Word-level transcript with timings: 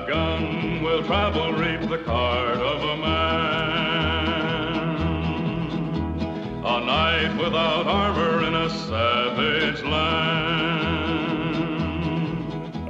without 0.00 0.08
gun 0.08 0.82
will 0.82 1.02
travel, 1.04 1.52
reap 1.52 1.80
the 1.88 1.98
card 1.98 2.58
of 2.58 2.82
a 2.82 2.96
man. 2.96 3.40
A 6.64 6.80
knight 6.84 7.36
without 7.42 7.86
armor 7.86 8.44
in 8.44 8.54
a 8.54 8.70
savage 8.70 9.82
land. 9.82 10.40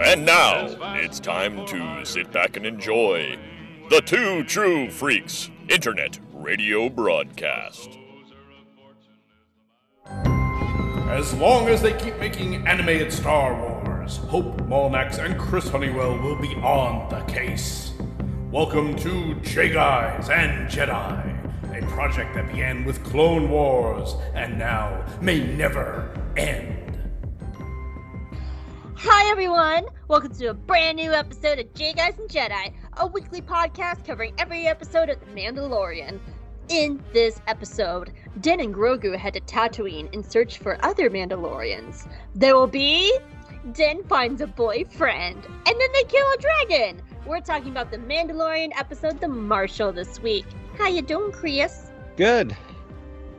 And 0.00 0.26
now 0.26 0.66
it's 0.96 1.20
time 1.20 1.66
to 1.66 2.04
sit 2.04 2.32
back 2.32 2.56
and 2.56 2.66
enjoy 2.66 3.38
the 3.88 4.00
Two 4.00 4.44
True 4.44 4.90
Freaks 4.90 5.50
Internet 5.68 6.18
Radio 6.32 6.88
Broadcast. 6.88 7.90
As 11.08 11.34
long 11.34 11.68
as 11.68 11.82
they 11.82 11.92
keep 11.92 12.16
making 12.18 12.66
animated 12.66 13.12
Star 13.12 13.54
Wars, 13.54 13.69
Hope 14.16 14.56
Molnax 14.62 15.24
and 15.24 15.38
Chris 15.38 15.68
Honeywell 15.68 16.18
will 16.18 16.40
be 16.40 16.54
on 16.56 17.08
the 17.10 17.20
case. 17.32 17.92
Welcome 18.50 18.96
to 18.96 19.34
J 19.42 19.72
Guys 19.72 20.28
and 20.30 20.68
Jedi, 20.68 21.80
a 21.80 21.86
project 21.86 22.34
that 22.34 22.48
began 22.48 22.84
with 22.84 23.04
Clone 23.04 23.48
Wars 23.48 24.16
and 24.34 24.58
now 24.58 25.04
may 25.20 25.38
never 25.54 26.12
end. 26.36 26.98
Hi, 28.96 29.30
everyone! 29.30 29.86
Welcome 30.08 30.34
to 30.34 30.46
a 30.46 30.54
brand 30.54 30.96
new 30.96 31.12
episode 31.12 31.60
of 31.60 31.72
J 31.74 31.92
Guys 31.92 32.18
and 32.18 32.28
Jedi, 32.28 32.74
a 32.98 33.06
weekly 33.06 33.40
podcast 33.40 34.04
covering 34.04 34.34
every 34.38 34.66
episode 34.66 35.08
of 35.08 35.20
The 35.20 35.26
Mandalorian. 35.26 36.18
In 36.68 37.02
this 37.12 37.40
episode, 37.48 38.12
Din 38.40 38.60
and 38.60 38.74
Grogu 38.74 39.16
head 39.16 39.34
to 39.34 39.40
Tatooine 39.40 40.12
in 40.12 40.22
search 40.22 40.58
for 40.58 40.78
other 40.84 41.10
Mandalorians. 41.10 42.08
There 42.34 42.54
will 42.54 42.68
be. 42.68 43.12
Din 43.72 44.02
finds 44.04 44.40
a 44.40 44.46
boyfriend, 44.46 45.44
and 45.44 45.66
then 45.66 45.88
they 45.92 46.04
kill 46.04 46.26
a 46.26 46.36
dragon! 46.38 47.02
We're 47.26 47.40
talking 47.40 47.70
about 47.70 47.90
the 47.90 47.98
Mandalorian 47.98 48.70
episode 48.78 49.20
The 49.20 49.28
Marshal 49.28 49.92
this 49.92 50.18
week. 50.20 50.46
How 50.78 50.88
you 50.88 51.02
doing, 51.02 51.30
Chris? 51.30 51.90
Good. 52.16 52.56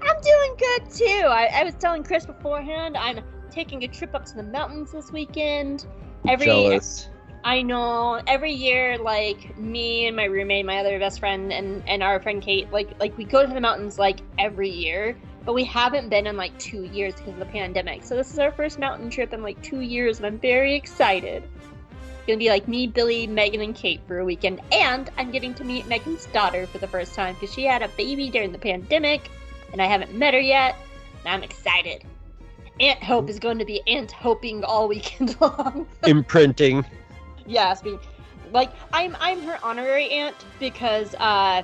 I'm 0.01 0.21
doing 0.21 0.55
good 0.57 0.91
too. 0.91 1.27
I, 1.27 1.49
I 1.53 1.63
was 1.63 1.73
telling 1.75 2.03
Chris 2.03 2.25
beforehand 2.25 2.97
I'm 2.97 3.21
taking 3.49 3.83
a 3.83 3.87
trip 3.87 4.13
up 4.13 4.25
to 4.25 4.35
the 4.35 4.43
mountains 4.43 4.91
this 4.91 5.11
weekend. 5.11 5.87
Every 6.27 6.45
Jealous. 6.45 7.09
I 7.43 7.63
know 7.63 8.21
every 8.27 8.53
year, 8.53 8.99
like 8.99 9.57
me 9.57 10.05
and 10.05 10.15
my 10.15 10.25
roommate, 10.25 10.65
my 10.65 10.77
other 10.77 10.99
best 10.99 11.19
friend, 11.19 11.51
and 11.51 11.83
and 11.87 12.03
our 12.03 12.21
friend 12.21 12.41
Kate, 12.41 12.71
like 12.71 12.99
like 12.99 13.17
we 13.17 13.23
go 13.23 13.45
to 13.45 13.51
the 13.51 13.61
mountains 13.61 13.97
like 13.97 14.19
every 14.37 14.69
year, 14.69 15.17
but 15.45 15.53
we 15.53 15.63
haven't 15.63 16.09
been 16.09 16.27
in 16.27 16.37
like 16.37 16.57
two 16.59 16.83
years 16.83 17.15
because 17.15 17.33
of 17.33 17.39
the 17.39 17.45
pandemic. 17.45 18.03
So 18.03 18.15
this 18.15 18.31
is 18.31 18.39
our 18.39 18.51
first 18.51 18.79
mountain 18.79 19.09
trip 19.09 19.33
in 19.33 19.41
like 19.41 19.61
two 19.61 19.81
years, 19.81 20.17
and 20.17 20.25
I'm 20.25 20.39
very 20.39 20.75
excited. 20.75 21.43
It's 21.43 22.27
gonna 22.27 22.37
be 22.37 22.49
like 22.49 22.67
me, 22.67 22.87
Billy, 22.87 23.25
Megan, 23.27 23.61
and 23.61 23.75
Kate 23.75 24.01
for 24.07 24.19
a 24.19 24.25
weekend, 24.25 24.61
and 24.71 25.09
I'm 25.17 25.31
getting 25.31 25.53
to 25.55 25.63
meet 25.63 25.87
Megan's 25.87 26.27
daughter 26.27 26.67
for 26.67 26.77
the 26.77 26.87
first 26.87 27.15
time 27.15 27.33
because 27.35 27.53
she 27.53 27.63
had 27.65 27.81
a 27.81 27.87
baby 27.89 28.29
during 28.29 28.51
the 28.51 28.59
pandemic, 28.59 29.29
and 29.71 29.81
I 29.81 29.85
haven't 29.85 30.13
met 30.13 30.33
her 30.33 30.39
yet, 30.39 30.75
and 31.25 31.33
I'm 31.33 31.43
excited. 31.43 32.03
Aunt 32.79 33.03
Hope 33.03 33.29
is 33.29 33.39
going 33.39 33.59
to 33.59 33.65
be 33.65 33.81
Aunt 33.87 34.11
Hoping 34.11 34.63
all 34.63 34.87
weekend 34.87 35.35
long. 35.41 35.87
Imprinting. 36.05 36.85
Yes, 37.45 37.81
be- 37.81 37.97
like 38.51 38.71
I'm 38.93 39.15
I'm 39.19 39.41
her 39.43 39.59
honorary 39.63 40.09
aunt 40.09 40.35
because 40.59 41.15
uh, 41.15 41.63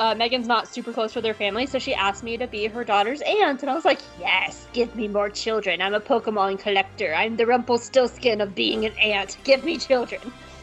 uh, 0.00 0.14
Megan's 0.14 0.48
not 0.48 0.66
super 0.68 0.92
close 0.92 1.14
with 1.14 1.24
her 1.24 1.34
family, 1.34 1.66
so 1.66 1.78
she 1.78 1.94
asked 1.94 2.22
me 2.22 2.36
to 2.36 2.46
be 2.46 2.66
her 2.66 2.84
daughter's 2.84 3.20
aunt, 3.22 3.62
and 3.62 3.70
I 3.70 3.74
was 3.74 3.84
like, 3.84 4.00
yes, 4.18 4.66
give 4.72 4.94
me 4.96 5.08
more 5.08 5.30
children. 5.30 5.80
I'm 5.80 5.94
a 5.94 6.00
Pokemon 6.00 6.58
collector. 6.58 7.14
I'm 7.14 7.36
the 7.36 7.46
Rumpelstiltskin 7.46 8.40
of 8.40 8.54
being 8.54 8.84
an 8.84 8.92
aunt. 8.98 9.36
Give 9.44 9.64
me 9.64 9.78
children 9.78 10.20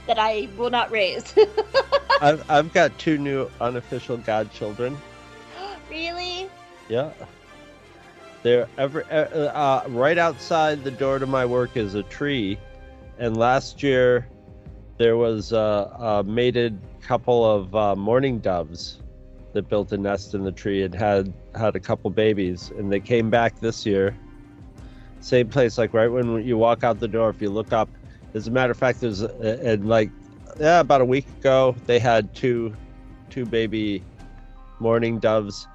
that 0.08 0.20
I 0.20 0.50
will 0.58 0.70
not 0.70 0.92
raise. 0.92 1.34
I've, 2.22 2.50
I've 2.50 2.74
got 2.74 2.98
two 2.98 3.18
new 3.18 3.50
unofficial 3.62 4.18
godchildren. 4.18 4.98
really? 5.90 6.50
Yeah. 6.90 7.12
They're 8.44 8.68
every 8.78 9.04
uh, 9.06 9.28
uh, 9.28 9.86
right 9.90 10.18
outside 10.18 10.84
the 10.84 10.92
door 10.92 11.20
to 11.20 11.28
my 11.28 11.46
work 11.46 11.78
is 11.78 11.94
a 11.94 12.02
tree, 12.04 12.58
and 13.20 13.38
last 13.38 13.84
year 13.84 14.28
there 14.98 15.16
was 15.16 15.52
a, 15.52 15.56
a 15.58 16.24
mated 16.24 16.80
couple 17.02 17.46
of 17.46 17.76
uh, 17.76 17.96
mourning 17.96 18.40
doves 18.40 18.98
that 19.54 19.70
built 19.70 19.92
a 19.92 19.98
nest 19.98 20.34
in 20.34 20.44
the 20.44 20.52
tree 20.52 20.84
and 20.84 20.94
had 20.94 21.34
had 21.56 21.76
a 21.76 21.80
couple 21.80 22.10
babies, 22.10 22.72
and 22.78 22.92
they 22.92 23.00
came 23.00 23.30
back 23.30 23.60
this 23.60 23.86
year. 23.86 24.16
Same 25.20 25.50
place, 25.50 25.78
like 25.78 25.94
right 25.94 26.08
when 26.08 26.44
you 26.46 26.58
walk 26.58 26.84
out 26.84 27.00
the 27.00 27.08
door, 27.08 27.30
if 27.30 27.42
you 27.42 27.50
look 27.50 27.74
up. 27.74 27.90
As 28.34 28.48
a 28.48 28.52
matter 28.52 28.72
of 28.72 28.78
fact, 28.78 29.02
there's 29.02 29.22
and 29.22 29.88
like 29.88 30.10
yeah, 30.60 30.80
about 30.80 31.02
a 31.02 31.06
week 31.06 31.28
ago 31.40 31.76
they 31.86 32.00
had 32.00 32.34
two 32.34 32.74
two 33.30 33.46
baby 33.46 34.04
mourning 34.80 35.20
doves 35.20 35.68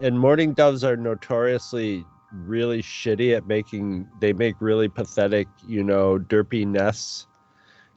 and 0.00 0.18
mourning 0.18 0.52
doves 0.52 0.84
are 0.84 0.96
notoriously 0.96 2.04
really 2.32 2.82
shitty 2.82 3.34
at 3.36 3.46
making 3.46 4.06
they 4.20 4.32
make 4.32 4.54
really 4.60 4.88
pathetic 4.88 5.48
you 5.66 5.82
know 5.82 6.18
derpy 6.18 6.66
nests 6.66 7.27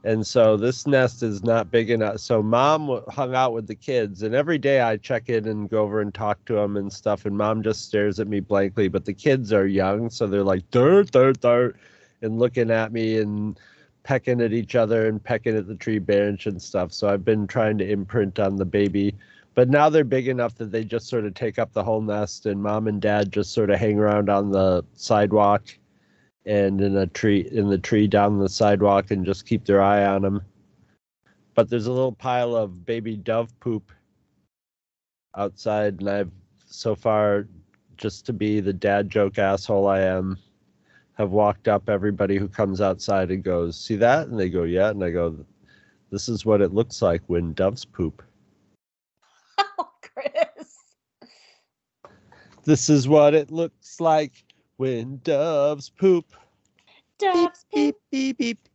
and 0.03 0.25
so 0.25 0.57
this 0.57 0.87
nest 0.87 1.21
is 1.21 1.43
not 1.43 1.69
big 1.69 1.91
enough. 1.91 2.19
So 2.19 2.41
mom 2.41 3.01
hung 3.09 3.35
out 3.35 3.53
with 3.53 3.67
the 3.67 3.75
kids 3.75 4.23
and 4.23 4.33
every 4.33 4.57
day 4.57 4.81
i 4.81 4.97
check 4.97 5.29
in 5.29 5.47
and 5.47 5.69
go 5.69 5.83
over 5.83 6.01
and 6.01 6.13
talk 6.13 6.43
to 6.45 6.53
them 6.53 6.77
and 6.77 6.91
stuff 6.91 7.25
and 7.25 7.37
mom 7.37 7.61
just 7.61 7.85
stares 7.85 8.19
at 8.19 8.27
me 8.27 8.39
blankly 8.39 8.87
but 8.87 9.05
the 9.05 9.13
kids 9.13 9.53
are 9.53 9.67
young 9.67 10.09
so 10.09 10.25
they're 10.25 10.43
like 10.43 10.69
dirt 10.71 11.11
dirt 11.11 11.39
dirt 11.41 11.75
and 12.21 12.39
looking 12.39 12.71
at 12.71 12.91
me 12.91 13.19
and 13.19 13.59
pecking 14.03 14.41
at 14.41 14.53
each 14.53 14.75
other 14.75 15.07
and 15.07 15.23
pecking 15.23 15.55
at 15.55 15.67
the 15.67 15.75
tree 15.75 15.99
branch 15.99 16.47
and 16.47 16.61
stuff. 16.61 16.91
So 16.91 17.07
i've 17.07 17.25
been 17.25 17.45
trying 17.45 17.77
to 17.77 17.89
imprint 17.89 18.39
on 18.39 18.55
the 18.55 18.65
baby 18.65 19.15
but 19.53 19.69
now 19.69 19.89
they're 19.89 20.03
big 20.03 20.27
enough 20.27 20.55
that 20.55 20.71
they 20.71 20.83
just 20.83 21.07
sort 21.07 21.25
of 21.25 21.33
take 21.33 21.59
up 21.59 21.73
the 21.73 21.83
whole 21.83 22.01
nest 22.01 22.47
and 22.47 22.61
mom 22.61 22.87
and 22.87 23.01
dad 23.01 23.31
just 23.31 23.53
sort 23.53 23.69
of 23.69 23.79
hang 23.79 23.99
around 23.99 24.29
on 24.29 24.49
the 24.51 24.83
sidewalk 24.95 25.63
and 26.45 26.81
in 26.81 26.97
a 26.97 27.07
tree 27.07 27.47
in 27.51 27.69
the 27.69 27.77
tree 27.77 28.07
down 28.07 28.39
the 28.39 28.49
sidewalk 28.49 29.11
and 29.11 29.25
just 29.25 29.45
keep 29.45 29.65
their 29.65 29.81
eye 29.81 30.05
on 30.05 30.21
them 30.21 30.41
but 31.53 31.69
there's 31.69 31.87
a 31.87 31.91
little 31.91 32.11
pile 32.11 32.55
of 32.55 32.85
baby 32.85 33.15
dove 33.15 33.57
poop 33.59 33.91
outside 35.37 35.99
and 35.99 36.09
i've 36.09 36.31
so 36.65 36.95
far 36.95 37.47
just 37.97 38.25
to 38.25 38.33
be 38.33 38.59
the 38.59 38.73
dad 38.73 39.09
joke 39.09 39.37
asshole 39.37 39.87
i 39.87 39.99
am 39.99 40.37
have 41.21 41.31
walked 41.31 41.67
up 41.67 41.87
everybody 41.87 42.37
who 42.37 42.47
comes 42.47 42.81
outside 42.81 43.29
and 43.29 43.43
goes 43.43 43.79
see 43.79 43.95
that? 43.95 44.27
And 44.27 44.39
they 44.39 44.49
go 44.49 44.63
yeah. 44.63 44.89
And 44.89 45.03
i 45.03 45.11
go 45.11 45.45
this 46.11 46.27
is 46.27 46.45
what 46.45 46.61
it 46.61 46.73
looks 46.73 47.01
like 47.01 47.21
when 47.27 47.53
doves 47.53 47.85
poop. 47.85 48.23
Oh, 49.79 49.89
Chris. 50.01 50.77
This 52.65 52.89
is 52.89 53.07
what 53.07 53.33
it 53.33 53.51
looks 53.51 54.01
like 54.01 54.33
when 54.81 55.21
doves 55.23 55.89
poop. 55.89 56.25
Beep, 57.31 57.51
Doves 57.51 57.65
beep, 57.71 57.95
beep, 58.11 58.37
beep. 58.39 58.67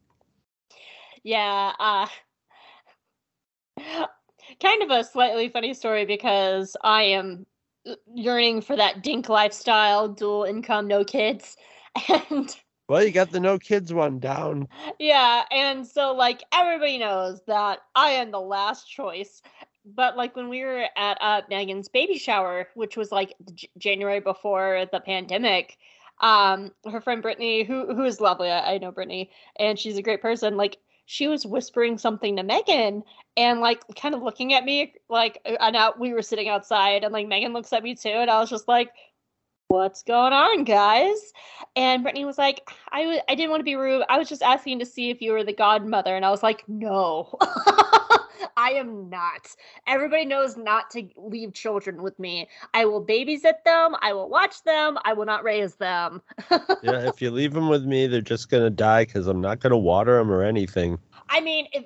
Yeah, 1.24 1.72
uh 1.80 2.06
kind 4.62 4.82
of 4.82 4.90
a 4.90 5.02
slightly 5.04 5.48
funny 5.48 5.74
story 5.74 6.04
because 6.04 6.76
I 6.82 7.02
am 7.02 7.46
yearning 8.14 8.60
for 8.60 8.76
that 8.76 9.02
dink 9.02 9.28
lifestyle, 9.28 10.08
dual 10.08 10.44
income, 10.44 10.86
no 10.86 11.04
kids. 11.04 11.56
And 12.08 12.54
Well, 12.88 13.02
you 13.04 13.10
got 13.10 13.30
the 13.32 13.40
no 13.40 13.58
kids 13.58 13.92
one 13.92 14.20
down. 14.20 14.68
yeah, 14.98 15.44
and 15.50 15.86
so 15.86 16.14
like 16.14 16.44
everybody 16.52 16.98
knows 16.98 17.40
that 17.46 17.80
I 17.96 18.10
am 18.10 18.30
the 18.30 18.40
last 18.40 18.88
choice. 18.88 19.42
But 19.84 20.16
like 20.16 20.36
when 20.36 20.48
we 20.48 20.64
were 20.64 20.86
at 20.96 21.18
uh, 21.20 21.42
Megan's 21.48 21.88
baby 21.88 22.18
shower, 22.18 22.68
which 22.74 22.96
was 22.96 23.10
like 23.12 23.34
J- 23.54 23.68
January 23.78 24.20
before 24.20 24.86
the 24.92 25.00
pandemic, 25.00 25.78
um, 26.20 26.72
her 26.90 27.00
friend 27.00 27.22
Brittany, 27.22 27.64
who 27.64 27.94
who 27.94 28.04
is 28.04 28.20
lovely, 28.20 28.50
I, 28.50 28.74
I 28.74 28.78
know 28.78 28.90
Brittany, 28.90 29.30
and 29.58 29.78
she's 29.78 29.98
a 29.98 30.02
great 30.02 30.22
person. 30.22 30.56
Like 30.56 30.78
she 31.06 31.28
was 31.28 31.46
whispering 31.46 31.98
something 31.98 32.36
to 32.36 32.42
Megan, 32.42 33.02
and 33.36 33.60
like 33.60 33.82
kind 33.96 34.14
of 34.14 34.22
looking 34.22 34.54
at 34.54 34.64
me, 34.64 34.94
like 35.08 35.40
uh, 35.46 35.56
and 35.60 35.76
out 35.76 35.98
we 36.00 36.12
were 36.12 36.22
sitting 36.22 36.48
outside, 36.48 37.04
and 37.04 37.12
like 37.12 37.28
Megan 37.28 37.52
looks 37.52 37.72
at 37.72 37.82
me 37.82 37.94
too, 37.94 38.08
and 38.08 38.30
I 38.30 38.40
was 38.40 38.50
just 38.50 38.66
like, 38.66 38.90
"What's 39.68 40.02
going 40.02 40.32
on, 40.32 40.64
guys?" 40.64 41.32
And 41.76 42.02
Brittany 42.02 42.24
was 42.24 42.38
like, 42.38 42.68
"I 42.92 43.20
didn't 43.28 43.50
want 43.50 43.60
to 43.60 43.64
be 43.64 43.76
rude. 43.76 44.04
I 44.08 44.18
was 44.18 44.28
just 44.28 44.42
asking 44.42 44.78
to 44.78 44.86
see 44.86 45.10
if 45.10 45.20
you 45.20 45.32
were 45.32 45.44
the 45.44 45.52
godmother," 45.52 46.16
and 46.16 46.24
I 46.24 46.30
was 46.30 46.42
like, 46.42 46.64
"No." 46.68 47.38
I 48.56 48.70
am 48.70 49.08
not. 49.08 49.54
Everybody 49.86 50.24
knows 50.24 50.56
not 50.56 50.90
to 50.90 51.08
leave 51.16 51.52
children 51.52 52.02
with 52.02 52.18
me. 52.18 52.48
I 52.74 52.84
will 52.84 53.04
babysit 53.04 53.64
them. 53.64 53.96
I 54.02 54.12
will 54.12 54.28
watch 54.28 54.62
them. 54.64 54.98
I 55.04 55.12
will 55.12 55.26
not 55.26 55.44
raise 55.44 55.74
them. 55.76 56.22
Yeah, 56.82 57.08
if 57.08 57.20
you 57.20 57.30
leave 57.30 57.52
them 57.52 57.68
with 57.68 57.84
me, 57.84 58.06
they're 58.06 58.20
just 58.20 58.48
gonna 58.48 58.70
die 58.70 59.04
because 59.04 59.26
I'm 59.26 59.40
not 59.40 59.60
gonna 59.60 59.78
water 59.78 60.18
them 60.18 60.30
or 60.30 60.42
anything. 60.42 60.98
I 61.28 61.40
mean, 61.40 61.66
if 61.72 61.84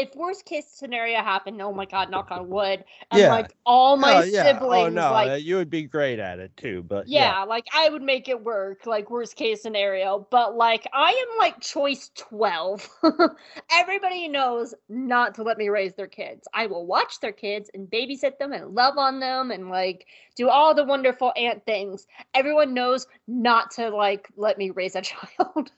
if 0.00 0.14
worst 0.16 0.44
case 0.44 0.66
scenario 0.68 1.18
happened, 1.22 1.60
oh 1.62 1.72
my 1.72 1.86
god, 1.86 2.10
knock 2.10 2.30
on 2.30 2.48
wood, 2.50 2.84
and 3.10 3.26
Yeah. 3.26 3.28
like 3.28 3.54
all 3.66 3.96
my 3.96 4.20
Oh, 4.20 4.22
yeah. 4.22 4.60
siblings, 4.62 4.70
Oh 4.70 4.88
no, 4.88 5.12
like 5.14 5.32
you 5.36 5.56
would 5.56 5.70
be 5.70 5.82
great 5.84 6.18
at 6.18 6.38
it 6.38 6.56
too. 6.56 6.82
But 6.82 7.08
yeah, 7.10 7.44
like 7.44 7.64
I 7.74 7.88
would 7.88 8.02
make 8.02 8.28
it 8.28 8.44
work, 8.44 8.86
like 8.86 9.10
worst 9.10 9.36
case 9.36 9.62
scenario. 9.62 10.26
But 10.30 10.54
like 10.56 10.86
I 10.92 11.10
am 11.10 11.38
like 11.38 11.60
choice 11.60 12.10
12. 12.16 12.88
Everybody 13.72 14.28
knows 14.28 14.74
not 14.88 15.34
to 15.36 15.42
let 15.42 15.58
me 15.58 15.68
raise 15.70 15.94
their 15.94 16.06
kids. 16.06 16.46
I 16.52 16.66
will 16.66 16.86
watch 16.86 17.20
their 17.20 17.32
kids 17.32 17.70
and 17.74 17.88
babysit 17.90 18.38
them 18.38 18.52
and 18.52 18.74
love 18.74 18.98
on 18.98 19.18
them 19.20 19.50
and 19.50 19.70
like 19.70 20.06
do 20.36 20.48
all 20.50 20.74
the 20.74 20.84
wonderful 20.84 21.32
aunt 21.36 21.64
things. 21.64 22.06
Everyone 22.34 22.74
knows 22.74 23.06
not 23.26 23.70
to 23.72 23.88
like 23.88 24.28
let 24.36 24.58
me 24.58 24.70
raise 24.70 24.94
a 24.94 25.02
child. 25.02 25.70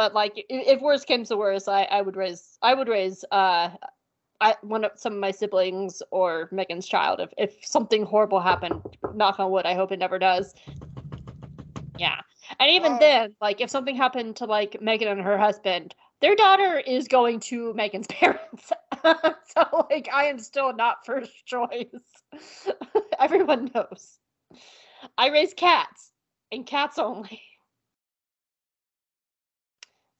But 0.00 0.14
like 0.14 0.46
if 0.48 0.80
worst 0.80 1.06
comes 1.06 1.28
to 1.28 1.36
worst, 1.36 1.68
I, 1.68 1.82
I 1.82 2.00
would 2.00 2.16
raise 2.16 2.56
I 2.62 2.72
would 2.72 2.88
raise 2.88 3.22
uh 3.30 3.68
I 4.40 4.56
one 4.62 4.86
of 4.86 4.92
some 4.94 5.12
of 5.12 5.18
my 5.18 5.30
siblings 5.30 6.02
or 6.10 6.48
Megan's 6.50 6.88
child 6.88 7.20
if 7.20 7.34
if 7.36 7.62
something 7.62 8.04
horrible 8.06 8.40
happened. 8.40 8.80
Knock 9.14 9.38
on 9.38 9.50
wood. 9.50 9.66
I 9.66 9.74
hope 9.74 9.92
it 9.92 9.98
never 9.98 10.18
does. 10.18 10.54
Yeah, 11.98 12.18
and 12.58 12.70
even 12.70 12.92
Oh. 12.92 12.98
then, 12.98 13.36
like 13.42 13.60
if 13.60 13.68
something 13.68 13.94
happened 13.94 14.36
to 14.36 14.46
like 14.46 14.80
Megan 14.80 15.08
and 15.08 15.20
her 15.20 15.36
husband, 15.36 15.94
their 16.22 16.34
daughter 16.34 16.78
is 16.78 17.06
going 17.06 17.38
to 17.50 17.74
Megan's 17.74 18.06
parents. 18.20 18.72
so 19.04 19.86
like 19.90 20.08
I 20.10 20.24
am 20.30 20.38
still 20.38 20.72
not 20.72 21.04
first 21.04 21.30
choice. 21.44 22.00
Everyone 23.18 23.70
knows. 23.74 24.18
I 25.18 25.28
raise 25.28 25.52
cats 25.52 26.10
and 26.50 26.64
cats 26.64 26.98
only. 26.98 27.42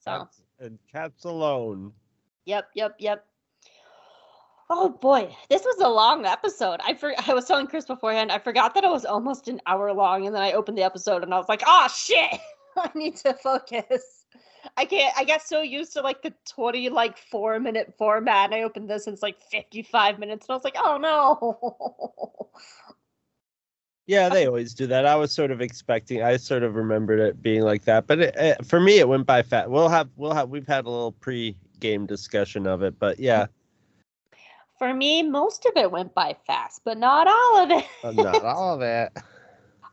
So. 0.00 0.10
Cats, 0.10 0.42
and 0.58 0.78
cats 0.90 1.24
alone. 1.24 1.92
Yep, 2.46 2.70
yep, 2.74 2.96
yep. 2.98 3.26
Oh 4.72 4.88
boy, 4.88 5.34
this 5.48 5.62
was 5.64 5.80
a 5.80 5.88
long 5.88 6.24
episode. 6.26 6.80
I 6.84 6.94
for- 6.94 7.14
I 7.26 7.34
was 7.34 7.44
telling 7.44 7.66
Chris 7.66 7.86
beforehand, 7.86 8.30
I 8.30 8.38
forgot 8.38 8.74
that 8.74 8.84
it 8.84 8.90
was 8.90 9.04
almost 9.04 9.48
an 9.48 9.60
hour 9.66 9.92
long, 9.92 10.26
and 10.26 10.34
then 10.34 10.42
I 10.42 10.52
opened 10.52 10.78
the 10.78 10.84
episode 10.84 11.22
and 11.24 11.34
I 11.34 11.38
was 11.38 11.48
like, 11.48 11.62
oh 11.66 11.88
shit, 11.94 12.38
I 12.76 12.90
need 12.94 13.16
to 13.16 13.34
focus. 13.34 14.24
I 14.76 14.84
can't. 14.84 15.12
I 15.16 15.24
got 15.24 15.42
so 15.42 15.60
used 15.62 15.92
to 15.94 16.02
like 16.02 16.22
the 16.22 16.32
twenty 16.48 16.88
like 16.88 17.18
four 17.18 17.58
minute 17.58 17.94
format, 17.98 18.46
and 18.46 18.54
I 18.54 18.62
opened 18.62 18.88
this 18.88 19.06
and 19.06 19.14
it's 19.14 19.22
like 19.22 19.40
fifty 19.50 19.82
five 19.82 20.18
minutes, 20.18 20.46
and 20.46 20.52
I 20.52 20.56
was 20.56 20.64
like, 20.64 20.76
oh 20.78 20.98
no. 20.98 22.50
Yeah, 24.10 24.28
they 24.28 24.44
always 24.48 24.74
do 24.74 24.88
that. 24.88 25.06
I 25.06 25.14
was 25.14 25.30
sort 25.30 25.52
of 25.52 25.60
expecting. 25.60 26.20
I 26.20 26.36
sort 26.36 26.64
of 26.64 26.74
remembered 26.74 27.20
it 27.20 27.40
being 27.40 27.62
like 27.62 27.84
that, 27.84 28.08
but 28.08 28.18
it, 28.18 28.34
it, 28.36 28.66
for 28.66 28.80
me, 28.80 28.98
it 28.98 29.08
went 29.08 29.24
by 29.24 29.40
fast. 29.40 29.70
We'll 29.70 29.88
have 29.88 30.08
we'll 30.16 30.34
have 30.34 30.48
we've 30.48 30.66
had 30.66 30.84
a 30.84 30.90
little 30.90 31.12
pre-game 31.12 32.06
discussion 32.06 32.66
of 32.66 32.82
it, 32.82 32.98
but 32.98 33.20
yeah, 33.20 33.46
For 34.80 34.92
me, 34.92 35.22
most 35.22 35.64
of 35.64 35.74
it 35.76 35.92
went 35.92 36.12
by 36.12 36.36
fast, 36.44 36.80
but 36.84 36.98
not 36.98 37.28
all 37.28 37.62
of 37.62 37.70
it. 37.70 38.16
not 38.16 38.44
all 38.44 38.74
of 38.74 38.82
it. 38.82 39.12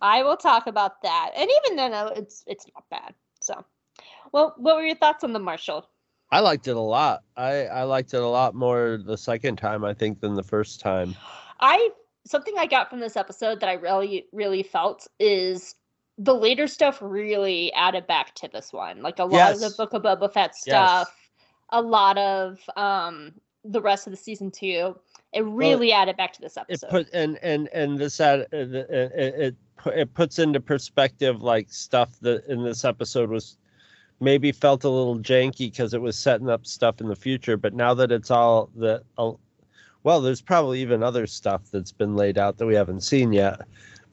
I 0.02 0.24
will 0.24 0.38
talk 0.38 0.66
about 0.66 1.04
that. 1.04 1.34
And 1.38 1.48
even 1.64 1.76
then, 1.76 1.94
it's 2.16 2.44
it's 2.48 2.66
not 2.74 2.90
bad. 2.90 3.14
So, 3.40 3.64
well, 4.32 4.56
what 4.58 4.78
were 4.78 4.84
your 4.84 4.96
thoughts 4.96 5.24
on 5.24 5.32
the 5.32 5.40
Marshal? 5.40 5.88
I 6.32 6.40
liked 6.40 6.68
it 6.68 6.76
a 6.76 6.80
lot. 6.80 7.22
I 7.36 7.68
I 7.68 7.84
liked 7.84 8.16
it 8.16 8.24
a 8.24 8.28
lot 8.28 8.56
more 8.56 8.98
the 8.98 9.16
second 9.16 9.58
time, 9.58 9.86
I 9.86 9.94
think, 9.94 10.22
than 10.22 10.34
the 10.34 10.42
first 10.42 10.80
time. 10.80 11.14
I 11.60 11.92
something 12.28 12.54
I 12.58 12.66
got 12.68 12.90
from 12.90 13.00
this 13.00 13.16
episode 13.16 13.60
that 13.62 13.70
I 13.70 13.74
really 13.74 14.28
really 14.32 14.64
felt 14.64 15.08
is 15.20 15.76
the 16.18 16.34
later 16.34 16.68
stuff 16.68 16.98
really 17.02 17.72
added 17.74 18.08
back 18.08 18.34
to 18.36 18.48
this 18.48 18.74
one. 18.74 19.02
Like 19.02 19.20
a 19.20 19.26
lot 19.26 19.54
of 19.54 19.60
the 19.60 19.70
Book 19.78 19.94
of 19.94 20.02
Boba 20.04 20.32
Fett 20.32 20.52
Yes. 20.52 20.62
stuff, 20.62 21.16
a 21.70 21.82
lot 21.82 22.18
of 22.18 22.60
um 22.76 23.34
the 23.64 23.82
rest 23.82 24.08
of 24.08 24.12
the 24.12 24.18
season 24.18 24.52
two. 24.52 24.98
It 25.34 25.42
really 25.46 25.92
added 25.92 26.18
back 26.18 26.34
to 26.34 26.42
this 26.42 26.58
It 26.58 26.62
episode. 26.62 26.90
put 26.90 27.10
and 27.14 27.38
and 27.44 27.70
and 27.74 27.98
this 27.98 28.20
ad, 28.20 28.42
uh, 28.42 28.46
the- 28.52 28.88
it 28.92 29.36
it 29.40 29.56
it 29.94 30.14
puts 30.14 30.40
into 30.40 30.60
perspective 30.60 31.42
like 31.42 31.72
stuff 31.72 32.20
that 32.22 32.46
in 32.48 32.64
this 32.64 32.84
episode 32.84 33.30
was 33.30 33.58
maybe 34.20 34.52
felt 34.52 34.84
a 34.84 34.90
little 34.90 35.20
janky 35.20 35.70
because 35.72 35.94
it 35.94 36.02
was 36.02 36.18
setting 36.18 36.50
up 36.50 36.66
stuff 36.66 37.00
in 37.02 37.08
the 37.08 37.16
future, 37.16 37.56
but 37.58 37.74
now 37.76 37.94
that 37.94 38.12
it's 38.12 38.32
all 38.32 38.70
the 38.76 39.04
uh, 39.20 39.32
well, 40.08 40.22
there's 40.22 40.40
probably 40.40 40.80
even 40.80 41.04
other 41.04 41.28
stuff 41.28 41.64
that's 41.70 41.92
been 41.92 42.16
laid 42.16 42.38
out 42.38 42.56
that 42.56 42.66
we 42.66 42.76
haven't 42.76 43.02
seen 43.02 43.34
yet. 43.34 43.60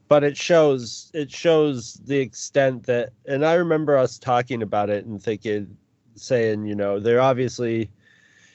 But 0.08 0.24
it 0.24 0.36
shows 0.36 1.08
it 1.14 1.30
shows 1.30 2.00
the 2.04 2.18
extent 2.18 2.86
that 2.86 3.10
and 3.26 3.46
I 3.46 3.54
remember 3.54 3.96
us 3.96 4.18
talking 4.18 4.60
about 4.60 4.90
it 4.90 5.06
and 5.06 5.22
thinking 5.22 5.76
saying, 6.16 6.66
you 6.66 6.74
know, 6.74 6.98
they're 6.98 7.20
obviously 7.20 7.88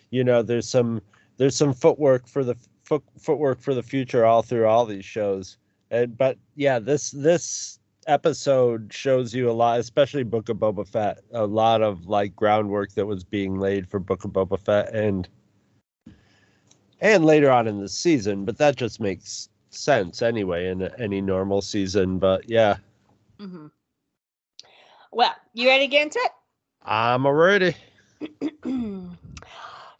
you 0.09 0.21
know, 0.21 0.41
there's 0.41 0.67
some 0.67 1.01
there's 1.37 1.55
some 1.55 1.73
footwork 1.73 2.27
for 2.27 2.43
the 2.43 2.57
foot, 2.83 3.03
footwork 3.17 3.61
for 3.61 3.73
the 3.73 3.83
future 3.83 4.25
all 4.25 4.41
through 4.41 4.67
all 4.67 4.85
these 4.85 5.05
shows. 5.05 5.55
And 5.91 6.17
but 6.17 6.37
yeah, 6.57 6.77
this 6.77 7.11
this 7.11 7.79
episode 8.05 8.91
shows 8.91 9.33
you 9.33 9.49
a 9.49 9.53
lot, 9.53 9.79
especially 9.79 10.23
Book 10.23 10.49
of 10.49 10.57
Boba 10.57 10.85
Fett, 10.85 11.19
a 11.31 11.47
lot 11.47 11.81
of 11.81 12.05
like 12.05 12.35
groundwork 12.35 12.91
that 12.95 13.05
was 13.05 13.23
being 13.23 13.61
laid 13.61 13.87
for 13.87 13.97
Book 13.99 14.25
of 14.25 14.31
Boba 14.31 14.59
Fett 14.59 14.93
and 14.93 15.29
and 17.01 17.25
later 17.25 17.51
on 17.51 17.67
in 17.67 17.79
the 17.79 17.89
season, 17.89 18.45
but 18.45 18.57
that 18.57 18.75
just 18.75 18.99
makes 18.99 19.49
sense 19.69 20.21
anyway 20.21 20.67
in 20.69 20.81
any 20.99 21.21
normal 21.21 21.61
season. 21.61 22.19
But 22.19 22.49
yeah, 22.49 22.77
hmm 23.39 23.67
Well, 25.11 25.35
you 25.53 25.67
ready 25.67 25.85
to 25.85 25.91
get 25.91 26.03
into 26.03 26.19
it? 26.19 26.31
I'm 26.83 27.25
already. 27.25 27.75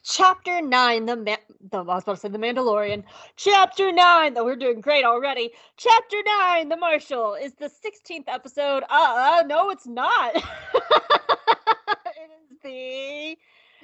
Chapter 0.03 0.61
nine, 0.61 1.05
the 1.05 1.15
Ma- 1.15 1.35
the 1.59 1.77
I 1.77 1.81
was 1.81 2.03
about 2.03 2.13
to 2.15 2.17
say 2.21 2.29
the 2.29 2.37
Mandalorian. 2.39 3.03
Chapter 3.35 3.91
nine, 3.91 4.33
though 4.33 4.43
we're 4.45 4.55
doing 4.55 4.81
great 4.81 5.03
already. 5.05 5.51
Chapter 5.77 6.17
nine, 6.25 6.69
the 6.69 6.77
Marshal 6.77 7.35
is 7.35 7.53
the 7.55 7.69
sixteenth 7.69 8.27
episode. 8.27 8.83
Uh, 8.89 9.39
uh 9.39 9.43
no, 9.47 9.69
it's 9.69 9.87
not. 9.87 10.35
it 10.35 10.43
is 12.41 12.57
the 12.63 13.37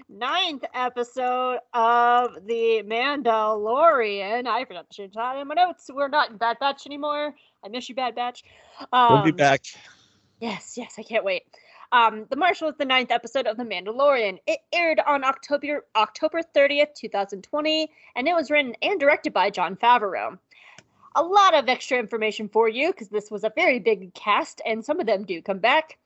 ninth 0.10 0.64
episode 0.74 1.60
of 1.74 2.36
the 2.46 2.84
Mandalorian. 2.86 4.48
I 4.48 4.66
forgot 4.66 4.90
to 4.90 4.96
change 4.96 5.14
that 5.16 5.38
in 5.38 5.48
my 5.48 5.56
notes. 5.56 5.90
We're 5.94 6.08
not 6.08 6.32
in 6.32 6.38
Bad 6.38 6.58
Batch 6.60 6.86
anymore. 6.86 7.34
I 7.64 7.68
miss 7.70 7.90
you, 7.90 7.96
Bad 7.96 8.16
Batch. 8.16 8.44
Um, 8.92 9.14
We'll 9.14 9.24
be 9.24 9.32
back. 9.32 9.64
Yes, 10.40 10.76
yes, 10.78 10.96
I 10.98 11.04
can't 11.04 11.24
wait. 11.24 11.44
Um, 11.92 12.26
the 12.30 12.36
Marshal 12.36 12.70
is 12.70 12.76
the 12.78 12.86
ninth 12.86 13.12
episode 13.12 13.48
of 13.48 13.58
The 13.58 13.64
Mandalorian. 13.64 14.40
It 14.48 14.60
aired 14.74 15.00
on 15.06 15.24
October 15.24 15.86
October 15.96 16.42
30th, 16.56 16.94
2020, 16.96 17.90
and 18.16 18.28
it 18.28 18.34
was 18.34 18.52
written 18.52 18.76
and 18.82 19.00
directed 19.00 19.34
by 19.34 19.50
Jon 19.50 19.76
Favreau. 19.76 20.38
A 21.16 21.24
lot 21.24 21.54
of 21.54 21.70
extra 21.70 21.98
information 21.98 22.50
for 22.50 22.68
you 22.68 22.92
because 22.92 23.08
this 23.08 23.32
was 23.32 23.46
a 23.46 23.52
very 23.56 23.80
big 23.80 24.14
cast, 24.14 24.62
and 24.66 24.84
some 24.84 25.00
of 25.00 25.06
them 25.06 25.24
do 25.24 25.42
come 25.42 25.60
back. 25.60 25.98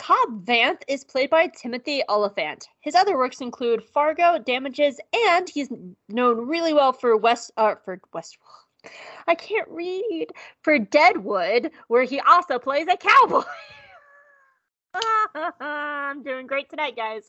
Cobb 0.00 0.46
Vanth 0.46 0.80
is 0.88 1.04
played 1.04 1.28
by 1.28 1.46
Timothy 1.48 2.02
Olyphant. 2.08 2.68
His 2.80 2.94
other 2.94 3.18
works 3.18 3.42
include 3.42 3.84
Fargo, 3.84 4.38
Damages, 4.38 4.98
and 5.12 5.46
he's 5.46 5.68
known 6.08 6.48
really 6.48 6.72
well 6.72 6.94
for 6.94 7.18
West 7.18 7.50
uh, 7.58 7.74
for 7.84 8.00
West. 8.14 8.38
I 9.28 9.34
can't 9.34 9.68
read 9.68 10.28
for 10.62 10.78
Deadwood, 10.78 11.72
where 11.88 12.04
he 12.04 12.18
also 12.20 12.58
plays 12.58 12.86
a 12.88 12.96
cowboy. 12.96 13.42
I'm 15.60 16.22
doing 16.22 16.46
great 16.46 16.70
tonight, 16.70 16.96
guys. 16.96 17.28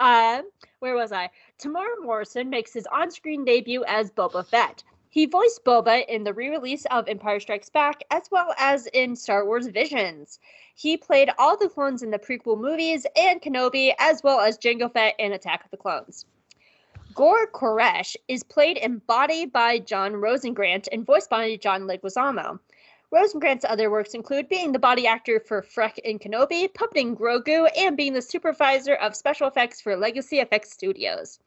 Uh, 0.00 0.42
where 0.80 0.96
was 0.96 1.12
I? 1.12 1.30
Temuera 1.62 2.02
Morrison 2.02 2.50
makes 2.50 2.72
his 2.72 2.88
on 2.92 3.12
screen 3.12 3.44
debut 3.44 3.84
as 3.86 4.10
Boba 4.10 4.44
Fett. 4.44 4.82
He 5.16 5.24
voiced 5.24 5.64
Boba 5.64 6.04
in 6.06 6.24
the 6.24 6.34
re 6.34 6.50
release 6.50 6.84
of 6.90 7.08
Empire 7.08 7.40
Strikes 7.40 7.70
Back 7.70 8.04
as 8.10 8.30
well 8.30 8.52
as 8.58 8.86
in 8.88 9.16
Star 9.16 9.46
Wars 9.46 9.66
Visions. 9.66 10.38
He 10.74 10.98
played 10.98 11.30
all 11.38 11.56
the 11.56 11.70
clones 11.70 12.02
in 12.02 12.10
the 12.10 12.18
prequel 12.18 12.60
movies 12.60 13.06
and 13.16 13.40
Kenobi, 13.40 13.94
as 13.98 14.22
well 14.22 14.40
as 14.40 14.58
Jango 14.58 14.92
Fett 14.92 15.14
in 15.18 15.32
Attack 15.32 15.64
of 15.64 15.70
the 15.70 15.78
Clones. 15.78 16.26
Gor 17.14 17.46
Koresh 17.46 18.14
is 18.28 18.42
played 18.42 18.76
in 18.76 18.98
Body 19.06 19.46
by 19.46 19.78
John 19.78 20.16
Rosengrant 20.16 20.86
and 20.92 21.06
voiced 21.06 21.30
by 21.30 21.56
John 21.56 21.84
Leguizamo. 21.84 22.60
Rosengrant's 23.12 23.64
other 23.64 23.90
works 23.90 24.14
include 24.14 24.48
being 24.48 24.72
the 24.72 24.78
body 24.78 25.06
actor 25.06 25.38
for 25.38 25.62
Freck 25.62 25.98
and 26.04 26.20
Kenobi, 26.20 26.68
puppeting 26.72 27.16
Grogu, 27.16 27.68
and 27.76 27.96
being 27.96 28.14
the 28.14 28.22
supervisor 28.22 28.94
of 28.94 29.14
special 29.14 29.46
effects 29.46 29.80
for 29.80 29.96
Legacy 29.96 30.40
Effects 30.40 30.72
Studios. 30.72 31.38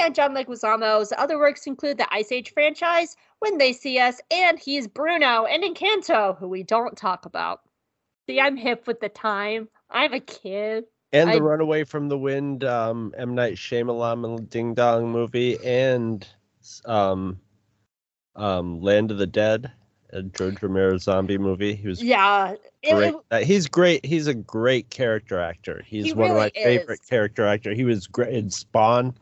And 0.00 0.14
John 0.14 0.34
Leguizamo's 0.34 1.12
other 1.16 1.38
works 1.38 1.66
include 1.66 1.98
the 1.98 2.12
Ice 2.12 2.32
Age 2.32 2.52
franchise, 2.52 3.16
When 3.38 3.58
They 3.58 3.72
See 3.72 3.98
Us, 3.98 4.20
and 4.32 4.58
he's 4.58 4.88
Bruno 4.88 5.44
in 5.44 5.62
Encanto, 5.62 6.36
who 6.38 6.48
we 6.48 6.64
don't 6.64 6.96
talk 6.96 7.24
about. 7.24 7.60
See, 8.28 8.40
I'm 8.40 8.56
hip 8.56 8.88
with 8.88 8.98
the 8.98 9.08
time. 9.08 9.68
I'm 9.88 10.12
a 10.12 10.20
kid. 10.20 10.84
And 11.12 11.30
the 11.30 11.36
I- 11.36 11.38
Runaway 11.38 11.84
from 11.84 12.08
the 12.08 12.18
Wind, 12.18 12.64
um, 12.64 13.14
M 13.16 13.36
Night 13.36 13.54
Shyamalan 13.54 14.50
Ding 14.50 14.74
Dong 14.74 15.12
movie, 15.12 15.56
and 15.64 16.26
um, 16.84 17.38
um, 18.34 18.80
Land 18.80 19.12
of 19.12 19.18
the 19.18 19.26
Dead, 19.28 19.70
a 20.12 20.22
George 20.22 20.62
Romero 20.62 20.96
zombie 20.98 21.38
movie. 21.38 21.74
He 21.74 21.88
was 21.88 22.02
Yeah, 22.02 22.54
great. 22.88 23.14
it- 23.14 23.20
Uh, 23.30 23.38
he's 23.40 23.66
great. 23.68 24.04
He's 24.04 24.26
a 24.26 24.34
great 24.34 24.90
character 24.90 25.38
actor. 25.40 25.82
He's 25.86 26.06
He 26.06 26.12
one 26.12 26.30
of 26.30 26.36
my 26.36 26.50
really 26.54 26.78
favorite 26.78 27.00
character 27.08 27.46
actor. 27.46 27.74
He 27.74 27.84
was 27.84 28.06
great 28.06 28.34
in 28.34 28.50
Spawn, 28.50 29.14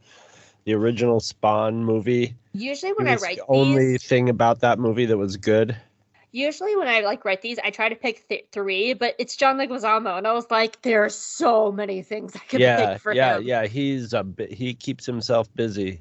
the 0.65 0.75
original 0.75 1.21
Spawn 1.21 1.85
movie. 1.85 2.35
Usually 2.53 2.91
He 2.91 2.95
when 2.95 3.09
I 3.09 3.17
write 3.17 3.37
the 3.39 3.45
only 3.49 3.93
these, 3.93 4.05
thing 4.05 4.29
about 4.29 4.61
that 4.61 4.79
movie 4.79 5.07
that 5.07 5.17
was 5.17 5.37
good. 5.37 5.77
usually 6.33 6.77
when 6.77 6.89
I 6.89 7.01
like 7.01 7.25
write 7.25 7.43
these, 7.43 7.59
I 7.63 7.71
try 7.71 7.89
to 7.89 7.95
pick 7.97 8.29
th- 8.29 8.47
three, 8.53 8.93
but 8.93 9.15
it's 9.19 9.37
John 9.37 9.57
Leguizamo, 9.57 10.19
and 10.19 10.27
I 10.27 10.33
was 10.33 10.51
like, 10.51 10.83
there 10.83 11.05
are 11.05 11.09
so 11.09 11.71
many 11.73 12.03
things 12.03 12.35
I 12.35 12.41
could 12.41 12.61
yeah, 12.61 12.93
pick 12.93 13.01
for 13.01 13.13
yeah, 13.13 13.37
him. 13.39 13.43
yeah. 13.45 13.67
He's 13.67 14.13
a 14.13 14.25
bit. 14.25 14.53
He 14.53 14.75
keeps 14.75 15.07
himself 15.07 15.53
busy. 15.55 16.01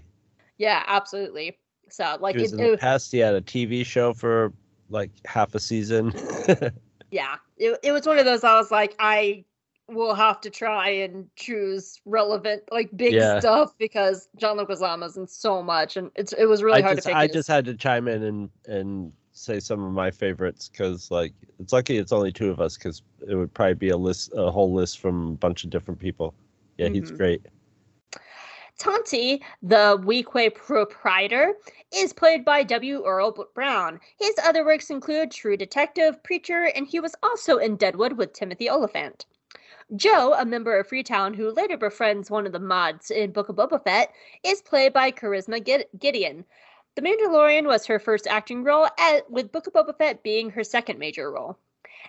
Yeah, 0.57 0.83
absolutely. 0.87 1.57
So 1.89 2.17
like, 2.19 2.35
it, 2.35 2.51
in 2.51 2.57
the 2.57 2.77
past. 2.77 3.11
He 3.11 3.19
had 3.19 3.35
a 3.35 3.41
TV 3.41 3.85
show 3.85 4.13
for 4.13 4.51
like 4.93 5.11
half 5.25 5.53
a 5.55 5.59
season. 5.59 6.13
yeah, 7.11 7.35
it, 7.57 7.79
it 7.83 7.91
was 7.91 8.05
one 8.05 8.19
of 8.19 8.25
those. 8.25 8.43
I 8.43 8.55
was 8.57 8.71
like, 8.71 8.95
I 8.99 9.43
will 9.89 10.13
have 10.13 10.39
to 10.41 10.49
try 10.49 10.89
and 10.89 11.27
choose 11.35 11.99
relevant, 12.05 12.63
like 12.71 12.89
big 12.95 13.13
Yeah. 13.13 13.39
stuff 13.39 13.77
because 13.77 14.29
John 14.37 14.57
Leguizamo's 14.57 15.17
in 15.17 15.27
so 15.27 15.61
much, 15.61 15.97
and 15.97 16.09
it's 16.15 16.31
it 16.33 16.45
was 16.45 16.63
really 16.63 16.79
I 16.79 16.81
hard 16.81 16.95
just, 16.97 17.07
to 17.07 17.09
pick. 17.09 17.17
I 17.17 17.23
his- 17.23 17.33
just 17.33 17.47
had 17.49 17.65
to 17.65 17.73
chime 17.75 18.07
in 18.07 18.23
and 18.23 18.49
and 18.67 19.11
say 19.35 19.59
some 19.59 19.83
of 19.83 19.91
my 19.91 20.11
favorites 20.11 20.69
because 20.69 21.09
like 21.09 21.33
it's 21.59 21.73
lucky 21.73 21.97
it's 21.97 22.11
only 22.11 22.31
two 22.31 22.51
of 22.51 22.61
us 22.61 22.77
because 22.77 23.01
it 23.27 23.33
would 23.33 23.51
probably 23.53 23.73
be 23.73 23.89
a 23.89 23.97
list, 23.97 24.31
a 24.35 24.51
whole 24.51 24.71
list 24.71 24.99
from 24.99 25.29
a 25.29 25.35
bunch 25.35 25.63
of 25.63 25.71
different 25.71 25.99
people. 25.99 26.35
Yeah, 26.77 26.89
he's 26.89 27.11
Mhm. 27.11 27.17
great. 27.17 27.41
Tonti, 28.79 29.43
the 29.61 29.99
Weequay 30.03 30.53
proprietor, 30.55 31.53
is 31.93 32.11
played 32.11 32.43
by 32.43 32.63
W. 32.63 33.05
Earl 33.05 33.47
Brown. 33.53 33.99
His 34.19 34.35
other 34.43 34.65
works 34.65 34.89
include 34.89 35.31
True 35.31 35.55
Detective, 35.55 36.21
Preacher, 36.23 36.71
and 36.75 36.87
he 36.87 36.99
was 36.99 37.15
also 37.21 37.57
in 37.57 37.75
Deadwood 37.75 38.13
with 38.13 38.33
Timothy 38.33 38.69
Olyphant. 38.69 39.25
Joe, 39.95 40.33
a 40.33 40.45
member 40.45 40.79
of 40.79 40.87
Freetown 40.87 41.33
who 41.33 41.51
later 41.51 41.77
befriends 41.77 42.31
one 42.31 42.45
of 42.45 42.51
the 42.51 42.59
mods 42.59 43.11
in 43.11 43.31
Book 43.31 43.49
of 43.49 43.57
Boba 43.57 43.83
Fett, 43.83 44.11
is 44.43 44.61
played 44.61 44.91
by 44.91 45.11
Charisma 45.11 45.63
Gideon. 45.99 46.45
The 46.95 47.01
Mandalorian 47.01 47.65
was 47.65 47.85
her 47.85 47.99
first 47.99 48.25
acting 48.27 48.63
role, 48.63 48.87
at, 48.97 49.29
with 49.29 49.51
Book 49.51 49.67
of 49.67 49.73
Boba 49.73 49.97
Fett 49.97 50.23
being 50.23 50.49
her 50.49 50.63
second 50.63 50.99
major 50.99 51.31
role. 51.31 51.57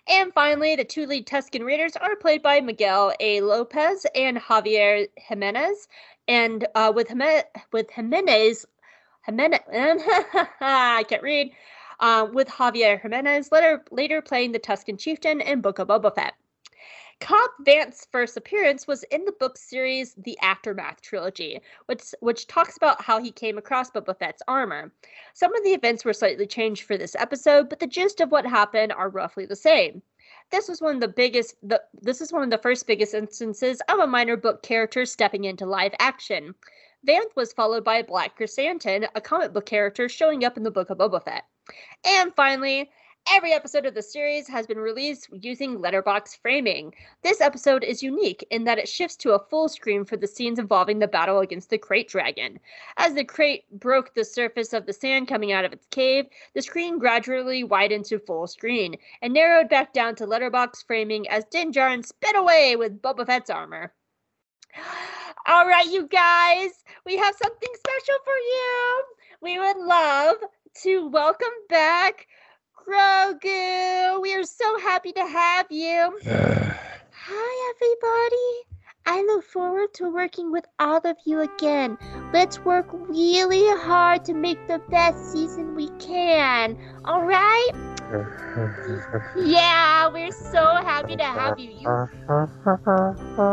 And 0.09 0.33
finally, 0.33 0.76
the 0.76 0.85
two 0.85 1.06
lead 1.06 1.26
Tuscan 1.26 1.64
Raiders 1.64 1.97
are 1.97 2.16
played 2.16 2.42
by 2.42 2.61
Miguel 2.61 3.14
A. 3.21 3.40
Lopez 3.40 4.06
and 4.14 4.37
Javier 4.38 5.09
Jimenez, 5.16 5.88
and 6.28 6.66
uh, 6.75 6.93
with 6.95 7.12
with 7.73 7.90
Jimenez, 7.90 8.66
Jimenez, 9.26 9.61
I 10.61 11.04
can't 11.09 11.23
read. 11.23 11.52
Uh, 12.00 12.26
with 12.33 12.49
Javier 12.49 13.00
Jimenez 13.00 13.52
later 13.52 13.85
later 13.90 14.21
playing 14.21 14.52
the 14.52 14.59
Tuscan 14.59 14.97
chieftain 14.97 15.40
in 15.40 15.61
Book 15.61 15.78
of 15.78 15.88
Boba 15.88 16.14
Fett. 16.14 16.35
Cobb 17.21 17.50
Vanth's 17.61 18.07
first 18.11 18.37
appearance 18.37 18.87
was 18.87 19.04
in 19.04 19.25
the 19.25 19.33
book 19.33 19.57
series 19.57 20.14
The 20.14 20.38
Aftermath 20.40 21.00
trilogy, 21.00 21.61
which 21.87 22.12
which 22.21 22.47
talks 22.47 22.76
about 22.76 23.00
how 23.00 23.23
he 23.23 23.31
came 23.31 23.57
across 23.57 23.90
Boba 23.90 24.19
Fett's 24.19 24.43
armor. 24.49 24.93
Some 25.33 25.54
of 25.54 25.62
the 25.62 25.71
events 25.73 26.04
were 26.04 26.12
slightly 26.12 26.47
changed 26.47 26.83
for 26.83 26.99
this 26.99 27.14
episode, 27.14 27.69
but 27.69 27.78
the 27.78 27.87
gist 27.87 28.21
of 28.21 28.33
what 28.33 28.45
happened 28.45 28.93
are 28.93 29.09
roughly 29.09 29.47
the 29.47 29.57
same. 29.57 30.02
This 30.54 30.68
was 30.68 30.80
one 30.80 30.94
of 30.94 31.00
the 31.00 31.08
biggest 31.08 31.56
the, 31.68 31.82
this 32.00 32.20
is 32.20 32.32
one 32.32 32.44
of 32.44 32.50
the 32.50 32.58
first 32.58 32.87
biggest 32.87 33.12
instances 33.12 33.82
of 33.88 33.99
a 33.99 34.06
minor 34.06 34.37
book 34.37 34.62
character 34.62 35.04
stepping 35.04 35.46
into 35.46 35.66
live 35.66 35.92
action. 35.99 36.54
Vanth 37.04 37.34
was 37.34 37.52
followed 37.52 37.82
by 37.82 38.02
Black 38.02 38.38
Krrsantan, 38.38 39.08
a 39.16 39.20
comic 39.20 39.52
book 39.52 39.66
character 39.66 40.08
showing 40.08 40.44
up 40.44 40.56
in 40.56 40.62
the 40.62 40.70
book 40.70 40.90
of 40.90 40.99
Boba 40.99 41.25
Fett. 41.25 41.42
And 42.06 42.32
finally, 42.37 42.88
every 43.31 43.52
episode 43.52 43.87
of 43.87 43.95
the 43.95 44.02
series 44.02 44.47
has 44.47 44.66
been 44.66 44.78
released 44.78 45.28
using 45.33 45.81
letterbox 45.81 46.35
framing. 46.35 46.95
This 47.23 47.40
episode 47.40 47.83
is 47.83 48.02
unique 48.02 48.47
in 48.50 48.64
that 48.64 48.78
it 48.78 48.88
shifts 48.88 49.16
to 49.16 49.33
a 49.33 49.38
full 49.38 49.69
screen 49.69 50.04
for 50.04 50.16
the 50.16 50.26
scenes 50.26 50.59
involving 50.59 50.99
the 50.99 51.09
battle 51.09 51.40
against 51.40 51.71
the 51.71 51.78
krayt 51.78 52.09
dragon. 52.09 52.61
As 52.97 53.14
the 53.14 53.25
krayt 53.25 53.62
broke 53.73 54.14
the 54.14 54.25
surface 54.25 54.73
of 54.73 54.85
the 54.85 54.93
sand 54.93 55.26
coming 55.26 55.52
out 55.52 55.64
of 55.64 55.73
its 55.73 55.87
cave, 55.87 56.26
the 56.54 56.62
screen 56.62 56.99
gradually 56.99 57.64
widened 57.64 58.04
to 58.07 58.19
full 58.19 58.47
screen 58.47 58.97
and 59.23 59.33
narrowed 59.33 59.69
back 59.69 59.93
down 59.93 60.14
to 60.16 60.26
letterbox 60.26 60.83
framing 60.83 61.28
as 61.28 61.45
Din 61.47 61.73
Djarin 61.73 62.04
sped 62.04 62.37
away 62.37 62.76
with 62.76 63.00
Boba 63.00 63.26
Fett's 63.26 63.50
armor. 63.50 63.93
All 65.47 65.66
right, 65.66 65.90
you 65.90 66.07
guys, 66.09 66.85
we 67.07 67.16
have 67.16 67.35
something 67.35 67.71
special 67.75 68.19
for 68.25 68.37
you. 68.37 69.04
We 69.40 69.59
would 69.59 69.78
love 69.78 70.37
to 70.83 71.09
welcome 71.09 71.49
back 71.69 72.26
Grogu. 72.86 74.20
We 74.20 74.34
are 74.34 74.44
so 74.44 74.78
happy 74.78 75.12
to 75.12 75.26
have 75.26 75.66
you. 75.70 76.18
Hi, 76.26 77.74
everybody. 77.74 78.68
I 79.06 79.22
look 79.26 79.44
forward 79.44 79.94
to 79.94 80.10
working 80.12 80.52
with 80.52 80.66
all 80.78 81.00
of 81.04 81.16
you 81.24 81.40
again. 81.40 81.96
Let's 82.32 82.58
work 82.60 82.86
really 82.92 83.64
hard 83.80 84.24
to 84.26 84.34
make 84.34 84.66
the 84.66 84.80
best 84.90 85.32
season 85.32 85.74
we 85.74 85.88
can. 85.98 86.76
All 87.04 87.22
right? 87.24 87.70
Yeah, 89.36 90.08
we're 90.08 90.30
so 90.30 90.62
happy 90.62 91.16
to 91.16 91.24
have 91.24 91.58
you. 91.58 91.70
You, 91.70 91.88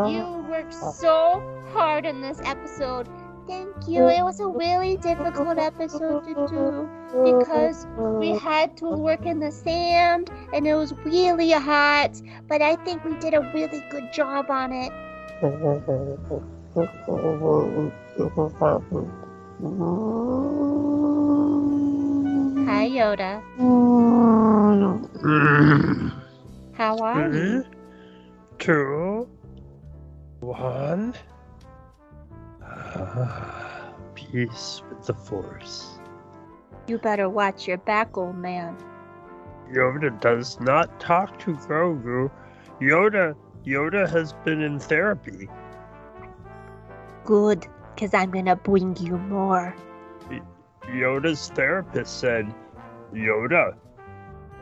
you 0.10 0.46
worked 0.50 0.74
so 0.74 1.42
hard 1.74 2.06
on 2.06 2.22
this 2.22 2.40
episode. 2.44 3.08
Thank 3.52 3.90
you. 3.90 4.08
It 4.08 4.24
was 4.24 4.40
a 4.40 4.48
really 4.48 4.96
difficult 4.96 5.58
episode 5.58 6.24
to 6.24 6.34
do 6.48 6.90
because 7.26 7.86
we 8.18 8.30
had 8.40 8.78
to 8.78 8.86
work 8.86 9.26
in 9.26 9.40
the 9.40 9.52
sand 9.52 10.32
and 10.54 10.66
it 10.66 10.74
was 10.74 10.94
really 11.04 11.52
hot, 11.52 12.22
but 12.48 12.62
I 12.62 12.78
think 12.78 13.04
we 13.04 13.14
did 13.20 13.34
a 13.34 13.42
really 13.54 13.84
good 13.92 14.14
job 14.14 14.50
on 14.50 14.72
it. 14.72 14.94
Hi, 22.70 22.88
Yoda. 22.88 23.42
How 26.72 26.98
are 27.00 27.30
you? 27.34 27.66
Two, 28.60 29.28
one. 30.40 31.14
Ah, 32.94 33.94
Peace 34.16 34.82
with 34.90 35.06
the 35.06 35.14
Force. 35.14 36.00
You 36.88 36.98
better 36.98 37.30
watch 37.30 37.68
your 37.68 37.78
back, 37.78 38.18
old 38.18 38.36
man. 38.36 38.76
Yoda 39.72 40.20
does 40.20 40.60
not 40.60 41.00
talk 41.00 41.40
to 41.40 41.54
Grogu. 41.54 42.30
Yoda, 42.82 43.36
Yoda 43.66 44.10
has 44.10 44.34
been 44.44 44.62
in 44.62 44.80
therapy. 44.80 45.48
Good, 47.24 47.68
because 47.96 48.14
I'm 48.14 48.32
gonna 48.32 48.58
bring 48.58 48.98
you 48.98 49.18
more. 49.18 49.74
Yoda's 50.88 51.50
therapist 51.50 52.20
said, 52.20 52.54
Yoda, 53.14 53.76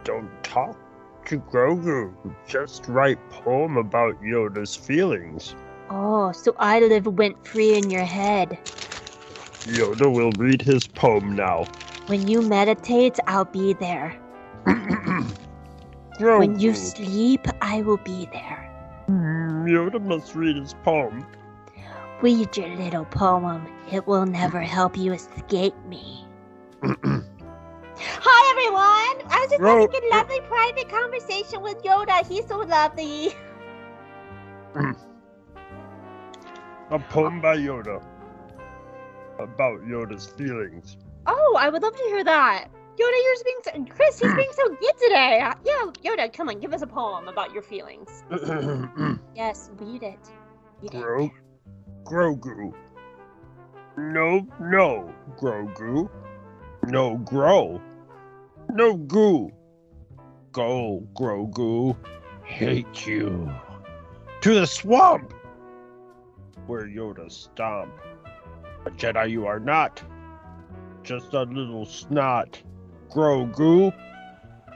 don't 0.03 0.29
talk 0.43 0.77
to 1.25 1.39
Grogu. 1.39 2.13
Just 2.47 2.87
write 2.87 3.17
poem 3.29 3.77
about 3.77 4.21
Yoda's 4.21 4.75
feelings. 4.75 5.55
Oh, 5.89 6.31
so 6.31 6.55
I 6.59 6.79
live 6.79 7.07
went 7.07 7.47
free 7.47 7.75
in 7.75 7.89
your 7.89 8.05
head. 8.05 8.57
Yoda 9.65 10.11
will 10.11 10.31
read 10.37 10.61
his 10.61 10.87
poem 10.87 11.35
now. 11.35 11.65
When 12.07 12.27
you 12.27 12.41
meditate, 12.41 13.19
I'll 13.27 13.45
be 13.45 13.73
there. 13.73 14.19
When 16.19 16.59
you 16.59 16.75
sleep, 16.75 17.47
I 17.61 17.81
will 17.81 17.97
be 17.97 18.27
there. 18.33 18.69
Hmm, 19.07 19.65
Yoda 19.65 20.01
must 20.01 20.35
read 20.35 20.57
his 20.57 20.73
poem. 20.83 21.25
Read 22.21 22.57
your 22.57 22.67
little 22.75 23.05
poem. 23.05 23.65
It 23.89 24.05
will 24.05 24.25
never 24.25 24.59
help 24.59 24.97
you 24.97 25.13
escape 25.13 25.75
me. 25.87 26.25
Hi, 26.83 28.51
everyone! 28.51 29.31
I 29.31 29.39
was 29.39 29.49
just 29.49 29.61
Ro- 29.61 29.79
having 29.79 30.11
a 30.11 30.15
lovely 30.15 30.41
private 30.41 30.89
conversation 30.89 31.61
with 31.61 31.81
Yoda. 31.83 32.27
He's 32.27 32.45
so 32.47 32.59
lovely. 32.59 33.33
A 36.91 36.99
poem 36.99 37.39
by 37.41 37.57
Yoda 37.57 38.03
about 39.39 39.81
Yoda's 39.81 40.27
feelings. 40.27 40.97
Oh, 41.27 41.55
I 41.57 41.69
would 41.69 41.81
love 41.81 41.95
to 41.95 42.03
hear 42.03 42.23
that. 42.23 42.67
Yoda, 42.99 43.23
you're 43.23 43.35
being 43.45 43.87
so, 43.87 43.95
Chris, 43.95 44.19
he's 44.19 44.33
being 44.33 44.51
so 44.53 44.69
good 44.69 44.97
today. 45.01 45.37
Yeah, 45.63 45.85
Yoda, 46.03 46.33
come 46.33 46.49
on, 46.49 46.59
give 46.59 46.73
us 46.73 46.81
a 46.81 46.87
poem 46.87 47.27
about 47.27 47.53
your 47.53 47.63
feelings. 47.63 48.23
Yes, 49.35 49.69
read 49.77 50.03
it. 50.03 50.19
Read 50.81 50.93
it. 50.95 51.01
Gro- 51.01 51.31
Grogu. 52.03 52.73
No, 53.97 54.45
no, 54.59 55.13
Grogu. 55.37 56.09
No, 56.87 57.17
grow. 57.17 57.79
No, 58.71 58.97
goo. 58.97 59.51
Go, 60.51 61.07
Grogu. 61.13 61.95
Hate 62.43 63.07
you. 63.07 63.49
To 64.41 64.53
the 64.59 64.65
swamp! 64.67 65.33
Where 66.69 66.87
Yoda 66.87 67.29
stomp. 67.31 67.91
A 68.85 68.91
Jedi 68.91 69.31
you 69.31 69.47
are 69.47 69.59
not. 69.59 70.03
Just 71.01 71.33
a 71.33 71.41
little 71.41 71.83
snot. 71.83 72.61
Grogu. 73.09 73.91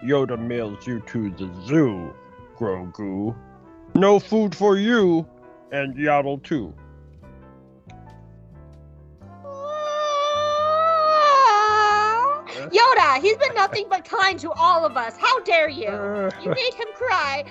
Yoda 0.03 0.39
mails 0.39 0.87
you 0.87 1.01
to 1.01 1.29
the 1.29 1.47
zoo. 1.67 2.11
Grogu. 2.57 3.35
No 3.93 4.19
food 4.19 4.55
for 4.55 4.75
you, 4.75 5.27
and 5.71 5.95
Yaddle 5.95 6.41
too. 6.41 6.73
Yoda, 12.73 13.21
he's 13.21 13.37
been 13.37 13.53
nothing 13.53 13.85
but 13.87 14.03
kind 14.03 14.39
to 14.39 14.51
all 14.53 14.83
of 14.83 14.97
us. 14.97 15.15
How 15.19 15.41
dare 15.41 15.69
you? 15.69 15.91
You 16.41 16.49
made 16.55 16.73
him 16.73 16.87
cry. 16.95 17.45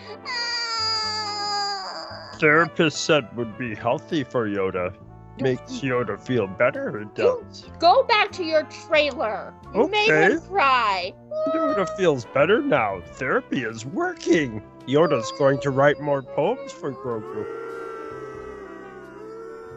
Therapist 2.42 3.04
said 3.04 3.24
would 3.36 3.56
be 3.56 3.72
healthy 3.72 4.24
for 4.24 4.48
Yoda. 4.48 4.92
Makes 5.40 5.74
Yoda 5.80 6.20
feel 6.20 6.48
better. 6.48 6.98
It 6.98 7.08
You- 7.16 7.40
does. 7.48 7.70
Go 7.78 8.02
back 8.02 8.32
to 8.32 8.42
your 8.44 8.64
trailer. 8.64 9.54
You 9.72 9.86
made 9.86 10.10
him 10.10 10.40
cry. 10.40 11.14
Yoda 11.54 11.88
feels 11.96 12.24
better 12.34 12.60
now. 12.60 13.00
Therapy 13.12 13.62
is 13.62 13.86
working. 13.86 14.60
Yoda's 14.88 15.30
going 15.38 15.60
to 15.60 15.70
write 15.70 16.00
more 16.00 16.20
poems 16.22 16.72
for 16.72 16.90
Grogu. 16.92 17.46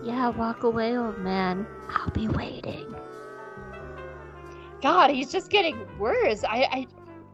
Yeah, 0.03 0.29
walk 0.29 0.63
away, 0.63 0.97
old 0.97 1.19
man. 1.19 1.67
I'll 1.89 2.09
be 2.09 2.27
waiting. 2.27 2.95
God, 4.81 5.11
he's 5.11 5.31
just 5.31 5.51
getting 5.51 5.77
worse. 5.99 6.43
I, 6.43 6.57
I, 6.71 6.87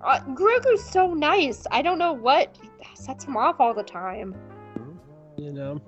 uh, 0.04 0.20
Grogu's 0.36 0.84
so 0.84 1.14
nice. 1.14 1.66
I 1.72 1.82
don't 1.82 1.98
know 1.98 2.12
what 2.14 2.58
sets 2.96 3.24
him 3.24 3.38
off 3.38 3.62
all 3.62 3.74
the 3.74 3.84
time. 3.84 4.36
You 5.42 5.52
know, 5.54 5.82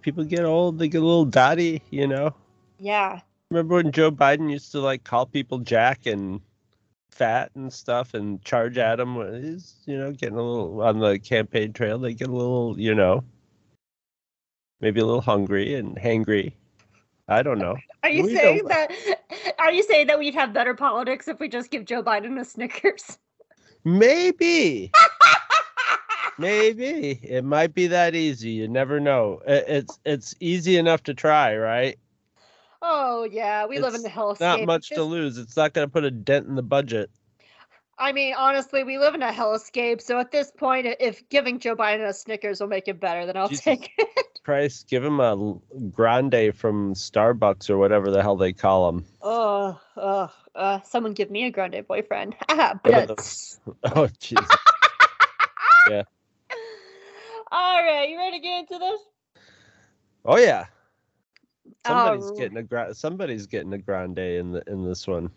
people 0.00 0.22
get 0.22 0.44
old, 0.44 0.78
they 0.78 0.86
get 0.86 1.02
a 1.02 1.04
little 1.04 1.24
dotty. 1.24 1.82
You 1.90 2.06
know. 2.06 2.32
Yeah. 2.78 3.20
Remember 3.50 3.74
when 3.74 3.90
Joe 3.90 4.12
Biden 4.12 4.48
used 4.48 4.70
to 4.72 4.80
like 4.80 5.02
call 5.02 5.26
people 5.26 5.58
Jack 5.58 6.06
and 6.06 6.40
fat 7.10 7.50
and 7.56 7.72
stuff 7.72 8.14
and 8.14 8.40
charge 8.44 8.78
at 8.78 9.00
him? 9.00 9.16
when 9.16 9.42
He's 9.42 9.74
you 9.86 9.98
know 9.98 10.12
getting 10.12 10.38
a 10.38 10.42
little 10.42 10.82
on 10.82 11.00
the 11.00 11.18
campaign 11.18 11.72
trail. 11.72 11.98
They 11.98 12.14
get 12.14 12.28
a 12.28 12.32
little 12.32 12.78
you 12.78 12.94
know 12.94 13.24
maybe 14.80 15.00
a 15.00 15.04
little 15.04 15.20
hungry 15.20 15.74
and 15.74 15.96
hangry. 15.96 16.52
I 17.26 17.42
don't 17.42 17.58
know. 17.58 17.76
Are 18.04 18.10
you 18.10 18.22
We 18.22 18.36
saying 18.36 18.66
that? 18.68 18.92
Are 19.58 19.72
you 19.72 19.82
saying 19.82 20.06
that 20.06 20.20
we'd 20.20 20.34
have 20.34 20.52
better 20.52 20.74
politics 20.74 21.26
if 21.26 21.40
we 21.40 21.48
just 21.48 21.72
give 21.72 21.84
Joe 21.86 22.04
Biden 22.04 22.40
a 22.40 22.44
Snickers? 22.44 23.18
Maybe. 23.84 24.92
Maybe 26.38 27.18
it 27.22 27.44
might 27.44 27.74
be 27.74 27.88
that 27.88 28.14
easy. 28.14 28.50
You 28.50 28.68
never 28.68 29.00
know. 29.00 29.40
It's 29.46 29.98
it's 30.04 30.34
easy 30.40 30.76
enough 30.76 31.02
to 31.04 31.14
try, 31.14 31.56
right? 31.56 31.98
Oh 32.80 33.24
yeah, 33.24 33.66
we 33.66 33.80
live 33.80 33.94
in 33.94 34.02
the 34.02 34.08
hellscape. 34.08 34.40
Not 34.40 34.66
much 34.66 34.90
to 34.90 35.02
lose. 35.02 35.36
It's 35.36 35.56
not 35.56 35.72
going 35.72 35.86
to 35.86 35.92
put 35.92 36.04
a 36.04 36.10
dent 36.10 36.46
in 36.46 36.54
the 36.54 36.62
budget. 36.62 37.10
I 37.98 38.12
mean, 38.12 38.34
honestly, 38.34 38.84
we 38.84 38.98
live 38.98 39.16
in 39.16 39.22
a 39.22 39.32
hellscape. 39.32 40.00
So 40.00 40.20
at 40.20 40.30
this 40.30 40.52
point, 40.52 40.86
if 41.00 41.28
giving 41.28 41.58
Joe 41.58 41.74
Biden 41.74 42.06
a 42.08 42.12
Snickers 42.12 42.60
will 42.60 42.68
make 42.68 42.86
it 42.86 43.00
better, 43.00 43.26
then 43.26 43.36
I'll 43.36 43.48
Jesus. 43.48 43.64
take 43.64 43.90
it. 43.98 44.08
Christ, 44.44 44.88
give 44.88 45.04
him 45.04 45.20
a 45.20 45.56
grande 45.90 46.54
from 46.54 46.94
Starbucks 46.94 47.68
or 47.68 47.76
whatever 47.76 48.10
the 48.10 48.22
hell 48.22 48.36
they 48.36 48.52
call 48.52 48.92
them. 48.92 49.04
Oh, 49.20 49.78
oh, 49.96 50.32
uh, 50.54 50.80
someone 50.82 51.12
give 51.12 51.30
me 51.30 51.44
a 51.44 51.50
grande 51.50 51.84
boyfriend. 51.86 52.36
Ah, 52.48 52.78
One 52.82 52.94
of 52.94 53.08
but 53.08 53.16
those. 53.16 53.60
Oh, 53.84 54.06
jeez. 54.20 54.48
All 57.50 57.82
right, 57.82 58.08
you 58.08 58.16
ready 58.16 58.38
to 58.38 58.42
get 58.42 58.60
into 58.60 58.78
this? 58.78 59.00
Oh 60.24 60.36
yeah. 60.38 60.66
Somebody's 61.86 62.24
Oh. 62.24 62.36
getting 62.36 62.56
a 62.58 62.62
gra- 62.62 62.94
somebody's 62.94 63.46
getting 63.46 63.72
a 63.72 63.78
grande 63.78 64.18
in 64.18 64.52
the 64.52 64.62
in 64.66 64.84
this 64.84 65.06
one. 65.06 65.30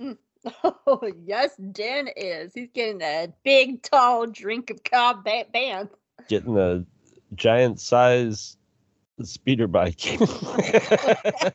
Mm. 0.00 0.18
Oh 0.86 1.10
yes, 1.24 1.56
Dan 1.72 2.08
is. 2.16 2.52
He's 2.54 2.68
getting 2.74 3.00
a 3.00 3.28
big, 3.44 3.82
tall 3.82 4.26
drink 4.26 4.68
of 4.70 4.84
Cobb 4.84 5.24
ba- 5.24 5.46
Band. 5.52 5.88
Getting 6.28 6.58
a 6.58 6.84
giant 7.34 7.80
size 7.80 8.56
speeder 9.22 9.66
bike. 9.66 10.00
I, 10.20 11.52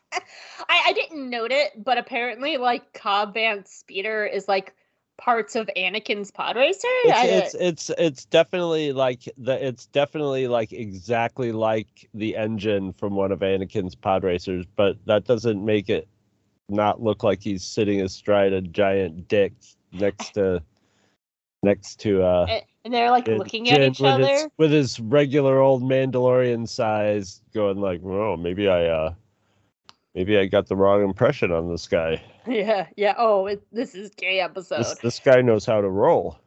I 0.70 0.94
didn't 0.94 1.30
note 1.30 1.52
it, 1.52 1.84
but 1.84 1.98
apparently, 1.98 2.58
like 2.58 2.94
Cobb 2.94 3.36
Vanth 3.36 3.68
Speeder 3.68 4.26
is 4.26 4.48
like 4.48 4.74
parts 5.20 5.56
of 5.56 5.70
Anakin's 5.78 6.32
pod 6.32 6.56
racer. 6.56 6.88
It's, 7.06 7.54
it's 7.54 7.90
it's 7.90 8.00
it's 8.00 8.26
definitely 8.26 8.94
like 8.94 9.24
the 9.38 9.66
it's 9.66 9.86
definitely 9.88 10.48
like 10.48 10.72
exactly 10.72 11.52
like 11.52 12.10
the 12.14 12.36
engine 12.36 12.94
from 12.94 13.16
one 13.16 13.32
of 13.32 13.40
Anakin's 13.40 13.96
pod 13.96 14.24
racers, 14.24 14.66
but 14.76 14.98
that 15.06 15.26
doesn't 15.26 15.64
make 15.64 15.90
it 15.90 16.08
not 16.70 17.02
look 17.02 17.24
like 17.24 17.42
he's 17.42 17.64
sitting 17.64 18.02
astride 18.02 18.54
a 18.54 18.62
giant 18.62 19.28
dick 19.28 19.54
next 19.92 20.34
to 20.36 20.62
next 21.64 22.00
to 22.00 22.24
uh 22.24 22.60
and 22.86 22.94
they're 22.94 23.12
like 23.12 23.26
Jin- 23.26 23.38
looking 23.38 23.70
at 23.70 23.82
each 23.82 24.00
with 24.00 24.12
other. 24.12 24.26
his, 24.26 24.48
with 24.58 24.72
his 24.72 25.00
regular 25.00 25.60
old 25.60 25.84
Mandalorian 25.84 26.68
size, 26.68 27.42
going 27.54 27.80
like, 27.82 28.02
"Oh, 28.04 28.38
maybe 28.38 28.70
I, 28.70 28.86
uh 28.86 29.14
maybe 30.16 30.38
I 30.38 30.46
got 30.46 30.68
the 30.68 30.76
wrong 30.76 31.04
impression 31.04 31.52
on 31.52 31.70
this 31.70 31.88
guy. 31.88 32.24
Yeah, 32.48 32.88
yeah. 32.98 33.14
Oh, 33.16 33.46
it, 33.46 33.62
this 33.72 33.94
is 33.94 34.10
gay 34.16 34.40
episode. 34.40 34.80
This 34.80 34.96
this 34.96 35.20
guy 35.20 35.42
knows 35.42 35.68
how 35.68 35.82
to 35.82 35.90
roll." 35.90 36.40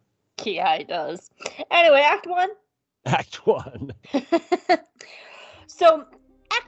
Yeah, 0.42 0.79
he 0.79 0.83
does. 0.83 1.31
Anyway, 1.70 2.01
Act 2.01 2.27
One. 2.27 2.48
Act 3.07 3.46
one. 3.46 3.92
so 5.66 6.05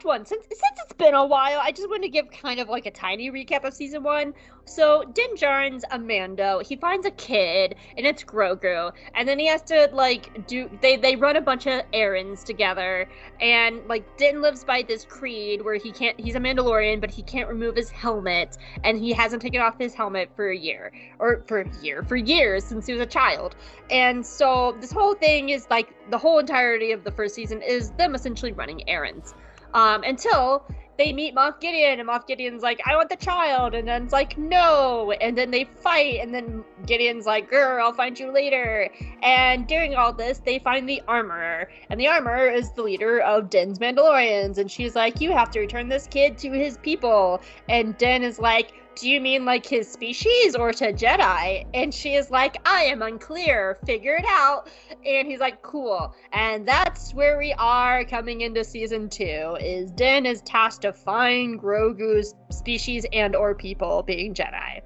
one. 0.03 0.25
Since 0.25 0.47
since 0.47 0.81
it's 0.83 0.93
been 0.95 1.15
a 1.15 1.25
while 1.25 1.61
i 1.61 1.71
just 1.71 1.89
want 1.89 2.03
to 2.03 2.09
give 2.09 2.31
kind 2.31 2.61
of 2.61 2.69
like 2.69 2.87
a 2.87 2.91
tiny 2.91 3.31
recap 3.31 3.65
of 3.65 3.75
season 3.75 4.03
one. 4.03 4.35
So 4.67 5.05
din 5.13 5.37
Djarin's 5.37 5.85
a 5.91 5.99
mando 5.99 6.61
he 6.61 6.77
finds 6.77 7.07
a 7.07 7.11
kid 7.11 7.77
and 7.97 8.07
it's 8.07 8.25
grogu. 8.25 8.93
And 9.15 9.29
then 9.29 9.39
he 9.39 9.47
has 9.47 9.63
to 9.63 9.91
like 9.93 10.47
do 10.47 10.71
they 10.81 10.97
they 10.97 11.17
run 11.17 11.37
a 11.37 11.41
bunch 11.41 11.67
of 11.67 11.83
errands 11.93 12.43
together. 12.45 13.07
And 13.41 13.87
like 13.87 14.17
din 14.17 14.41
lives 14.43 14.65
by 14.65 14.83
this 14.83 15.05
creed 15.05 15.63
where 15.63 15.77
he 15.77 15.93
can't 15.93 16.19
he's 16.19 16.35
a 16.35 16.41
mandalorian 16.41 17.01
but 17.01 17.11
he 17.11 17.23
can't 17.23 17.49
remove 17.49 17.77
his 17.77 17.91
helmet. 17.91 18.57
And 18.83 18.99
he 18.99 19.13
hasn't 19.13 19.43
taken 19.43 19.61
off 19.61 19.79
his 19.79 19.95
helmet 19.95 20.31
for 20.35 20.49
a 20.49 20.57
year 20.57 20.93
or 21.19 21.45
for 21.47 21.61
a 21.61 21.83
year 21.83 22.03
for 22.03 22.17
years 22.17 22.65
since 22.65 22.87
he 22.87 22.93
was 22.93 23.03
a 23.03 23.07
child. 23.07 23.55
And 23.91 24.25
so 24.25 24.77
this 24.81 24.93
whole 24.93 25.15
thing 25.15 25.51
is 25.51 25.67
like 25.71 25.95
the 26.11 26.19
whole 26.19 26.39
entirety 26.39 26.93
of 26.93 27.05
the 27.05 27.11
first 27.11 27.35
season 27.35 27.61
is 27.63 27.91
them 27.93 28.15
essentially 28.15 28.53
running 28.53 28.89
errands. 28.89 29.35
Um, 29.75 30.03
until 30.05 30.65
they 30.97 31.13
meet 31.13 31.35
Moff 31.35 31.61
Gideon, 31.61 31.99
and 31.99 32.09
Moff 32.09 32.27
Gideon's 32.27 32.63
like, 32.63 32.81
I 32.87 32.95
want 32.95 33.09
the 33.09 33.17
child, 33.17 33.75
and 33.75 33.89
then 33.89 34.05
it's 34.05 34.13
like, 34.13 34.39
no, 34.39 35.11
and 35.21 35.37
then 35.37 35.51
they 35.51 35.65
fight, 35.65 36.21
and 36.21 36.33
then 36.33 36.65
Gideon's 36.87 37.27
like, 37.27 37.51
girl, 37.51 37.85
I'll 37.85 37.93
find 37.93 38.17
you 38.19 38.31
later. 38.31 38.89
And 39.23 39.67
during 39.67 39.97
all 39.97 40.13
this, 40.13 40.39
they 40.39 40.61
find 40.61 40.89
the 40.89 41.03
armorer, 41.09 41.69
and 41.91 41.99
the 41.99 42.07
armorer 42.07 42.49
is 42.49 42.71
the 42.73 42.83
leader 42.83 43.21
of 43.21 43.51
Den's 43.51 43.81
Mandalorians, 43.81 44.59
and 44.59 44.71
she's 44.71 44.95
like, 44.95 45.21
you 45.21 45.33
have 45.33 45.51
to 45.51 45.61
return 45.61 45.89
this 45.89 46.07
kid 46.07 46.39
to 46.39 46.53
his 46.53 46.79
people. 46.79 47.41
And 47.69 47.99
Den 47.99 48.23
is 48.23 48.39
like, 48.39 48.73
do 48.97 49.09
you 49.09 49.21
mean 49.21 49.45
like 49.45 49.67
his 49.67 49.91
species 49.91 50.55
or 50.55 50.73
to 50.73 50.93
Jedi? 50.93 51.67
And 51.75 51.93
she 51.93 52.15
is 52.15 52.31
like, 52.31 52.57
I 52.67 52.83
am 52.83 53.03
unclear. 53.03 53.79
Figure 53.87 54.17
it 54.17 54.25
out. 54.27 54.69
And 55.05 55.29
he's 55.29 55.41
like, 55.41 55.63
cool. 55.63 56.15
And 56.33 56.67
that's 56.67 57.13
where 57.15 57.39
we 57.39 57.53
are 57.55 58.05
coming 58.05 58.43
into 58.43 58.65
season 58.65 59.09
two. 59.09 59.57
Is 59.61 59.91
Din 59.93 60.27
is 60.27 60.43
tasked 60.43 60.83
to 60.83 60.93
find 60.93 61.61
Grogu's 61.61 62.35
species 62.51 63.07
and 63.13 63.35
or 63.35 63.55
people 63.55 64.03
being 64.03 64.35
Jedi. 64.35 64.81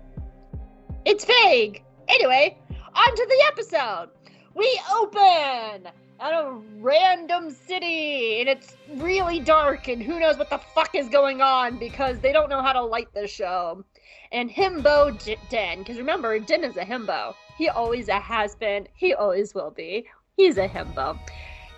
It's 1.05 1.25
vague. 1.25 1.83
Anyway, 2.09 2.59
on 2.94 3.16
to 3.16 3.27
the 3.29 3.44
episode. 3.47 4.11
We 4.55 4.81
open 4.92 5.88
at 6.21 6.33
a 6.33 6.59
random 6.79 7.51
city 7.51 8.40
and 8.40 8.49
it's 8.49 8.77
really 8.97 9.38
dark 9.38 9.88
and 9.88 10.03
who 10.03 10.18
knows 10.18 10.37
what 10.37 10.51
the 10.51 10.59
fuck 10.59 10.94
is 10.94 11.09
going 11.09 11.40
on 11.40 11.79
because 11.79 12.18
they 12.18 12.33
don't 12.33 12.51
know 12.51 12.61
how 12.61 12.73
to 12.73 12.83
light 12.83 13.07
the 13.14 13.27
show. 13.27 13.85
And 14.33 14.51
Himbo 14.51 15.23
J- 15.23 15.38
Den, 15.51 15.79
because 15.79 15.99
remember, 15.99 16.38
Din 16.38 16.64
is 16.64 16.77
a 16.77 16.85
himbo. 16.85 17.35
He 17.57 17.68
always 17.68 18.09
has 18.09 18.55
been, 18.57 18.88
he 18.94 19.14
always 19.14 19.55
will 19.55 19.71
be. 19.71 20.07
He's 20.37 20.59
a 20.59 20.68
himbo. 20.68 21.18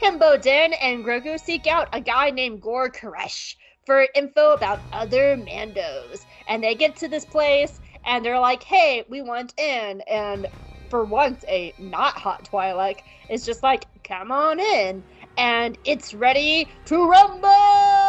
Himbo 0.03 0.41
Din 0.41 0.73
and 0.75 1.05
Grogu 1.05 1.39
seek 1.39 1.67
out 1.67 1.89
a 1.93 2.01
guy 2.01 2.31
named 2.31 2.63
Gor 2.63 2.91
Koresh 2.91 3.55
for 3.87 4.07
info 4.15 4.53
about 4.53 4.81
other 4.93 5.37
Mandos. 5.37 6.21
And 6.49 6.63
they 6.63 6.75
get 6.75 6.97
to 6.97 7.09
this 7.09 7.25
place 7.25 7.81
and 8.05 8.25
they're 8.25 8.41
like, 8.41 8.63
hey, 8.63 9.05
we 9.09 9.23
want 9.23 9.59
in. 9.59 10.01
And 10.03 10.49
for 10.91 11.05
once, 11.05 11.45
a 11.49 11.75
not 11.79 12.19
hot 12.19 12.49
Twi'lek 12.51 12.97
is 13.29 13.45
just 13.45 13.63
like, 13.63 13.87
come 14.05 14.33
on 14.33 14.59
in. 14.59 15.05
And 15.37 15.79
it's 15.85 16.15
ready 16.15 16.71
to 16.87 17.09
rumble 17.09 18.00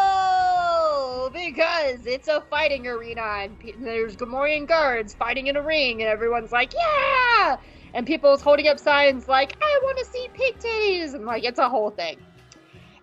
because 1.32 2.06
it's 2.06 2.28
a 2.28 2.42
fighting 2.50 2.88
arena 2.88 3.22
and 3.22 3.58
there's 3.80 4.16
Gamorrean 4.16 4.68
guards 4.68 5.14
fighting 5.14 5.48
in 5.48 5.56
a 5.56 5.62
ring 5.62 6.02
and 6.02 6.10
everyone's 6.10 6.52
like, 6.52 6.74
yeah! 6.74 7.58
And 7.94 8.06
people's 8.06 8.42
holding 8.42 8.68
up 8.68 8.80
signs 8.80 9.28
like, 9.28 9.56
I 9.62 9.80
want 9.84 9.98
to 9.98 10.06
see 10.06 10.28
pig 10.34 10.58
titties! 10.60 11.14
And 11.14 11.26
like, 11.26 11.44
it's 11.44 11.60
a 11.60 11.70
whole 11.70 11.92
thing. 11.92 12.18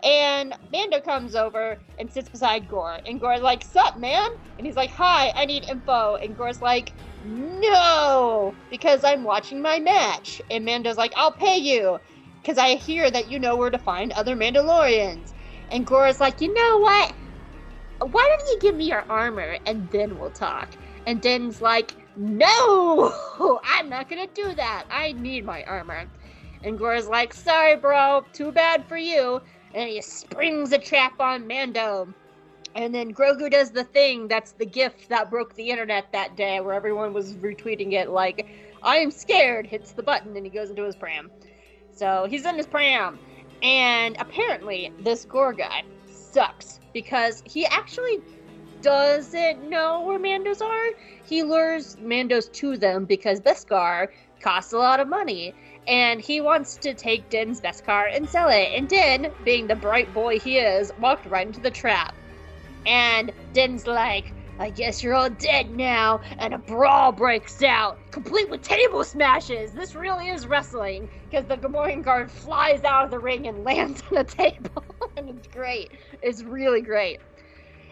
And 0.05 0.55
Mando 0.73 1.01
comes 1.01 1.35
over 1.35 1.77
and 1.99 2.11
sits 2.11 2.29
beside 2.29 2.69
Gor. 2.69 2.99
And 3.05 3.21
Gor's 3.21 3.41
like, 3.41 3.65
Sup, 3.65 3.99
man? 3.99 4.31
And 4.57 4.67
he's 4.67 4.77
like, 4.77 4.91
Hi, 4.91 5.33
I 5.35 5.45
need 5.45 5.69
info. 5.69 6.15
And 6.17 6.37
Gor's 6.37 6.63
like, 6.63 6.93
no, 7.25 8.55
because 8.71 9.05
I'm 9.05 9.25
watching 9.25 9.61
my 9.61 9.79
match. 9.79 10.41
And 10.51 10.65
Mando's 10.65 10.97
like, 10.97 11.13
I'll 11.17 11.33
pay 11.33 11.59
you, 11.59 11.99
because 12.41 12.59
I 12.59 12.77
hear 12.77 13.11
that 13.11 13.31
you 13.31 13.39
know 13.39 13.57
where 13.57 13.71
to 13.71 13.79
find 13.79 14.13
other 14.13 14.37
Mandalorians. 14.37 15.33
And 15.71 15.87
Gora's 15.87 16.21
like, 16.21 16.41
you 16.41 16.53
know 16.53 16.79
what? 16.79 17.13
Why 18.01 18.37
don't 18.37 18.49
you 18.49 18.59
give 18.61 18.77
me 18.77 18.89
your 18.89 19.05
armor 19.09 19.59
and 19.67 19.91
then 19.91 20.19
we'll 20.19 20.31
talk? 20.31 20.69
And 21.07 21.21
Din's 21.21 21.61
like, 21.61 21.93
no, 22.17 23.13
I'm 23.65 23.89
not 23.89 24.09
gonna 24.09 24.29
do 24.29 24.55
that. 24.55 24.85
I 24.91 25.13
need 25.13 25.45
my 25.45 25.65
armor. 25.65 26.09
And 26.63 26.79
Gora's 26.79 27.09
like, 27.09 27.33
sorry, 27.33 27.77
bro, 27.77 28.25
too 28.33 28.53
bad 28.53 28.85
for 28.87 28.97
you. 28.97 29.41
And 29.75 29.89
he 29.89 30.01
springs 30.01 30.73
a 30.73 30.79
trap 30.79 31.21
on 31.21 31.47
Mando. 31.47 32.13
And 32.75 32.95
then 32.95 33.13
Grogu 33.13 33.51
does 33.51 33.71
the 33.71 33.85
thing 33.85 34.29
that's 34.29 34.53
the 34.53 34.67
gift 34.67 35.09
that 35.09 35.31
broke 35.31 35.55
the 35.55 35.71
internet 35.71 36.13
that 36.13 36.37
day, 36.37 36.61
where 36.61 36.75
everyone 36.75 37.13
was 37.13 37.35
retweeting 37.35 37.93
it 37.93 38.11
like, 38.11 38.47
I 38.83 38.97
am 38.99 39.11
scared, 39.11 39.67
hits 39.67 39.93
the 39.93 40.03
button, 40.03 40.37
and 40.37 40.47
he 40.47 40.51
goes 40.51 40.71
into 40.71 40.85
his 40.85 40.95
pram. 40.95 41.31
So 41.93 42.27
he's 42.29 42.47
in 42.47 42.57
his 42.57 42.67
pram. 42.67 43.19
And 43.63 44.17
apparently, 44.21 44.93
this 45.01 45.25
Gore 45.25 45.53
guy 45.53 45.83
sucks 46.07 46.78
because 46.93 47.43
he 47.47 47.67
actually 47.67 48.21
doesn't 48.83 49.69
know 49.69 50.03
where 50.03 50.19
Mandos 50.19 50.61
are. 50.61 50.91
He 51.25 51.43
lures 51.43 51.97
Mandos 51.97 52.51
to 52.55 52.77
them 52.77 53.05
because 53.05 53.41
Beskar 53.41 54.09
costs 54.41 54.73
a 54.73 54.79
lot 54.79 55.01
of 55.01 55.09
money. 55.09 55.55
And 55.87 56.21
he 56.21 56.41
wants 56.41 56.77
to 56.79 56.95
take 56.95 57.31
Din's 57.31 57.61
Beskar 57.61 58.15
and 58.15 58.29
sell 58.29 58.49
it. 58.51 58.69
And 58.75 58.89
Din, 58.89 59.33
being 59.45 59.67
the 59.67 59.75
bright 59.75 60.13
boy 60.13 60.39
he 60.39 60.59
is, 60.59 60.93
walked 61.01 61.27
right 61.27 61.47
into 61.47 61.61
the 61.61 61.71
trap. 61.71 62.15
And 62.87 63.33
Din's 63.53 63.87
like, 63.87 64.33
I 64.59 64.71
guess 64.71 65.03
you're 65.03 65.15
all 65.15 65.31
dead 65.31 65.71
now. 65.71 66.21
And 66.39 66.55
a 66.55 66.59
brawl 66.59 67.13
breaks 67.13 67.63
out, 67.63 67.99
complete 68.13 68.51
with 68.51 68.63
table 68.63 69.05
smashes. 69.05 69.73
This 69.73 69.95
really 69.95 70.29
is 70.29 70.47
wrestling 70.47 71.09
because 71.31 71.47
the 71.47 71.57
Gamorrean 71.57 72.05
guard 72.05 72.31
flies 72.31 72.85
out 72.85 73.05
of 73.05 73.11
the 73.11 73.21
ring 73.21 73.47
and 73.47 73.65
lands 73.65 74.03
on 74.11 74.19
a 74.19 74.25
table. 74.25 74.85
and 75.17 75.29
it's 75.31 75.49
great. 75.49 75.93
It's 76.23 76.43
really 76.43 76.83
great. 76.83 77.21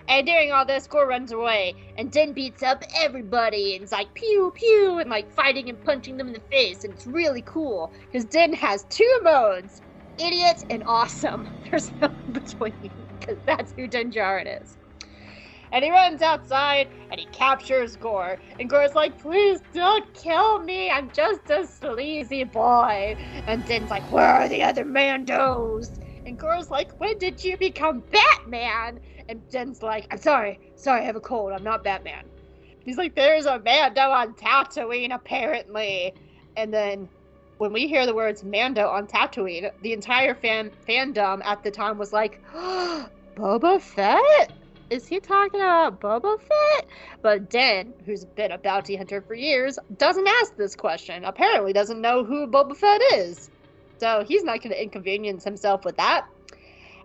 And 0.09 0.26
during 0.26 0.52
all 0.52 0.66
this, 0.66 0.87
Gor 0.87 1.07
runs 1.09 1.33
away, 1.33 1.76
and 1.96 2.12
Din 2.12 2.33
beats 2.33 2.62
up 2.62 2.85
everybody, 2.96 3.74
and 3.74 3.83
it's 3.83 3.92
like 3.92 4.14
pew 4.14 4.52
pew, 4.55 4.98
and 5.00 5.11
like 5.11 5.33
fighting 5.33 5.68
and 5.68 5.83
punching 5.83 6.16
them 6.16 6.29
in 6.29 6.35
the 6.35 6.42
face, 6.52 6.85
and 6.85 6.94
it's 6.94 7.07
really 7.07 7.42
cool 7.42 7.92
because 8.12 8.24
Din 8.26 8.52
has 8.55 8.85
two 8.90 9.20
modes: 9.24 9.83
idiot 10.18 10.62
and 10.70 10.85
awesome. 10.87 11.48
There's 11.70 11.90
no 12.00 12.11
in 12.26 12.33
between 12.35 12.72
because 13.20 13.38
that's 13.46 13.74
who 13.76 13.88
Din 13.88 14.12
is. 14.46 14.79
And 15.76 15.84
he 15.84 15.90
runs 15.90 16.22
outside 16.22 16.88
and 17.10 17.20
he 17.20 17.26
captures 17.26 17.96
Gor. 17.96 18.38
And 18.58 18.70
Gor's 18.70 18.94
like, 18.94 19.18
please 19.20 19.60
don't 19.74 20.10
kill 20.14 20.60
me. 20.60 20.90
I'm 20.90 21.10
just 21.10 21.50
a 21.50 21.66
sleazy 21.66 22.44
boy. 22.44 23.14
And 23.46 23.62
Din's 23.66 23.90
like, 23.90 24.10
where 24.10 24.24
are 24.24 24.48
the 24.48 24.62
other 24.62 24.86
Mandos? 24.86 26.02
And 26.24 26.38
Gor's 26.38 26.70
like, 26.70 26.98
when 26.98 27.18
did 27.18 27.44
you 27.44 27.58
become 27.58 28.02
Batman? 28.10 29.00
And 29.28 29.46
Din's 29.50 29.82
like, 29.82 30.06
I'm 30.10 30.16
sorry. 30.16 30.58
Sorry, 30.76 31.02
I 31.02 31.04
have 31.04 31.16
a 31.16 31.20
cold. 31.20 31.52
I'm 31.52 31.62
not 31.62 31.84
Batman. 31.84 32.24
He's 32.82 32.96
like, 32.96 33.14
there's 33.14 33.44
a 33.44 33.58
Mando 33.58 34.00
on 34.00 34.32
Tatooine, 34.32 35.14
apparently. 35.14 36.14
And 36.56 36.72
then 36.72 37.06
when 37.58 37.74
we 37.74 37.86
hear 37.86 38.06
the 38.06 38.14
words 38.14 38.42
Mando 38.42 38.88
on 38.88 39.06
Tatooine, 39.06 39.70
the 39.82 39.92
entire 39.92 40.34
fan 40.34 40.70
fandom 40.88 41.44
at 41.44 41.62
the 41.62 41.70
time 41.70 41.98
was 41.98 42.14
like, 42.14 42.42
Boba 42.54 43.78
Fett? 43.78 44.52
Is 44.88 45.07
he 45.09 45.18
talking 45.18 45.61
about 45.61 46.01
Boba 46.01 46.38
Fett? 46.38 46.87
But 47.20 47.51
Din, 47.51 47.92
who's 48.05 48.25
been 48.25 48.53
a 48.53 48.59
bounty 48.59 48.94
hunter 48.94 49.20
for 49.20 49.35
years, 49.35 49.79
doesn't 49.96 50.29
ask 50.29 50.57
this 50.57 50.77
question. 50.77 51.25
Apparently 51.25 51.72
doesn't 51.72 52.01
know 52.01 52.25
who 52.25 52.46
Boba 52.46 52.77
Fett 52.77 53.01
is. 53.14 53.51
So 53.99 54.25
he's 54.27 54.44
not 54.44 54.62
going 54.62 54.72
to 54.72 54.81
inconvenience 54.81 55.42
himself 55.42 55.85
with 55.85 55.96
that. 55.96 56.27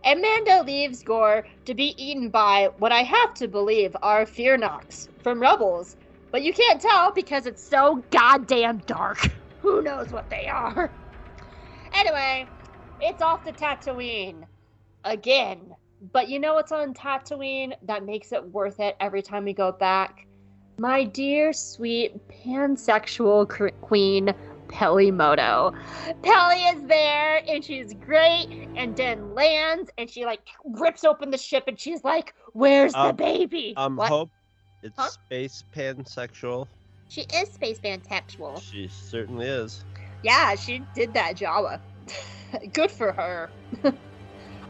And 0.04 0.22
Mando 0.22 0.64
leaves 0.64 1.02
Gor 1.02 1.44
to 1.66 1.74
be 1.74 1.96
eaten 1.98 2.30
by 2.30 2.70
what 2.78 2.92
I 2.92 3.02
have 3.02 3.34
to 3.36 3.48
believe 3.48 3.96
are 4.04 4.26
Fyrnocks 4.26 5.10
from 5.24 5.42
Rebels. 5.42 5.96
But 6.32 6.44
you 6.44 6.54
can't 6.54 6.82
tell 6.82 7.12
because 7.12 7.48
it's 7.48 7.64
so 7.64 8.04
goddamn 8.12 8.80
dark. 8.86 9.30
Who 9.62 9.82
knows 9.82 10.12
what 10.12 10.30
they 10.30 10.48
are? 10.48 10.92
Anyway, 11.94 12.48
it's 13.00 13.22
off 13.22 13.44
to 13.46 13.52
Tatooine. 13.52 14.44
Again. 15.04 15.76
But 16.02 16.30
you 16.30 16.40
know 16.40 16.56
what's 16.56 16.72
on 16.72 16.94
Tatooine 16.94 17.74
that 17.84 18.06
makes 18.06 18.32
it 18.32 18.44
worth 18.52 18.80
it 18.80 18.96
every 19.00 19.22
time 19.22 19.46
we 19.46 19.54
go 19.54 19.72
back? 19.72 20.26
My 20.80 21.04
dear, 21.04 21.54
sweet, 21.54 22.14
pansexual 22.28 23.48
cr- 23.48 23.68
queen, 23.82 24.34
Peli 24.68 25.12
Moto. 25.12 25.74
Peli 26.24 26.56
is 26.56 26.84
there 26.88 27.42
and 27.48 27.64
she's 27.64 27.94
great 27.94 28.48
and 28.76 28.96
then 28.98 29.36
lands 29.36 29.92
and 30.00 30.10
she 30.10 30.26
like 30.26 30.42
rips 30.66 31.04
open 31.04 31.30
the 31.30 31.38
ship 31.38 31.66
and 31.68 31.80
she's 31.80 32.04
like, 32.04 32.34
Where's 32.54 32.94
the 32.94 33.00
Um, 33.00 33.16
baby? 33.16 33.76
Um, 33.78 33.96
What? 33.96 34.10
Hope, 34.10 34.30
it's 34.82 34.98
Huh? 34.98 35.10
space 35.10 35.64
pansexual. 35.76 36.68
She 37.10 37.22
is 37.22 37.50
space 37.52 37.80
pansexual. 37.80 38.60
She 38.64 38.88
certainly 38.88 39.46
is. 39.46 39.86
Yeah, 40.24 40.56
she 40.56 40.82
did 40.96 41.14
that 41.14 41.36
Jawa. 41.36 41.80
Good 42.74 42.90
for 42.90 43.12
her. 43.12 43.52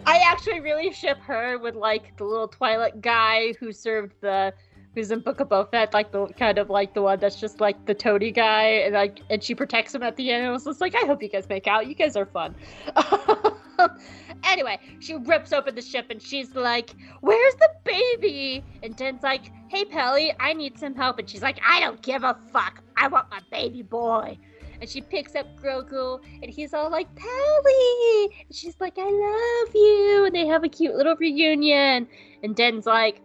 I 0.05 0.17
actually 0.25 0.59
really 0.59 0.91
ship 0.91 1.19
her 1.21 1.57
with 1.57 1.75
like 1.75 2.15
the 2.17 2.23
little 2.23 2.47
Twilight 2.47 3.01
guy 3.01 3.53
who 3.59 3.71
served 3.71 4.13
the 4.21 4.53
who's 4.93 5.11
in 5.11 5.21
Book 5.21 5.39
of 5.39 5.49
Boba 5.49 5.93
like 5.93 6.11
the 6.11 6.27
kind 6.27 6.57
of 6.57 6.69
like 6.69 6.93
the 6.93 7.01
one 7.01 7.19
that's 7.19 7.39
just 7.39 7.61
like 7.61 7.85
the 7.85 7.93
toady 7.93 8.31
guy, 8.31 8.63
and 8.63 8.93
like 8.93 9.19
and 9.29 9.43
she 9.43 9.55
protects 9.55 9.93
him 9.93 10.03
at 10.03 10.15
the 10.15 10.31
end. 10.31 10.43
And 10.43 10.53
was 10.53 10.65
just 10.65 10.81
like, 10.81 10.95
I 10.95 11.05
hope 11.05 11.21
you 11.21 11.29
guys 11.29 11.47
make 11.47 11.67
out. 11.67 11.87
You 11.87 11.95
guys 11.95 12.15
are 12.15 12.25
fun. 12.25 12.55
anyway, 14.43 14.79
she 14.99 15.15
rips 15.15 15.53
open 15.53 15.75
the 15.75 15.81
ship 15.81 16.07
and 16.09 16.21
she's 16.21 16.55
like, 16.55 16.95
"Where's 17.21 17.55
the 17.55 17.69
baby?" 17.83 18.63
And 18.83 18.95
Din's 18.95 19.23
like, 19.23 19.51
"Hey, 19.69 19.85
Peli, 19.85 20.33
I 20.39 20.53
need 20.53 20.77
some 20.77 20.95
help." 20.95 21.19
And 21.19 21.29
she's 21.29 21.41
like, 21.41 21.59
"I 21.67 21.79
don't 21.79 22.01
give 22.01 22.23
a 22.23 22.37
fuck. 22.51 22.81
I 22.97 23.07
want 23.07 23.29
my 23.29 23.39
baby 23.51 23.81
boy." 23.81 24.37
And 24.81 24.89
she 24.89 24.99
picks 24.99 25.35
up 25.35 25.45
Grogu, 25.61 26.19
and 26.41 26.51
he's 26.51 26.73
all 26.73 26.89
like, 26.89 27.07
Peli! 27.15 28.23
And 28.47 28.55
she's 28.55 28.75
like, 28.81 28.97
I 28.97 29.03
love 29.03 29.75
you. 29.75 30.25
And 30.25 30.35
they 30.35 30.47
have 30.47 30.63
a 30.63 30.69
cute 30.69 30.95
little 30.95 31.15
reunion. 31.15 32.07
And 32.41 32.55
Den's 32.55 32.87
like, 32.87 33.21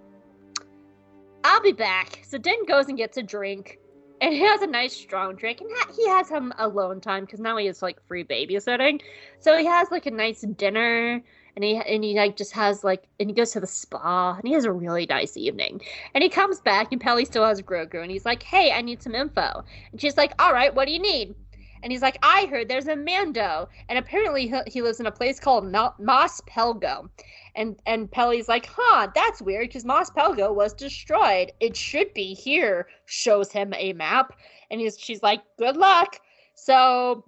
I'll 1.44 1.62
be 1.62 1.72
back. 1.72 2.20
So 2.26 2.36
Den 2.36 2.66
goes 2.66 2.88
and 2.88 2.98
gets 2.98 3.16
a 3.16 3.22
drink. 3.22 3.78
And 4.20 4.34
he 4.34 4.40
has 4.40 4.60
a 4.62 4.66
nice 4.66 4.94
strong 4.94 5.36
drink. 5.36 5.62
And 5.62 5.70
ha- 5.72 5.92
he 5.96 6.06
has 6.08 6.28
some 6.28 6.52
alone 6.58 7.00
time 7.00 7.24
because 7.24 7.40
now 7.40 7.56
he 7.56 7.66
has 7.66 7.82
like 7.82 8.06
free 8.06 8.24
babysitting. 8.24 9.00
So 9.40 9.56
he 9.56 9.64
has 9.64 9.90
like 9.90 10.04
a 10.04 10.10
nice 10.10 10.40
dinner. 10.40 11.22
And 11.54 11.64
he 11.64 11.76
and 11.76 12.04
he 12.04 12.14
like 12.14 12.36
just 12.36 12.52
has 12.52 12.84
like 12.84 13.04
and 13.18 13.30
he 13.30 13.34
goes 13.34 13.52
to 13.52 13.60
the 13.60 13.66
spa 13.66 14.34
and 14.36 14.46
he 14.46 14.52
has 14.52 14.64
a 14.66 14.72
really 14.72 15.06
nice 15.06 15.38
evening. 15.38 15.80
And 16.12 16.22
he 16.22 16.28
comes 16.28 16.60
back 16.60 16.92
and 16.92 17.00
Peli 17.00 17.24
still 17.24 17.46
has 17.46 17.62
Grogu 17.62 18.02
and 18.02 18.10
he's 18.10 18.26
like, 18.26 18.42
"Hey, 18.42 18.72
I 18.72 18.82
need 18.82 19.02
some 19.02 19.14
info." 19.14 19.64
And 19.90 19.98
she's 19.98 20.18
like, 20.18 20.34
"All 20.38 20.52
right, 20.52 20.74
what 20.74 20.86
do 20.86 20.92
you 20.92 20.98
need?" 20.98 21.34
And 21.82 21.92
he's 21.92 22.02
like, 22.02 22.18
I 22.22 22.46
heard 22.46 22.68
there's 22.68 22.88
a 22.88 22.96
Mando, 22.96 23.68
and 23.88 23.98
apparently 23.98 24.52
he, 24.66 24.82
lives 24.82 25.00
in 25.00 25.06
a 25.06 25.12
place 25.12 25.38
called 25.38 25.70
Mo- 25.70 25.94
Mos 25.98 26.40
Pelgo. 26.42 27.08
And 27.54 27.80
and 27.86 28.10
Peli's 28.10 28.48
like, 28.48 28.66
huh, 28.70 29.08
that's 29.14 29.40
weird 29.40 29.68
because 29.68 29.84
Mos 29.84 30.10
Pelgo 30.10 30.54
was 30.54 30.74
destroyed. 30.74 31.52
It 31.60 31.76
should 31.76 32.12
be 32.12 32.34
here. 32.34 32.88
Shows 33.06 33.50
him 33.50 33.72
a 33.74 33.92
map, 33.94 34.32
and 34.70 34.80
he's 34.80 34.98
she's 34.98 35.22
like, 35.22 35.42
good 35.58 35.76
luck. 35.76 36.20
So, 36.54 37.24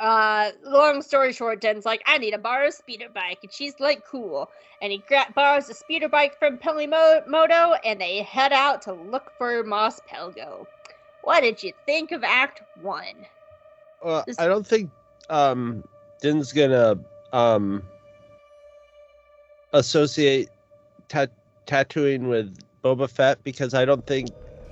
uh, 0.00 0.50
long 0.64 1.02
story 1.02 1.32
short, 1.32 1.60
Den's 1.60 1.84
like, 1.84 2.02
I 2.06 2.18
need 2.18 2.32
to 2.32 2.38
borrow 2.38 2.68
a 2.68 2.72
speeder 2.72 3.08
bike, 3.12 3.38
and 3.42 3.52
she's 3.52 3.78
like, 3.78 4.04
cool. 4.04 4.50
And 4.82 4.92
he 4.92 4.98
gra- 5.06 5.32
borrows 5.34 5.68
a 5.68 5.74
speeder 5.74 6.08
bike 6.08 6.38
from 6.38 6.58
Peli 6.58 6.86
Mo- 6.86 7.22
Moto, 7.26 7.74
and 7.84 8.00
they 8.00 8.22
head 8.22 8.52
out 8.52 8.82
to 8.82 8.92
look 8.92 9.32
for 9.38 9.62
Mos 9.62 10.00
Pelgo. 10.08 10.66
What 11.22 11.40
did 11.40 11.62
you 11.62 11.72
think 11.86 12.12
of 12.12 12.22
Act 12.22 12.62
One? 12.82 13.26
Well, 14.02 14.24
This- 14.26 14.38
I 14.38 14.46
don't 14.46 14.66
think 14.66 14.90
um 15.28 15.82
Din's 16.20 16.52
gonna 16.52 16.98
um 17.32 17.82
associate 19.72 20.48
tat- 21.08 21.30
Tatooine 21.66 22.28
with 22.28 22.56
Boba 22.82 23.10
Fett 23.10 23.42
because 23.42 23.74
I 23.74 23.84
don't 23.84 24.06
think 24.06 24.30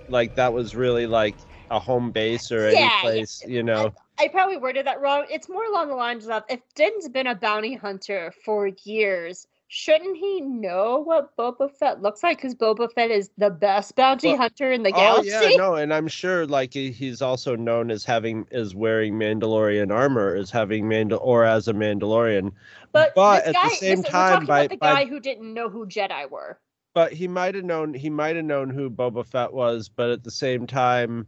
like 0.09 0.35
that 0.37 0.53
was 0.53 0.75
really 0.75 1.07
like 1.07 1.37
a 1.71 1.79
home 1.79 2.11
base 2.11 2.53
or 2.53 2.67
any 2.67 2.75
Yeah, 2.77 2.91
yeah. 2.95 3.01
place, 3.01 3.43
you 3.47 3.63
know. 3.63 3.93
I 4.19 4.29
probably 4.29 4.59
worded 4.59 4.87
that 4.87 5.01
wrong. 5.01 5.27
It's 5.29 5.49
more 5.49 5.65
along 5.65 5.89
the 5.89 5.97
lines 5.97 6.29
of 6.29 6.45
if 6.49 6.61
Din's 6.75 7.09
been 7.09 7.27
a 7.27 7.35
bounty 7.35 7.75
hunter 7.75 8.33
for 8.45 8.69
years, 8.85 9.47
shouldn't 9.75 10.17
he 10.17 10.41
know 10.41 11.01
what 11.01 11.37
Boba 11.37 11.69
Fett 11.69 12.01
looks 12.01 12.23
like? 12.23 12.39
Because 12.39 12.55
Boba 12.55 12.93
Fett 12.93 13.11
is 13.11 13.31
the 13.37 13.51
best 13.51 13.97
bounty 13.97 14.29
Well, 14.29 14.37
hunter 14.37 14.71
in 14.71 14.85
the 14.85 14.93
galaxy. 14.93 15.33
Oh 15.35 15.41
yeah, 15.41 15.57
no, 15.57 15.75
and 15.75 15.93
I'm 15.93 16.07
sure 16.07 16.47
like 16.47 16.73
he's 16.73 17.21
also 17.21 17.57
known 17.57 17.91
as 17.91 18.05
having 18.05 18.47
is 18.53 18.77
wearing 18.77 19.15
Mandalorian 19.15 19.93
armor, 19.93 20.33
as 20.37 20.49
having 20.53 20.85
Mandal 20.85 21.19
or 21.21 21.45
as 21.45 21.67
a 21.67 21.73
Mandalorian. 21.73 22.53
But, 22.93 23.17
But 23.17 23.41
at 23.43 23.47
the 23.47 23.53
guy, 23.55 23.69
same 23.71 24.03
this- 24.03 24.11
time, 24.11 24.47
by- 24.47 24.69
the 24.69 24.77
by- 24.77 24.93
guy 24.93 25.05
who 25.07 25.19
didn't 25.19 25.53
know 25.53 25.69
who 25.69 25.87
Jedi 25.87 26.31
were. 26.31 26.61
But 26.95 27.13
he 27.13 27.27
might 27.27 27.57
have 27.57 27.65
known 27.65 27.95
he 27.95 28.09
might 28.11 28.37
have 28.37 28.45
known 28.45 28.71
who 28.71 28.89
Boba 28.89 29.27
Fett 29.27 29.53
was, 29.53 29.89
but 29.89 30.09
at 30.11 30.23
the 30.23 30.31
same 30.31 30.69
time, 30.69 31.27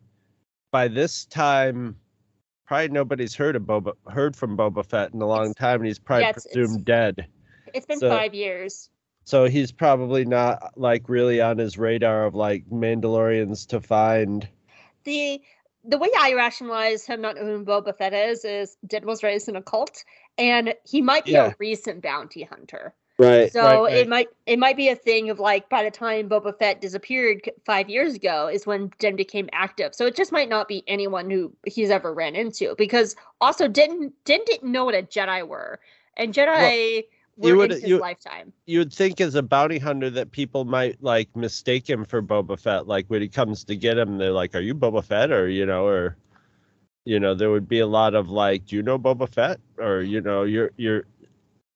by 0.70 0.86
this 0.86 1.24
time, 1.24 1.96
probably 2.64 2.88
nobody's 2.90 3.34
heard 3.34 3.56
of 3.56 3.62
Boba 3.62 3.94
heard 4.08 4.36
from 4.36 4.56
Boba 4.56 4.86
Fett 4.86 5.12
in 5.12 5.20
a 5.20 5.26
long 5.26 5.50
It's- 5.50 5.54
time, 5.56 5.80
and 5.80 5.86
he's 5.88 5.98
probably 5.98 6.22
yeah, 6.22 6.30
it's- 6.30 6.46
presumed 6.52 6.82
it's- 6.82 6.84
dead. 7.16 7.26
It's 7.74 7.86
been 7.86 7.98
So- 7.98 8.10
five 8.10 8.34
years. 8.34 8.88
So 9.24 9.46
he's 9.46 9.72
probably 9.72 10.24
not 10.24 10.78
like 10.78 11.08
really 11.08 11.40
on 11.40 11.58
his 11.58 11.76
radar 11.76 12.26
of 12.26 12.34
like 12.36 12.64
Mandalorians 12.70 13.66
to 13.68 13.80
find. 13.80 14.48
the 15.04 15.40
the 15.88 15.98
way 15.98 16.08
I 16.18 16.34
rationalize 16.34 17.06
him 17.06 17.20
not 17.20 17.36
knowing 17.36 17.64
Boba 17.64 17.96
Fett 17.96 18.12
is 18.12 18.44
is 18.44 18.76
Din 18.86 19.04
was 19.06 19.22
raised 19.22 19.48
in 19.48 19.54
a 19.56 19.62
cult, 19.62 20.04
and 20.38 20.74
he 20.84 21.00
might 21.02 21.24
be 21.24 21.32
Yeah. 21.32 21.46
a 21.48 21.54
recent 21.58 22.02
bounty 22.02 22.42
hunter. 22.42 22.92
Right. 23.18 23.50
So 23.52 23.86
it 23.86 24.08
might 24.08 24.28
it 24.46 24.58
might 24.58 24.76
be 24.76 24.88
a 24.90 24.94
thing 24.96 25.30
of 25.30 25.40
like 25.40 25.68
by 25.68 25.82
the 25.82 25.90
time 25.90 26.28
Boba 26.28 26.56
Fett 26.58 26.80
disappeared 26.80 27.50
five 27.64 27.88
years 27.88 28.14
ago 28.14 28.46
is 28.48 28.66
when 28.66 28.92
Din 28.98 29.16
became 29.16 29.48
active. 29.52 29.94
So 29.94 30.06
it 30.06 30.14
just 30.14 30.32
might 30.32 30.48
not 30.48 30.68
be 30.68 30.84
anyone 30.86 31.30
who 31.30 31.52
he's 31.66 31.90
ever 31.90 32.12
ran 32.12 32.36
into 32.36 32.74
because 32.76 33.16
also 33.40 33.66
Din 33.68 34.12
Din 34.24 34.40
didn't 34.44 34.70
know 34.70 34.84
what 34.84 34.94
a 34.94 35.02
Jedi 35.02 35.46
were, 35.48 35.80
and 36.16 36.34
Jedi 36.34 37.06
you 37.38 37.56
would- 37.56 37.72
in 37.72 37.80
his 37.80 37.88
you- 37.90 37.98
lifetime. 37.98 38.52
you 38.66 38.78
would 38.80 38.92
think 38.92 39.20
as 39.20 39.34
a 39.34 39.42
bounty 39.42 39.78
hunter 39.78 40.10
that 40.10 40.30
people 40.32 40.64
might 40.64 41.02
like 41.02 41.34
mistake 41.36 41.88
him 41.88 42.04
for 42.04 42.22
Boba 42.22 42.58
Fett. 42.58 42.86
Like 42.86 43.06
when 43.08 43.22
he 43.22 43.28
comes 43.28 43.64
to 43.64 43.76
get 43.76 43.98
him, 43.98 44.18
they're 44.18 44.32
like, 44.32 44.54
"Are 44.54 44.60
you 44.60 44.74
Boba 44.74 45.04
Fett?" 45.04 45.30
Or 45.30 45.48
you 45.48 45.66
know, 45.66 45.86
or 45.86 46.16
you 47.04 47.20
know, 47.20 47.34
there 47.34 47.50
would 47.50 47.68
be 47.68 47.80
a 47.80 47.86
lot 47.86 48.14
of 48.14 48.28
like, 48.28 48.66
"Do 48.66 48.76
you 48.76 48.82
know 48.82 48.98
Boba 48.98 49.28
Fett?" 49.28 49.60
Or 49.78 50.00
you 50.02 50.20
know, 50.20 50.42
you're 50.44 50.70
you're 50.76 51.04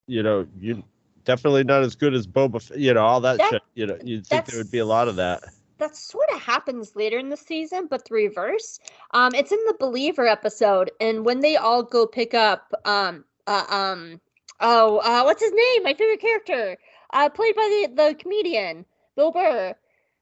you 0.06 0.22
know, 0.22 0.46
you 0.58 0.82
definitely 1.24 1.62
not 1.64 1.82
as 1.82 1.94
good 1.94 2.14
as 2.14 2.26
Boba. 2.26 2.60
Fett, 2.62 2.78
you 2.78 2.92
know, 2.94 3.04
all 3.04 3.20
that, 3.20 3.38
That- 3.38 3.50
shit. 3.50 3.62
You 3.74 3.86
know, 3.86 3.98
you'd 4.02 4.26
think 4.26 4.46
there 4.46 4.58
would 4.58 4.70
be 4.72 4.78
a 4.78 4.86
lot 4.86 5.06
of 5.08 5.16
that. 5.16 5.42
that 5.78 5.96
sort 5.96 6.28
of 6.32 6.40
happens 6.40 6.94
later 6.96 7.18
in 7.18 7.30
the 7.30 7.36
season, 7.36 7.86
but 7.88 8.04
the 8.06 8.14
reverse. 8.14 8.80
Um, 9.12 9.34
it's 9.34 9.50
in 9.52 9.58
the 9.66 9.74
Believer 9.78 10.26
episode, 10.26 10.90
and 11.00 11.24
when 11.24 11.40
they 11.40 11.56
all 11.56 11.82
go 11.82 12.06
pick 12.06 12.34
up, 12.34 12.72
um, 12.84 13.24
uh, 13.46 13.64
um, 13.70 14.20
oh, 14.60 14.98
uh, 14.98 15.22
what's 15.24 15.42
his 15.42 15.52
name? 15.52 15.82
My 15.82 15.94
favorite 15.94 16.20
character, 16.20 16.78
uh, 17.12 17.28
played 17.30 17.54
by 17.56 17.86
the 17.86 17.94
the 17.94 18.14
comedian 18.14 18.84
Bill 19.16 19.32
Burr. 19.32 19.74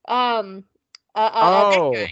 Um, 0.09 0.65
uh, 1.15 1.31
uh, 1.33 1.65
that 1.65 1.83
Oh. 1.83 1.93
guy. 1.93 2.07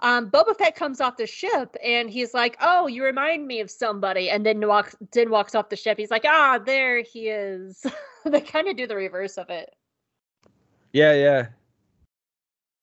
Um, 0.00 0.30
Boba 0.30 0.56
Fett 0.56 0.74
comes 0.74 1.00
off 1.00 1.16
the 1.16 1.26
ship 1.26 1.76
and 1.82 2.10
he's 2.10 2.34
like, 2.34 2.56
"Oh, 2.60 2.86
you 2.88 3.04
remind 3.04 3.46
me 3.46 3.60
of 3.60 3.70
somebody," 3.70 4.30
and 4.30 4.44
then 4.44 4.66
walks, 4.66 4.96
Din 5.12 5.30
walks 5.30 5.54
off 5.54 5.68
the 5.68 5.76
ship. 5.76 5.96
He's 5.98 6.10
like, 6.10 6.24
"Ah, 6.26 6.58
there 6.58 7.02
he 7.02 7.28
is." 7.28 7.84
they 8.24 8.40
kind 8.40 8.68
of 8.68 8.76
do 8.76 8.86
the 8.86 8.96
reverse 8.96 9.38
of 9.38 9.48
it. 9.50 9.74
Yeah, 10.92 11.12
yeah. 11.14 11.46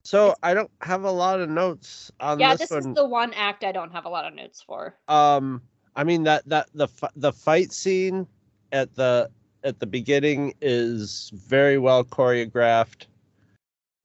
So 0.03 0.33
I 0.41 0.53
don't 0.53 0.71
have 0.81 1.03
a 1.03 1.11
lot 1.11 1.39
of 1.39 1.49
notes 1.49 2.11
on 2.19 2.39
yeah, 2.39 2.53
this, 2.53 2.61
Yeah, 2.61 2.67
this 2.67 2.85
one. 2.85 2.91
is 2.91 2.95
the 2.95 3.05
one 3.05 3.33
act 3.33 3.63
I 3.63 3.71
don't 3.71 3.91
have 3.91 4.05
a 4.05 4.09
lot 4.09 4.25
of 4.25 4.33
notes 4.33 4.61
for. 4.61 4.95
um 5.07 5.61
i 5.95 6.03
mean 6.03 6.23
that 6.23 6.47
that 6.47 6.67
the 6.73 6.87
the 7.15 7.31
fight 7.33 7.71
scene 7.71 8.27
at 8.71 8.95
the 8.95 9.29
at 9.63 9.79
the 9.79 9.85
beginning 9.85 10.53
is 10.61 11.31
very 11.47 11.77
well 11.77 12.03
choreographed. 12.03 13.07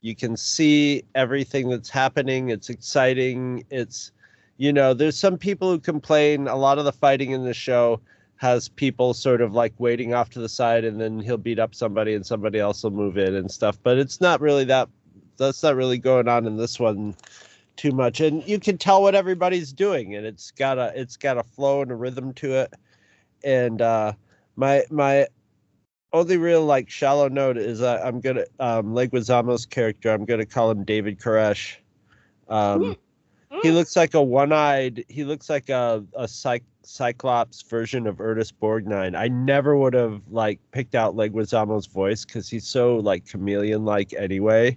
You 0.00 0.14
can 0.14 0.36
see 0.36 1.02
everything 1.14 1.70
that's 1.70 1.88
happening. 1.88 2.50
It's 2.50 2.70
exciting. 2.70 3.64
It's 3.70 4.12
you 4.56 4.72
know 4.72 4.94
there's 4.94 5.18
some 5.18 5.38
people 5.38 5.70
who 5.70 5.78
complain. 5.78 6.48
A 6.48 6.56
lot 6.56 6.78
of 6.78 6.84
the 6.84 6.92
fighting 6.92 7.30
in 7.30 7.44
the 7.44 7.54
show 7.54 8.00
has 8.36 8.68
people 8.68 9.14
sort 9.14 9.40
of 9.40 9.54
like 9.54 9.72
waiting 9.78 10.12
off 10.12 10.28
to 10.30 10.40
the 10.40 10.48
side 10.48 10.84
and 10.84 11.00
then 11.00 11.20
he'll 11.20 11.36
beat 11.36 11.58
up 11.58 11.74
somebody 11.74 12.14
and 12.14 12.26
somebody 12.26 12.58
else 12.58 12.82
will 12.82 12.90
move 12.90 13.16
in 13.16 13.34
and 13.34 13.50
stuff. 13.50 13.78
But 13.82 13.96
it's 13.96 14.20
not 14.20 14.40
really 14.40 14.64
that 14.64 14.88
that's 15.36 15.62
not 15.62 15.76
really 15.76 15.98
going 15.98 16.28
on 16.28 16.46
in 16.46 16.56
this 16.56 16.78
one 16.78 17.14
too 17.76 17.92
much. 17.92 18.20
And 18.20 18.46
you 18.46 18.60
can 18.60 18.78
tell 18.78 19.02
what 19.02 19.14
everybody's 19.14 19.72
doing 19.72 20.14
and 20.14 20.26
it's 20.26 20.50
got 20.50 20.78
a 20.78 20.92
it's 20.94 21.16
got 21.16 21.38
a 21.38 21.42
flow 21.42 21.82
and 21.82 21.90
a 21.90 21.96
rhythm 21.96 22.32
to 22.34 22.52
it. 22.54 22.74
And 23.44 23.80
uh 23.80 24.12
my 24.56 24.84
my 24.90 25.26
only 26.12 26.36
real 26.36 26.64
like 26.64 26.88
shallow 26.88 27.28
note 27.28 27.56
is 27.56 27.82
uh, 27.82 28.00
i'm 28.04 28.20
gonna 28.20 28.44
um 28.60 28.94
leguizamo's 28.94 29.66
character 29.66 30.10
i'm 30.10 30.24
gonna 30.24 30.46
call 30.46 30.70
him 30.70 30.84
david 30.84 31.18
koresh. 31.18 31.76
Um 32.48 32.96
he 33.62 33.70
looks 33.70 33.96
like 33.96 34.14
a 34.14 34.22
one-eyed 34.22 35.04
he 35.08 35.24
looks 35.24 35.48
like 35.48 35.68
a 35.68 36.04
a 36.14 36.28
cy- 36.28 36.60
cyclops 36.82 37.62
version 37.62 38.06
of 38.06 38.20
ernest 38.20 38.58
borgnine. 38.60 39.16
I 39.16 39.28
never 39.28 39.76
would 39.76 39.94
have 39.94 40.22
like 40.28 40.60
picked 40.72 40.94
out 40.94 41.16
leguizamo's 41.16 41.86
voice 41.86 42.24
because 42.24 42.48
he's 42.48 42.66
so 42.66 42.96
like 42.96 43.26
chameleon 43.26 43.84
like 43.84 44.12
anyway. 44.12 44.76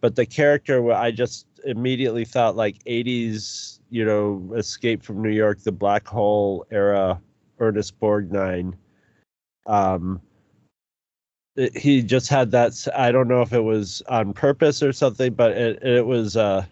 But 0.00 0.16
the 0.16 0.26
character 0.26 0.92
i 0.92 1.10
just 1.10 1.46
immediately 1.64 2.24
thought 2.24 2.56
like 2.56 2.82
80s 2.84 3.80
you 3.90 4.04
know 4.04 4.52
escape 4.56 5.02
from 5.02 5.22
new 5.22 5.30
york 5.30 5.60
the 5.60 5.72
black 5.72 6.06
hole 6.06 6.66
era 6.70 7.20
ernest 7.58 8.00
borgnine 8.00 8.74
um 9.66 10.20
he 11.74 12.02
just 12.02 12.28
had 12.28 12.50
that 12.52 12.72
I 12.96 13.12
don't 13.12 13.28
know 13.28 13.42
if 13.42 13.52
it 13.52 13.60
was 13.60 14.02
on 14.08 14.32
purpose 14.32 14.82
or 14.82 14.92
something 14.92 15.34
but 15.34 15.52
it, 15.52 15.82
it 15.82 16.06
was 16.06 16.36
uh 16.36 16.64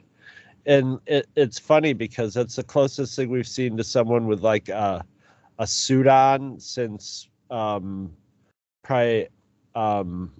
and 0.66 1.01
it, 1.07 1.27
it's 1.37 1.59
funny 1.59 1.92
because 1.92 2.35
that's 2.35 2.57
the 2.57 2.62
closest 2.62 3.16
thing 3.16 3.31
we've 3.31 3.48
seen 3.48 3.77
to 3.77 3.85
someone 3.85 4.27
with 4.27 4.42
like 4.42 4.68
a, 4.68 5.05
a 5.59 5.66
suit 5.66 6.07
on 6.07 6.59
since 6.61 7.29
um 7.51 8.12
probably 8.85 9.29
um 9.74 10.33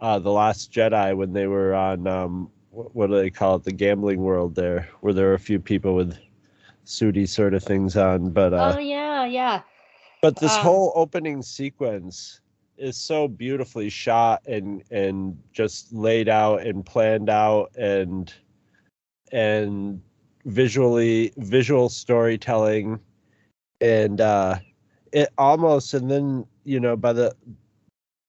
uh 0.00 0.18
the 0.18 0.30
last 0.30 0.72
jedi 0.72 1.16
when 1.16 1.32
they 1.32 1.46
were 1.46 1.74
on 1.74 2.06
um 2.06 2.50
what, 2.70 3.06
do 3.06 3.16
they 3.16 3.30
call 3.30 3.56
it 3.56 3.62
the 3.62 3.72
gambling 3.72 4.20
world 4.20 4.54
there 4.54 4.88
where 5.00 5.12
there 5.12 5.26
were 5.26 5.34
a 5.34 5.38
few 5.38 5.60
people 5.60 5.94
with 5.94 6.18
sooty 6.82 7.24
sort 7.24 7.54
of 7.54 7.62
things 7.62 7.96
on 7.96 8.30
but 8.30 8.52
uh 8.52 8.72
oh 8.74 8.78
yeah, 8.78 9.24
yeah. 9.24 9.62
But 10.24 10.36
this 10.36 10.56
Um, 10.56 10.62
whole 10.62 10.92
opening 10.94 11.42
sequence 11.42 12.40
is 12.78 12.96
so 12.96 13.28
beautifully 13.28 13.90
shot 13.90 14.40
and 14.46 14.82
and 14.90 15.38
just 15.52 15.92
laid 15.92 16.30
out 16.30 16.62
and 16.62 16.86
planned 16.86 17.28
out 17.28 17.70
and 17.76 18.32
and 19.32 20.00
visually 20.46 21.30
visual 21.36 21.90
storytelling. 21.90 22.98
And 23.82 24.22
uh 24.22 24.60
it 25.12 25.28
almost 25.36 25.92
and 25.92 26.10
then 26.10 26.46
you 26.64 26.80
know 26.80 26.96
by 26.96 27.12
the 27.12 27.36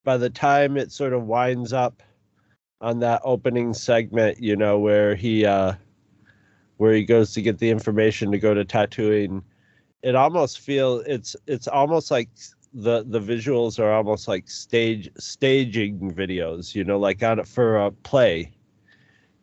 by 0.04 0.18
the 0.18 0.30
time 0.30 0.76
it 0.76 0.92
sort 0.92 1.14
of 1.14 1.28
winds 1.28 1.72
up 1.72 2.04
on 2.82 3.00
that 3.00 3.22
opening 3.24 3.74
segment 3.74 4.42
you 4.42 4.58
know 4.58 4.78
where 4.78 5.16
he 5.16 5.46
uh 5.46 5.72
where 6.76 6.94
he 6.94 7.06
goes 7.06 7.34
to 7.36 7.42
get 7.42 7.60
the 7.60 7.70
information 7.70 8.34
to 8.34 8.38
go 8.38 8.54
to 8.54 8.66
Tatooine 8.66 9.44
it 10.06 10.14
almost 10.14 10.60
feel 10.60 11.02
it's 11.08 11.36
it's 11.48 11.68
almost 11.68 12.12
like 12.12 12.30
the 12.76 13.04
the 13.08 13.20
visuals 13.20 13.80
are 13.80 13.92
almost 13.92 14.28
like 14.28 14.48
stage 14.48 15.10
staging 15.18 16.14
videos 16.14 16.76
you 16.76 16.84
know 16.84 17.00
like 17.00 17.24
on 17.24 17.44
for 17.44 17.78
a 17.78 17.92
play. 17.92 18.52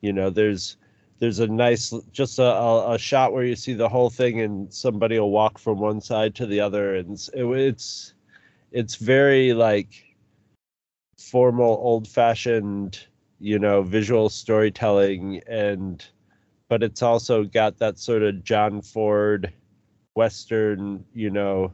You 0.03 0.13
know 0.13 0.31
there's 0.31 0.77
there's 1.19 1.41
a 1.41 1.49
nice 1.49 1.93
just 2.13 2.39
a, 2.39 2.45
a, 2.45 2.95
a 2.95 2.99
shot 2.99 3.33
where 3.33 3.45
you 3.45 3.57
see 3.57 3.75
the 3.75 3.89
whole 3.89 4.09
thing 4.09 4.41
and 4.41 4.73
somebody 4.73 5.19
will 5.19 5.33
walk 5.33 5.59
from 5.59 5.79
one 5.79 6.01
side 6.01 6.35
to 6.37 6.47
the 6.47 6.61
other. 6.61 6.95
And 6.95 7.19
it, 7.35 7.45
it's 7.45 8.15
it's 8.71 8.95
very 8.97 9.55
like 9.55 9.89
formal 11.19 11.75
old 11.83 12.07
fashioned 12.07 13.01
you 13.41 13.59
know 13.59 13.83
visual 13.83 14.29
storytelling. 14.29 15.43
And 15.49 16.05
but 16.69 16.85
it's 16.85 17.03
also 17.03 17.43
got 17.43 17.79
that 17.79 17.99
sort 17.99 18.23
of 18.23 18.45
john 18.45 18.81
ford 18.81 19.53
western 20.15 21.05
you 21.15 21.31
know 21.31 21.73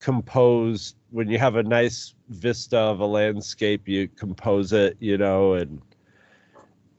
composed 0.00 0.96
when 1.10 1.28
you 1.28 1.38
have 1.38 1.56
a 1.56 1.62
nice 1.62 2.14
vista 2.28 2.78
of 2.78 3.00
a 3.00 3.06
landscape 3.06 3.86
you 3.86 4.08
compose 4.08 4.72
it 4.72 4.96
you 4.98 5.16
know 5.16 5.54
and 5.54 5.80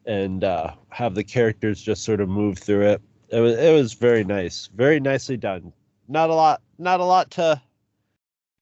and 0.05 0.43
uh 0.43 0.73
have 0.89 1.15
the 1.15 1.23
characters 1.23 1.81
just 1.81 2.03
sort 2.03 2.21
of 2.21 2.29
move 2.29 2.57
through 2.57 2.87
it. 2.87 3.01
It 3.29 3.39
was 3.39 3.57
it 3.57 3.73
was 3.73 3.93
very 3.93 4.23
nice 4.23 4.69
very 4.75 4.99
nicely 4.99 5.37
done. 5.37 5.73
Not 6.07 6.29
a 6.29 6.33
lot 6.33 6.61
not 6.77 6.99
a 6.99 7.05
lot 7.05 7.31
to 7.31 7.61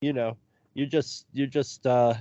you 0.02 0.14
know 0.14 0.38
you 0.74 0.86
just 0.86 1.26
you 1.34 1.48
just 1.48 1.86
uh 1.86 2.14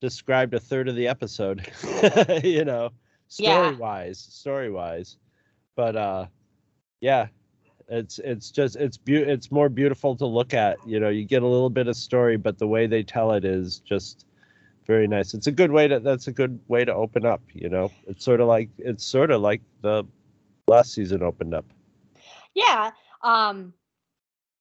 described 0.00 0.54
a 0.54 0.60
third 0.60 0.88
of 0.88 0.96
the 0.96 1.06
episode 1.08 1.66
you 2.44 2.64
know 2.64 2.90
story 3.28 3.74
wise 3.74 4.18
story 4.18 4.70
wise 4.70 5.18
but 5.76 5.94
uh 5.94 6.26
yeah 7.00 7.28
it's 7.90 8.18
it's 8.20 8.50
just 8.50 8.76
it's 8.76 8.96
beau- 8.96 9.24
it's 9.26 9.50
more 9.50 9.68
beautiful 9.68 10.14
to 10.16 10.24
look 10.24 10.54
at 10.54 10.78
you 10.86 11.00
know 11.00 11.08
you 11.08 11.24
get 11.24 11.42
a 11.42 11.46
little 11.46 11.70
bit 11.70 11.88
of 11.88 11.96
story 11.96 12.36
but 12.36 12.58
the 12.58 12.66
way 12.66 12.86
they 12.86 13.02
tell 13.02 13.32
it 13.32 13.44
is 13.44 13.80
just 13.80 14.26
very 14.86 15.06
nice 15.06 15.34
it's 15.34 15.46
a 15.48 15.52
good 15.52 15.70
way 15.70 15.86
to 15.88 15.98
that's 16.00 16.28
a 16.28 16.32
good 16.32 16.58
way 16.68 16.84
to 16.84 16.94
open 16.94 17.26
up 17.26 17.42
you 17.52 17.68
know 17.68 17.90
it's 18.06 18.24
sort 18.24 18.40
of 18.40 18.48
like 18.48 18.68
it's 18.78 19.04
sort 19.04 19.30
of 19.30 19.40
like 19.40 19.60
the 19.82 20.04
last 20.68 20.92
season 20.94 21.22
opened 21.22 21.52
up 21.52 21.64
Yeah. 22.54 22.90
Um 23.22 23.74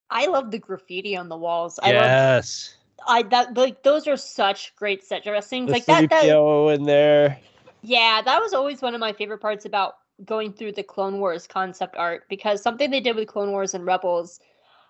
I 0.10 0.26
love 0.26 0.50
the 0.52 0.58
graffiti 0.58 1.16
on 1.16 1.30
the 1.30 1.38
walls. 1.38 1.80
I 1.82 1.92
love 1.92 2.06
yes 2.06 2.76
I 3.08 3.24
that 3.24 3.56
like 3.56 3.84
those 3.84 4.08
are 4.08 4.18
such 4.18 4.76
great 4.76 5.04
set 5.04 5.24
dressings. 5.24 5.68
the 5.68 5.74
Like 5.74 5.86
that, 5.86 6.10
that 6.10 6.24
3PO 6.24 6.70
in 6.76 6.84
there 6.84 7.40
Yeah, 7.82 8.22
that 8.24 8.42
was 8.42 8.54
always 8.54 8.82
one 8.82 8.94
of 8.94 9.00
my 9.00 9.14
favorite 9.14 9.40
parts 9.40 9.66
about 9.66 9.96
going 10.26 10.54
through 10.54 10.74
the 10.74 10.84
Clone 10.84 11.20
Wars 11.20 11.48
concept 11.48 11.96
art 11.96 12.24
because 12.30 12.62
something 12.62 12.90
they 12.92 13.00
did 13.00 13.16
with 13.16 13.28
Clone 13.28 13.52
Wars 13.52 13.74
and 13.74 13.86
Rebels, 13.86 14.40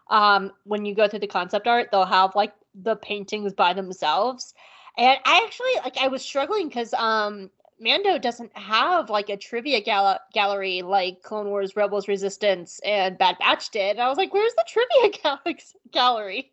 um, 0.09 0.51
when 0.63 0.85
you 0.85 0.95
go 0.95 1.07
through 1.07 1.19
the 1.19 1.27
concept 1.27 1.67
art, 1.67 1.89
they'll 1.91 2.05
have 2.05 2.35
like 2.35 2.53
the 2.75 2.95
paintings 2.95 3.53
by 3.53 3.73
themselves. 3.73 4.53
And 4.97 5.17
I 5.25 5.41
actually 5.45 5.73
like 5.83 5.97
I 5.97 6.07
was 6.07 6.21
struggling 6.21 6.67
because 6.67 6.93
um 6.93 7.49
Mando 7.79 8.17
doesn't 8.17 8.55
have 8.57 9.09
like 9.09 9.29
a 9.29 9.37
trivia 9.37 9.81
gala- 9.81 10.19
gallery 10.33 10.81
like 10.81 11.23
Clone 11.23 11.47
Wars, 11.47 11.75
Rebels, 11.75 12.07
Resistance, 12.07 12.79
and 12.83 13.17
Bad 13.17 13.37
Batch 13.39 13.69
did. 13.69 13.91
And 13.91 14.01
I 14.01 14.09
was 14.09 14.17
like, 14.17 14.33
where's 14.33 14.53
the 14.55 14.65
trivia 14.67 15.19
gal- 15.23 15.55
gallery? 15.91 16.51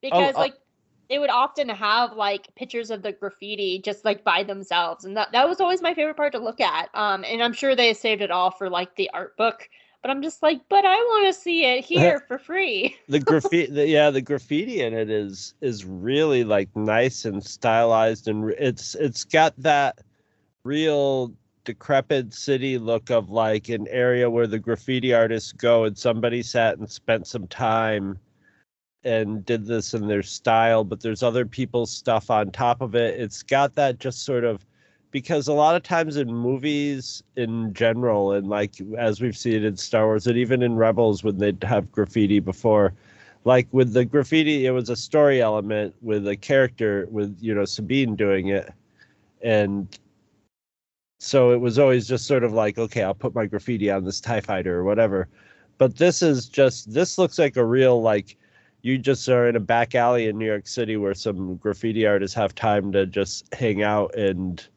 Because 0.00 0.34
oh. 0.34 0.40
like 0.40 0.54
they 1.08 1.18
would 1.18 1.30
often 1.30 1.68
have 1.68 2.14
like 2.14 2.54
pictures 2.54 2.90
of 2.90 3.02
the 3.02 3.12
graffiti 3.12 3.78
just 3.78 4.04
like 4.04 4.24
by 4.24 4.42
themselves, 4.42 5.04
and 5.04 5.16
that 5.16 5.32
that 5.32 5.48
was 5.48 5.60
always 5.60 5.82
my 5.82 5.94
favorite 5.94 6.16
part 6.16 6.32
to 6.32 6.38
look 6.38 6.60
at. 6.60 6.88
Um, 6.94 7.24
and 7.24 7.42
I'm 7.42 7.52
sure 7.52 7.74
they 7.74 7.94
saved 7.94 8.22
it 8.22 8.30
all 8.30 8.50
for 8.50 8.70
like 8.70 8.96
the 8.96 9.10
art 9.12 9.36
book. 9.36 9.68
But 10.02 10.10
I'm 10.10 10.20
just 10.20 10.42
like, 10.42 10.60
but 10.68 10.84
I 10.84 10.96
want 10.96 11.32
to 11.32 11.40
see 11.40 11.64
it 11.64 11.84
here 11.84 12.24
for 12.26 12.38
free. 12.38 12.96
the 13.08 13.20
graffiti, 13.20 13.72
yeah, 13.84 14.10
the 14.10 14.22
graffiti 14.22 14.80
in 14.80 14.94
it 14.94 15.10
is 15.10 15.54
is 15.60 15.84
really 15.84 16.44
like 16.44 16.74
nice 16.74 17.24
and 17.24 17.44
stylized, 17.44 18.28
and 18.28 18.50
it's 18.58 18.94
it's 18.94 19.24
got 19.24 19.54
that 19.58 19.98
real 20.64 21.32
decrepit 21.64 22.34
city 22.34 22.78
look 22.78 23.10
of 23.10 23.30
like 23.30 23.68
an 23.68 23.86
area 23.88 24.28
where 24.28 24.46
the 24.46 24.58
graffiti 24.58 25.14
artists 25.14 25.52
go 25.52 25.84
and 25.84 25.96
somebody 25.96 26.42
sat 26.42 26.78
and 26.78 26.90
spent 26.90 27.26
some 27.26 27.46
time 27.46 28.18
and 29.04 29.44
did 29.44 29.66
this 29.66 29.94
in 29.94 30.06
their 30.06 30.22
style 30.22 30.84
but 30.84 31.00
there's 31.00 31.22
other 31.22 31.44
people's 31.44 31.90
stuff 31.90 32.30
on 32.30 32.50
top 32.50 32.80
of 32.80 32.94
it. 32.94 33.18
It's 33.20 33.42
got 33.42 33.74
that 33.74 33.98
just 33.98 34.24
sort 34.24 34.44
of 34.44 34.64
because 35.10 35.46
a 35.46 35.52
lot 35.52 35.76
of 35.76 35.82
times 35.82 36.16
in 36.16 36.32
movies 36.32 37.22
in 37.36 37.72
general 37.74 38.32
and 38.32 38.48
like 38.48 38.74
as 38.98 39.20
we've 39.20 39.36
seen 39.36 39.62
in 39.64 39.76
star 39.76 40.06
wars 40.06 40.26
and 40.26 40.38
even 40.38 40.62
in 40.62 40.76
rebels 40.76 41.22
when 41.22 41.38
they'd 41.38 41.62
have 41.62 41.92
graffiti 41.92 42.40
before 42.40 42.94
like 43.44 43.68
with 43.72 43.92
the 43.92 44.04
graffiti 44.04 44.66
it 44.66 44.70
was 44.70 44.88
a 44.88 44.96
story 44.96 45.42
element 45.42 45.94
with 46.00 46.26
a 46.26 46.36
character 46.36 47.06
with 47.10 47.36
you 47.40 47.54
know 47.54 47.64
sabine 47.64 48.16
doing 48.16 48.48
it. 48.48 48.72
And 49.42 49.88
so 51.18 51.50
it 51.50 51.60
was 51.60 51.78
always 51.78 52.08
just 52.08 52.26
sort 52.26 52.44
of 52.44 52.52
like 52.52 52.78
okay 52.78 53.02
i'll 53.02 53.14
put 53.14 53.34
my 53.34 53.46
graffiti 53.46 53.90
on 53.90 54.04
this 54.04 54.20
tie 54.20 54.40
fighter 54.40 54.76
or 54.78 54.84
whatever. 54.84 55.28
But 55.78 55.96
this 55.96 56.22
is 56.22 56.48
just 56.48 56.92
this 56.92 57.18
looks 57.18 57.38
like 57.38 57.56
a 57.56 57.64
real 57.64 58.00
like 58.00 58.36
you 58.82 58.98
just 58.98 59.28
are 59.28 59.48
in 59.48 59.56
a 59.56 59.60
back 59.60 59.94
alley 59.94 60.26
in 60.26 60.36
new 60.36 60.46
york 60.46 60.66
city 60.66 60.96
where 60.96 61.14
some 61.14 61.56
graffiti 61.56 62.06
artists 62.06 62.34
have 62.34 62.54
time 62.54 62.92
to 62.92 63.06
just 63.06 63.52
hang 63.54 63.82
out 63.82 64.14
and 64.16 64.68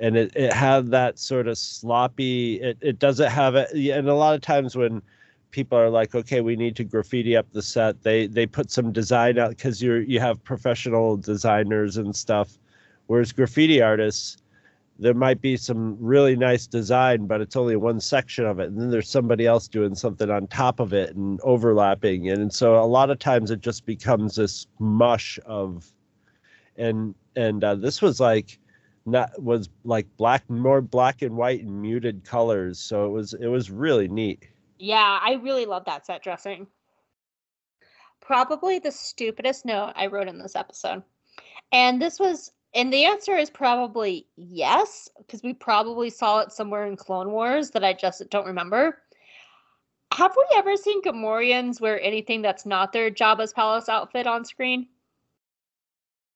and 0.00 0.16
it, 0.16 0.34
it 0.34 0.52
had 0.52 0.90
that 0.90 1.18
sort 1.18 1.48
of 1.48 1.58
sloppy 1.58 2.60
it, 2.60 2.78
it 2.80 2.98
doesn't 2.98 3.30
have 3.30 3.54
it 3.54 3.70
and 3.72 4.08
a 4.08 4.14
lot 4.14 4.34
of 4.34 4.40
times 4.40 4.76
when 4.76 5.02
people 5.50 5.76
are 5.76 5.90
like 5.90 6.14
okay 6.14 6.40
we 6.40 6.54
need 6.54 6.76
to 6.76 6.84
graffiti 6.84 7.36
up 7.36 7.50
the 7.52 7.62
set 7.62 8.02
they 8.02 8.26
they 8.26 8.46
put 8.46 8.70
some 8.70 8.92
design 8.92 9.38
out 9.38 9.50
because 9.50 9.82
you're 9.82 10.02
you 10.02 10.20
have 10.20 10.42
professional 10.44 11.16
designers 11.16 11.96
and 11.96 12.14
stuff 12.14 12.58
whereas 13.06 13.32
graffiti 13.32 13.82
artists 13.82 14.36
there 15.00 15.14
might 15.14 15.40
be 15.40 15.56
some 15.56 15.96
really 15.98 16.36
nice 16.36 16.66
design, 16.66 17.26
but 17.26 17.40
it's 17.40 17.56
only 17.56 17.74
one 17.74 18.00
section 18.00 18.44
of 18.44 18.60
it. 18.60 18.68
And 18.68 18.78
then 18.78 18.90
there's 18.90 19.08
somebody 19.08 19.46
else 19.46 19.66
doing 19.66 19.94
something 19.94 20.30
on 20.30 20.46
top 20.46 20.78
of 20.78 20.92
it 20.92 21.16
and 21.16 21.40
overlapping. 21.42 22.28
And 22.28 22.52
so 22.52 22.76
a 22.76 22.84
lot 22.84 23.08
of 23.08 23.18
times 23.18 23.50
it 23.50 23.60
just 23.60 23.86
becomes 23.86 24.36
this 24.36 24.66
mush 24.78 25.38
of, 25.46 25.90
and, 26.76 27.14
and 27.34 27.64
uh, 27.64 27.76
this 27.76 28.02
was 28.02 28.20
like, 28.20 28.58
not 29.06 29.30
was 29.42 29.70
like 29.84 30.06
black, 30.18 30.48
more 30.50 30.82
black 30.82 31.22
and 31.22 31.34
white 31.34 31.62
and 31.62 31.80
muted 31.80 32.22
colors. 32.24 32.78
So 32.78 33.06
it 33.06 33.10
was, 33.10 33.32
it 33.32 33.48
was 33.48 33.70
really 33.70 34.06
neat. 34.06 34.46
Yeah, 34.78 35.18
I 35.22 35.40
really 35.42 35.64
love 35.64 35.86
that 35.86 36.04
set 36.04 36.22
dressing. 36.22 36.66
Probably 38.20 38.78
the 38.78 38.92
stupidest 38.92 39.64
note 39.64 39.94
I 39.96 40.06
wrote 40.08 40.28
in 40.28 40.38
this 40.38 40.54
episode. 40.54 41.02
And 41.72 42.00
this 42.02 42.20
was 42.20 42.52
and 42.74 42.92
the 42.92 43.04
answer 43.04 43.36
is 43.36 43.50
probably 43.50 44.26
yes, 44.36 45.08
because 45.18 45.42
we 45.42 45.52
probably 45.54 46.10
saw 46.10 46.40
it 46.40 46.52
somewhere 46.52 46.86
in 46.86 46.96
Clone 46.96 47.30
Wars 47.30 47.70
that 47.70 47.84
I 47.84 47.92
just 47.92 48.28
don't 48.30 48.46
remember. 48.46 48.98
Have 50.12 50.34
we 50.36 50.44
ever 50.56 50.76
seen 50.76 51.02
Gamorreans 51.02 51.80
wear 51.80 52.00
anything 52.00 52.42
that's 52.42 52.66
not 52.66 52.92
their 52.92 53.10
Jabba's 53.10 53.52
palace 53.52 53.88
outfit 53.88 54.26
on 54.26 54.44
screen? 54.44 54.88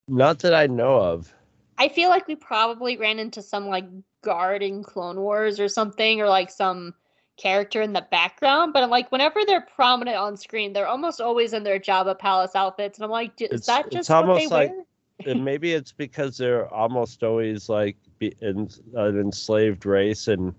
Not 0.09 0.39
that 0.41 0.55
I 0.55 0.67
know 0.67 0.97
of. 0.97 1.33
I 1.79 1.89
feel 1.89 2.09
like 2.09 2.29
we 2.29 2.37
probably 2.37 2.97
ran 2.97 3.19
into 3.19 3.43
some 3.43 3.67
like 3.67 3.87
guard 4.23 4.63
in 4.63 4.85
Clone 4.85 5.21
Wars 5.21 5.59
or 5.59 5.69
something, 5.69 6.21
or 6.21 6.29
like 6.29 6.51
some 6.51 6.95
character 7.37 7.83
in 7.83 7.93
the 7.93 8.07
background. 8.11 8.73
But 8.73 8.89
like 8.91 9.11
whenever 9.11 9.41
they're 9.45 9.67
prominent 9.75 10.17
on 10.17 10.37
screen, 10.37 10.73
they're 10.73 10.87
almost 10.87 11.21
always 11.21 11.53
in 11.53 11.65
their 11.65 11.81
Jabba 11.81 12.19
palace 12.19 12.55
outfits, 12.55 12.99
and 12.99 13.05
I'm 13.05 13.11
like, 13.11 13.41
is 13.41 13.47
It's- 13.47 13.67
that 13.67 13.91
just 13.91 14.09
what 14.09 14.37
they 14.37 14.47
like- 14.47 14.71
wear? 14.71 14.85
And 15.27 15.45
maybe 15.51 15.73
it's 15.73 15.93
because 15.93 16.37
they're 16.39 16.73
almost 16.73 17.23
always 17.23 17.69
like 17.69 17.97
in, 18.21 18.69
an 18.95 19.21
enslaved 19.21 19.87
race 19.87 20.29
and 20.29 20.55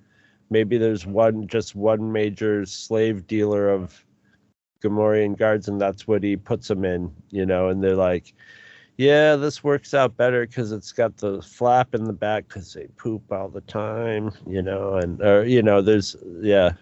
maybe 0.50 0.78
there's 0.78 1.06
one 1.06 1.48
just 1.48 1.76
one 1.76 2.12
major 2.12 2.66
slave 2.66 3.28
dealer 3.28 3.70
of 3.70 4.06
Gamorrean 4.84 5.38
guards 5.38 5.68
and 5.68 5.82
that's 5.82 6.08
what 6.08 6.24
he 6.24 6.36
puts 6.36 6.68
them 6.68 6.86
in 6.86 7.12
you 7.30 7.46
know 7.46 7.70
and 7.70 7.84
they're 7.84 7.96
like 7.96 8.34
yeah 8.98 9.36
this 9.36 9.64
works 9.64 9.94
out 9.94 10.16
better 10.16 10.46
because 10.46 10.72
it's 10.72 10.92
got 10.92 11.18
the 11.18 11.42
flap 11.42 11.96
in 11.96 12.04
the 12.04 12.14
back 12.14 12.48
because 12.48 12.74
they 12.74 12.88
poop 12.98 13.32
all 13.32 13.50
the 13.50 13.62
time 13.62 14.32
you 14.48 14.62
know 14.62 14.96
and 14.96 15.22
or 15.22 15.44
you 15.46 15.62
know 15.62 15.82
there's 15.82 16.16
yeah. 16.42 16.74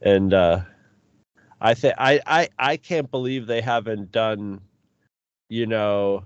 And 0.00 0.32
uh 0.32 0.60
i 1.60 1.74
think 1.74 1.94
i 1.98 2.20
i 2.26 2.48
i 2.58 2.76
can't 2.76 3.10
believe 3.10 3.46
they 3.46 3.60
haven't 3.60 4.12
done 4.12 4.60
you 5.48 5.66
know 5.66 6.22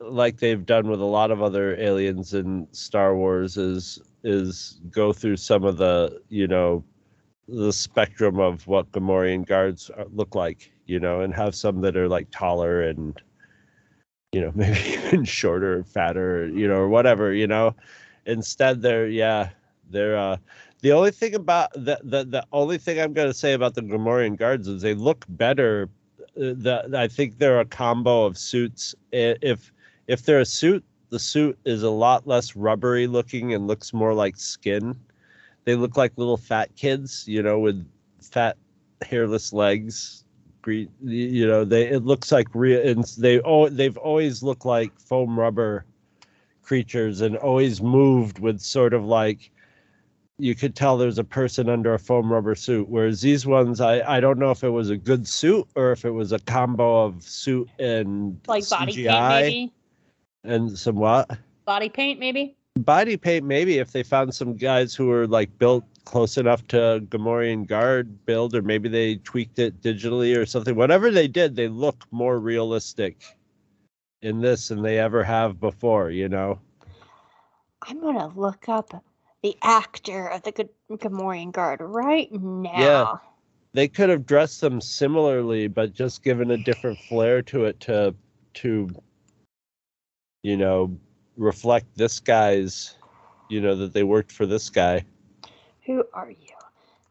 like 0.00 0.38
they've 0.38 0.64
done 0.66 0.88
with 0.88 1.00
a 1.00 1.04
lot 1.04 1.30
of 1.30 1.42
other 1.42 1.76
aliens 1.80 2.34
in 2.34 2.68
Star 2.72 3.16
Wars 3.16 3.56
is 3.56 4.00
is 4.24 4.80
go 4.90 5.12
through 5.12 5.36
some 5.36 5.64
of 5.64 5.76
the 5.78 6.20
you 6.28 6.46
know 6.46 6.84
the 7.48 7.72
spectrum 7.72 8.38
of 8.40 8.66
what 8.66 8.90
Gamorrean 8.92 9.46
guards 9.46 9.90
look 10.12 10.34
like, 10.34 10.72
you 10.86 11.00
know, 11.00 11.20
and 11.22 11.34
have 11.34 11.54
some 11.54 11.80
that 11.82 11.96
are 11.96 12.08
like 12.08 12.28
taller 12.30 12.82
and 12.82 13.20
you 14.32 14.40
know 14.40 14.52
maybe 14.54 14.78
even 14.78 15.24
shorter, 15.24 15.84
fatter, 15.84 16.48
you 16.48 16.68
know, 16.68 16.76
or 16.76 16.88
whatever, 16.88 17.32
you 17.32 17.46
know. 17.46 17.74
Instead, 18.26 18.82
they're 18.82 19.08
yeah, 19.08 19.50
they're 19.90 20.16
uh 20.16 20.36
the 20.82 20.92
only 20.92 21.10
thing 21.10 21.34
about 21.34 21.72
the 21.72 21.98
the, 22.02 22.24
the 22.24 22.44
only 22.52 22.78
thing 22.78 23.00
I'm 23.00 23.12
going 23.12 23.28
to 23.28 23.34
say 23.34 23.52
about 23.54 23.74
the 23.74 23.82
Gamorrean 23.82 24.36
guards 24.36 24.68
is 24.68 24.82
they 24.82 24.94
look 24.94 25.24
better. 25.28 25.88
Uh, 26.36 26.52
the 26.56 26.90
I 26.96 27.08
think 27.08 27.38
they're 27.38 27.60
a 27.60 27.64
combo 27.64 28.24
of 28.26 28.36
suits. 28.36 28.94
If 29.12 29.72
if 30.08 30.22
they're 30.22 30.40
a 30.40 30.44
suit, 30.46 30.84
the 31.10 31.18
suit 31.18 31.58
is 31.64 31.82
a 31.82 31.90
lot 31.90 32.26
less 32.26 32.56
rubbery 32.56 33.06
looking 33.06 33.54
and 33.54 33.66
looks 33.66 33.92
more 33.92 34.14
like 34.14 34.36
skin. 34.36 34.98
They 35.64 35.74
look 35.74 35.96
like 35.96 36.12
little 36.16 36.36
fat 36.36 36.74
kids, 36.76 37.26
you 37.26 37.42
know, 37.42 37.58
with 37.58 37.86
fat 38.20 38.56
hairless 39.02 39.52
legs. 39.52 40.24
Gre- 40.62 40.90
You 41.02 41.46
know, 41.46 41.64
they 41.64 41.88
it 41.88 42.04
looks 42.04 42.32
like 42.32 42.48
real, 42.54 42.80
and 42.86 43.04
they 43.18 43.40
oh 43.40 43.68
they've 43.68 43.96
always 43.96 44.42
looked 44.42 44.64
like 44.64 44.98
foam 44.98 45.38
rubber 45.38 45.84
creatures 46.62 47.20
and 47.20 47.36
always 47.36 47.80
moved 47.80 48.40
with 48.40 48.60
sort 48.60 48.92
of 48.92 49.04
like 49.04 49.50
you 50.38 50.54
could 50.54 50.74
tell 50.74 50.98
there's 50.98 51.18
a 51.18 51.24
person 51.24 51.68
under 51.68 51.94
a 51.94 51.98
foam 51.98 52.30
rubber 52.30 52.54
suit. 52.54 52.88
Whereas 52.88 53.20
these 53.22 53.46
ones, 53.46 53.80
I, 53.80 54.00
I 54.16 54.20
don't 54.20 54.38
know 54.38 54.50
if 54.50 54.62
it 54.62 54.68
was 54.68 54.90
a 54.90 54.96
good 54.96 55.26
suit 55.26 55.66
or 55.76 55.92
if 55.92 56.04
it 56.04 56.10
was 56.10 56.32
a 56.32 56.38
combo 56.40 57.04
of 57.04 57.22
suit 57.22 57.70
and 57.78 58.38
Like 58.46 58.68
body 58.68 58.92
CGI 58.92 59.08
paint, 59.08 59.28
maybe. 59.28 59.72
And 60.46 60.78
some 60.78 60.96
what 60.96 61.30
Body 61.64 61.88
paint, 61.88 62.20
maybe. 62.20 62.56
body 62.78 63.16
paint. 63.16 63.44
Maybe 63.44 63.78
if 63.78 63.92
they 63.92 64.02
found 64.02 64.34
some 64.34 64.56
guys 64.56 64.94
who 64.94 65.06
were 65.06 65.26
like 65.26 65.58
built 65.58 65.84
close 66.04 66.36
enough 66.36 66.66
to 66.68 67.04
Gamorrean 67.08 67.66
guard 67.66 68.24
build, 68.24 68.54
or 68.54 68.62
maybe 68.62 68.88
they 68.88 69.16
tweaked 69.16 69.58
it 69.58 69.80
digitally 69.82 70.36
or 70.36 70.46
something. 70.46 70.76
Whatever 70.76 71.10
they 71.10 71.26
did, 71.26 71.56
they 71.56 71.68
look 71.68 72.04
more 72.12 72.38
realistic 72.38 73.24
in 74.22 74.40
this 74.40 74.68
than 74.68 74.82
they 74.82 74.98
ever 74.98 75.24
have 75.24 75.58
before. 75.58 76.10
You 76.10 76.28
know. 76.28 76.60
I'm 77.82 78.00
gonna 78.00 78.32
look 78.36 78.68
up 78.68 79.04
the 79.42 79.56
actor 79.62 80.28
of 80.28 80.42
the 80.42 80.52
G- 80.52 80.68
Gamorrean 80.90 81.52
Guard 81.52 81.80
right 81.80 82.32
now. 82.32 82.70
Yeah 82.74 83.16
they 83.76 83.86
could 83.86 84.08
have 84.08 84.24
dressed 84.24 84.62
them 84.62 84.80
similarly 84.80 85.68
but 85.68 85.92
just 85.92 86.24
given 86.24 86.50
a 86.50 86.56
different 86.56 86.98
flair 86.98 87.42
to 87.42 87.66
it 87.66 87.78
to 87.78 88.14
to 88.54 88.88
you 90.46 90.66
know 90.66 91.04
reflect 91.42 91.96
this 92.02 92.28
guy's 92.30 92.98
you 93.48 93.60
know 93.60 93.76
that 93.76 93.94
they 93.94 94.04
worked 94.04 94.32
for 94.42 94.56
this 94.56 94.70
guy 94.70 95.06
Who 95.86 96.04
are 96.14 96.30
you? 96.30 96.54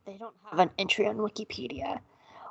They 0.06 0.18
don't 0.18 0.36
have 0.52 0.60
an 0.60 0.72
entry 0.80 1.08
on 1.08 1.18
Wikipedia. 1.18 2.02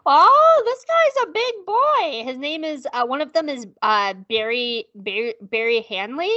Oh, 0.06 0.62
this 0.66 0.84
guy's 0.84 1.24
a 1.28 1.32
big 1.32 1.54
boy. 1.66 2.24
His 2.30 2.38
name 2.38 2.64
is 2.64 2.88
uh, 2.92 3.06
one 3.06 3.22
of 3.22 3.32
them 3.32 3.48
is 3.48 3.66
uh, 3.82 4.14
Barry 4.14 4.86
Barry, 4.94 5.34
Barry 5.40 5.82
Hanley, 5.82 6.36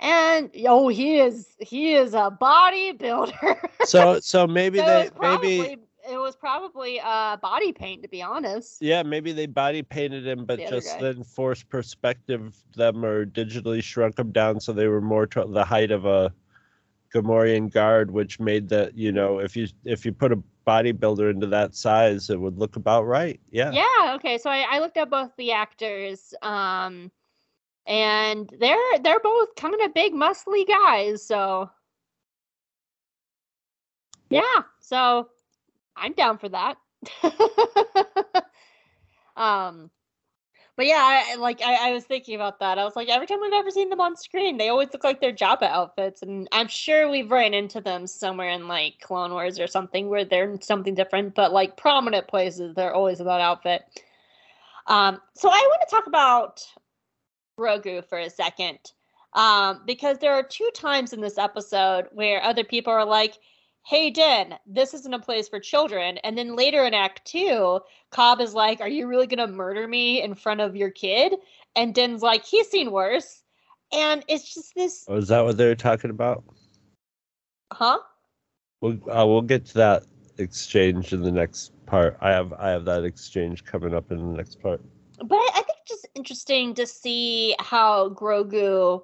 And 0.00 0.50
oh, 0.68 0.88
he 0.88 1.18
is 1.20 1.56
he 1.60 1.94
is 1.94 2.14
a 2.14 2.30
bodybuilder. 2.40 3.58
So 3.82 4.20
so 4.20 4.46
maybe 4.46 4.80
So 4.80 4.82
they 4.82 5.10
probably, 5.16 5.70
maybe 5.70 5.89
it 6.08 6.16
was 6.16 6.36
probably 6.36 7.00
uh 7.00 7.36
body 7.38 7.72
paint 7.72 8.02
to 8.02 8.08
be 8.08 8.22
honest. 8.22 8.80
yeah 8.80 9.02
maybe 9.02 9.32
they 9.32 9.46
body 9.46 9.82
painted 9.82 10.26
him, 10.26 10.44
but 10.44 10.58
The 10.58 10.66
just 10.66 10.98
then 11.00 11.24
forced 11.24 11.68
perspective 11.68 12.56
them 12.76 13.04
or 13.04 13.26
digitally 13.26 13.82
shrunk 13.82 14.16
them 14.16 14.32
down 14.32 14.60
so 14.60 14.72
they 14.72 14.88
were 14.88 15.00
more 15.00 15.26
to 15.28 15.44
the 15.48 15.64
height 15.64 15.90
of 15.90 16.04
a 16.06 16.32
Gamorrean 17.12 17.72
guard, 17.72 18.10
which 18.10 18.38
made 18.38 18.68
that 18.68 18.96
you 18.96 19.12
know 19.12 19.40
if 19.40 19.56
you 19.56 19.66
if 19.84 20.06
you 20.06 20.12
put 20.12 20.32
a 20.32 20.38
bodybuilder 20.66 21.30
into 21.30 21.46
that 21.48 21.74
size, 21.74 22.30
it 22.30 22.40
would 22.40 22.58
look 22.58 22.76
about 22.76 23.06
right. 23.06 23.40
Yeah. 23.50 23.72
Yeah, 23.72 24.14
okay. 24.14 24.38
So 24.38 24.50
I, 24.50 24.66
I 24.70 24.78
looked 24.78 24.96
at 24.96 25.10
both 25.10 25.34
the 25.36 25.50
actors, 25.50 26.32
um, 26.42 27.10
and 27.86 28.48
they're 28.60 28.98
they're 29.02 29.20
both 29.20 29.54
kind 29.56 29.74
of 29.74 29.92
big, 29.92 30.12
muscly 30.12 30.66
guys. 30.68 31.26
So 31.26 31.70
yeah, 34.28 34.62
so 34.78 35.28
I'm 36.00 36.14
down 36.14 36.38
for 36.38 36.48
that. 36.48 36.76
um, 39.36 39.90
but 40.80 40.86
yeah, 40.86 41.24
I, 41.28 41.34
like 41.34 41.60
I, 41.60 41.90
I 41.90 41.92
was 41.92 42.04
thinking 42.04 42.34
about 42.34 42.60
that. 42.60 42.78
I 42.78 42.84
was 42.84 42.96
like, 42.96 43.10
every 43.10 43.26
time 43.26 43.40
we've 43.42 43.52
ever 43.52 43.70
seen 43.70 43.90
them 43.90 44.00
on 44.00 44.16
screen, 44.16 44.56
they 44.56 44.70
always 44.70 44.88
look 44.94 45.04
like 45.04 45.20
their 45.20 45.32
Jabba 45.32 45.64
outfits, 45.64 46.22
and 46.22 46.48
I'm 46.52 46.68
sure 46.68 47.10
we've 47.10 47.30
ran 47.30 47.52
into 47.52 47.82
them 47.82 48.06
somewhere 48.06 48.48
in 48.48 48.66
like 48.66 48.98
Clone 49.00 49.32
Wars 49.32 49.60
or 49.60 49.66
something 49.66 50.08
where 50.08 50.24
they're 50.24 50.50
in 50.50 50.62
something 50.62 50.94
different, 50.94 51.34
but 51.34 51.52
like 51.52 51.76
prominent 51.76 52.28
places, 52.28 52.74
they're 52.74 52.94
always 52.94 53.20
in 53.20 53.26
that 53.26 53.42
outfit. 53.42 53.82
Um, 54.86 55.20
so 55.34 55.50
I 55.50 55.68
want 55.68 55.82
to 55.86 55.94
talk 55.94 56.06
about 56.06 56.66
Grogu 57.58 58.02
for 58.08 58.18
a 58.18 58.30
second, 58.30 58.78
um, 59.34 59.82
because 59.86 60.16
there 60.16 60.32
are 60.32 60.42
two 60.42 60.70
times 60.74 61.12
in 61.12 61.20
this 61.20 61.36
episode 61.36 62.06
where 62.12 62.42
other 62.42 62.64
people 62.64 62.92
are 62.92 63.04
like, 63.04 63.34
"Hey, 63.86 64.10
Den, 64.10 64.58
this 64.66 64.94
isn't 64.94 65.14
a 65.14 65.18
place 65.18 65.48
for 65.48 65.58
children," 65.60 66.18
and 66.18 66.36
then 66.38 66.54
later 66.56 66.84
in 66.84 66.94
Act 66.94 67.24
Two, 67.26 67.80
Cobb 68.10 68.40
is 68.40 68.54
like, 68.54 68.80
"Are 68.80 68.88
you 68.88 69.06
really 69.06 69.26
gonna 69.26 69.46
murder 69.48 69.88
me 69.88 70.22
in 70.22 70.34
front 70.34 70.60
of 70.60 70.76
your 70.76 70.90
kid?" 70.90 71.34
And 71.76 71.94
Den's 71.94 72.22
like, 72.22 72.44
"He's 72.44 72.68
seen 72.68 72.90
worse," 72.92 73.42
and 73.92 74.24
it's 74.28 74.54
just 74.54 74.74
this, 74.74 75.04
Oh, 75.08 75.16
is 75.16 75.28
that 75.28 75.40
what 75.44 75.56
they're 75.56 75.74
talking 75.74 76.10
about? 76.10 76.44
huh? 77.72 77.98
We'll 78.80 78.98
uh, 79.10 79.26
we'll 79.26 79.42
get 79.42 79.66
to 79.66 79.74
that 79.74 80.04
exchange 80.38 81.12
in 81.12 81.22
the 81.22 81.32
next 81.32 81.72
part. 81.86 82.16
I 82.20 82.30
have 82.30 82.52
I 82.54 82.70
have 82.70 82.84
that 82.86 83.04
exchange 83.04 83.64
coming 83.64 83.94
up 83.94 84.10
in 84.10 84.18
the 84.18 84.36
next 84.36 84.60
part. 84.62 84.80
but 85.18 85.36
I, 85.36 85.50
I 85.56 85.62
think 85.62 85.78
just 85.86 86.06
interesting 86.14 86.74
to 86.74 86.86
see 86.86 87.54
how 87.58 88.10
Grogu 88.10 89.02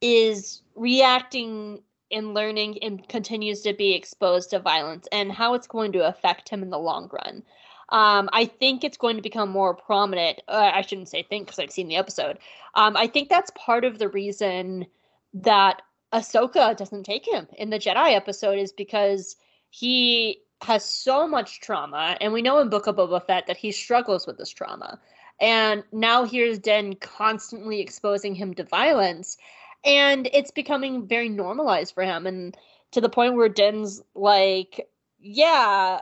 is 0.00 0.62
reacting 0.74 1.82
and 2.10 2.34
learning 2.34 2.78
and 2.82 3.08
continues 3.08 3.62
to 3.62 3.72
be 3.72 3.94
exposed 3.94 4.50
to 4.50 4.58
violence 4.58 5.08
and 5.12 5.32
how 5.32 5.54
it's 5.54 5.66
going 5.66 5.92
to 5.92 6.06
affect 6.06 6.48
him 6.48 6.62
in 6.62 6.70
the 6.70 6.78
long 6.78 7.08
run. 7.12 7.42
Um, 7.90 8.28
I 8.32 8.46
think 8.46 8.84
it's 8.84 8.96
going 8.96 9.16
to 9.16 9.22
become 9.22 9.50
more 9.50 9.74
prominent. 9.74 10.40
Uh, 10.46 10.70
I 10.74 10.82
shouldn't 10.82 11.08
say 11.08 11.22
think 11.22 11.46
because 11.46 11.58
I've 11.58 11.72
seen 11.72 11.88
the 11.88 11.96
episode. 11.96 12.38
Um, 12.74 12.96
I 12.96 13.08
think 13.08 13.28
that's 13.28 13.50
part 13.56 13.84
of 13.84 13.98
the 13.98 14.08
reason 14.08 14.86
that 15.34 15.82
Ahsoka 16.12 16.76
doesn't 16.76 17.04
take 17.04 17.26
him 17.26 17.48
in 17.56 17.70
the 17.70 17.78
Jedi 17.78 18.14
episode 18.14 18.58
is 18.58 18.72
because 18.72 19.36
he 19.70 20.40
has 20.62 20.84
so 20.84 21.26
much 21.26 21.60
trauma, 21.60 22.16
and 22.20 22.32
we 22.32 22.42
know 22.42 22.58
in 22.58 22.68
Book 22.68 22.86
of 22.86 22.96
Boba 22.96 23.24
Fett 23.24 23.46
that 23.46 23.56
he 23.56 23.72
struggles 23.72 24.26
with 24.26 24.36
this 24.36 24.50
trauma. 24.50 25.00
And 25.40 25.84
now 25.90 26.24
here's 26.24 26.58
Den 26.58 26.94
constantly 26.96 27.80
exposing 27.80 28.34
him 28.34 28.54
to 28.54 28.64
violence, 28.64 29.38
and 29.84 30.28
it's 30.32 30.50
becoming 30.50 31.06
very 31.06 31.28
normalized 31.28 31.94
for 31.94 32.02
him, 32.04 32.26
and 32.26 32.56
to 32.92 33.00
the 33.00 33.08
point 33.08 33.34
where 33.36 33.48
Den's 33.48 34.02
like, 34.14 34.88
"Yeah, 35.18 36.00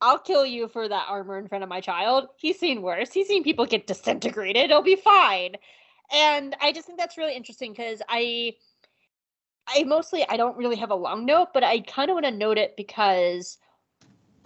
I'll 0.00 0.18
kill 0.18 0.46
you 0.46 0.68
for 0.68 0.88
that 0.88 1.06
armor 1.08 1.38
in 1.38 1.48
front 1.48 1.64
of 1.64 1.70
my 1.70 1.80
child. 1.80 2.28
He's 2.36 2.58
seen 2.58 2.82
worse. 2.82 3.12
He's 3.12 3.28
seen 3.28 3.44
people 3.44 3.66
get 3.66 3.86
disintegrated. 3.86 4.64
It'll 4.64 4.82
be 4.82 4.96
fine." 4.96 5.56
And 6.12 6.56
I 6.60 6.72
just 6.72 6.86
think 6.86 6.98
that's 6.98 7.18
really 7.18 7.36
interesting 7.36 7.72
because 7.72 8.02
I 8.08 8.54
I 9.66 9.84
mostly 9.84 10.24
I 10.28 10.36
don't 10.36 10.56
really 10.56 10.76
have 10.76 10.90
a 10.90 10.94
long 10.94 11.26
note, 11.26 11.48
but 11.52 11.62
I 11.64 11.80
kind 11.80 12.10
of 12.10 12.14
want 12.14 12.26
to 12.26 12.32
note 12.32 12.58
it 12.58 12.76
because 12.76 13.58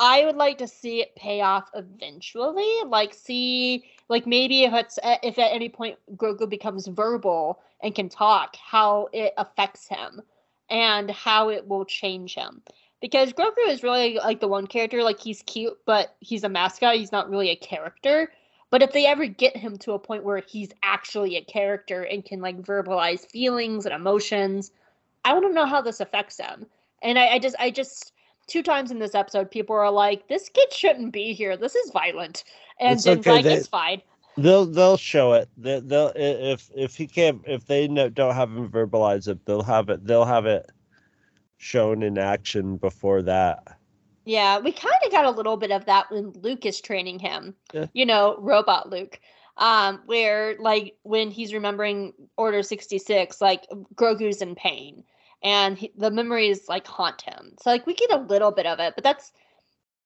I 0.02 0.24
would 0.24 0.34
like 0.34 0.58
to 0.58 0.66
see 0.66 1.00
it 1.00 1.14
pay 1.14 1.42
off 1.42 1.70
eventually. 1.74 2.68
Like 2.84 3.14
see 3.14 3.84
like 4.08 4.26
maybe 4.26 4.64
if 4.64 4.74
it's 4.74 4.98
uh, 5.00 5.18
if 5.22 5.38
at 5.38 5.52
any 5.52 5.68
point 5.68 5.96
Grogu 6.16 6.50
becomes 6.50 6.88
verbal 6.88 7.60
and 7.80 7.94
can 7.94 8.08
talk, 8.08 8.56
how 8.56 9.08
it 9.12 9.32
affects 9.38 9.86
him 9.86 10.20
and 10.68 11.08
how 11.08 11.50
it 11.50 11.68
will 11.68 11.84
change 11.84 12.34
him. 12.34 12.62
Because 13.00 13.32
Grogu 13.32 13.68
is 13.68 13.84
really 13.84 14.16
like 14.16 14.40
the 14.40 14.48
one 14.48 14.66
character 14.66 15.04
like 15.04 15.20
he's 15.20 15.42
cute, 15.42 15.78
but 15.86 16.16
he's 16.18 16.42
a 16.42 16.48
mascot. 16.48 16.96
He's 16.96 17.12
not 17.12 17.30
really 17.30 17.50
a 17.50 17.56
character. 17.56 18.32
But 18.70 18.82
if 18.82 18.92
they 18.92 19.06
ever 19.06 19.26
get 19.26 19.56
him 19.56 19.76
to 19.78 19.92
a 19.92 20.00
point 20.00 20.24
where 20.24 20.42
he's 20.48 20.70
actually 20.82 21.36
a 21.36 21.44
character 21.44 22.02
and 22.02 22.24
can 22.24 22.40
like 22.40 22.60
verbalize 22.60 23.30
feelings 23.30 23.86
and 23.86 23.94
emotions, 23.94 24.72
I 25.24 25.32
want 25.32 25.46
to 25.46 25.52
know 25.52 25.66
how 25.66 25.80
this 25.80 26.00
affects 26.00 26.40
him. 26.40 26.66
And 27.02 27.20
I, 27.20 27.34
I 27.34 27.38
just, 27.38 27.54
I 27.60 27.70
just, 27.70 28.11
two 28.46 28.62
times 28.62 28.90
in 28.90 28.98
this 28.98 29.14
episode, 29.14 29.50
people 29.50 29.76
are 29.76 29.90
like, 29.90 30.28
"This 30.28 30.48
kid 30.48 30.72
shouldn't 30.72 31.12
be 31.12 31.32
here. 31.32 31.56
This 31.56 31.74
is 31.74 31.90
violent," 31.90 32.44
and 32.80 32.94
It's 32.94 33.04
Din's 33.04 33.20
okay, 33.20 33.30
like, 33.36 33.44
they- 33.44 33.54
"It's 33.54 33.68
fine." 33.68 34.02
They'll 34.38 34.64
they'll 34.64 34.96
show 34.96 35.34
it. 35.34 35.48
They, 35.58 35.80
they'll 35.80 36.12
if 36.16 36.70
if 36.74 36.96
he 36.96 37.06
can't 37.06 37.42
if 37.46 37.66
they 37.66 37.86
no, 37.86 38.08
don't 38.08 38.34
have 38.34 38.48
him 38.50 38.70
verbalize 38.70 39.28
it, 39.28 39.44
they'll 39.44 39.62
have 39.62 39.90
it. 39.90 40.06
They'll 40.06 40.24
have 40.24 40.46
it 40.46 40.70
shown 41.58 42.02
in 42.02 42.16
action 42.16 42.78
before 42.78 43.22
that. 43.22 43.76
Yeah, 44.24 44.58
we 44.58 44.72
kind 44.72 44.94
of 45.04 45.10
got 45.12 45.26
a 45.26 45.30
little 45.30 45.56
bit 45.56 45.70
of 45.70 45.84
that 45.84 46.10
when 46.10 46.30
Luke 46.40 46.64
is 46.64 46.80
training 46.80 47.18
him. 47.18 47.54
Yeah. 47.74 47.86
You 47.92 48.06
know, 48.06 48.36
robot 48.38 48.88
Luke. 48.88 49.20
Um, 49.58 50.00
where 50.06 50.56
like 50.58 50.96
when 51.02 51.30
he's 51.30 51.52
remembering 51.52 52.14
Order 52.38 52.62
66, 52.62 53.38
like 53.42 53.66
Grogu's 53.94 54.40
in 54.40 54.54
pain 54.54 55.04
and 55.42 55.78
he, 55.78 55.92
the 55.96 56.10
memories 56.10 56.68
like 56.68 56.86
haunt 56.86 57.22
him. 57.22 57.54
So 57.60 57.70
like 57.70 57.86
we 57.86 57.94
get 57.94 58.12
a 58.12 58.18
little 58.18 58.50
bit 58.50 58.66
of 58.66 58.80
it, 58.80 58.94
but 58.94 59.04
that's 59.04 59.32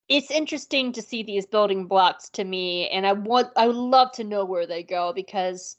it's 0.09 0.31
interesting 0.31 0.93
to 0.93 1.03
see 1.03 1.23
these 1.23 1.47
building 1.47 1.87
blocks 1.87 2.29
to 2.31 2.45
me 2.45 2.89
and 2.91 3.07
I 3.07 3.13
want 3.13 3.49
I 3.57 3.67
would 3.67 3.77
love 3.77 4.13
to 4.13 4.25
know 4.25 4.45
where 4.45 4.67
they 4.67 4.83
go 4.83 5.13
because 5.13 5.77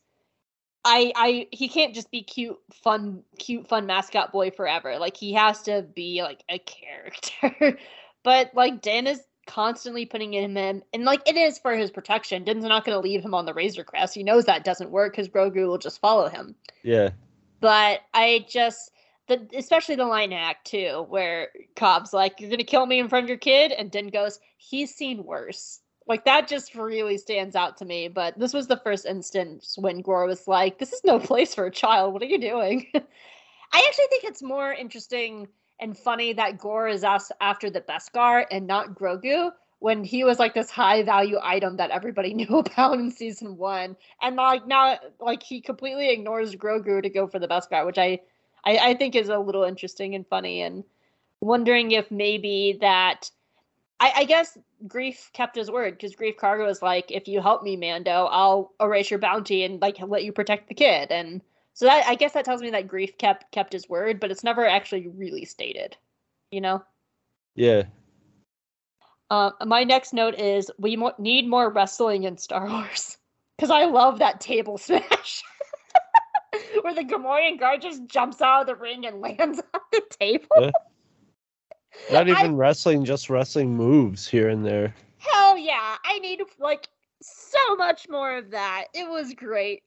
I 0.85 1.11
I 1.15 1.47
he 1.51 1.67
can't 1.69 1.95
just 1.95 2.11
be 2.11 2.23
cute 2.23 2.57
fun 2.71 3.23
cute 3.39 3.67
fun 3.67 3.85
mascot 3.85 4.31
boy 4.31 4.51
forever. 4.51 4.97
Like 4.99 5.17
he 5.17 5.33
has 5.33 5.61
to 5.63 5.85
be 5.95 6.23
like 6.23 6.43
a 6.49 6.59
character. 6.59 7.77
but 8.23 8.51
like 8.53 8.81
Dan 8.81 9.07
is 9.07 9.21
constantly 9.47 10.05
putting 10.05 10.33
him 10.33 10.57
in 10.57 10.83
and 10.93 11.05
like 11.05 11.21
it 11.27 11.37
is 11.37 11.57
for 11.57 11.73
his 11.75 11.89
protection. 11.89 12.43
Din's 12.43 12.65
not 12.65 12.83
going 12.85 12.95
to 12.95 12.99
leave 12.99 13.23
him 13.23 13.33
on 13.33 13.45
the 13.45 13.53
Razor 13.53 13.85
Crest. 13.85 14.13
He 14.13 14.23
knows 14.23 14.45
that 14.45 14.65
doesn't 14.65 14.91
work 14.91 15.15
cuz 15.15 15.29
Grogu 15.29 15.67
will 15.67 15.77
just 15.77 15.99
follow 16.01 16.27
him 16.27 16.55
Yeah. 16.83 17.11
but 17.61 18.01
I 18.13 18.45
just 18.49 18.91
the 19.27 19.47
especially 19.55 19.95
the 19.95 20.05
line 20.05 20.33
act 20.33 20.67
too, 20.67 21.05
where 21.09 21.49
Cobb's 21.75 22.13
like, 22.13 22.39
You're 22.39 22.49
gonna 22.49 22.63
kill 22.63 22.85
me 22.85 22.99
in 22.99 23.09
front 23.09 23.25
of 23.25 23.29
your 23.29 23.37
kid, 23.37 23.71
and 23.71 23.91
Din 23.91 24.07
goes, 24.07 24.39
He's 24.57 24.93
seen 24.93 25.23
worse. 25.23 25.81
Like 26.07 26.25
that 26.25 26.47
just 26.47 26.73
really 26.75 27.17
stands 27.17 27.55
out 27.55 27.77
to 27.77 27.85
me. 27.85 28.07
But 28.07 28.39
this 28.39 28.53
was 28.53 28.67
the 28.67 28.77
first 28.77 29.05
instance 29.05 29.77
when 29.77 30.01
Gor 30.01 30.25
was 30.25 30.47
like, 30.47 30.79
This 30.79 30.93
is 30.93 31.01
no 31.03 31.19
place 31.29 31.53
for 31.53 31.65
a 31.65 31.71
child. 31.71 32.13
What 32.13 32.21
are 32.21 32.25
you 32.25 32.39
doing? 32.39 32.87
I 33.73 33.85
actually 33.85 34.07
think 34.09 34.23
it's 34.23 34.41
more 34.41 34.71
interesting 34.71 35.47
and 35.79 35.97
funny 35.97 36.33
that 36.33 36.57
Gor 36.57 36.87
is 36.87 37.03
asked 37.03 37.31
after 37.41 37.69
the 37.69 37.81
Beskar 37.81 38.45
and 38.49 38.65
not 38.65 38.95
Grogu 38.95 39.51
when 39.79 40.03
he 40.03 40.23
was 40.23 40.39
like 40.39 40.53
this 40.53 40.71
high 40.71 41.03
value 41.03 41.37
item 41.43 41.77
that 41.77 41.91
everybody 41.91 42.33
knew 42.33 42.57
about 42.59 42.99
in 42.99 43.11
season 43.11 43.57
one. 43.57 43.95
And 44.21 44.35
like 44.35 44.65
now 44.67 44.99
like 45.19 45.43
he 45.43 45.61
completely 45.61 46.09
ignores 46.09 46.55
Grogu 46.55 47.01
to 47.01 47.09
go 47.09 47.27
for 47.27 47.39
the 47.39 47.47
Beskar, 47.47 47.85
which 47.85 47.97
I, 47.97 48.21
I 48.67 48.89
I 48.89 48.93
think 48.95 49.15
is 49.15 49.29
a 49.29 49.39
little 49.39 49.63
interesting 49.63 50.13
and 50.13 50.27
funny 50.27 50.61
and 50.61 50.83
wondering 51.41 51.91
if 51.91 52.11
maybe 52.11 52.77
that 52.81 53.31
I, 53.99 54.11
I 54.17 54.23
guess 54.25 54.57
Greef 54.87 55.31
kept 55.33 55.55
his 55.55 55.71
word 55.71 55.93
because 55.93 56.15
Greef 56.15 56.35
Karga 56.35 56.69
is 56.69 56.81
like, 56.81 57.09
if 57.09 57.27
you 57.27 57.41
help 57.41 57.63
me, 57.63 57.75
Mando, 57.75 58.25
I'll 58.25 58.73
erase 58.79 59.09
your 59.09 59.19
bounty 59.19 59.63
and 59.63 59.81
like 59.81 59.97
let 60.01 60.23
you 60.23 60.31
protect 60.31 60.67
the 60.67 60.75
kid. 60.75 61.11
And 61.11 61.41
so 61.73 61.85
that 61.85 62.05
I 62.07 62.15
guess 62.15 62.33
that 62.33 62.45
tells 62.45 62.61
me 62.61 62.69
that 62.71 62.87
Greef 62.87 63.17
kept 63.17 63.51
kept 63.51 63.73
his 63.73 63.89
word, 63.89 64.19
but 64.19 64.31
it's 64.31 64.43
never 64.43 64.67
actually 64.67 65.07
really 65.07 65.45
stated. 65.45 65.95
You 66.51 66.61
know. 66.61 66.83
Yeah. 67.55 67.83
Uh, 69.29 69.51
my 69.65 69.83
next 69.83 70.13
note 70.13 70.35
is 70.35 70.71
we 70.77 70.95
mo- 70.95 71.13
need 71.17 71.47
more 71.47 71.69
wrestling 71.69 72.23
in 72.23 72.37
Star 72.37 72.67
Wars 72.67 73.17
because 73.57 73.71
I 73.71 73.85
love 73.85 74.19
that 74.19 74.39
table 74.39 74.77
smash 74.77 75.43
where 76.81 76.93
the 76.93 77.03
Gamorrean 77.03 77.59
guard 77.59 77.81
just 77.81 78.05
jumps 78.07 78.41
out 78.41 78.61
of 78.61 78.67
the 78.67 78.75
ring 78.75 79.05
and 79.05 79.21
lands 79.21 79.61
on 79.73 79.81
the 79.91 80.01
table. 80.19 80.47
Yeah. 80.59 80.71
Not 82.11 82.29
I- 82.29 82.39
even 82.39 82.55
wrestling, 82.55 83.05
just 83.05 83.29
wrestling 83.29 83.75
moves 83.75 84.27
here 84.27 84.49
and 84.49 84.65
there. 84.65 84.93
Hell 85.17 85.57
yeah! 85.57 85.97
I 86.05 86.19
need 86.19 86.41
like 86.59 86.87
so 87.21 87.75
much 87.75 88.07
more 88.07 88.37
of 88.37 88.51
that. 88.51 88.85
It 88.93 89.09
was 89.09 89.33
great. 89.33 89.83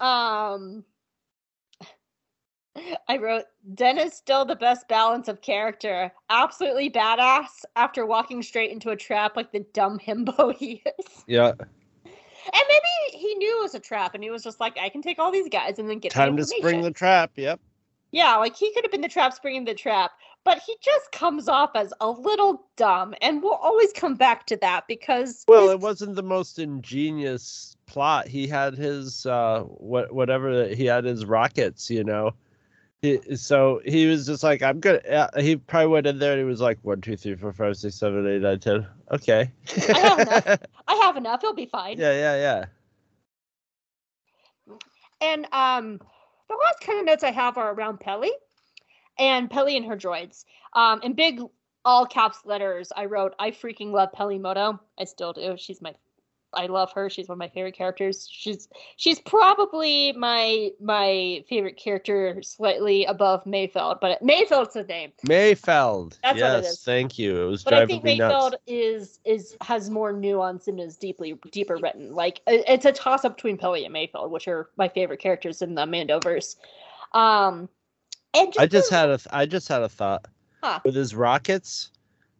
Um, 0.00 0.84
I 3.08 3.16
wrote, 3.18 3.44
Den 3.74 3.98
is 3.98 4.12
still 4.14 4.44
the 4.44 4.56
best 4.56 4.88
balance 4.88 5.28
of 5.28 5.42
character. 5.42 6.12
Absolutely 6.28 6.90
badass 6.90 7.64
after 7.76 8.06
walking 8.06 8.42
straight 8.42 8.70
into 8.70 8.90
a 8.90 8.96
trap 8.96 9.36
like 9.36 9.52
the 9.52 9.66
dumb 9.72 9.98
himbo 9.98 10.54
he 10.56 10.82
is. 10.86 11.24
Yeah. 11.26 11.52
And 12.46 12.62
maybe 12.68 13.18
he 13.18 13.34
knew 13.34 13.60
it 13.60 13.62
was 13.62 13.74
a 13.74 13.80
trap 13.80 14.14
and 14.14 14.22
he 14.22 14.30
was 14.30 14.42
just 14.42 14.60
like, 14.60 14.78
I 14.78 14.88
can 14.88 15.02
take 15.02 15.18
all 15.18 15.30
these 15.30 15.48
guys 15.48 15.78
and 15.78 15.88
then 15.88 15.98
get 15.98 16.12
the 16.12 16.18
Time 16.18 16.36
to 16.36 16.44
spring 16.44 16.82
the 16.82 16.90
trap. 16.90 17.32
Yep. 17.36 17.60
Yeah, 18.12 18.36
like 18.36 18.56
he 18.56 18.72
could 18.74 18.84
have 18.84 18.90
been 18.90 19.02
the 19.02 19.08
trap 19.08 19.32
springing 19.32 19.64
the 19.64 19.74
trap, 19.74 20.12
but 20.42 20.60
he 20.66 20.76
just 20.82 21.12
comes 21.12 21.48
off 21.48 21.70
as 21.76 21.92
a 22.00 22.10
little 22.10 22.66
dumb, 22.76 23.14
and 23.20 23.42
we'll 23.42 23.52
always 23.52 23.92
come 23.92 24.16
back 24.16 24.46
to 24.46 24.56
that 24.56 24.88
because 24.88 25.44
Well, 25.46 25.70
it 25.70 25.78
wasn't 25.78 26.16
the 26.16 26.22
most 26.22 26.58
ingenious 26.58 27.76
plot. 27.86 28.26
He 28.26 28.46
had 28.46 28.74
his 28.74 29.26
uh 29.26 29.62
what 29.62 30.12
whatever 30.12 30.68
he 30.68 30.86
had 30.86 31.04
his 31.04 31.24
rockets, 31.24 31.90
you 31.90 32.02
know. 32.04 32.32
He, 33.02 33.36
so 33.36 33.80
he 33.84 34.06
was 34.06 34.26
just 34.26 34.42
like, 34.42 34.62
I'm 34.62 34.78
good. 34.80 35.06
Uh, 35.06 35.28
he 35.38 35.56
probably 35.56 35.88
went 35.88 36.06
in 36.06 36.18
there 36.18 36.32
and 36.32 36.40
he 36.40 36.44
was 36.44 36.60
like, 36.60 36.78
one, 36.82 37.00
two, 37.00 37.16
three, 37.16 37.34
four, 37.34 37.52
five, 37.52 37.76
six, 37.76 37.96
seven, 37.96 38.26
eight, 38.26 38.42
nine, 38.42 38.60
ten. 38.60 38.86
Okay. 39.10 39.50
I 39.88 39.98
have 39.98 40.18
enough. 40.20 40.58
I 40.88 40.94
have 40.96 41.16
enough. 41.16 41.40
He'll 41.40 41.54
be 41.54 41.66
fine. 41.66 41.98
yeah, 41.98 42.12
yeah, 42.12 42.36
yeah. 42.36 42.64
And 45.22 45.46
um, 45.52 45.98
the 46.48 46.54
last 46.54 46.80
kind 46.80 46.98
of 46.98 47.06
notes 47.06 47.24
I 47.24 47.30
have 47.30 47.56
are 47.56 47.72
around 47.72 48.00
Peli 48.00 48.32
and 49.18 49.50
Peli 49.50 49.76
and 49.76 49.86
her 49.86 49.96
droids. 49.96 50.44
Um, 50.74 51.00
in 51.02 51.14
big 51.14 51.40
all 51.84 52.06
caps 52.06 52.38
letters, 52.44 52.92
I 52.94 53.06
wrote, 53.06 53.34
"I 53.38 53.50
freaking 53.50 53.92
love 53.92 54.12
Peli 54.12 54.38
Motto. 54.38 54.80
I 54.98 55.04
still 55.04 55.32
do. 55.32 55.56
She's 55.56 55.80
my, 55.80 55.94
I 56.52 56.66
love 56.66 56.92
her. 56.92 57.08
She's 57.08 57.28
one 57.28 57.34
of 57.34 57.38
my 57.38 57.48
favorite 57.48 57.76
characters. 57.76 58.28
She's 58.30 58.68
she's 58.96 59.20
probably 59.20 60.12
my 60.12 60.70
my 60.80 61.44
favorite 61.48 61.76
character, 61.76 62.42
slightly 62.42 63.04
above 63.04 63.44
Mayfeld, 63.44 63.98
but 64.00 64.22
Mayfeld's 64.22 64.74
the 64.74 64.82
name. 64.84 65.12
Mayfeld. 65.26 66.18
That's 66.22 66.38
yes, 66.38 66.54
what 66.54 66.64
it 66.64 66.66
is. 66.68 66.82
thank 66.82 67.18
you. 67.18 67.42
It 67.42 67.46
was 67.46 67.62
But 67.64 67.74
I 67.74 67.76
driving 67.78 68.02
think 68.02 68.04
me 68.04 68.18
Mayfeld 68.18 68.50
nuts. 68.52 68.62
is 68.66 69.20
is 69.24 69.56
has 69.60 69.90
more 69.90 70.12
nuance 70.12 70.66
and 70.68 70.80
is 70.80 70.96
deeply 70.96 71.38
deeper 71.52 71.76
written. 71.76 72.14
Like 72.14 72.40
it's 72.46 72.84
a 72.84 72.92
toss 72.92 73.24
up 73.24 73.36
between 73.36 73.56
Peli 73.56 73.84
and 73.84 73.94
Mayfeld, 73.94 74.30
which 74.30 74.48
are 74.48 74.70
my 74.76 74.88
favorite 74.88 75.20
characters 75.20 75.62
in 75.62 75.74
the 75.74 75.82
Mandoverse. 75.86 76.56
Um, 77.12 77.68
and 78.34 78.52
I 78.58 78.66
just 78.66 78.90
the- 78.90 78.96
had 78.96 79.08
a 79.10 79.18
th- 79.18 79.28
I 79.32 79.46
just 79.46 79.68
had 79.68 79.82
a 79.82 79.88
thought. 79.88 80.26
Huh. 80.62 80.80
With 80.84 80.94
his 80.94 81.14
rockets, 81.14 81.90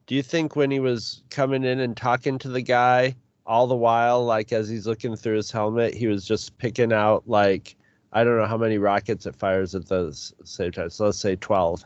do 0.07 0.15
you 0.15 0.23
think 0.23 0.55
when 0.55 0.71
he 0.71 0.79
was 0.81 1.23
coming 1.31 1.65
in 1.65 1.81
and 1.81 1.97
talking 1.97 2.39
to 2.41 2.49
the 2.49 2.61
guy 2.61 3.15
all 3.47 3.67
the 3.67 3.77
while, 3.77 4.25
like 4.25 4.53
as 4.53 4.69
he's 4.69 4.87
looking 4.87 5.17
through 5.17 5.37
his 5.37 5.51
helmet, 5.51 5.95
he 5.95 6.07
was 6.07 6.25
just 6.25 6.57
picking 6.59 6.93
out 6.93 7.23
like 7.27 7.77
I 8.13 8.25
don't 8.25 8.37
know 8.37 8.47
how 8.47 8.59
many 8.59 8.79
rockets 8.79 9.27
it 9.27 9.37
fires 9.37 9.75
at 9.75 9.87
the 9.87 10.13
same 10.45 10.73
time. 10.73 10.91
So 10.91 11.07
let's 11.07 11.19
say 11.19 11.37
twelve. 11.37 11.85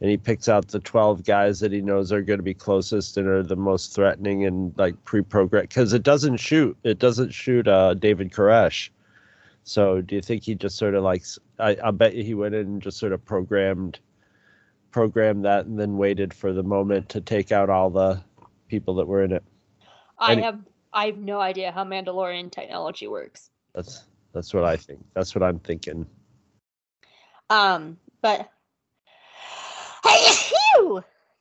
And 0.00 0.10
he 0.10 0.16
picks 0.16 0.48
out 0.48 0.66
the 0.68 0.80
twelve 0.80 1.24
guys 1.24 1.60
that 1.60 1.70
he 1.70 1.80
knows 1.80 2.10
are 2.10 2.22
going 2.22 2.40
to 2.40 2.42
be 2.44 2.54
closest 2.54 3.16
and 3.16 3.28
are 3.28 3.42
the 3.42 3.56
most 3.56 3.94
threatening 3.94 4.44
and 4.44 4.76
like 4.76 5.02
pre-programmed 5.04 5.68
because 5.68 5.92
it 5.92 6.02
doesn't 6.02 6.38
shoot. 6.38 6.76
It 6.82 6.98
doesn't 6.98 7.30
shoot 7.30 7.68
uh, 7.68 7.94
David 7.94 8.32
Koresh. 8.32 8.90
So 9.64 10.00
do 10.00 10.16
you 10.16 10.22
think 10.22 10.42
he 10.42 10.56
just 10.56 10.76
sort 10.76 10.94
of 10.94 11.04
like 11.04 11.24
I 11.60 11.92
bet 11.92 12.14
you 12.14 12.24
he 12.24 12.34
went 12.34 12.54
in 12.56 12.66
and 12.66 12.82
just 12.82 12.98
sort 12.98 13.12
of 13.12 13.24
programmed 13.24 14.00
programmed 14.90 15.44
that 15.44 15.66
and 15.66 15.78
then 15.78 15.96
waited 15.96 16.32
for 16.32 16.52
the 16.52 16.62
moment 16.62 17.08
to 17.08 17.20
take 17.20 17.50
out 17.50 17.70
all 17.70 17.90
the 17.90 18.22
people 18.68 18.94
that 18.94 19.06
were 19.06 19.22
in 19.22 19.32
it. 19.32 19.42
I 20.18 20.32
any- 20.32 20.42
have 20.42 20.60
I 20.92 21.06
have 21.06 21.18
no 21.18 21.40
idea 21.40 21.72
how 21.72 21.84
Mandalorian 21.84 22.50
technology 22.50 23.08
works. 23.08 23.50
That's 23.74 24.04
that's 24.32 24.54
what 24.54 24.64
I 24.64 24.76
think. 24.76 25.04
That's 25.14 25.34
what 25.34 25.42
I'm 25.42 25.58
thinking. 25.58 26.06
Um, 27.50 27.98
but! 28.20 28.50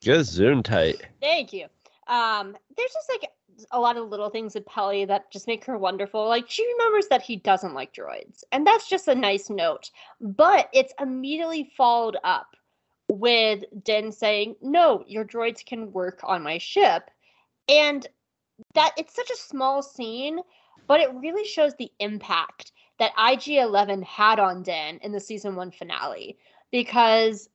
Good 0.03 0.25
zoom 0.25 0.63
tight. 0.63 1.01
Thank 1.21 1.53
you. 1.53 1.67
Um, 2.07 2.57
there's 2.75 2.93
just 2.93 3.09
like 3.09 3.29
a 3.71 3.79
lot 3.79 3.97
of 3.97 4.09
little 4.09 4.29
things 4.29 4.55
with 4.55 4.65
Peli 4.65 5.05
that 5.05 5.31
just 5.31 5.47
make 5.47 5.63
her 5.65 5.77
wonderful. 5.77 6.27
Like 6.27 6.49
she 6.49 6.65
remembers 6.73 7.07
that 7.09 7.21
he 7.21 7.35
doesn't 7.35 7.73
like 7.73 7.93
droids, 7.93 8.43
and 8.51 8.65
that's 8.65 8.89
just 8.89 9.07
a 9.07 9.15
nice 9.15 9.49
note. 9.49 9.91
But 10.19 10.69
it's 10.73 10.93
immediately 10.99 11.71
followed 11.77 12.17
up 12.23 12.55
with 13.09 13.63
Den 13.83 14.11
saying, 14.11 14.55
"No, 14.61 15.03
your 15.07 15.23
droids 15.23 15.63
can 15.65 15.91
work 15.91 16.19
on 16.23 16.41
my 16.41 16.57
ship," 16.57 17.11
and 17.69 18.07
that 18.75 18.93
it's 18.97 19.15
such 19.15 19.29
a 19.29 19.35
small 19.35 19.81
scene, 19.81 20.39
but 20.87 20.99
it 20.99 21.13
really 21.15 21.45
shows 21.45 21.73
the 21.77 21.91
impact 21.99 22.71
that 22.99 23.11
IG-11 23.17 24.03
had 24.03 24.39
on 24.39 24.63
Den 24.63 24.99
in 25.01 25.11
the 25.11 25.19
season 25.19 25.55
one 25.55 25.71
finale 25.71 26.37
because 26.71 27.49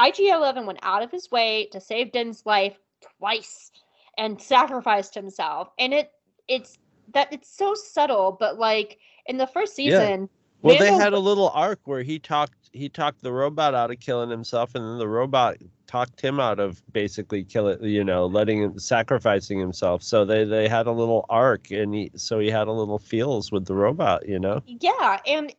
IG-11 0.00 0.66
went 0.66 0.78
out 0.82 1.02
of 1.02 1.10
his 1.10 1.30
way 1.30 1.68
to 1.72 1.80
save 1.80 2.12
Den's 2.12 2.44
life 2.46 2.78
twice 3.18 3.70
and 4.16 4.40
sacrificed 4.40 5.14
himself. 5.14 5.70
And 5.78 5.92
it 5.92 6.12
it's 6.48 6.78
that 7.14 7.32
it's 7.32 7.48
so 7.56 7.74
subtle, 7.74 8.36
but 8.38 8.58
like 8.58 8.98
in 9.26 9.36
the 9.36 9.46
first 9.46 9.78
Yeah. 9.78 9.98
season, 9.98 10.28
Well, 10.62 10.76
they 10.76 10.92
had 10.92 11.12
a 11.12 11.18
little 11.18 11.50
arc 11.50 11.80
where 11.84 12.02
he 12.02 12.18
talked 12.18 12.70
he 12.72 12.88
talked 12.88 13.22
the 13.22 13.32
robot 13.32 13.74
out 13.74 13.90
of 13.90 14.00
killing 14.00 14.30
himself, 14.30 14.74
and 14.74 14.84
then 14.84 14.98
the 14.98 15.08
robot 15.08 15.56
talked 15.88 16.20
him 16.20 16.38
out 16.38 16.60
of 16.60 16.82
basically 16.92 17.42
killing, 17.42 17.82
you 17.82 18.04
know, 18.04 18.26
letting 18.26 18.62
him 18.62 18.78
sacrificing 18.78 19.58
himself. 19.58 20.02
So 20.02 20.24
they 20.24 20.44
they 20.44 20.68
had 20.68 20.86
a 20.86 20.92
little 20.92 21.26
arc, 21.28 21.70
and 21.70 21.94
he 21.94 22.12
so 22.14 22.38
he 22.38 22.50
had 22.50 22.68
a 22.68 22.72
little 22.72 22.98
feels 22.98 23.50
with 23.50 23.66
the 23.66 23.74
robot, 23.74 24.28
you 24.28 24.38
know. 24.38 24.62
yeah, 24.66 25.20
and 25.26 25.52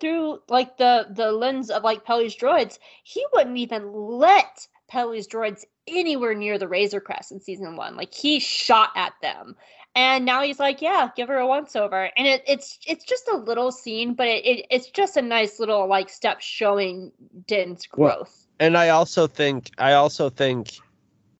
through 0.00 0.40
like 0.48 0.76
the 0.76 1.08
the 1.10 1.32
lens 1.32 1.70
of 1.70 1.82
like 1.82 2.04
Peli's 2.04 2.36
droids, 2.36 2.78
he 3.02 3.24
wouldn't 3.32 3.58
even 3.58 3.92
let 3.92 4.68
Peli's 4.88 5.26
droids 5.26 5.64
anywhere 5.88 6.34
near 6.34 6.58
the 6.58 6.68
Razor 6.68 7.00
Crest 7.00 7.32
in 7.32 7.40
season 7.40 7.76
one. 7.76 7.96
Like 7.96 8.14
he 8.14 8.38
shot 8.38 8.90
at 8.96 9.14
them. 9.22 9.56
And 9.96 10.24
now 10.24 10.42
he's 10.42 10.60
like, 10.60 10.80
yeah, 10.82 11.10
give 11.16 11.28
her 11.28 11.38
a 11.38 11.46
once 11.46 11.74
over. 11.74 12.10
And 12.16 12.26
it, 12.26 12.44
it's 12.46 12.78
it's 12.86 13.04
just 13.04 13.28
a 13.28 13.36
little 13.36 13.72
scene, 13.72 14.14
but 14.14 14.28
it, 14.28 14.44
it 14.46 14.66
it's 14.70 14.90
just 14.90 15.16
a 15.16 15.22
nice 15.22 15.58
little 15.58 15.88
like 15.88 16.08
step 16.08 16.40
showing 16.40 17.12
Din's 17.46 17.88
Well, 17.96 18.16
growth. 18.16 18.46
And 18.60 18.76
I 18.76 18.90
also 18.90 19.26
think 19.26 19.70
I 19.78 19.94
also 19.94 20.30
think 20.30 20.78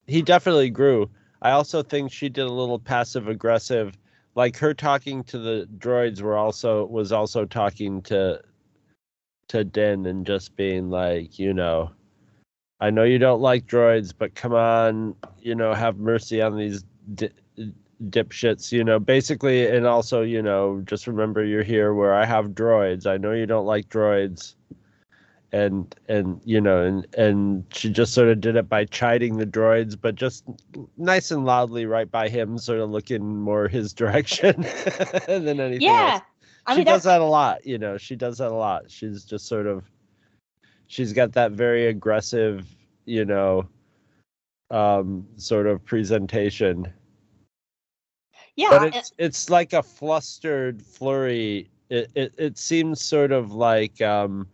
he 0.06 0.22
definitely 0.22 0.70
grew. 0.70 1.08
I 1.42 1.52
also 1.52 1.82
think 1.82 2.10
she 2.10 2.28
did 2.28 2.46
a 2.46 2.52
little 2.52 2.78
passive 2.78 3.28
aggressive, 3.28 3.96
like 4.34 4.56
her 4.56 4.74
talking 4.74 5.22
to 5.24 5.38
the 5.38 5.68
droids 5.78 6.22
were 6.22 6.36
also 6.36 6.86
was 6.86 7.12
also 7.12 7.44
talking 7.44 8.02
to 8.02 8.40
to 9.48 9.64
Den 9.64 10.06
and 10.06 10.26
just 10.26 10.56
being 10.56 10.90
like, 10.90 11.38
you 11.38 11.52
know, 11.52 11.90
I 12.80 12.90
know 12.90 13.04
you 13.04 13.18
don't 13.18 13.40
like 13.40 13.66
droids, 13.66 14.12
but 14.16 14.34
come 14.34 14.54
on, 14.54 15.14
you 15.40 15.54
know, 15.54 15.74
have 15.74 15.98
mercy 15.98 16.40
on 16.40 16.56
these 16.56 16.84
di- 17.14 17.30
dipshits, 18.08 18.72
you 18.72 18.84
know, 18.84 18.98
basically, 18.98 19.66
and 19.66 19.86
also, 19.86 20.22
you 20.22 20.40
know, 20.40 20.82
just 20.86 21.06
remember 21.06 21.44
you're 21.44 21.64
here 21.64 21.92
where 21.92 22.14
I 22.14 22.24
have 22.24 22.50
droids. 22.50 23.06
I 23.06 23.16
know 23.16 23.32
you 23.32 23.44
don't 23.44 23.66
like 23.66 23.88
droids 23.88 24.54
and 25.52 25.94
and 26.08 26.40
you 26.44 26.60
know 26.60 26.84
and 26.84 27.06
and 27.16 27.64
she 27.72 27.90
just 27.90 28.14
sort 28.14 28.28
of 28.28 28.40
did 28.40 28.56
it 28.56 28.68
by 28.68 28.84
chiding 28.84 29.36
the 29.36 29.46
droids 29.46 29.96
but 30.00 30.14
just 30.14 30.44
nice 30.96 31.30
and 31.30 31.44
loudly 31.44 31.86
right 31.86 32.10
by 32.10 32.28
him 32.28 32.56
sort 32.56 32.78
of 32.78 32.90
looking 32.90 33.40
more 33.40 33.66
his 33.68 33.92
direction 34.02 34.60
than 35.26 35.60
anything 35.60 35.82
Yeah. 35.82 36.14
else. 36.14 36.22
I 36.66 36.74
she 36.74 36.78
mean 36.78 36.86
does 36.86 37.02
that 37.04 37.20
a 37.20 37.24
lot 37.24 37.66
you 37.66 37.78
know 37.78 37.96
she 37.98 38.14
does 38.16 38.38
that 38.38 38.52
a 38.52 38.54
lot 38.54 38.90
she's 38.90 39.24
just 39.24 39.46
sort 39.46 39.66
of 39.66 39.84
she's 40.86 41.12
got 41.12 41.32
that 41.32 41.52
very 41.52 41.86
aggressive 41.88 42.66
you 43.06 43.24
know 43.24 43.66
um 44.70 45.26
sort 45.36 45.66
of 45.66 45.84
presentation 45.84 46.92
yeah. 48.56 48.68
but 48.70 48.94
it's 48.94 49.12
it's 49.18 49.50
like 49.50 49.72
a 49.72 49.82
flustered 49.82 50.80
flurry 50.82 51.68
it, 51.88 52.08
it 52.14 52.34
it 52.38 52.58
seems 52.58 53.02
sort 53.02 53.32
of 53.32 53.52
like 53.52 54.00
um 54.00 54.46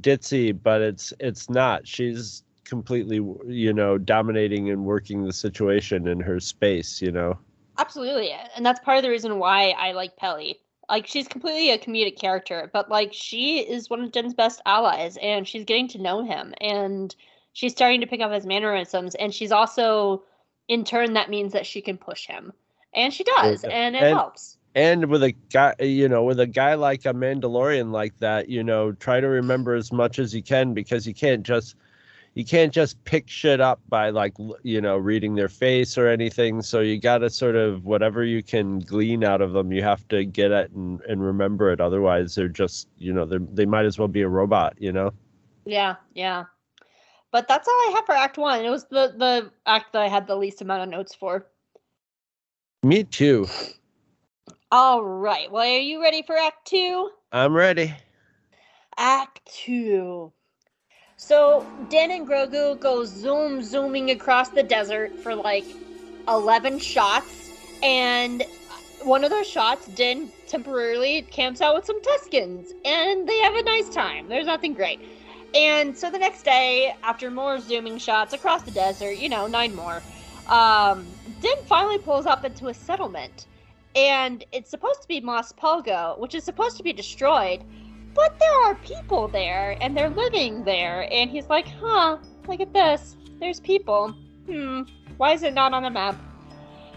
ditzy 0.00 0.52
but 0.62 0.80
it's 0.82 1.12
it's 1.20 1.48
not 1.50 1.86
she's 1.86 2.42
completely 2.64 3.16
you 3.46 3.72
know 3.72 3.96
dominating 3.98 4.70
and 4.70 4.84
working 4.84 5.24
the 5.24 5.32
situation 5.32 6.06
in 6.08 6.18
her 6.20 6.40
space 6.40 7.00
you 7.02 7.10
know 7.12 7.38
Absolutely. 7.78 8.30
And 8.56 8.64
that's 8.64 8.80
part 8.80 8.96
of 8.96 9.02
the 9.02 9.10
reason 9.10 9.38
why 9.38 9.74
I 9.76 9.92
like 9.92 10.16
Peli. 10.16 10.58
Like 10.88 11.06
she's 11.06 11.28
completely 11.28 11.70
a 11.70 11.76
comedic 11.78 12.18
character, 12.18 12.70
but 12.72 12.88
like 12.88 13.12
she 13.12 13.58
is 13.58 13.90
one 13.90 14.00
of 14.00 14.12
Jen's 14.12 14.32
best 14.32 14.62
allies 14.64 15.18
and 15.20 15.46
she's 15.46 15.64
getting 15.66 15.86
to 15.88 15.98
know 16.00 16.24
him 16.24 16.54
and 16.62 17.14
she's 17.52 17.72
starting 17.72 18.00
to 18.00 18.06
pick 18.06 18.22
up 18.22 18.32
his 18.32 18.46
mannerisms 18.46 19.14
and 19.16 19.34
she's 19.34 19.52
also 19.52 20.22
in 20.68 20.84
turn 20.84 21.12
that 21.12 21.28
means 21.28 21.52
that 21.52 21.66
she 21.66 21.82
can 21.82 21.98
push 21.98 22.26
him. 22.26 22.50
And 22.94 23.12
she 23.12 23.24
does, 23.24 23.62
Yeah. 23.62 23.70
and 23.70 23.94
it 23.94 24.02
And- 24.04 24.16
helps. 24.16 24.56
And 24.76 25.06
with 25.06 25.24
a 25.24 25.32
guy 25.50 25.74
you 25.80 26.08
know 26.08 26.22
with 26.22 26.38
a 26.38 26.46
guy 26.46 26.74
like 26.74 27.04
a 27.04 27.12
mandalorian 27.12 27.90
like 27.90 28.16
that 28.18 28.48
you 28.48 28.62
know 28.62 28.92
try 28.92 29.20
to 29.20 29.26
remember 29.26 29.74
as 29.74 29.90
much 29.90 30.20
as 30.20 30.32
you 30.34 30.42
can 30.42 30.72
because 30.74 31.06
you 31.06 31.14
can't 31.14 31.42
just 31.42 31.74
you 32.34 32.44
can't 32.44 32.72
just 32.72 33.02
pick 33.04 33.28
shit 33.28 33.60
up 33.60 33.80
by 33.88 34.10
like 34.10 34.34
you 34.62 34.80
know 34.80 34.96
reading 34.96 35.34
their 35.34 35.48
face 35.48 35.96
or 35.96 36.06
anything 36.06 36.62
so 36.62 36.80
you 36.80 37.00
got 37.00 37.18
to 37.18 37.30
sort 37.30 37.56
of 37.56 37.84
whatever 37.84 38.22
you 38.22 38.42
can 38.42 38.78
glean 38.80 39.24
out 39.24 39.40
of 39.40 39.52
them 39.52 39.72
you 39.72 39.82
have 39.82 40.06
to 40.08 40.24
get 40.24 40.52
it 40.52 40.70
and, 40.72 41.00
and 41.02 41.24
remember 41.24 41.72
it 41.72 41.80
otherwise 41.80 42.34
they're 42.34 42.46
just 42.46 42.88
you 42.98 43.12
know 43.12 43.24
they 43.24 43.38
they 43.54 43.66
might 43.66 43.86
as 43.86 43.98
well 43.98 44.08
be 44.08 44.22
a 44.22 44.28
robot 44.28 44.74
you 44.78 44.92
know 44.92 45.12
Yeah, 45.66 45.96
yeah. 46.14 46.44
But 47.32 47.48
that's 47.48 47.68
all 47.68 47.74
I 47.74 47.92
have 47.96 48.06
for 48.06 48.14
Act 48.14 48.38
One. 48.38 48.64
It 48.64 48.70
was 48.70 48.84
the 48.84 49.14
the 49.18 49.50
act 49.66 49.92
that 49.92 50.02
I 50.02 50.08
had 50.08 50.26
the 50.26 50.36
least 50.36 50.62
amount 50.62 50.84
of 50.84 50.88
notes 50.88 51.14
for. 51.14 51.46
Me 52.82 53.02
too. 53.02 53.46
All 54.72 55.04
right. 55.04 55.50
Well, 55.50 55.62
are 55.62 55.78
you 55.78 56.02
ready 56.02 56.22
for 56.22 56.36
Act 56.36 56.66
Two? 56.66 57.10
I'm 57.30 57.54
ready. 57.54 57.94
Act 58.98 59.40
Two. 59.46 60.32
So 61.16 61.66
Den 61.88 62.10
and 62.10 62.28
Grogu 62.28 62.78
go 62.80 63.04
zoom 63.04 63.62
zooming 63.62 64.10
across 64.10 64.50
the 64.50 64.64
desert 64.64 65.12
for 65.22 65.34
like 65.36 65.66
eleven 66.28 66.80
shots, 66.80 67.52
and 67.82 68.44
one 69.02 69.22
of 69.22 69.30
those 69.30 69.46
shots, 69.46 69.86
Den 69.86 70.32
temporarily 70.48 71.22
camps 71.22 71.60
out 71.60 71.76
with 71.76 71.84
some 71.84 72.00
Tuskens, 72.02 72.72
and 72.84 73.28
they 73.28 73.38
have 73.38 73.54
a 73.54 73.64
nice 73.64 73.88
time. 73.88 74.28
There's 74.28 74.46
nothing 74.46 74.74
great. 74.74 74.98
And 75.54 75.96
so 75.96 76.10
the 76.10 76.18
next 76.18 76.44
day, 76.44 76.92
after 77.04 77.30
more 77.30 77.60
zooming 77.60 77.98
shots 77.98 78.32
across 78.32 78.62
the 78.64 78.72
desert, 78.72 79.12
you 79.12 79.28
know, 79.28 79.46
nine 79.46 79.74
more, 79.76 80.02
um, 80.48 81.06
Din 81.40 81.54
finally 81.66 81.98
pulls 81.98 82.26
up 82.26 82.44
into 82.44 82.66
a 82.66 82.74
settlement. 82.74 83.46
And 83.96 84.44
it's 84.52 84.68
supposed 84.68 85.00
to 85.02 85.08
be 85.08 85.20
Mos 85.20 85.52
Pelgo, 85.52 86.18
which 86.18 86.34
is 86.34 86.44
supposed 86.44 86.76
to 86.76 86.82
be 86.82 86.92
destroyed, 86.92 87.64
but 88.14 88.38
there 88.38 88.62
are 88.64 88.74
people 88.76 89.26
there, 89.26 89.76
and 89.80 89.96
they're 89.96 90.10
living 90.10 90.64
there. 90.64 91.08
And 91.10 91.30
he's 91.30 91.48
like, 91.48 91.66
huh, 91.66 92.18
look 92.46 92.60
at 92.60 92.74
this. 92.74 93.16
There's 93.40 93.58
people. 93.58 94.14
Hmm, 94.46 94.82
why 95.16 95.32
is 95.32 95.42
it 95.42 95.54
not 95.54 95.72
on 95.72 95.82
the 95.82 95.90
map? 95.90 96.16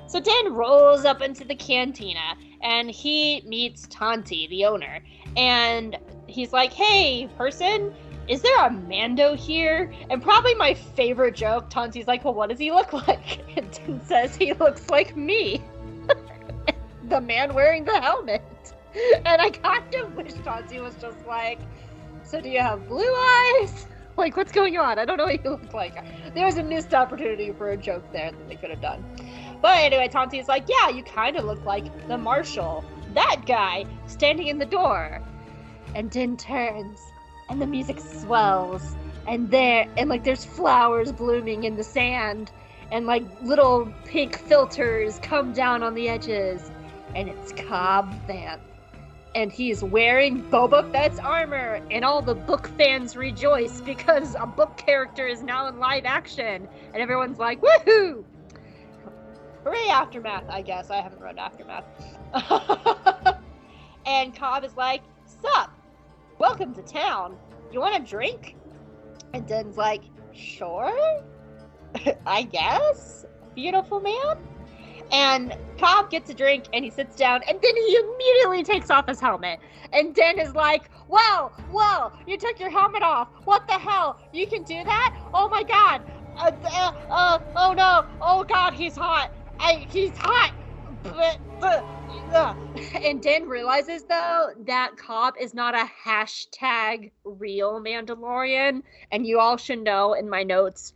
So 0.08 0.20
Dan 0.20 0.54
rolls 0.54 1.06
up 1.06 1.22
into 1.22 1.46
the 1.46 1.56
cantina, 1.56 2.36
and 2.62 2.92
he 2.92 3.44
meets 3.46 3.88
Tanti, 3.90 4.48
the 4.48 4.66
owner. 4.66 5.00
And 5.38 5.98
he's 6.28 6.52
like, 6.52 6.74
hey, 6.74 7.30
person, 7.38 7.94
is 8.28 8.42
there 8.42 8.66
a 8.66 8.70
Mando 8.70 9.36
here? 9.36 9.94
And 10.10 10.22
probably 10.22 10.54
my 10.56 10.74
favorite 10.74 11.36
joke, 11.36 11.70
Tanti's 11.70 12.08
like, 12.08 12.26
well, 12.26 12.34
what 12.34 12.50
does 12.50 12.60
he 12.60 12.72
look 12.72 12.92
like? 13.08 13.40
And 13.58 13.72
Din 13.72 14.02
says 14.06 14.36
he 14.36 14.54
looks 14.54 14.90
like 14.90 15.16
me. 15.16 15.64
The 17.10 17.22
man 17.22 17.54
wearing 17.54 17.86
the 17.86 18.00
helmet. 18.00 18.42
And 19.24 19.40
I 19.40 19.52
kind 19.52 19.94
of 19.96 20.16
wish 20.16 20.34
Tanti 20.44 20.80
was 20.80 20.96
just 20.96 21.24
like, 21.28 21.60
so 22.24 22.42
do 22.42 22.50
you 22.50 22.60
have 22.60 22.88
blue 22.88 23.14
eyes? 23.14 23.86
Like, 24.18 24.36
what's 24.36 24.52
going 24.52 24.76
on? 24.78 25.00
I 25.00 25.06
don't 25.06 25.16
know 25.16 25.28
what 25.28 25.42
you 25.46 25.52
look 25.52 25.74
like. 25.74 25.96
There 26.36 26.46
was 26.46 26.58
a 26.58 26.64
missed 26.64 26.94
opportunity 26.94 27.54
for 27.54 27.72
a 27.72 27.78
joke 27.78 28.04
there 28.12 28.32
that 28.32 28.50
they 28.50 28.58
could 28.58 28.70
have 28.70 28.82
done. 28.82 29.02
But 29.62 29.78
anyway, 29.78 30.10
Tanti's 30.10 30.50
like, 30.50 30.66
yeah, 30.68 30.90
you 30.90 31.04
kind 31.04 31.38
of 31.38 31.46
look 31.46 31.64
like 31.64 31.86
the 32.10 32.18
marshal. 32.18 32.84
That 33.14 33.46
guy 33.46 33.86
standing 34.08 34.48
in 34.48 34.58
the 34.58 34.66
door. 34.66 35.22
And 35.96 36.12
Din 36.12 36.36
turns 36.36 37.00
and 37.50 37.62
the 37.62 37.66
music 37.66 37.98
swells 38.02 38.96
and 39.28 39.50
there 39.52 39.88
and 39.98 40.10
like 40.10 40.24
there's 40.24 40.44
flowers 40.44 41.12
blooming 41.12 41.64
in 41.64 41.76
the 41.76 41.84
sand 41.84 42.52
and 42.92 43.06
like 43.06 43.24
little 43.42 43.92
pink 44.06 44.38
filters 44.38 45.20
come 45.20 45.54
down 45.54 45.84
on 45.84 45.94
the 45.94 46.10
edges 46.10 46.72
and 47.16 47.30
it's 47.30 47.52
Cobb 47.54 48.14
Vanth 48.28 48.60
and 49.36 49.52
he's 49.52 49.84
wearing 49.84 50.44
Boba 50.50 50.92
Fett's 50.92 51.20
armor 51.20 51.82
and 51.92 52.04
all 52.04 52.22
the 52.22 52.34
book 52.36 52.68
fans 52.78 53.16
rejoice 53.16 53.82
because 53.82 54.36
a 54.40 54.46
book 54.46 54.76
character 54.78 55.28
is 55.28 55.44
now 55.44 55.68
in 55.68 55.80
live 55.80 56.06
action. 56.06 56.68
And 56.94 57.02
everyone's 57.02 57.38
like 57.38 57.62
woohoo! 57.62 58.24
Hooray 59.64 59.90
aftermath 59.90 60.50
I 60.50 60.62
guess. 60.62 60.90
I 60.90 61.02
haven't 61.02 61.22
read 61.22 61.38
aftermath. 61.38 61.86
And 64.10 64.36
Cobb 64.36 64.64
is 64.64 64.76
like 64.76 65.04
sup. 65.26 65.72
Welcome 66.40 66.74
to 66.74 66.82
town. 66.82 67.38
You 67.72 67.80
want 67.80 68.02
a 68.02 68.04
drink? 68.04 68.56
And 69.34 69.46
Din's 69.46 69.78
like, 69.78 70.02
sure, 70.34 71.24
I 72.26 72.42
guess, 72.42 73.26
beautiful 73.54 74.00
man. 74.00 74.38
And 75.12 75.56
Cobb 75.80 76.10
gets 76.12 76.30
a 76.30 76.34
drink 76.34 76.66
and 76.74 76.84
he 76.86 76.92
sits 76.92 77.16
down 77.16 77.42
and 77.48 77.60
then 77.62 77.76
he 77.76 77.98
immediately 77.98 78.64
takes 78.64 78.90
off 78.90 79.08
his 79.08 79.20
helmet. 79.20 79.60
And 79.92 80.14
Din 80.14 80.40
is 80.40 80.54
like, 80.54 80.90
Wow, 81.08 81.52
whoa, 81.72 82.12
you 82.28 82.38
took 82.38 82.60
your 82.60 82.70
helmet 82.70 83.02
off. 83.02 83.30
What 83.46 83.68
the 83.68 83.74
hell? 83.74 84.20
You 84.32 84.46
can 84.46 84.64
do 84.64 84.84
that? 84.84 85.16
Oh 85.34 85.50
my 85.50 85.64
god. 85.64 86.04
Uh, 86.38 86.52
uh, 86.66 86.94
uh, 87.10 87.40
oh 87.56 87.74
no. 87.74 88.06
Oh 88.22 88.44
god, 88.44 88.74
he's 88.74 88.96
hot. 88.96 89.32
I, 89.60 89.88
he's 89.90 90.16
hot. 90.18 90.54
And 93.04 93.22
Din 93.22 93.48
realizes 93.48 94.04
though 94.04 94.50
that 94.66 94.98
Cobb 94.98 95.36
is 95.40 95.54
not 95.54 95.74
a 95.74 95.90
hashtag 96.06 97.12
real 97.24 97.82
Mandalorian, 97.82 98.84
and 99.12 99.26
you 99.26 99.40
all 99.40 99.58
should 99.58 99.80
know 99.80 100.14
in 100.14 100.30
my 100.30 100.44
notes. 100.44 100.94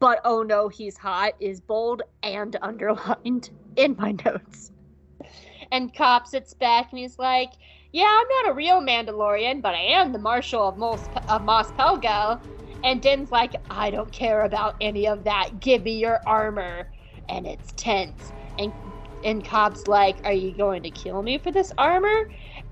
But 0.00 0.20
oh 0.24 0.42
no, 0.44 0.68
he's 0.70 0.98
hot 0.98 1.34
is 1.40 1.60
bold 1.62 2.02
and 2.24 2.56
underlined 2.62 3.50
in 3.76 3.96
my 3.98 4.12
notes. 4.26 4.72
And 5.72 5.94
Cobb 5.94 6.26
sits 6.26 6.54
back 6.54 6.88
and 6.92 6.98
he's 7.00 7.18
like, 7.18 7.52
"Yeah, 7.92 8.08
I'm 8.08 8.26
not 8.46 8.52
a 8.52 8.56
real 8.56 8.80
Mandalorian, 8.80 9.62
but 9.62 9.74
I 9.74 9.82
am 9.82 10.12
the 10.12 10.18
Marshal 10.20 10.68
of 10.68 10.78
Mos, 10.78 11.08
of 11.28 11.42
Mos 11.44 11.72
Pelgo." 11.72 12.40
And 12.84 13.02
Din's 13.02 13.32
like, 13.32 13.54
"I 13.70 13.90
don't 13.90 14.12
care 14.12 14.44
about 14.44 14.76
any 14.80 15.06
of 15.08 15.24
that. 15.24 15.60
Give 15.60 15.82
me 15.84 15.98
your 15.98 16.20
armor." 16.26 16.90
And 17.28 17.46
it's 17.46 17.72
tense. 17.76 18.32
And 18.58 18.74
and 19.24 19.44
Cobb's 19.44 19.88
like, 19.88 20.20
Are 20.24 20.32
you 20.32 20.56
going 20.56 20.84
to 20.84 20.90
kill 20.92 21.22
me 21.22 21.38
for 21.38 21.52
this 21.52 21.72
armor? 21.78 22.22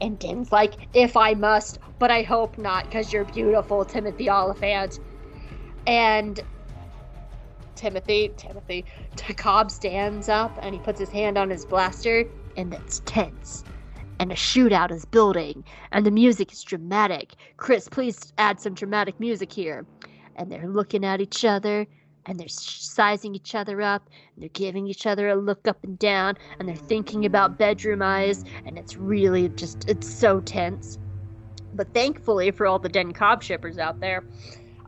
And 0.01 0.19
Din's 0.19 0.53
like, 0.53 0.77
If 0.95 1.17
I 1.17 1.35
must, 1.35 1.79
but 2.01 2.11
I 2.13 2.23
hope 2.23 2.59
not, 2.59 2.85
because 2.85 3.13
you're 3.13 3.27
beautiful, 3.27 3.85
Timothy 3.85 4.31
Olyphant. 4.31 5.01
And 5.87 6.41
Timothy, 7.75 8.33
Timothy, 8.37 8.85
Cobb 9.37 9.71
stands 9.71 10.29
up 10.29 10.59
and 10.63 10.75
he 10.75 10.81
puts 10.81 10.99
his 10.99 11.11
hand 11.11 11.39
on 11.39 11.51
his 11.51 11.65
blaster, 11.65 12.25
and 12.57 12.73
it's 12.75 13.03
tense. 13.05 13.65
And 14.19 14.31
a 14.31 14.35
shootout 14.35 14.91
is 14.91 15.05
building, 15.07 15.65
and 15.93 16.05
the 16.05 16.11
music 16.11 16.53
is 16.53 16.63
dramatic. 16.63 17.35
Chris, 17.57 17.89
please 17.89 18.33
add 18.39 18.61
some 18.61 18.75
dramatic 18.75 19.19
music 19.19 19.53
here. 19.53 19.87
And 20.37 20.53
they're 20.53 20.69
looking 20.69 21.05
at 21.05 21.21
each 21.21 21.45
other, 21.45 21.87
and 22.27 22.39
they're 22.39 22.49
sizing 22.49 23.35
each 23.35 23.55
other 23.55 23.81
up 23.81 24.09
and 24.35 24.43
they're 24.43 24.51
giving 24.51 24.87
each 24.87 25.07
other 25.07 25.29
a 25.29 25.37
look 25.37 25.67
up 25.67 25.83
and 25.85 25.99
down 25.99 26.37
and 26.59 26.69
they're 26.69 26.77
thinking 26.77 27.25
about 27.25 27.59
bedroom 27.59 28.03
eyes 28.03 28.45
and 28.67 28.79
it's 28.79 28.97
really 28.97 29.49
just 29.51 29.89
it's 29.89 30.09
so 30.09 30.41
tense 30.41 30.99
but 31.75 31.93
thankfully 31.95 32.51
for 32.51 32.67
all 32.67 32.79
the 32.79 32.89
den 32.89 33.13
cobb 33.13 33.43
shippers 33.43 33.79
out 33.79 34.01
there 34.01 34.23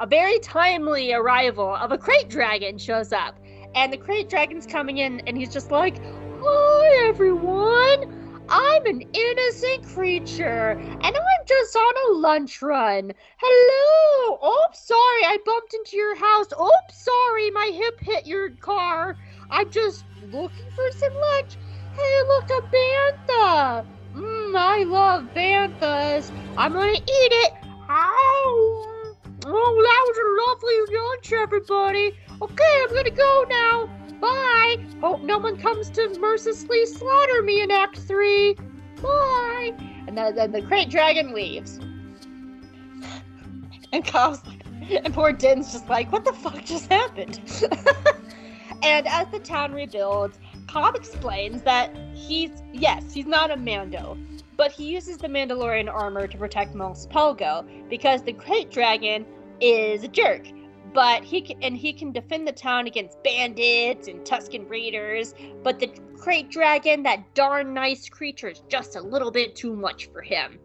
a 0.01 0.07
very 0.07 0.38
timely 0.40 1.12
arrival 1.12 1.74
of 1.74 1.93
a 1.93 1.99
krayt 1.99 2.28
dragon 2.28 2.78
shows 2.78 3.12
up 3.12 3.38
and 3.74 3.93
the 3.93 3.99
krayt 3.99 4.28
dragon's 4.28 4.66
coming 4.66 4.99
in 4.99 5.20
and 5.26 5.36
he's 5.36 5.53
just 5.53 5.70
like 5.70 6.01
hi 6.40 7.09
everyone 7.09 8.22
I'm 8.49 8.84
an 8.84 9.03
innocent 9.14 9.84
creature, 9.95 10.72
and 10.72 11.05
I'm 11.05 11.47
just 11.47 11.74
on 11.74 11.95
a 12.11 12.18
lunch 12.18 12.61
run. 12.61 13.12
Hello! 13.38 14.38
Oh, 14.43 14.66
sorry, 14.74 15.24
I 15.24 15.38
bumped 15.47 15.72
into 15.72 15.97
your 15.97 16.16
house. 16.16 16.49
Oh, 16.57 16.70
sorry, 16.93 17.51
my 17.51 17.70
hip 17.72 17.99
hit 18.01 18.26
your 18.26 18.51
car. 18.51 19.16
I'm 19.49 19.70
just 19.70 20.05
looking 20.30 20.70
for 20.74 20.90
some 20.90 21.14
lunch. 21.14 21.57
Hey, 21.95 22.22
look, 22.26 22.51
a 22.51 22.61
bantha. 22.74 23.86
Mmm, 24.14 24.57
I 24.57 24.82
love 24.84 25.28
banthas. 25.34 26.30
I'm 26.57 26.72
gonna 26.72 26.93
eat 26.93 27.03
it. 27.07 27.53
Ow! 27.88 28.91
Oh, 29.45 29.82
that 29.82 30.05
was 30.07 30.18
a 30.18 30.28
lovely 30.51 30.99
lunch, 30.99 31.32
everybody. 31.32 32.16
Okay, 32.40 32.82
I'm 32.82 32.95
gonna 32.95 33.11
go 33.11 33.45
now. 33.49 33.90
Bye! 34.20 34.76
Hope 35.01 35.22
no 35.22 35.38
one 35.38 35.57
comes 35.57 35.90
to 35.90 36.16
mercilessly 36.20 36.86
slaughter 36.86 37.43
me 37.43 37.61
in 37.61 37.70
Act 37.70 37.99
3. 37.99 38.55
Bye! 39.03 39.72
And 40.07 40.16
then, 40.16 40.34
then 40.36 40.53
the 40.53 40.62
krayt 40.62 40.90
dragon 40.90 41.34
leaves. 41.34 41.80
And 43.95 44.03
Kyle's 44.07 44.40
and 44.90 45.12
poor 45.12 45.32
Din's 45.32 45.72
just 45.72 45.88
like, 45.88 46.11
what 46.12 46.24
the 46.24 46.32
fuck 46.32 46.64
just 46.64 46.90
happened? 46.90 47.40
and 48.82 49.07
as 49.07 49.26
the 49.28 49.38
town 49.38 49.72
rebuilds, 49.72 50.38
Cobb 50.66 50.95
explains 50.97 51.62
that 51.62 51.95
he's, 52.14 52.62
yes, 52.72 53.12
he's 53.12 53.26
not 53.26 53.51
a 53.51 53.57
Mando, 53.57 54.16
but 54.57 54.72
he 54.72 54.92
uses 54.92 55.18
the 55.18 55.28
Mandalorian 55.28 55.92
armor 55.92 56.26
to 56.26 56.38
protect 56.38 56.74
Mos 56.74 57.07
Pelgo 57.07 57.64
because 57.88 58.22
the 58.22 58.32
krayt 58.32 58.70
Dragon 58.70 59.26
is 59.61 60.05
a 60.05 60.09
jerk 60.09 60.46
but 60.92 61.24
he 61.24 61.40
can, 61.40 61.62
and 61.62 61.76
he 61.76 61.92
can 61.92 62.12
defend 62.12 62.46
the 62.46 62.53
town 62.53 62.86
against 62.86 63.22
bandits 63.22 64.09
and 64.09 64.20
Tusken 64.24 64.68
raiders. 64.68 65.34
But 65.62 65.78
the 65.78 65.88
krayt 66.16 66.50
Dragon, 66.50 67.03
that 67.05 67.34
darn 67.34 67.72
nice 67.72 68.09
creature, 68.09 68.48
is 68.48 68.62
just 68.68 68.96
a 68.96 69.00
little 69.00 69.30
bit 69.30 69.57
too 69.57 69.74
much 69.74 70.11
for 70.12 70.22
him. 70.22 70.59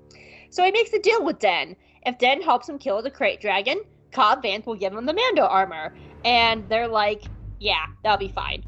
So 0.49 0.63
he 0.63 0.71
makes 0.71 0.93
a 0.93 0.99
deal 0.99 1.23
with 1.23 1.39
Den. 1.39 1.75
If 2.05 2.17
Den 2.17 2.41
helps 2.41 2.67
him 2.67 2.77
kill 2.77 3.01
the 3.01 3.11
krayt 3.11 3.41
Dragon, 3.41 3.81
Cobb 4.11 4.43
Vanth 4.43 4.65
will 4.65 4.75
give 4.75 4.93
him 4.93 5.05
the 5.05 5.13
Mando 5.13 5.43
armor. 5.43 5.95
And 6.25 6.67
they're 6.69 6.88
like, 6.88 7.23
"Yeah, 7.59 7.85
that'll 8.03 8.17
be 8.17 8.31
fine." 8.31 8.63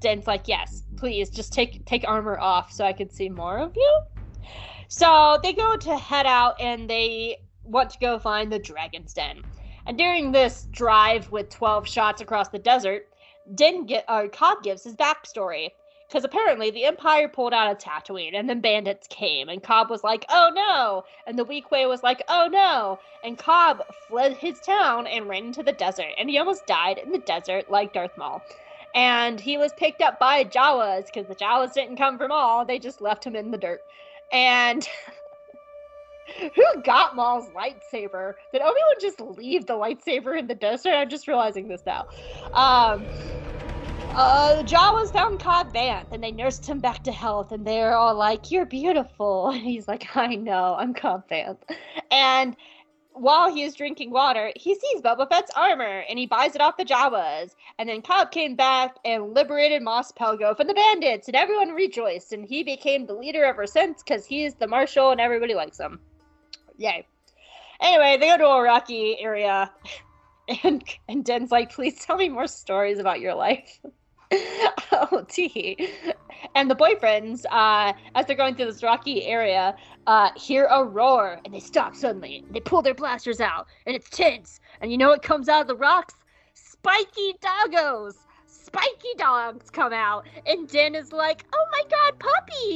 Den's 0.00 0.26
like, 0.26 0.46
"Yes, 0.46 0.84
please, 0.96 1.30
just 1.30 1.52
take 1.52 1.84
take 1.86 2.06
armor 2.06 2.38
off 2.38 2.72
so 2.72 2.84
I 2.84 2.92
can 2.92 3.10
see 3.10 3.28
more 3.28 3.58
of 3.58 3.72
you." 3.74 4.00
So 4.88 5.38
they 5.42 5.52
go 5.52 5.76
to 5.76 5.96
head 5.96 6.26
out 6.26 6.60
and 6.60 6.88
they 6.88 7.38
want 7.64 7.90
to 7.90 7.98
go 7.98 8.18
find 8.18 8.52
the 8.52 8.58
Dragon's 8.58 9.14
Den. 9.14 9.44
And 9.86 9.96
during 9.96 10.32
this 10.32 10.66
drive 10.72 11.30
with 11.30 11.48
12 11.50 11.86
shots 11.88 12.20
across 12.20 12.48
the 12.48 12.58
desert, 12.58 13.06
Din 13.54 13.86
get 13.86 14.04
or 14.08 14.28
Cobb 14.28 14.62
gives 14.62 14.84
his 14.84 14.96
backstory. 14.96 15.70
Because 16.08 16.24
apparently 16.24 16.72
the 16.72 16.86
Empire 16.86 17.28
pulled 17.28 17.54
out 17.54 17.70
of 17.70 17.78
Tatooine 17.78 18.34
and 18.34 18.48
then 18.50 18.60
bandits 18.60 19.06
came, 19.06 19.48
and 19.48 19.62
Cobb 19.62 19.90
was 19.90 20.02
like, 20.02 20.24
oh 20.28 20.50
no! 20.52 21.04
And 21.24 21.38
the 21.38 21.44
Weequay 21.44 21.88
was 21.88 22.02
like, 22.02 22.20
oh 22.28 22.48
no! 22.50 22.98
And 23.22 23.38
Cobb 23.38 23.84
fled 24.08 24.32
his 24.32 24.58
town 24.58 25.06
and 25.06 25.28
ran 25.28 25.44
into 25.44 25.62
the 25.62 25.70
desert, 25.70 26.10
and 26.18 26.28
he 26.28 26.36
almost 26.36 26.66
died 26.66 26.98
in 26.98 27.12
the 27.12 27.18
desert 27.18 27.70
like 27.70 27.92
Darth 27.92 28.18
Maul. 28.18 28.42
And 28.92 29.38
he 29.38 29.56
was 29.56 29.72
picked 29.74 30.02
up 30.02 30.18
by 30.18 30.42
Jawas 30.42 31.06
because 31.06 31.28
the 31.28 31.36
Jawas 31.36 31.74
didn't 31.74 31.96
come 31.96 32.18
from 32.18 32.32
all, 32.32 32.64
they 32.64 32.80
just 32.80 33.00
left 33.00 33.24
him 33.24 33.36
in 33.36 33.52
the 33.52 33.58
dirt. 33.58 33.80
And 34.32 34.86
who 36.54 36.82
got 36.82 37.16
Maul's 37.16 37.48
lightsaber? 37.50 38.34
Did 38.52 38.62
Obi 38.62 38.80
Wan 38.80 38.96
just 39.00 39.20
leave 39.20 39.66
the 39.66 39.74
lightsaber 39.74 40.38
in 40.38 40.46
the 40.46 40.54
desert? 40.54 40.94
I'm 40.94 41.08
just 41.08 41.28
realizing 41.28 41.68
this 41.68 41.82
now. 41.86 42.06
Um, 42.54 43.06
uh, 44.14 44.62
Jawas 44.64 45.12
found 45.12 45.40
Cobb 45.40 45.72
Vanth 45.72 46.06
and 46.10 46.22
they 46.22 46.32
nursed 46.32 46.66
him 46.66 46.80
back 46.80 47.04
to 47.04 47.12
health, 47.12 47.52
and 47.52 47.64
they're 47.66 47.94
all 47.94 48.14
like, 48.14 48.50
"You're 48.50 48.66
beautiful," 48.66 49.48
and 49.50 49.62
he's 49.62 49.86
like, 49.86 50.16
"I 50.16 50.34
know, 50.34 50.74
I'm 50.78 50.94
Cobb 50.94 51.28
Vanth," 51.30 51.58
and 52.10 52.56
while 53.12 53.52
he 53.52 53.62
is 53.62 53.74
drinking 53.74 54.10
water, 54.10 54.52
he 54.56 54.74
sees 54.74 55.02
Boba 55.02 55.28
Fett's 55.28 55.50
armor 55.56 56.04
and 56.08 56.18
he 56.18 56.26
buys 56.26 56.54
it 56.54 56.60
off 56.60 56.76
the 56.76 56.84
Jawas. 56.84 57.54
And 57.78 57.88
then 57.88 58.02
Cobb 58.02 58.30
came 58.30 58.56
back 58.56 58.96
and 59.04 59.34
liberated 59.34 59.82
Mos 59.82 60.12
Pelgo 60.12 60.56
from 60.56 60.66
the 60.66 60.74
bandits, 60.74 61.28
and 61.28 61.36
everyone 61.36 61.70
rejoiced. 61.70 62.32
And 62.32 62.44
he 62.46 62.62
became 62.62 63.06
the 63.06 63.14
leader 63.14 63.44
ever 63.44 63.66
since 63.66 64.02
because 64.02 64.24
he's 64.24 64.54
the 64.54 64.66
marshal 64.66 65.10
and 65.10 65.20
everybody 65.20 65.54
likes 65.54 65.78
him. 65.78 66.00
Yay. 66.78 67.06
Anyway, 67.80 68.16
they 68.18 68.28
go 68.28 68.38
to 68.38 68.46
a 68.46 68.62
rocky 68.62 69.16
area, 69.20 69.70
and 70.62 70.84
and 71.08 71.24
Din's 71.24 71.50
like, 71.50 71.72
"Please 71.72 72.04
tell 72.04 72.16
me 72.16 72.28
more 72.28 72.46
stories 72.46 72.98
about 72.98 73.20
your 73.20 73.34
life." 73.34 73.80
oh, 74.92 75.24
tee. 75.28 75.76
And 76.54 76.70
the 76.70 76.74
boyfriends, 76.74 77.44
uh, 77.50 77.92
as 78.14 78.26
they're 78.26 78.36
going 78.36 78.54
through 78.54 78.66
this 78.66 78.82
rocky 78.82 79.24
area, 79.26 79.76
uh, 80.06 80.30
hear 80.36 80.66
a 80.66 80.84
roar 80.84 81.40
and 81.44 81.52
they 81.52 81.60
stop 81.60 81.94
suddenly. 81.94 82.44
They 82.50 82.60
pull 82.60 82.82
their 82.82 82.94
blasters 82.94 83.40
out 83.40 83.66
and 83.86 83.94
it's 83.94 84.08
tense. 84.10 84.60
And 84.80 84.90
you 84.90 84.98
know 84.98 85.08
what 85.08 85.22
comes 85.22 85.48
out 85.48 85.62
of 85.62 85.66
the 85.68 85.76
rocks? 85.76 86.14
Spiky 86.54 87.34
doggos. 87.40 88.14
Spiky 88.46 89.14
dogs 89.16 89.70
come 89.70 89.92
out. 89.92 90.26
And 90.46 90.68
Din 90.68 90.94
is 90.94 91.12
like, 91.12 91.44
oh 91.52 91.66
my 91.72 91.82
god, 91.90 92.18
puppies. 92.18 92.69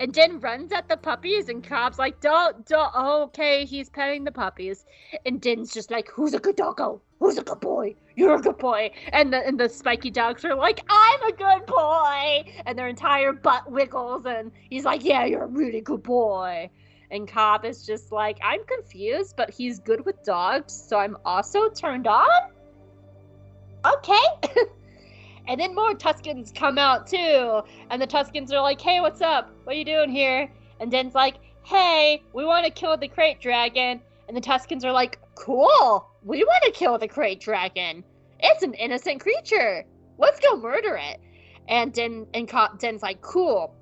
And 0.00 0.14
Din 0.14 0.40
runs 0.40 0.72
at 0.72 0.88
the 0.88 0.96
puppies, 0.96 1.50
and 1.50 1.62
Cobb's 1.62 1.98
like, 1.98 2.20
don't, 2.20 2.66
don't. 2.66 2.90
Oh, 2.94 3.24
okay, 3.24 3.66
he's 3.66 3.90
petting 3.90 4.24
the 4.24 4.32
puppies. 4.32 4.86
And 5.26 5.42
Din's 5.42 5.74
just 5.74 5.90
like, 5.90 6.08
who's 6.08 6.32
a 6.32 6.38
good 6.38 6.56
doggo? 6.56 7.02
Who's 7.18 7.36
a 7.36 7.42
good 7.42 7.60
boy? 7.60 7.94
You're 8.16 8.36
a 8.36 8.40
good 8.40 8.56
boy. 8.56 8.92
And 9.12 9.30
the 9.30 9.46
and 9.46 9.60
the 9.60 9.68
spiky 9.68 10.10
dogs 10.10 10.42
are 10.46 10.54
like, 10.54 10.82
I'm 10.88 11.22
a 11.24 11.32
good 11.32 11.66
boy. 11.66 12.50
And 12.64 12.78
their 12.78 12.88
entire 12.88 13.34
butt 13.34 13.70
wiggles, 13.70 14.24
and 14.24 14.50
he's 14.70 14.86
like, 14.86 15.04
yeah, 15.04 15.26
you're 15.26 15.44
a 15.44 15.48
really 15.48 15.82
good 15.82 16.02
boy. 16.02 16.70
And 17.10 17.28
Cobb 17.28 17.66
is 17.66 17.84
just 17.84 18.10
like, 18.10 18.38
I'm 18.42 18.64
confused, 18.64 19.34
but 19.36 19.50
he's 19.50 19.80
good 19.80 20.06
with 20.06 20.24
dogs, 20.24 20.72
so 20.72 20.98
I'm 20.98 21.18
also 21.26 21.68
turned 21.68 22.06
on. 22.06 22.26
Okay. 23.84 24.24
and 25.50 25.58
then 25.58 25.74
more 25.74 25.94
Tuskens 25.94 26.54
come 26.54 26.78
out 26.78 27.08
too. 27.08 27.60
And 27.90 28.00
the 28.00 28.06
Tuskens 28.06 28.52
are 28.52 28.62
like, 28.62 28.80
hey, 28.80 29.00
what's 29.00 29.20
up? 29.20 29.50
What 29.64 29.74
are 29.74 29.78
you 29.78 29.84
doing 29.84 30.08
here? 30.08 30.48
And 30.78 30.92
Den's 30.92 31.12
like, 31.12 31.38
hey, 31.64 32.22
we 32.32 32.44
want 32.44 32.64
to 32.66 32.70
kill 32.70 32.96
the 32.96 33.08
krayt 33.08 33.40
dragon. 33.40 34.00
And 34.28 34.36
the 34.36 34.40
Tuskens 34.40 34.84
are 34.84 34.92
like, 34.92 35.18
cool. 35.34 36.08
We 36.22 36.44
want 36.44 36.62
to 36.66 36.70
kill 36.70 36.98
the 36.98 37.08
krayt 37.08 37.40
dragon. 37.40 38.04
It's 38.38 38.62
an 38.62 38.74
innocent 38.74 39.20
creature. 39.20 39.84
Let's 40.18 40.38
go 40.38 40.56
murder 40.56 40.96
it. 40.96 41.20
And 41.66 41.92
Din 41.92 42.28
and 42.32 42.48
Co- 42.48 42.76
Din's 42.78 43.02
like, 43.02 43.20
cool. 43.20 43.74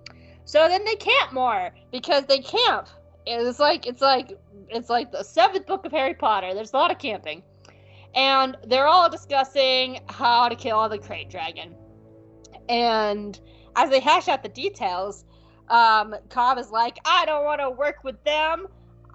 So 0.47 0.69
then 0.69 0.87
they 0.87 0.97
camp 0.97 1.35
more 1.35 1.75
because 1.93 2.25
they 2.25 2.39
camp. 2.39 2.89
It's 3.27 3.59
like 3.59 3.87
it's 3.87 4.01
like 4.01 4.33
it's 4.71 4.89
like 4.89 5.12
the 5.12 5.23
seventh 5.23 5.66
book 5.66 5.85
of 5.85 5.93
Harry 5.93 6.14
Potter. 6.14 6.55
There's 6.55 6.73
a 6.73 6.77
lot 6.77 6.91
of 6.91 6.99
camping 6.99 7.43
and 8.14 8.56
they're 8.66 8.86
all 8.86 9.11
discussing 9.11 10.00
how 10.09 10.48
to 10.48 10.54
kill 10.54 10.88
the 10.88 10.98
krayt 10.98 11.30
dragon. 11.30 11.74
And 12.68 13.38
as 13.76 13.90
they 13.90 14.00
hash 14.00 14.28
out 14.28 14.42
the 14.42 14.48
details, 14.48 15.24
um, 15.68 16.14
Cobb 16.30 16.59
is 16.59 16.70
like, 16.70 16.98
I 17.04 17.24
don't 17.24 17.44
want 17.44 17.61
to 17.61 17.70
work 17.70 18.04
with 18.04 18.22
them. 18.24 18.66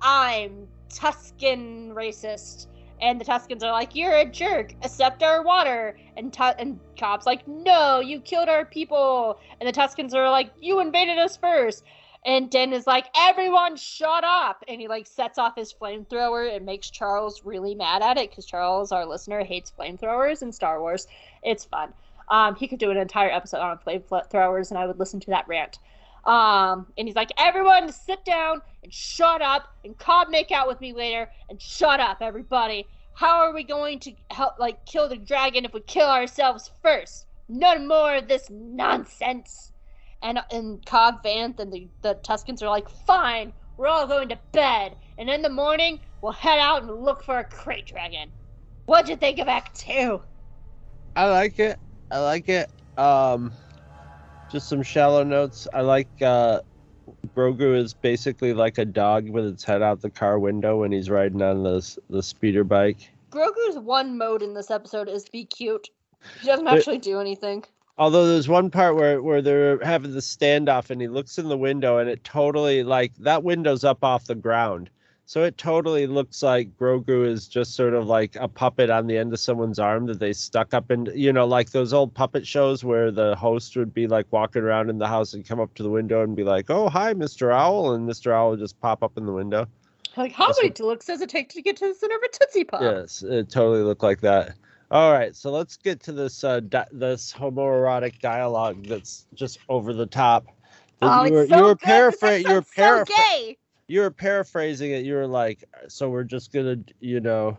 I'm 0.02 0.68
Tusken 0.90 1.94
racist. 1.94 2.68
And 3.02 3.20
the 3.20 3.26
Tuskens 3.26 3.64
are 3.64 3.72
like, 3.72 3.96
You're 3.96 4.16
a 4.16 4.26
jerk. 4.26 4.74
Accept 4.84 5.24
our 5.24 5.44
water. 5.44 5.98
And, 6.16 6.32
tu- 6.32 6.44
and 6.44 6.80
Cobb's 6.98 7.26
like, 7.26 7.48
No, 7.48 8.00
you 8.00 8.22
killed 8.22 8.48
our 8.48 8.66
people. 8.66 9.40
And 9.60 9.68
the 9.68 9.74
Tuskens 9.74 10.14
are 10.14 10.30
like, 10.30 10.52
You 10.62 10.80
invaded 10.80 11.18
us 11.18 11.36
first. 11.36 11.84
And 12.26 12.50
Den 12.50 12.72
is 12.72 12.88
like, 12.88 13.08
everyone 13.16 13.76
shut 13.76 14.24
up. 14.24 14.64
And 14.68 14.80
he 14.80 14.88
like 14.88 15.08
sets 15.08 15.38
off 15.38 15.56
his 15.56 15.74
flamethrower 15.74 16.56
and 16.56 16.66
makes 16.66 16.90
Charles 16.90 17.44
really 17.44 17.76
mad 17.76 18.02
at 18.02 18.18
it 18.18 18.30
because 18.30 18.46
Charles, 18.46 18.92
our 18.92 19.06
listener, 19.06 19.44
hates 19.44 19.74
flamethrowers 19.78 20.42
in 20.42 20.52
Star 20.52 20.80
Wars. 20.80 21.08
It's 21.44 21.66
fun. 21.66 21.94
Um, 22.30 22.56
he 22.56 22.68
could 22.68 22.80
do 22.80 22.92
an 22.92 22.98
entire 22.98 23.30
episode 23.30 23.60
on 23.60 23.78
flamethrowers 23.80 24.70
and 24.70 24.78
I 24.78 24.88
would 24.88 25.00
listen 25.00 25.20
to 25.22 25.32
that 25.32 25.48
rant. 25.48 25.80
Um, 26.24 26.88
and 26.98 27.08
he's 27.08 27.16
like, 27.16 27.32
everyone 27.38 27.92
sit 27.92 28.24
down 28.24 28.62
and 28.84 28.94
shut 28.94 29.42
up 29.42 29.76
and 29.84 29.98
Cobb 29.98 30.30
make 30.30 30.52
out 30.52 30.70
with 30.70 30.80
me 30.80 30.94
later 30.94 31.30
and 31.50 31.62
shut 31.62 32.00
up, 32.00 32.22
everybody. 32.22 32.88
How 33.16 33.42
are 33.42 33.54
we 33.54 33.64
going 33.64 34.00
to 34.00 34.14
help 34.32 34.58
like 34.58 34.86
kill 34.86 35.10
the 35.10 35.18
dragon 35.18 35.66
if 35.66 35.74
we 35.74 35.82
kill 35.82 36.08
ourselves 36.08 36.72
first? 36.82 37.28
None 37.50 37.86
more 37.86 38.16
of 38.16 38.30
this 38.30 38.50
nonsense 38.50 39.73
and 40.24 40.40
and 40.52 40.84
Cobb 40.86 41.24
Vanth 41.24 41.60
and 41.60 41.72
the, 41.72 41.88
the 42.02 42.16
Tuskens 42.24 42.64
are 42.64 42.70
like, 42.70 42.90
fine, 42.90 43.54
we're 43.78 43.88
all 43.88 44.08
going 44.08 44.30
to 44.30 44.40
bed, 44.52 44.96
and 45.18 45.30
in 45.30 45.42
the 45.42 45.50
morning 45.50 46.00
we'll 46.22 46.32
head 46.32 46.58
out 46.60 46.82
and 46.82 47.04
look 47.04 47.24
for 47.24 47.38
a 47.38 47.44
krayt 47.44 47.86
dragon. 47.86 48.32
What'd 48.86 49.10
you 49.10 49.16
think 49.16 49.40
of 49.40 49.48
Act 49.48 49.80
Two? 49.80 50.22
I 51.16 51.30
like 51.30 51.60
it. 51.60 51.78
I 52.10 52.20
like 52.20 52.50
it. 52.50 52.70
Um, 52.98 53.52
just 54.52 54.70
some 54.70 54.82
shallow 54.82 55.24
notes. 55.24 55.68
I 55.74 55.82
like 55.82 56.10
uh, 56.22 56.62
Grogu 57.36 57.78
is 57.78 57.94
basically 57.94 58.54
like 58.54 58.78
a 58.78 58.86
dog 58.86 59.30
with 59.30 59.46
its 59.46 59.64
head 59.64 59.82
out 59.82 60.02
the 60.02 60.10
car 60.10 60.40
window 60.40 60.80
when 60.80 60.92
he's 60.92 61.10
riding 61.10 61.42
on 61.42 61.64
the 61.64 61.98
the 62.10 62.24
speeder 62.24 62.64
bike. 62.64 63.10
Grogu's 63.32 63.80
one 63.80 64.18
mode 64.18 64.42
in 64.42 64.54
this 64.54 64.70
episode 64.70 65.10
is 65.10 65.28
be 65.28 65.46
cute. 65.46 65.90
He 66.40 66.48
doesn't 66.48 66.68
actually 66.68 67.00
do 67.00 67.20
anything. 67.20 67.66
Although 67.98 68.28
there's 68.28 68.48
one 68.48 68.72
part 68.72 68.96
where 68.96 69.22
where 69.22 69.42
they're 69.42 69.84
having 69.84 70.14
the 70.14 70.20
standoff 70.20 70.90
and 70.90 71.00
he 71.00 71.08
looks 71.08 71.38
in 71.38 71.48
the 71.48 71.58
window 71.58 72.00
and 72.00 72.10
it 72.10 72.24
totally 72.24 72.84
like 72.84 73.16
that 73.18 73.44
window's 73.44 73.84
up 73.84 74.04
off 74.04 74.26
the 74.26 74.36
ground. 74.36 74.90
So 75.26 75.44
it 75.44 75.58
totally 75.58 76.06
looks 76.06 76.44
like 76.44 76.76
Grogu 76.78 77.26
is 77.26 77.48
just 77.48 77.76
sort 77.76 77.94
of 77.94 78.08
like 78.08 78.36
a 78.36 78.48
puppet 78.48 78.90
on 78.90 79.08
the 79.08 79.18
end 79.18 79.32
of 79.32 79.40
someone's 79.40 79.80
arm 79.80 80.06
that 80.08 80.20
they 80.20 80.34
stuck 80.34 80.74
up 80.74 80.92
in, 80.92 81.08
you 81.16 81.32
know, 81.32 81.46
like 81.46 81.70
those 81.70 81.94
old 81.94 82.14
puppet 82.14 82.46
shows 82.46 82.84
where 82.84 83.10
the 83.10 83.36
host 83.36 83.78
would 83.78 83.94
be 83.94 84.06
like 84.06 84.26
walking 84.32 84.64
around 84.64 84.90
in 84.90 84.98
the 84.98 85.08
house 85.08 85.34
and 85.34 85.48
come 85.48 85.62
up 85.62 85.74
to 85.76 85.84
the 85.84 85.90
window 85.90 86.24
and 86.24 86.36
be 86.36 86.44
like, 86.44 86.70
"Oh, 86.70 86.90
hi, 86.90 87.14
Mr. 87.14 87.54
Owl," 87.54 87.94
and 87.94 88.08
Mr. 88.08 88.34
Owl 88.34 88.52
would 88.52 88.60
just 88.60 88.80
pop 88.82 89.02
up 89.02 89.18
in 89.18 89.26
the 89.26 89.32
window. 89.32 89.66
Like, 90.18 90.34
how 90.34 90.52
many 90.62 90.74
looks 90.80 91.06
does 91.06 91.22
it 91.22 91.30
take 91.30 91.50
to 91.50 91.62
get 91.62 91.78
to 91.78 91.88
the 91.88 91.94
center 91.94 92.16
of 92.16 92.24
a 92.24 92.28
Tootsie 92.28 92.66
Pop? 92.66 92.82
Yes, 92.82 93.24
it 93.24 93.50
totally 93.50 93.82
looked 93.82 94.04
like 94.04 94.22
that. 94.22 94.56
All 94.94 95.12
right, 95.12 95.36
so 95.36 95.50
let's 95.50 95.76
get 95.76 96.00
to 96.04 96.12
this 96.12 96.44
uh, 96.44 96.60
di- 96.60 96.86
this 96.92 97.34
homoerotic 97.34 98.20
dialogue 98.20 98.86
that's 98.86 99.26
just 99.34 99.58
over 99.68 99.92
the 99.92 100.06
top. 100.06 100.46
Oh, 101.02 101.26
you 101.26 101.34
were, 101.34 101.42
it's 101.42 101.50
so 101.50 101.58
you 101.58 101.64
were. 101.64 101.76
Paraphrasing. 101.76 102.46
You 102.46 102.54
were 102.54 102.58
episode's 102.60 103.10
so 103.10 103.24
you 103.88 104.02
were 104.02 104.12
paraphrasing 104.12 104.92
it. 104.92 105.04
You 105.04 105.16
were 105.16 105.26
like, 105.26 105.64
so 105.88 106.12
we're 106.12 106.24
just 106.24 106.54
gonna, 106.54 106.78
you 107.00 107.20
know, 107.22 107.58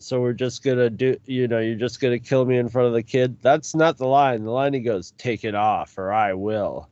so 0.00 0.22
we're 0.22 0.32
just 0.32 0.62
gonna 0.62 0.88
do, 0.88 1.14
you 1.26 1.46
know, 1.46 1.58
you're 1.58 1.76
just 1.76 2.00
gonna 2.00 2.18
kill 2.18 2.46
me 2.46 2.56
in 2.56 2.70
front 2.70 2.88
of 2.88 2.94
the 2.94 3.02
kid. 3.02 3.36
That's 3.42 3.74
not 3.74 3.98
the 3.98 4.06
line. 4.06 4.42
The 4.44 4.50
line 4.50 4.72
he 4.72 4.80
goes, 4.80 5.12
take 5.18 5.44
it 5.44 5.54
off, 5.54 5.98
or 5.98 6.10
I 6.10 6.32
will. 6.32 6.88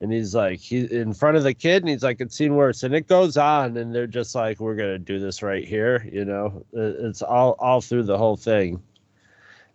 And 0.00 0.12
he's 0.12 0.34
like, 0.34 0.60
he 0.60 0.84
in 0.94 1.14
front 1.14 1.36
of 1.38 1.42
the 1.42 1.54
kid, 1.54 1.82
and 1.82 1.88
he's 1.88 2.02
like, 2.02 2.20
it's 2.20 2.36
seen 2.36 2.54
worse. 2.54 2.82
And 2.82 2.94
it 2.94 3.06
goes 3.08 3.36
on, 3.36 3.76
and 3.78 3.94
they're 3.94 4.06
just 4.06 4.34
like, 4.34 4.60
we're 4.60 4.74
gonna 4.74 4.98
do 4.98 5.18
this 5.18 5.42
right 5.42 5.64
here, 5.64 6.06
you 6.12 6.24
know. 6.24 6.64
It's 6.72 7.22
all 7.22 7.56
all 7.58 7.80
through 7.80 8.02
the 8.04 8.18
whole 8.18 8.36
thing. 8.36 8.82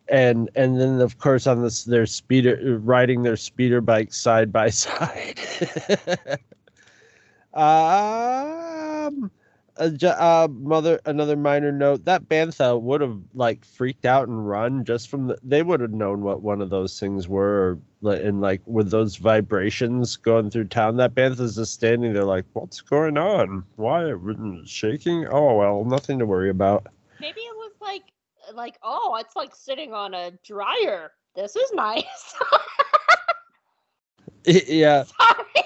And 0.09 0.49
and 0.55 0.80
then 0.80 1.01
of 1.01 1.17
course 1.17 1.47
on 1.47 1.63
this, 1.63 1.86
their 1.86 2.05
speeder 2.05 2.80
riding 2.84 3.24
their 3.24 3.38
speeder 3.38 3.82
bikes 3.82 4.17
side 4.17 4.51
by 4.51 4.69
side. 4.72 5.39
Um, 7.53 9.30
uh, 9.82 10.07
uh, 10.07 10.47
mother, 10.49 10.99
another 11.05 11.36
minor 11.36 11.71
note 11.71 12.05
that 12.05 12.29
Bantha 12.29 12.79
would 12.79 13.01
have 13.01 13.17
like 13.34 13.65
freaked 13.65 14.05
out 14.05 14.27
and 14.27 14.47
run 14.47 14.86
just 14.86 15.09
from 15.09 15.27
the. 15.27 15.38
They 15.43 15.63
would 15.63 15.79
have 15.82 15.91
known 15.93 16.21
what 16.21 16.41
one 16.41 16.61
of 16.61 16.69
those 16.69 16.99
things 16.99 17.27
were, 17.27 17.79
or, 18.03 18.13
and 18.13 18.41
like 18.41 18.61
with 18.65 18.91
those 18.91 19.15
vibrations 19.15 20.15
going 20.17 20.49
through 20.51 20.65
town. 20.65 20.97
That 20.97 21.15
Bantha's 21.15 21.55
just 21.55 21.73
standing 21.73 22.13
there, 22.13 22.25
like, 22.25 22.45
what's 22.53 22.82
going 22.82 23.17
on? 23.17 23.63
Why 23.77 24.13
it's 24.13 24.69
shaking? 24.69 25.27
Oh 25.32 25.55
well, 25.55 25.84
nothing 25.86 26.19
to 26.19 26.25
worry 26.25 26.49
about. 26.49 26.88
maybe 27.19 27.41
it 27.41 27.55
was 27.55 27.71
like 27.82 28.03
like 28.53 28.77
oh, 28.84 29.17
it's 29.19 29.36
like 29.36 29.55
sitting 29.55 29.93
on 29.93 30.13
a 30.13 30.32
dryer. 30.45 31.11
This 31.36 31.55
is 31.55 31.71
nice. 31.73 32.36
yeah, 34.45 35.03
Sorry. 35.03 35.65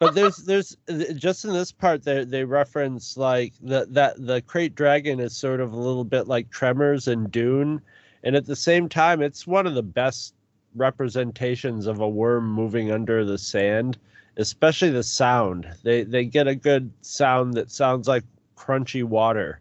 But 0.00 0.14
there's 0.14 0.36
there's 0.38 0.76
just 1.14 1.44
in 1.44 1.52
this 1.52 1.72
part 1.72 2.02
they 2.02 2.24
they 2.24 2.44
reference 2.44 3.16
like 3.16 3.52
the 3.62 3.86
that 3.90 4.24
the 4.26 4.42
krayt 4.42 4.74
dragon 4.74 5.20
is 5.20 5.36
sort 5.36 5.60
of 5.60 5.72
a 5.72 5.76
little 5.80 6.04
bit 6.04 6.26
like 6.26 6.50
Tremors 6.50 7.08
and 7.08 7.30
Dune, 7.30 7.80
and 8.22 8.36
at 8.36 8.46
the 8.46 8.56
same 8.56 8.88
time 8.88 9.22
it's 9.22 9.46
one 9.46 9.66
of 9.66 9.74
the 9.74 9.82
best 9.82 10.34
representations 10.74 11.86
of 11.86 12.00
a 12.00 12.08
worm 12.08 12.50
moving 12.50 12.90
under 12.90 13.24
the 13.24 13.38
sand, 13.38 13.96
especially 14.36 14.90
the 14.90 15.02
sound. 15.02 15.68
They 15.84 16.02
they 16.02 16.24
get 16.24 16.48
a 16.48 16.54
good 16.54 16.90
sound 17.02 17.54
that 17.54 17.70
sounds 17.70 18.08
like 18.08 18.24
crunchy 18.56 19.04
water. 19.04 19.60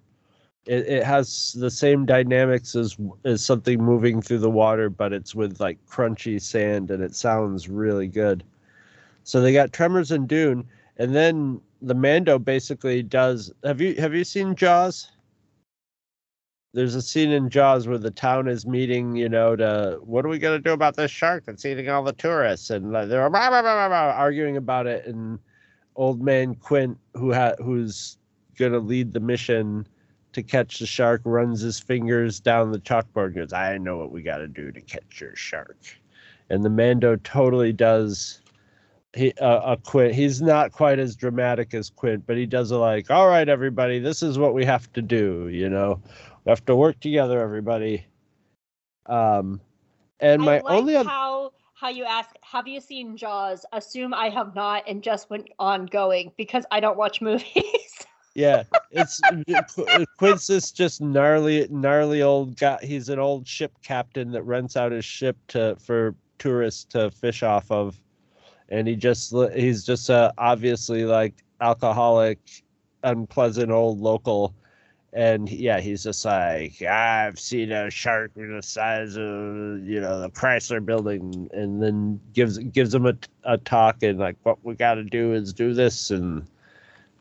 It, 0.65 0.87
it 0.87 1.03
has 1.03 1.53
the 1.59 1.69
same 1.71 2.05
dynamics 2.05 2.75
as 2.75 2.97
as 3.23 3.45
something 3.45 3.83
moving 3.83 4.21
through 4.21 4.39
the 4.39 4.49
water, 4.49 4.89
but 4.89 5.13
it's 5.13 5.35
with 5.35 5.59
like 5.59 5.77
crunchy 5.85 6.41
sand, 6.41 6.89
and 6.89 7.03
it 7.03 7.15
sounds 7.15 7.69
really 7.69 8.07
good. 8.07 8.43
So 9.23 9.41
they 9.41 9.53
got 9.53 9.71
Tremors 9.73 10.11
and 10.11 10.27
Dune, 10.27 10.65
and 10.97 11.15
then 11.15 11.61
the 11.81 11.95
Mando 11.95 12.39
basically 12.39 13.03
does. 13.03 13.51
Have 13.63 13.81
you 13.81 13.95
have 13.95 14.13
you 14.13 14.23
seen 14.23 14.55
Jaws? 14.55 15.09
There's 16.73 16.95
a 16.95 17.01
scene 17.01 17.31
in 17.31 17.49
Jaws 17.49 17.87
where 17.87 17.99
the 17.99 18.09
town 18.11 18.47
is 18.47 18.65
meeting, 18.65 19.15
you 19.15 19.29
know, 19.29 19.55
to 19.55 19.99
what 20.03 20.25
are 20.25 20.29
we 20.29 20.39
gonna 20.39 20.59
do 20.59 20.73
about 20.73 20.95
this 20.95 21.11
shark 21.11 21.45
that's 21.45 21.65
eating 21.65 21.87
all 21.89 22.03
the 22.03 22.13
tourists, 22.13 22.69
and 22.69 22.93
they're 22.93 23.23
arguing 23.35 24.57
about 24.57 24.87
it, 24.87 25.05
and 25.05 25.39
old 25.95 26.21
man 26.21 26.55
Quint, 26.55 26.97
who 27.13 27.33
ha- 27.33 27.55
who's 27.59 28.17
gonna 28.57 28.79
lead 28.79 29.13
the 29.13 29.19
mission 29.19 29.87
to 30.33 30.41
catch 30.43 30.79
the 30.79 30.87
shark, 30.87 31.21
runs 31.25 31.61
his 31.61 31.79
fingers 31.79 32.39
down 32.39 32.71
the 32.71 32.79
chalkboard 32.79 33.35
goes, 33.35 33.53
"I 33.53 33.77
know 33.77 33.97
what 33.97 34.11
we 34.11 34.23
got 34.23 34.37
to 34.39 34.47
do 34.47 34.71
to 34.71 34.81
catch 34.81 35.21
your 35.21 35.35
shark," 35.35 35.77
and 36.49 36.65
the 36.65 36.69
Mando 36.69 37.15
totally 37.17 37.71
does 37.71 38.41
he 39.15 39.31
uh, 39.33 39.73
a 39.73 39.77
Quint. 39.77 40.13
He's 40.15 40.41
not 40.41 40.71
quite 40.71 40.99
as 40.99 41.15
dramatic 41.15 41.73
as 41.73 41.89
Quint, 41.89 42.25
but 42.25 42.37
he 42.37 42.45
does 42.45 42.71
it 42.71 42.75
like, 42.75 43.11
"All 43.11 43.27
right, 43.27 43.47
everybody, 43.47 43.99
this 43.99 44.23
is 44.23 44.39
what 44.39 44.53
we 44.53 44.65
have 44.65 44.91
to 44.93 45.01
do." 45.01 45.49
You 45.49 45.69
know, 45.69 46.01
we 46.45 46.49
have 46.49 46.65
to 46.65 46.75
work 46.75 46.99
together, 46.99 47.39
everybody. 47.39 48.05
Um, 49.05 49.61
and 50.19 50.41
my 50.41 50.59
like 50.59 50.63
only 50.65 50.95
oth- 50.95 51.05
how 51.05 51.51
how 51.83 51.89
you 51.89 52.05
ask, 52.05 52.29
have 52.41 52.67
you 52.67 52.79
seen 52.79 53.17
Jaws? 53.17 53.65
Assume 53.73 54.13
I 54.13 54.29
have 54.29 54.55
not, 54.55 54.83
and 54.87 55.03
just 55.03 55.29
went 55.29 55.49
on 55.59 55.85
going 55.85 56.31
because 56.37 56.65
I 56.71 56.79
don't 56.79 56.97
watch 56.97 57.21
movies. 57.21 58.05
yeah, 58.35 58.63
it's 58.89 59.19
Qu- 59.75 60.05
Quint's 60.17 60.71
just 60.71 61.01
gnarly, 61.01 61.67
gnarly 61.69 62.21
old 62.21 62.57
guy. 62.57 62.79
He's 62.81 63.09
an 63.09 63.19
old 63.19 63.45
ship 63.47 63.73
captain 63.83 64.31
that 64.31 64.43
rents 64.43 64.77
out 64.77 64.91
his 64.91 65.05
ship 65.05 65.37
to 65.49 65.75
for 65.75 66.15
tourists 66.39 66.85
to 66.85 67.11
fish 67.11 67.43
off 67.43 67.69
of, 67.69 67.99
and 68.73 68.87
he 68.87 68.95
just 68.95 69.33
he's 69.53 69.83
just 69.83 70.09
a 70.09 70.33
obviously 70.39 71.05
like 71.05 71.35
alcoholic, 71.61 72.39
unpleasant 73.03 73.71
old 73.71 73.99
local. 73.99 74.55
And 75.13 75.47
yeah, 75.47 75.79
he's 75.79 76.03
just 76.03 76.25
like, 76.25 76.81
I've 76.81 77.39
seen 77.39 77.71
a 77.71 77.91
shark 77.91 78.31
the 78.33 78.61
size 78.63 79.15
of 79.15 79.87
you 79.87 80.01
know 80.01 80.19
the 80.19 80.29
Chrysler 80.29 80.83
building, 80.83 81.47
and 81.53 81.83
then 81.83 82.19
gives 82.33 82.57
gives 82.57 82.95
him 82.95 83.05
a, 83.05 83.13
a 83.43 83.59
talk 83.59 84.01
and 84.01 84.17
like 84.17 84.37
what 84.41 84.57
we 84.65 84.73
got 84.73 84.95
to 84.95 85.03
do 85.03 85.33
is 85.33 85.53
do 85.53 85.75
this, 85.75 86.09
and 86.09 86.47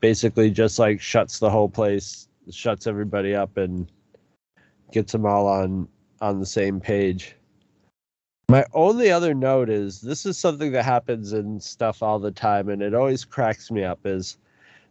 basically 0.00 0.50
just 0.50 0.78
like 0.78 1.02
shuts 1.02 1.38
the 1.38 1.50
whole 1.50 1.68
place, 1.68 2.28
shuts 2.50 2.86
everybody 2.86 3.34
up, 3.34 3.58
and 3.58 3.92
gets 4.90 5.12
them 5.12 5.26
all 5.26 5.46
on 5.46 5.86
on 6.22 6.40
the 6.40 6.46
same 6.46 6.80
page. 6.80 7.36
My 8.48 8.64
only 8.74 9.10
other 9.10 9.34
note 9.34 9.70
is 9.70 10.00
this 10.00 10.26
is 10.26 10.36
something 10.36 10.72
that 10.72 10.84
happens 10.84 11.32
in 11.32 11.60
stuff 11.60 12.02
all 12.02 12.18
the 12.18 12.30
time, 12.30 12.68
and 12.68 12.82
it 12.82 12.94
always 12.94 13.24
cracks 13.24 13.70
me 13.70 13.84
up. 13.84 14.00
Is 14.04 14.36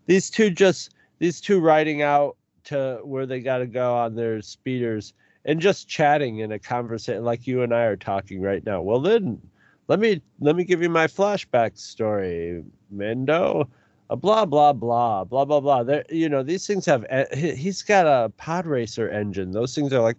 these 0.08 0.30
two 0.30 0.49
just 0.49 0.93
these 1.20 1.39
two 1.39 1.60
riding 1.60 2.02
out 2.02 2.38
to 2.66 2.99
where 3.04 3.26
they 3.26 3.39
got 3.39 3.60
to 3.60 3.68
go 3.68 3.95
on 3.95 4.16
their 4.16 4.41
speeders 4.41 5.14
and 5.45 5.60
just 5.60 5.88
chatting 5.88 6.39
in 6.39 6.52
a 6.52 6.60
conversation 6.60 7.24
like 7.24 7.47
you 7.47 7.62
and 7.64 7.74
I 7.74 7.84
are 7.84 7.95
talking 7.95 8.41
right 8.41 8.66
now. 8.66 8.82
Well, 8.82 8.99
then 8.99 9.41
let 9.88 9.99
me 9.99 10.22
let 10.39 10.56
me 10.56 10.64
give 10.64 10.82
you 10.82 10.89
my 10.89 11.08
flashback 11.08 11.78
story, 11.78 12.64
Mendo. 12.93 13.68
A 14.10 14.16
blah 14.16 14.45
blah 14.45 14.74
blah 14.74 15.24
blah 15.24 15.45
blah 15.45 15.60
blah. 15.60 15.84
There, 15.84 16.04
you 16.10 16.28
know, 16.30 16.43
these 16.43 16.68
things 16.68 16.86
have. 16.86 17.06
He's 17.34 17.82
got 17.82 18.08
a 18.08 18.30
pod 18.38 18.66
racer 18.66 19.10
engine. 19.10 19.52
Those 19.52 19.76
things 19.76 19.93
are 19.93 20.02
like. 20.02 20.18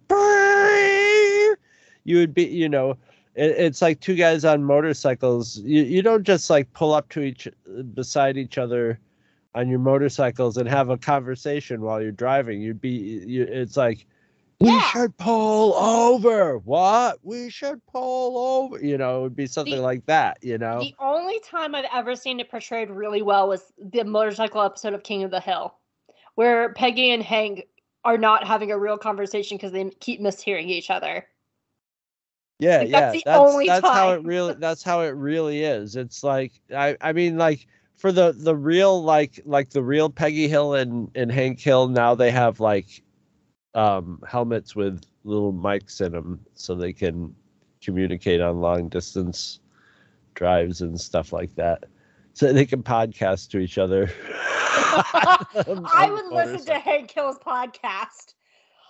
You 2.05 2.17
would 2.17 2.33
be, 2.33 2.43
you 2.43 2.67
know, 2.67 2.97
it, 3.35 3.51
it's 3.51 3.81
like 3.81 3.99
two 3.99 4.15
guys 4.15 4.45
on 4.45 4.63
motorcycles. 4.63 5.57
You 5.59 5.83
you 5.83 6.01
don't 6.01 6.23
just 6.23 6.49
like 6.49 6.71
pull 6.73 6.93
up 6.93 7.09
to 7.09 7.21
each 7.21 7.47
beside 7.93 8.37
each 8.37 8.57
other 8.57 8.99
on 9.55 9.69
your 9.69 9.79
motorcycles 9.79 10.57
and 10.57 10.67
have 10.67 10.89
a 10.89 10.97
conversation 10.97 11.81
while 11.81 12.01
you're 12.01 12.11
driving. 12.11 12.59
You'd 12.59 12.81
be, 12.81 12.89
you, 12.89 13.43
it's 13.43 13.77
like, 13.77 14.07
we 14.59 14.69
Yeah. 14.69 14.81
should 14.81 15.15
pull 15.17 15.75
over. 15.75 16.57
What? 16.57 17.19
We 17.21 17.51
should 17.51 17.79
pull 17.85 18.37
over. 18.37 18.83
You 18.83 18.97
know, 18.97 19.19
it 19.19 19.21
would 19.21 19.35
be 19.35 19.45
something 19.45 19.75
The- 19.75 19.81
like 19.81 20.05
that. 20.07 20.39
You 20.41 20.57
know. 20.57 20.79
The 20.79 20.95
only 20.99 21.39
time 21.41 21.75
I've 21.75 21.85
ever 21.93 22.15
seen 22.15 22.39
it 22.39 22.49
portrayed 22.49 22.89
really 22.89 23.21
well 23.21 23.47
was 23.47 23.71
the 23.77 24.03
motorcycle 24.03 24.61
episode 24.61 24.93
of 24.95 25.03
King 25.03 25.21
of 25.23 25.29
the 25.29 25.39
Hill, 25.39 25.75
where 26.33 26.73
Peggy 26.73 27.11
and 27.11 27.21
Hank 27.21 27.67
are 28.03 28.17
not 28.17 28.47
having 28.47 28.71
a 28.71 28.77
real 28.79 28.97
conversation 28.97 29.57
because 29.57 29.71
they 29.71 29.87
keep 29.99 30.19
mishearing 30.19 30.67
each 30.67 30.89
other. 30.89 31.27
Yeah, 32.59 32.79
Like, 32.79 32.89
yeah. 32.89 32.99
that's 32.99 33.13
the 33.15 33.23
That's 33.25 33.39
only 33.39 33.67
that's 33.67 33.87
how 33.87 34.11
it 34.13 34.23
really 34.23 34.53
that's 34.53 34.83
how 34.83 35.01
it 35.01 35.09
really 35.09 35.63
is. 35.63 35.95
It's 35.95 36.23
like 36.23 36.53
I 36.75 36.95
I 37.01 37.11
mean 37.13 37.37
like 37.37 37.67
for 37.97 38.11
the 38.11 38.31
the 38.33 38.55
real 38.55 39.03
like 39.03 39.39
like 39.45 39.69
the 39.71 39.83
real 39.83 40.09
Peggy 40.09 40.47
Hill 40.47 40.73
and 40.75 41.09
and 41.15 41.31
Hank 41.31 41.59
Hill 41.59 41.87
now 41.89 42.15
they 42.15 42.31
have 42.31 42.59
like 42.59 43.01
um 43.75 44.21
helmets 44.27 44.75
with 44.75 45.03
little 45.23 45.53
mics 45.53 45.99
in 45.99 46.11
them 46.11 46.39
so 46.53 46.75
they 46.75 46.93
can 46.93 47.35
communicate 47.81 48.39
on 48.39 48.61
long 48.61 48.87
distance 48.89 49.59
drives 50.35 50.81
and 50.81 50.99
stuff 50.99 51.33
like 51.33 51.53
that. 51.55 51.83
So 52.33 52.51
they 52.53 52.65
can 52.65 52.81
podcast 52.83 53.49
to 53.51 53.59
each 53.59 53.77
other. 53.77 54.09
I 54.75 56.09
would 56.11 56.27
listen 56.33 56.65
to 56.65 56.79
Hank 56.79 57.11
Hill's 57.11 57.37
podcast. 57.39 58.33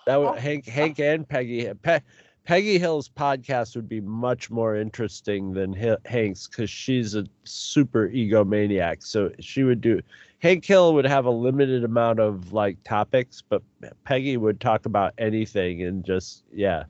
That 0.06 0.16
would 0.16 0.28
Oh. 0.28 0.32
Hank 0.34 0.66
Hank 0.66 0.98
and 1.00 1.26
Peggy 1.28 1.72
Pe- 1.82 2.00
Peggy 2.44 2.78
Hill's 2.78 3.08
podcast 3.08 3.74
would 3.74 3.88
be 3.88 4.00
much 4.00 4.50
more 4.50 4.76
interesting 4.76 5.52
than 5.54 5.72
Hi- 5.72 5.96
Hank's 6.04 6.46
because 6.46 6.68
she's 6.70 7.14
a 7.14 7.24
super 7.44 8.08
egomaniac. 8.08 9.02
So 9.02 9.30
she 9.40 9.64
would 9.64 9.80
do 9.80 10.00
Hank 10.40 10.64
Hill 10.64 10.92
would 10.94 11.06
have 11.06 11.24
a 11.24 11.30
limited 11.30 11.84
amount 11.84 12.20
of 12.20 12.52
like 12.52 12.82
topics, 12.84 13.42
but 13.48 13.62
Peggy 14.04 14.36
would 14.36 14.60
talk 14.60 14.84
about 14.84 15.14
anything 15.18 15.82
and 15.82 16.04
just 16.04 16.44
yeah, 16.52 16.84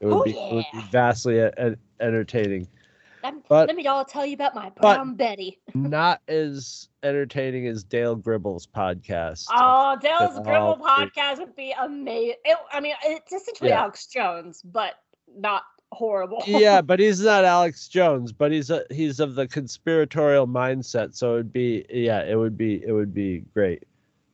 it 0.00 0.06
would 0.06 0.16
Oh, 0.16 0.22
be 0.24 0.30
it 0.30 0.54
would 0.54 0.70
be 0.72 0.80
vastly 0.80 1.38
e- 1.38 1.50
e- 1.62 1.74
entertaining. 2.00 2.66
Let, 3.22 3.34
But- 3.48 3.66
let 3.68 3.76
me 3.76 3.86
all 3.86 4.04
tell 4.04 4.24
you 4.26 4.34
about 4.34 4.54
my 4.54 4.70
brown 4.70 5.14
Betty. 5.14 5.58
Not 5.74 6.20
as 6.28 6.88
entertaining 7.02 7.66
as 7.66 7.82
Dale 7.84 8.14
Gribble's 8.16 8.66
podcast. 8.66 9.46
Oh, 9.52 9.96
Dale's 10.00 10.38
Gribble 10.40 10.78
podcast 10.80 11.38
would 11.38 11.56
be 11.56 11.72
amazing. 11.80 12.36
I 12.72 12.80
mean, 12.80 12.94
it's 13.04 13.32
essentially 13.32 13.70
Yeah. 13.70 13.82
Alex 13.82 14.06
Jones, 14.06 14.62
but 14.62 14.94
not 15.36 15.62
horrible. 15.92 16.42
yeah, 16.46 16.80
but 16.80 17.00
he's 17.00 17.20
not 17.20 17.44
Alex 17.44 17.88
Jones, 17.88 18.32
but 18.32 18.52
he's 18.52 18.70
a, 18.70 18.84
he's 18.90 19.20
of 19.20 19.34
the 19.34 19.46
conspiratorial 19.48 20.46
mindset, 20.46 21.14
so 21.14 21.34
it'd 21.34 21.52
be 21.52 21.84
yeah, 21.90 22.22
it 22.24 22.36
would 22.36 22.56
be 22.56 22.82
it 22.84 22.92
would 22.92 23.12
be 23.14 23.40
great. 23.54 23.84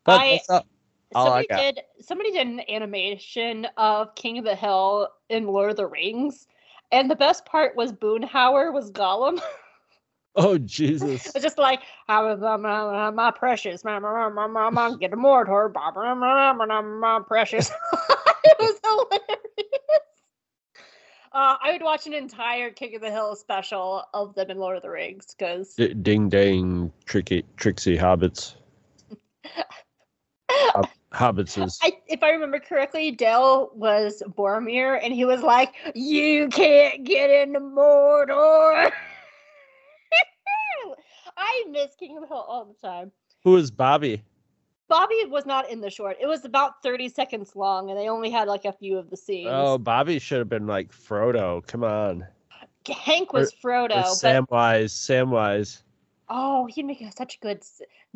But 0.04 0.20
I- 0.20 0.30
that's 0.32 0.48
not- 0.50 0.66
all 1.14 1.28
I 1.32 1.42
somebody 1.42 1.46
got. 1.46 1.56
did 1.76 1.80
somebody 2.00 2.32
did 2.32 2.46
an 2.48 2.60
animation 2.68 3.68
of 3.76 4.14
King 4.16 4.38
of 4.38 4.44
the 4.44 4.56
Hill 4.56 5.08
in 5.28 5.46
Lord 5.46 5.70
of 5.70 5.76
the 5.76 5.86
Rings, 5.86 6.48
and 6.92 7.10
the 7.10 7.16
best 7.16 7.44
part 7.44 7.76
was 7.76 7.92
Boomhauer 7.92 8.72
was 8.72 8.90
Gollum. 8.90 9.40
oh 10.36 10.58
Jesus, 10.58 11.26
It's 11.26 11.42
just 11.42 11.58
like 11.58 11.80
I 12.08 12.22
was 12.22 12.42
uh, 12.42 12.58
my, 12.58 13.10
my 13.10 13.30
precious, 13.30 13.84
my, 13.84 13.98
my, 13.98 14.28
my, 14.28 14.46
my, 14.46 14.70
my, 14.70 14.96
get 14.96 15.12
a 15.12 15.16
Mordor, 15.16 15.72
my, 15.74 15.90
my, 15.94 16.14
my, 16.14 16.52
my, 16.52 16.66
my, 16.66 16.80
my 16.80 17.20
precious. 17.26 17.70
it 18.44 18.56
was 18.58 18.80
hilarious. 18.84 19.40
Uh, 21.32 21.56
I 21.60 21.72
would 21.72 21.82
watch 21.82 22.06
an 22.06 22.14
entire 22.14 22.70
King 22.70 22.94
of 22.94 23.00
the 23.02 23.10
Hill 23.10 23.34
special 23.34 24.04
of 24.14 24.36
them 24.36 24.50
in 24.52 24.58
Lord 24.58 24.76
of 24.76 24.82
the 24.82 24.90
Rings 24.90 25.34
because 25.36 25.74
D- 25.74 25.92
ding 25.92 26.28
dang, 26.28 26.92
tricky 27.06 27.44
tricksy 27.56 27.98
hobbits, 27.98 28.54
Hob- 30.48 30.88
hobbitses. 31.14 31.78
I, 31.82 31.92
if 32.08 32.22
I 32.22 32.30
remember 32.30 32.58
correctly, 32.58 33.10
Dell 33.10 33.70
was 33.74 34.22
Boromir, 34.36 35.00
and 35.02 35.14
he 35.14 35.24
was 35.24 35.42
like, 35.42 35.74
"You 35.94 36.48
can't 36.48 37.04
get 37.04 37.30
into 37.30 37.60
Mordor." 37.60 38.90
I 41.36 41.64
miss 41.70 41.94
King 41.96 42.16
of 42.16 42.22
the 42.22 42.28
Hill 42.28 42.44
all 42.48 42.64
the 42.64 42.86
time. 42.86 43.10
Who 43.42 43.56
is 43.56 43.70
Bobby? 43.70 44.22
Bobby 44.88 45.24
was 45.28 45.46
not 45.46 45.70
in 45.70 45.80
the 45.80 45.90
short. 45.90 46.16
It 46.20 46.26
was 46.26 46.44
about 46.44 46.82
30 46.82 47.08
seconds 47.08 47.56
long, 47.56 47.90
and 47.90 47.98
they 47.98 48.08
only 48.08 48.30
had 48.30 48.48
like 48.48 48.64
a 48.64 48.72
few 48.72 48.98
of 48.98 49.10
the 49.10 49.16
scenes. 49.16 49.50
Oh, 49.50 49.78
Bobby 49.78 50.18
should 50.18 50.38
have 50.38 50.48
been 50.48 50.66
like 50.66 50.92
Frodo. 50.92 51.66
Come 51.66 51.84
on. 51.84 52.26
Hank 52.92 53.32
was 53.32 53.52
Or 53.52 53.88
Frodo, 53.88 53.88
but 53.88 54.48
Samwise. 54.48 54.92
Samwise. 54.92 55.82
Oh, 56.28 56.66
he'd 56.66 56.84
make 56.84 57.04
such 57.16 57.36
a 57.36 57.38
good. 57.40 57.62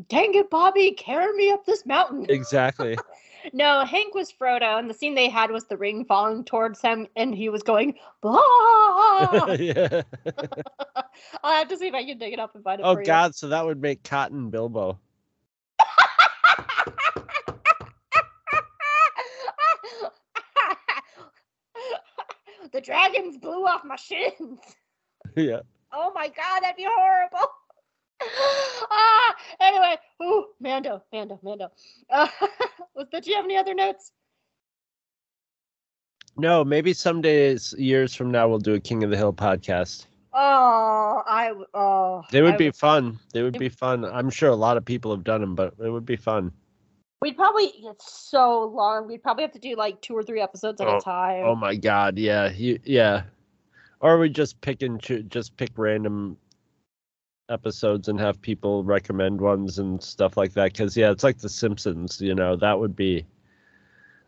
Dang 0.09 0.35
it, 0.35 0.51
Bobby, 0.51 0.93
carry 0.93 1.33
me 1.35 1.51
up 1.51 1.65
this 1.65 1.85
mountain. 1.87 2.27
Exactly. 2.29 2.97
No, 3.53 3.85
Hank 3.85 4.15
was 4.15 4.33
Frodo, 4.33 4.79
and 4.79 4.91
the 4.91 4.95
scene 4.95 5.15
they 5.15 5.29
had 5.29 5.51
was 5.53 5.65
the 5.67 5.77
ring 5.77 6.05
falling 6.05 6.45
towards 6.45 6.83
him, 6.83 7.07
and 7.17 7.35
he 7.35 7.49
was 7.49 7.63
going, 7.63 7.95
blah. 8.21 8.41
yeah. 9.59 10.03
I'll 11.45 11.53
have 11.53 11.69
to 11.69 11.77
see 11.79 11.87
if 11.87 11.95
I 11.95 12.05
can 12.05 12.19
dig 12.19 12.33
it 12.33 12.41
up 12.41 12.55
and 12.57 12.65
find 12.65 12.81
it 12.81 12.85
Oh 12.85 12.95
for 12.95 13.01
you. 13.01 13.07
God, 13.07 13.35
so 13.37 13.49
that 13.49 13.65
would 13.65 13.81
make 13.81 14.03
Cotton 14.03 14.51
Bilbo. 14.51 14.99
the 22.73 22.81
dragons 22.81 23.37
blew 23.39 23.65
off 23.67 23.85
my 23.85 23.97
shins. 23.97 24.59
yeah. 25.37 25.61
Oh 25.93 26.13
my 26.15 26.29
god, 26.29 26.61
that'd 26.63 26.77
be 26.77 26.87
horrible. 26.89 27.49
ah, 28.91 29.35
anyway, 29.61 29.97
ooh, 30.23 30.47
Mando, 30.61 31.03
Mando, 31.13 31.39
Mando. 31.43 31.71
Uh, 32.11 32.29
did 33.13 33.27
you 33.27 33.35
have 33.37 33.45
any 33.45 33.57
other 33.57 33.75
notes? 33.75 34.13
No, 36.37 36.65
maybe 36.65 36.93
some 36.93 37.21
days, 37.21 37.75
years 37.77 38.15
from 38.15 38.31
now, 38.31 38.49
we'll 38.49 38.59
do 38.59 38.75
a 38.75 38.81
King 38.81 39.03
of 39.03 39.11
the 39.11 39.17
Hill 39.17 39.33
podcast. 39.33 40.07
Oh, 40.33 41.23
I 41.27 41.53
oh. 41.75 42.23
They 42.31 42.43
would 42.43 42.55
I 42.55 42.57
be 42.57 42.71
fun. 42.71 43.19
They 43.33 43.43
would 43.43 43.57
It- 43.57 43.59
be 43.59 43.69
fun. 43.69 44.05
I'm 44.05 44.31
sure 44.31 44.51
a 44.51 44.57
lot 44.57 44.77
of 44.77 44.85
people 44.85 45.11
have 45.11 45.25
done 45.25 45.41
them, 45.41 45.55
but 45.55 45.75
it 45.83 45.91
would 45.91 46.07
be 46.07 46.17
fun. 46.17 46.53
We'd 47.21 47.37
probably 47.37 47.73
it's 47.79 48.13
so 48.31 48.65
long. 48.67 49.09
We'd 49.09 49.23
probably 49.25 49.43
have 49.43 49.53
to 49.53 49.59
do 49.59 49.75
like 49.75 50.01
two 50.01 50.17
or 50.17 50.23
three 50.23 50.41
episodes 50.41 50.81
at 50.81 50.87
a 50.87 51.01
time. 51.01 51.45
Oh 51.45 51.57
my 51.57 51.75
God, 51.75 52.17
yeah, 52.17 52.53
you, 52.53 52.79
yeah. 52.85 53.25
Or 54.01 54.19
we 54.19 54.29
just 54.29 54.61
pick 54.61 54.83
and 54.83 55.03
choo- 55.03 55.25
just 55.25 55.57
pick 55.57 55.71
random 55.77 56.37
episodes 57.49 58.09
and 58.09 58.19
have 58.21 58.41
people 58.43 58.85
recommend 58.85 59.41
ones 59.41 59.79
and 59.79 60.03
stuff 60.03 60.37
like 60.37 60.53
that. 60.55 60.73
Because 60.73 60.97
yeah, 60.97 61.11
it's 61.11 61.25
like 61.25 61.39
The 61.39 61.49
Simpsons. 61.49 62.21
You 62.21 62.35
know, 62.35 62.57
that 62.57 62.79
would 62.79 62.95
be. 62.97 63.27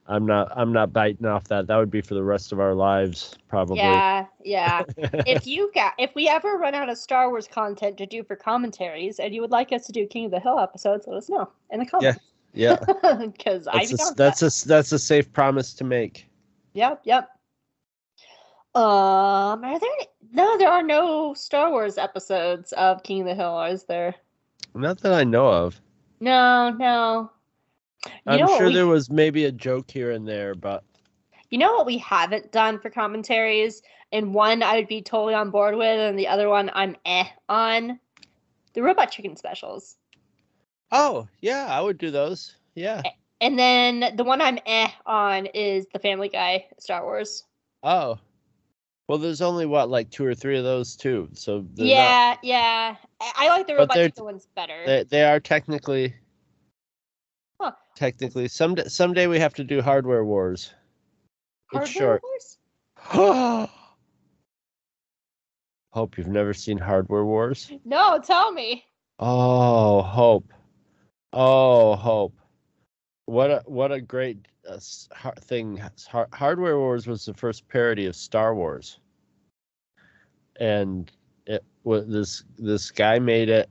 I'm 0.07 0.27
not. 0.27 0.51
I'm 0.57 0.73
not 0.73 0.93
biting 0.93 1.27
off 1.27 1.45
that. 1.49 1.69
That 1.69 1.77
would 1.77 1.91
be 1.91 2.01
for 2.01 2.15
the 2.15 2.25
rest 2.25 2.51
of 2.51 2.59
our 2.59 2.75
lives, 2.75 3.37
probably. 3.49 3.77
yeah, 3.79 4.27
yeah. 4.45 4.83
if 4.97 5.47
you 5.47 5.71
got 5.73 5.93
if 5.99 6.13
we 6.17 6.29
ever 6.29 6.57
run 6.57 6.75
out 6.75 6.89
of 6.89 6.99
Star 6.99 7.29
Wars 7.31 7.47
content 7.47 7.97
to 7.99 8.07
do 8.07 8.25
for 8.25 8.35
commentaries 8.35 9.21
and 9.21 9.33
you 9.33 9.41
would 9.41 9.53
like 9.53 9.73
us 9.73 9.87
to 9.87 9.93
do 9.93 10.07
King 10.07 10.25
of 10.25 10.31
the 10.33 10.41
Hill 10.41 10.59
episodes, 10.59 11.07
let 11.07 11.17
us 11.17 11.29
know 11.29 11.49
in 11.71 11.79
the 11.79 11.87
comments. 11.87 12.19
yeah. 12.53 12.77
yeah 13.03 13.27
Because 13.27 13.69
I'd 13.69 13.89
That's 13.89 13.93
a, 13.93 13.97
down 13.97 14.15
that's 14.17 14.41
that. 14.41 14.65
a 14.65 14.69
that's 14.69 14.93
a 14.93 14.99
safe 14.99 15.33
promise 15.33 15.73
to 15.75 15.85
make. 15.85 16.27
Yep, 16.73 17.03
yep. 17.05 17.31
Um, 18.75 19.65
are 19.65 19.79
there 19.81 19.91
any, 19.99 20.07
no? 20.33 20.57
There 20.57 20.71
are 20.71 20.83
no 20.83 21.35
Star 21.35 21.71
Wars 21.71 21.99
episodes 21.99 22.73
of 22.75 23.03
King 23.03 23.23
of 23.23 23.27
the 23.27 23.35
Hill, 23.35 23.61
is 23.65 23.85
there? 23.85 24.15
Not 24.75 25.01
that 25.01 25.13
I 25.13 25.25
know 25.25 25.49
of. 25.49 25.81
No, 26.21 26.71
no. 26.71 27.31
You 28.07 28.13
I'm 28.27 28.47
sure 28.47 28.69
we- 28.69 28.75
there 28.75 28.87
was 28.87 29.11
maybe 29.11 29.45
a 29.47 29.53
joke 29.53 29.91
here 29.91 30.13
and 30.13 30.27
there, 30.27 30.55
but 30.55 30.85
You 31.51 31.59
know 31.59 31.73
what 31.73 31.87
we 31.87 31.99
haven't 31.99 32.53
done 32.53 32.79
for 32.79 32.91
commentaries, 32.91 33.83
and 34.13 34.33
one 34.33 34.63
I 34.63 34.77
would 34.77 34.87
be 34.87 35.03
totally 35.03 35.35
on 35.35 35.51
board 35.51 35.75
with, 35.75 35.99
and 35.99 36.17
the 36.17 36.29
other 36.29 36.49
one 36.49 36.71
I'm 36.73 36.95
eh 37.05 37.25
on. 37.49 37.99
The 38.75 38.83
Robot 38.83 39.11
Chicken 39.11 39.35
specials, 39.35 39.97
oh 40.93 41.27
yeah, 41.41 41.67
I 41.69 41.81
would 41.81 41.99
do 41.99 42.13
those. 42.13 42.55
Yeah. 42.77 43.03
and 43.41 43.59
then 43.59 44.15
the 44.17 44.23
one 44.23 44.41
I'm 44.41 44.61
eh 44.65 44.91
on 45.07 45.47
is 45.47 45.87
the 45.93 45.99
Family 45.99 46.29
Guy 46.29 46.67
Star 46.79 47.03
Wars. 47.03 47.43
Oh. 47.83 48.17
Well, 49.11 49.19
there's 49.19 49.43
only 49.43 49.67
what 49.67 49.91
like 49.91 50.09
two 50.11 50.25
or 50.25 50.37
three 50.37 50.57
of 50.57 50.63
those 50.63 50.95
too. 50.95 51.29
So 51.33 51.67
they're 51.75 51.85
not- 51.85 51.93
Yeah, 51.93 52.37
yeah. 52.45 52.97
I, 53.21 53.33
I 53.39 53.49
like 53.49 53.67
the 53.67 53.73
But 53.73 53.79
Robot 53.81 53.97
Chicken 53.97 54.25
ones 54.25 54.47
better. 54.55 54.87
they 54.87 55.03
they 55.03 55.25
are 55.25 55.41
technically. 55.41 56.15
Huh. 57.61 57.73
Technically, 57.97 58.47
someday 58.47 58.85
someday 58.87 59.27
we 59.27 59.41
have 59.41 59.53
to 59.55 59.65
do 59.65 59.83
hardware 59.83 60.25
wars. 60.25 60.73
Hardware 61.73 61.83
It's 61.83 61.91
short. 61.93 62.23
Wars? 62.23 63.69
Hope 65.93 66.17
you've 66.17 66.29
never 66.29 66.55
seen 66.55 66.79
Hardware 66.79 67.25
Wars. 67.25 67.69
No, 67.85 68.21
tell 68.25 68.53
me. 68.53 68.85
Oh, 69.19 70.03
Hope. 70.03 70.53
Oh, 71.33 71.97
Hope. 71.97 72.39
What 73.27 73.51
a 73.51 73.63
what 73.67 73.91
a 73.91 74.01
great 74.01 74.47
thing. 74.79 75.81
Hardware 76.33 76.79
Wars 76.79 77.07
was 77.07 77.25
the 77.25 77.35
first 77.35 77.69
parody 77.69 78.07
of 78.07 78.17
Star 78.17 78.55
Wars, 78.55 78.99
and 80.59 81.11
it 81.47 81.65
was 81.85 82.07
this 82.09 82.45
this 82.59 82.91
guy 82.91 83.19
made 83.19 83.49
it 83.49 83.69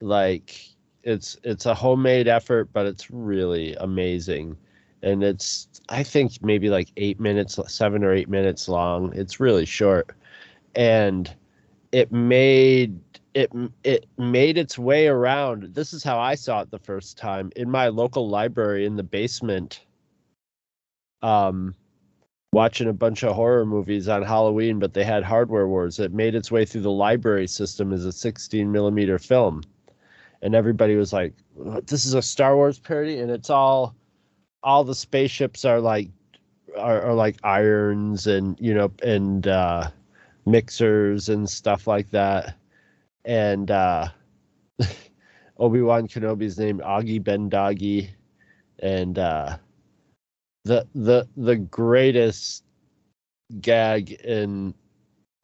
like 0.00 0.68
it's 1.02 1.36
it's 1.44 1.66
a 1.66 1.74
homemade 1.74 2.28
effort, 2.28 2.72
but 2.72 2.86
it's 2.86 3.10
really 3.10 3.74
amazing, 3.76 4.56
and 5.02 5.22
it's 5.22 5.68
I 5.88 6.02
think 6.02 6.42
maybe 6.42 6.68
like 6.68 6.90
eight 6.96 7.20
minutes, 7.20 7.58
seven 7.68 8.04
or 8.04 8.12
eight 8.12 8.28
minutes 8.28 8.68
long. 8.68 9.12
It's 9.14 9.40
really 9.40 9.66
short, 9.66 10.10
and 10.74 11.32
it 11.92 12.12
made 12.12 12.98
it 13.34 13.52
it 13.84 14.06
made 14.18 14.58
its 14.58 14.78
way 14.78 15.08
around. 15.08 15.74
This 15.74 15.92
is 15.92 16.02
how 16.02 16.18
I 16.18 16.34
saw 16.34 16.62
it 16.62 16.70
the 16.70 16.78
first 16.78 17.16
time 17.18 17.52
in 17.54 17.70
my 17.70 17.88
local 17.88 18.28
library 18.28 18.86
in 18.86 18.96
the 18.96 19.02
basement. 19.02 19.85
Um, 21.26 21.74
watching 22.52 22.88
a 22.88 22.92
bunch 22.92 23.22
of 23.24 23.34
horror 23.34 23.66
movies 23.66 24.08
on 24.08 24.22
Halloween, 24.22 24.78
but 24.78 24.94
they 24.94 25.04
had 25.04 25.24
Hardware 25.24 25.68
Wars. 25.68 25.98
It 25.98 26.12
made 26.12 26.34
its 26.34 26.50
way 26.50 26.64
through 26.64 26.82
the 26.82 26.90
library 26.90 27.48
system 27.48 27.92
as 27.92 28.04
a 28.04 28.12
16 28.12 28.70
millimeter 28.70 29.18
film, 29.18 29.62
and 30.42 30.54
everybody 30.54 30.96
was 30.96 31.12
like, 31.12 31.34
"This 31.86 32.06
is 32.06 32.14
a 32.14 32.22
Star 32.22 32.56
Wars 32.56 32.78
parody," 32.78 33.18
and 33.18 33.30
it's 33.30 33.50
all 33.50 33.94
all 34.62 34.84
the 34.84 34.94
spaceships 34.94 35.64
are 35.64 35.80
like 35.80 36.08
are, 36.78 37.02
are 37.02 37.14
like 37.14 37.36
irons 37.44 38.26
and 38.26 38.56
you 38.60 38.74
know 38.74 38.92
and 39.02 39.46
uh 39.48 39.90
mixers 40.44 41.28
and 41.28 41.48
stuff 41.48 41.86
like 41.86 42.10
that. 42.10 42.56
And 43.24 43.70
uh 43.70 44.08
obi-wan 45.58 46.08
kenobi's 46.08 46.58
named 46.58 46.80
augie 46.80 47.22
ben 47.22 47.48
doggy. 47.48 48.10
And 48.80 49.18
uh 49.18 49.58
the 50.66 50.86
the 50.94 51.28
the 51.36 51.56
greatest 51.56 52.64
gag 53.60 54.12
in 54.12 54.74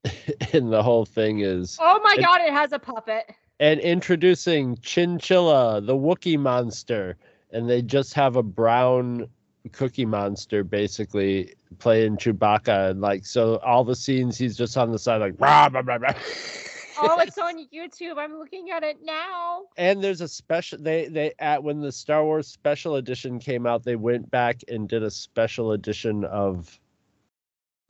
in 0.52 0.68
the 0.70 0.82
whole 0.82 1.04
thing 1.04 1.40
is 1.40 1.78
Oh 1.80 2.00
my 2.02 2.16
god, 2.16 2.40
it 2.40 2.52
has 2.52 2.72
a 2.72 2.78
puppet. 2.78 3.30
and 3.60 3.78
introducing 3.80 4.76
Chewchilla, 4.78 5.84
the 5.86 5.94
wookie 5.94 6.38
monster, 6.38 7.16
and 7.52 7.70
they 7.70 7.82
just 7.82 8.14
have 8.14 8.34
a 8.34 8.42
brown 8.42 9.28
cookie 9.70 10.04
monster 10.04 10.64
basically 10.64 11.54
playing 11.78 12.16
Chewbacca, 12.16 12.90
and 12.90 13.00
like 13.00 13.24
so 13.24 13.58
all 13.58 13.84
the 13.84 13.94
scenes 13.94 14.36
he's 14.36 14.56
just 14.56 14.76
on 14.76 14.90
the 14.90 14.98
side 14.98 15.20
like 15.20 15.34
rah, 15.38 15.68
rah, 15.72 15.82
rah, 15.84 15.98
rah. 16.00 16.14
Oh, 17.01 17.18
it's 17.20 17.38
on 17.38 17.66
YouTube. 17.72 18.18
I'm 18.18 18.38
looking 18.38 18.70
at 18.70 18.82
it 18.82 18.99
now. 19.03 19.62
and 19.76 20.03
there's 20.03 20.20
a 20.20 20.28
special 20.28 20.78
they 20.78 21.09
they 21.09 21.32
at 21.38 21.62
when 21.62 21.80
the 21.80 21.93
Star 21.93 22.24
Wars 22.24 22.47
special 22.49 22.97
edition 22.97 23.38
came 23.38 23.66
out, 23.66 23.84
they 23.84 23.97
went 23.97 24.30
back 24.30 24.61
and 24.68 24.88
did 24.88 25.03
a 25.03 25.11
special 25.11 25.72
edition 25.72 26.24
of 26.24 26.78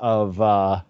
of 0.00 0.40
uh 0.40 0.80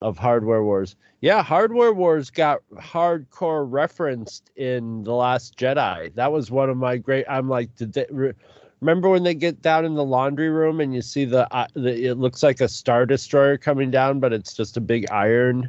of 0.00 0.16
Hardware 0.18 0.62
Wars. 0.62 0.96
Yeah, 1.20 1.42
Hardware 1.42 1.92
Wars 1.92 2.30
got 2.30 2.60
hardcore 2.76 3.66
referenced 3.68 4.50
in 4.56 5.02
The 5.02 5.12
Last 5.12 5.58
Jedi. 5.58 6.14
That 6.14 6.30
was 6.30 6.50
one 6.50 6.70
of 6.70 6.76
my 6.76 6.96
great. 6.96 7.24
I'm 7.28 7.48
like, 7.48 7.74
did 7.74 7.92
they 7.92 8.06
re, 8.10 8.32
remember 8.80 9.08
when 9.08 9.24
they 9.24 9.34
get 9.34 9.60
down 9.60 9.84
in 9.84 9.94
the 9.94 10.04
laundry 10.04 10.50
room 10.50 10.80
and 10.80 10.94
you 10.94 11.02
see 11.02 11.24
the, 11.24 11.52
uh, 11.52 11.66
the 11.74 12.06
it 12.06 12.14
looks 12.18 12.44
like 12.44 12.60
a 12.60 12.68
star 12.68 13.06
destroyer 13.06 13.58
coming 13.58 13.90
down, 13.90 14.20
but 14.20 14.32
it's 14.32 14.54
just 14.54 14.76
a 14.76 14.80
big 14.80 15.10
iron 15.10 15.68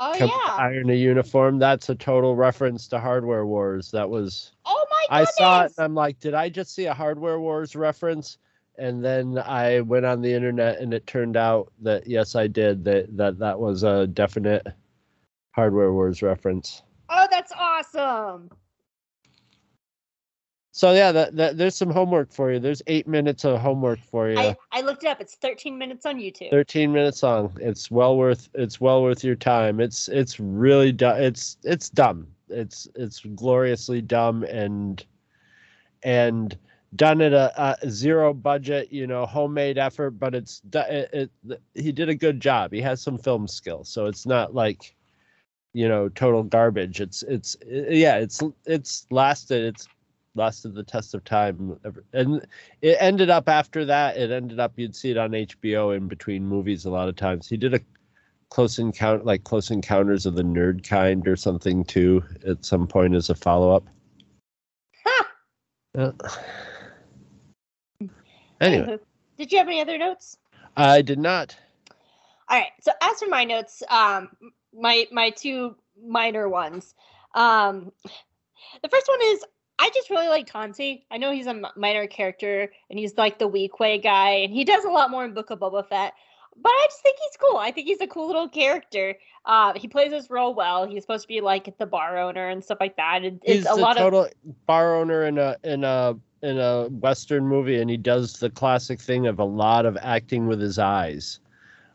Oh 0.00 0.14
yeah. 0.14 0.56
iron 0.56 0.90
a 0.90 0.94
uniform. 0.94 1.58
That's 1.58 1.88
a 1.88 1.94
total 1.94 2.36
reference 2.36 2.86
to 2.88 3.00
Hardware 3.00 3.46
Wars. 3.46 3.90
That 3.90 4.08
was 4.08 4.52
Oh 4.64 4.86
my 4.90 5.06
I 5.10 5.24
saw 5.24 5.64
it 5.64 5.72
and 5.76 5.84
I'm 5.84 5.94
like, 5.94 6.20
did 6.20 6.34
I 6.34 6.48
just 6.48 6.74
see 6.74 6.86
a 6.86 6.94
Hardware 6.94 7.40
Wars 7.40 7.74
reference? 7.74 8.38
And 8.78 9.04
then 9.04 9.38
I 9.38 9.80
went 9.80 10.06
on 10.06 10.22
the 10.22 10.32
internet 10.32 10.78
and 10.78 10.94
it 10.94 11.06
turned 11.06 11.36
out 11.36 11.72
that 11.82 12.06
yes, 12.06 12.36
I 12.36 12.46
did. 12.46 12.84
That 12.84 13.16
that 13.16 13.38
that 13.40 13.58
was 13.58 13.82
a 13.82 14.06
definite 14.06 14.66
Hardware 15.50 15.92
Wars 15.92 16.22
reference. 16.22 16.82
Oh, 17.08 17.26
that's 17.30 17.52
awesome. 17.58 18.50
So 20.78 20.92
yeah, 20.92 21.10
that, 21.10 21.34
that 21.34 21.56
there's 21.56 21.74
some 21.74 21.90
homework 21.90 22.32
for 22.32 22.52
you. 22.52 22.60
There's 22.60 22.82
eight 22.86 23.08
minutes 23.08 23.44
of 23.44 23.58
homework 23.60 23.98
for 23.98 24.30
you. 24.30 24.38
I, 24.38 24.56
I 24.70 24.80
looked 24.82 25.02
it 25.02 25.08
up. 25.08 25.20
It's 25.20 25.34
13 25.34 25.76
minutes 25.76 26.06
on 26.06 26.18
YouTube. 26.18 26.52
13 26.52 26.92
minutes 26.92 27.20
long. 27.24 27.50
It's 27.60 27.90
well 27.90 28.16
worth 28.16 28.48
it's 28.54 28.80
well 28.80 29.02
worth 29.02 29.24
your 29.24 29.34
time. 29.34 29.80
It's 29.80 30.06
it's 30.06 30.38
really 30.38 30.92
du- 30.92 31.20
it's 31.20 31.56
it's 31.64 31.90
dumb. 31.90 32.28
It's 32.48 32.86
it's 32.94 33.18
gloriously 33.34 34.00
dumb 34.00 34.44
and 34.44 35.04
and 36.04 36.56
done 36.94 37.22
at 37.22 37.32
a, 37.32 37.76
a 37.82 37.90
zero 37.90 38.32
budget, 38.32 38.92
you 38.92 39.08
know, 39.08 39.26
homemade 39.26 39.78
effort, 39.78 40.12
but 40.12 40.32
it's 40.32 40.62
it, 40.72 41.10
it, 41.12 41.60
he 41.74 41.90
did 41.90 42.08
a 42.08 42.14
good 42.14 42.38
job. 42.38 42.72
He 42.72 42.80
has 42.82 43.02
some 43.02 43.18
film 43.18 43.48
skills, 43.48 43.88
so 43.88 44.06
it's 44.06 44.26
not 44.26 44.54
like 44.54 44.94
you 45.72 45.88
know 45.88 46.08
total 46.08 46.44
garbage. 46.44 47.00
It's 47.00 47.24
it's 47.24 47.56
yeah, 47.66 48.18
it's 48.18 48.40
it's 48.64 49.08
lasted. 49.10 49.64
It's 49.74 49.88
lasted 50.38 50.74
the 50.74 50.82
test 50.82 51.14
of 51.14 51.24
time, 51.24 51.78
and 52.14 52.46
it 52.80 52.96
ended 52.98 53.28
up 53.28 53.48
after 53.48 53.84
that. 53.84 54.16
It 54.16 54.30
ended 54.30 54.58
up 54.58 54.72
you'd 54.76 54.96
see 54.96 55.10
it 55.10 55.18
on 55.18 55.32
HBO 55.32 55.94
in 55.94 56.08
between 56.08 56.46
movies 56.46 56.86
a 56.86 56.90
lot 56.90 57.08
of 57.08 57.16
times. 57.16 57.48
He 57.48 57.58
did 57.58 57.74
a 57.74 57.80
close 58.48 58.78
encounter 58.78 59.22
like 59.24 59.44
close 59.44 59.70
encounters 59.70 60.24
of 60.24 60.34
the 60.34 60.42
nerd 60.42 60.82
kind 60.82 61.28
or 61.28 61.36
something 61.36 61.84
too 61.84 62.24
at 62.46 62.64
some 62.64 62.86
point 62.86 63.14
as 63.14 63.28
a 63.28 63.34
follow-up 63.34 63.84
uh, 65.98 66.12
anyway 68.60 68.98
Did 69.36 69.52
you 69.52 69.58
have 69.58 69.68
any 69.68 69.82
other 69.82 69.98
notes? 69.98 70.38
i 70.78 71.02
did 71.02 71.18
not 71.18 71.54
All 72.48 72.58
right. 72.58 72.72
So 72.80 72.92
as 73.02 73.18
for 73.18 73.28
my 73.28 73.44
notes, 73.44 73.82
um, 73.90 74.30
my 74.72 75.06
my 75.12 75.30
two 75.30 75.76
minor 76.02 76.48
ones. 76.48 76.94
Um, 77.34 77.92
the 78.82 78.88
first 78.88 79.08
one 79.08 79.18
is 79.22 79.44
I 79.78 79.90
just 79.94 80.10
really 80.10 80.28
like 80.28 80.46
Tanti. 80.50 81.04
I 81.10 81.18
know 81.18 81.32
he's 81.32 81.46
a 81.46 81.62
minor 81.76 82.06
character 82.06 82.72
and 82.90 82.98
he's 82.98 83.16
like 83.16 83.38
the 83.38 83.48
Weequay 83.48 84.02
guy, 84.02 84.30
and 84.30 84.52
he 84.52 84.64
does 84.64 84.84
a 84.84 84.90
lot 84.90 85.10
more 85.10 85.24
in 85.24 85.34
Book 85.34 85.50
of 85.50 85.60
Boba 85.60 85.88
Fett. 85.88 86.14
But 86.60 86.70
I 86.70 86.86
just 86.88 87.02
think 87.02 87.16
he's 87.20 87.36
cool. 87.38 87.58
I 87.58 87.70
think 87.70 87.86
he's 87.86 88.00
a 88.00 88.06
cool 88.08 88.26
little 88.26 88.48
character. 88.48 89.16
Uh, 89.44 89.74
he 89.76 89.86
plays 89.86 90.12
his 90.12 90.28
role 90.28 90.54
well. 90.54 90.88
He's 90.88 91.04
supposed 91.04 91.22
to 91.22 91.28
be 91.28 91.40
like 91.40 91.78
the 91.78 91.86
bar 91.86 92.18
owner 92.18 92.48
and 92.48 92.64
stuff 92.64 92.78
like 92.80 92.96
that. 92.96 93.22
And 93.22 93.40
he's 93.44 93.60
it's 93.60 93.70
a 93.70 93.74
lot 93.74 93.96
of 93.96 94.02
total 94.02 94.28
bar 94.66 94.96
owner 94.96 95.24
in 95.24 95.38
a 95.38 95.56
in 95.62 95.84
a 95.84 96.16
in 96.42 96.58
a 96.58 96.88
western 96.88 97.46
movie 97.46 97.80
and 97.80 97.90
he 97.90 97.96
does 97.96 98.34
the 98.34 98.50
classic 98.50 99.00
thing 99.00 99.26
of 99.26 99.38
a 99.40 99.44
lot 99.44 99.84
of 99.84 99.96
acting 100.00 100.46
with 100.46 100.60
his 100.60 100.78
eyes 100.78 101.40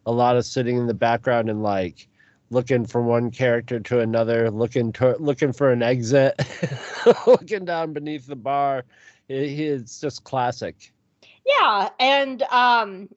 a 0.06 0.12
lot 0.12 0.36
of 0.36 0.46
sitting 0.46 0.78
in 0.78 0.86
the 0.86 0.94
background 0.94 1.50
and 1.50 1.64
like 1.64 2.10
looking 2.54 2.86
from 2.86 3.06
one 3.06 3.32
character 3.32 3.80
to 3.80 4.00
another 4.00 4.50
looking 4.52 4.92
to, 4.94 5.16
looking 5.20 5.52
for 5.54 5.72
an 5.72 5.82
exit 5.84 6.40
looking 7.28 7.66
down 7.66 7.94
beneath 7.94 8.28
the 8.28 8.36
bar 8.36 8.84
he- 9.28 9.66
it's 9.66 10.00
just 10.00 10.24
classic 10.24 10.92
Yeah, 11.46 11.90
and 12.00 12.44
um 12.44 13.10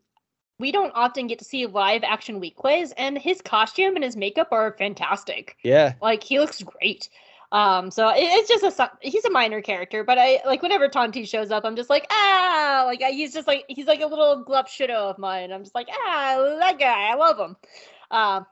we 0.59 0.73
don't 0.73 0.93
often 0.95 1.27
get 1.27 1.39
to 1.41 1.45
see 1.45 1.67
live 1.67 2.03
action 2.03 2.41
Weequays, 2.41 2.93
and 2.97 3.19
his 3.19 3.43
costume 3.43 3.95
and 3.95 4.05
his 4.05 4.17
makeup 4.17 4.49
are 4.53 4.75
fantastic. 4.79 5.57
yeah 5.63 5.93
Like 6.01 6.23
he 6.23 6.39
looks 6.41 6.63
great. 6.63 7.11
Um, 7.53 7.91
so 7.91 8.09
it, 8.09 8.17
it's 8.23 8.49
just 8.49 8.81
a 8.81 8.91
he's 9.01 9.25
a 9.25 9.31
minor 9.31 9.61
character, 9.63 10.03
but 10.03 10.19
I 10.19 10.41
like 10.45 10.63
whenever 10.63 10.89
Tonti 10.89 11.27
shows 11.29 11.51
up, 11.51 11.65
I'm 11.65 11.77
just 11.77 11.91
like 11.91 12.07
ah, 12.11 12.83
like 12.87 13.03
I, 13.03 13.11
he's 13.11 13.33
just 13.33 13.47
like 13.47 13.65
he's 13.69 13.87
like 13.87 14.01
a 14.01 14.07
little 14.07 14.43
glup 14.43 14.67
shadow 14.69 15.09
of 15.09 15.19
mine. 15.19 15.53
I'm 15.53 15.63
just 15.63 15.75
like 15.75 15.89
ah, 15.91 16.57
that 16.61 16.79
guy, 16.79 17.09
I 17.11 17.15
love 17.15 17.39
him. 17.39 17.57
Um, 18.11 18.47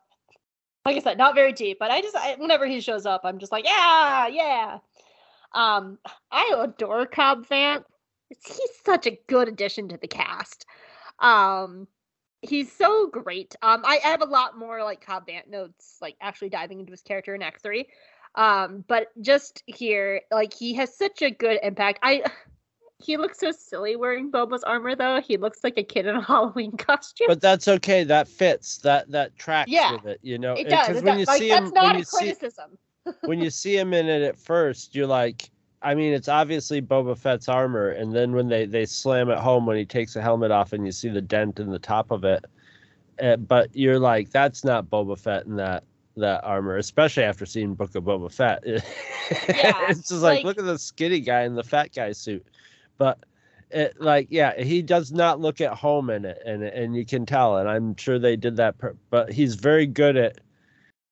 like 0.85 0.97
I 0.97 1.01
said, 1.01 1.18
not 1.18 1.35
very 1.35 1.53
deep, 1.53 1.78
but 1.78 1.91
I 1.91 2.01
just 2.01 2.16
I, 2.16 2.35
whenever 2.37 2.66
he 2.66 2.80
shows 2.80 3.07
up, 3.07 3.22
I'm 3.24 3.39
just 3.39 3.53
like 3.53 3.64
yeah, 3.64 4.26
yeah. 4.28 4.78
Um, 5.53 5.99
I 6.30 6.55
adore 6.59 7.07
Cobb 7.07 7.47
Vanth. 7.47 7.85
He's 8.28 8.70
such 8.85 9.07
a 9.07 9.18
good 9.28 9.49
addition 9.49 9.89
to 9.89 9.97
the 9.97 10.09
cast. 10.09 10.66
Um, 11.20 11.87
he's 12.43 12.72
so 12.72 13.07
great. 13.07 13.55
Um, 13.62 13.82
I, 13.85 14.01
I 14.05 14.09
have 14.09 14.22
a 14.22 14.26
lot 14.26 14.59
more 14.59 14.82
like 14.82 15.05
Cobb 15.05 15.26
Vanth 15.26 15.49
notes, 15.49 15.99
like 16.03 16.16
actually 16.20 16.49
diving 16.49 16.80
into 16.80 16.91
his 16.91 17.03
character 17.03 17.35
in 17.35 17.43
Act 17.43 17.62
Three. 17.62 17.87
Um, 18.35 18.85
but 18.89 19.09
just 19.20 19.62
here, 19.66 20.22
like 20.32 20.53
he 20.53 20.74
has 20.74 20.97
such 20.97 21.22
a 21.22 21.30
good 21.30 21.61
impact. 21.62 22.01
I 22.03 22.24
he 23.05 23.17
looks 23.17 23.39
so 23.41 23.51
silly 23.53 23.97
wearing 23.97 24.31
Boba's 24.31 24.63
armor 24.65 24.95
though. 24.97 25.21
He 25.21 25.37
looks 25.37 25.63
like 25.63 25.77
a 25.79 25.83
kid 25.83 26.07
in 26.07 26.17
a 26.17 26.23
Halloween 26.33 26.77
costume. 26.77 27.27
but 27.29 27.41
that's 27.41 27.69
okay 27.69 28.05
that 28.05 28.29
fits 28.29 28.79
that 28.79 29.11
that 29.11 29.37
tracks 29.37 29.71
Yeah, 29.71 29.93
with 29.93 30.07
it 30.07 30.21
you 30.23 30.39
know 30.39 30.55
it 30.55 30.69
does. 30.69 31.03
When 31.03 31.19
you 31.19 31.25
Like 31.27 31.39
see 31.39 31.49
that's 31.49 31.67
him 31.69 31.75
not 31.75 31.85
when 31.85 31.97
a 31.97 31.99
you 31.99 32.05
see 32.05 32.17
criticism. 32.19 32.79
when 33.27 33.41
you 33.41 33.51
see 33.51 33.77
him 33.77 33.93
in 33.93 34.07
it 34.09 34.23
at 34.23 34.39
first, 34.39 34.95
you're 34.95 35.07
like, 35.07 35.51
I 35.83 35.95
mean, 35.95 36.15
it's 36.15 36.29
obviously 36.29 36.81
Boba 36.81 37.19
Fett's 37.19 37.49
armor, 37.51 37.91
and 37.91 38.15
then 38.15 38.33
when 38.33 38.49
they 38.49 38.65
they 38.65 38.87
slam 38.87 39.29
it 39.29 39.39
home 39.39 39.67
when 39.67 39.77
he 39.77 39.85
takes 39.85 40.15
the 40.15 40.23
helmet 40.23 40.51
off 40.51 40.73
and 40.73 40.87
you 40.87 40.93
see 40.93 41.11
the 41.11 41.21
dent 41.21 41.61
in 41.61 41.71
the 41.71 41.79
top 41.79 42.11
of 42.11 42.25
it, 42.25 42.43
uh, 43.23 43.37
but 43.37 43.69
you're 43.77 43.99
like, 43.99 44.31
that's 44.31 44.65
not 44.65 44.87
Boba 44.87 45.19
Fett 45.19 45.45
in 45.45 45.57
that 45.57 45.85
that 46.17 46.43
armor, 46.45 46.79
especially 46.79 47.25
after 47.25 47.45
seeing 47.45 47.75
Book 47.75 47.95
of 47.95 48.05
Boba 48.05 48.33
Fett. 48.33 48.63
yeah, 48.67 48.81
it's 49.91 50.09
just 50.09 50.23
like, 50.23 50.37
like- 50.39 50.45
look 50.45 50.59
at 50.59 50.65
the 50.65 50.79
skinny 50.79 51.21
guy 51.21 51.43
in 51.43 51.55
the 51.55 51.63
fat 51.65 51.91
guy 51.95 52.13
suit, 52.13 52.47
but. 52.99 53.19
It, 53.71 54.01
like 54.01 54.29
yeah 54.31 54.61
he 54.63 54.83
does 54.83 55.11
not 55.11 55.41
look 55.41 55.61
at 55.61 55.73
home 55.73 56.09
in 56.09 56.25
it 56.25 56.41
and 56.47 56.63
and 56.63 56.95
you 56.95 57.05
can 57.05 57.27
tell 57.27 57.57
and 57.57 57.69
i'm 57.69 57.97
sure 57.97 58.21
they 58.21 58.37
did 58.37 58.57
that 58.59 58.79
per- 58.79 58.95
but 59.11 59.33
he's 59.33 59.57
very 59.57 59.85
good 59.87 60.17
at 60.17 60.39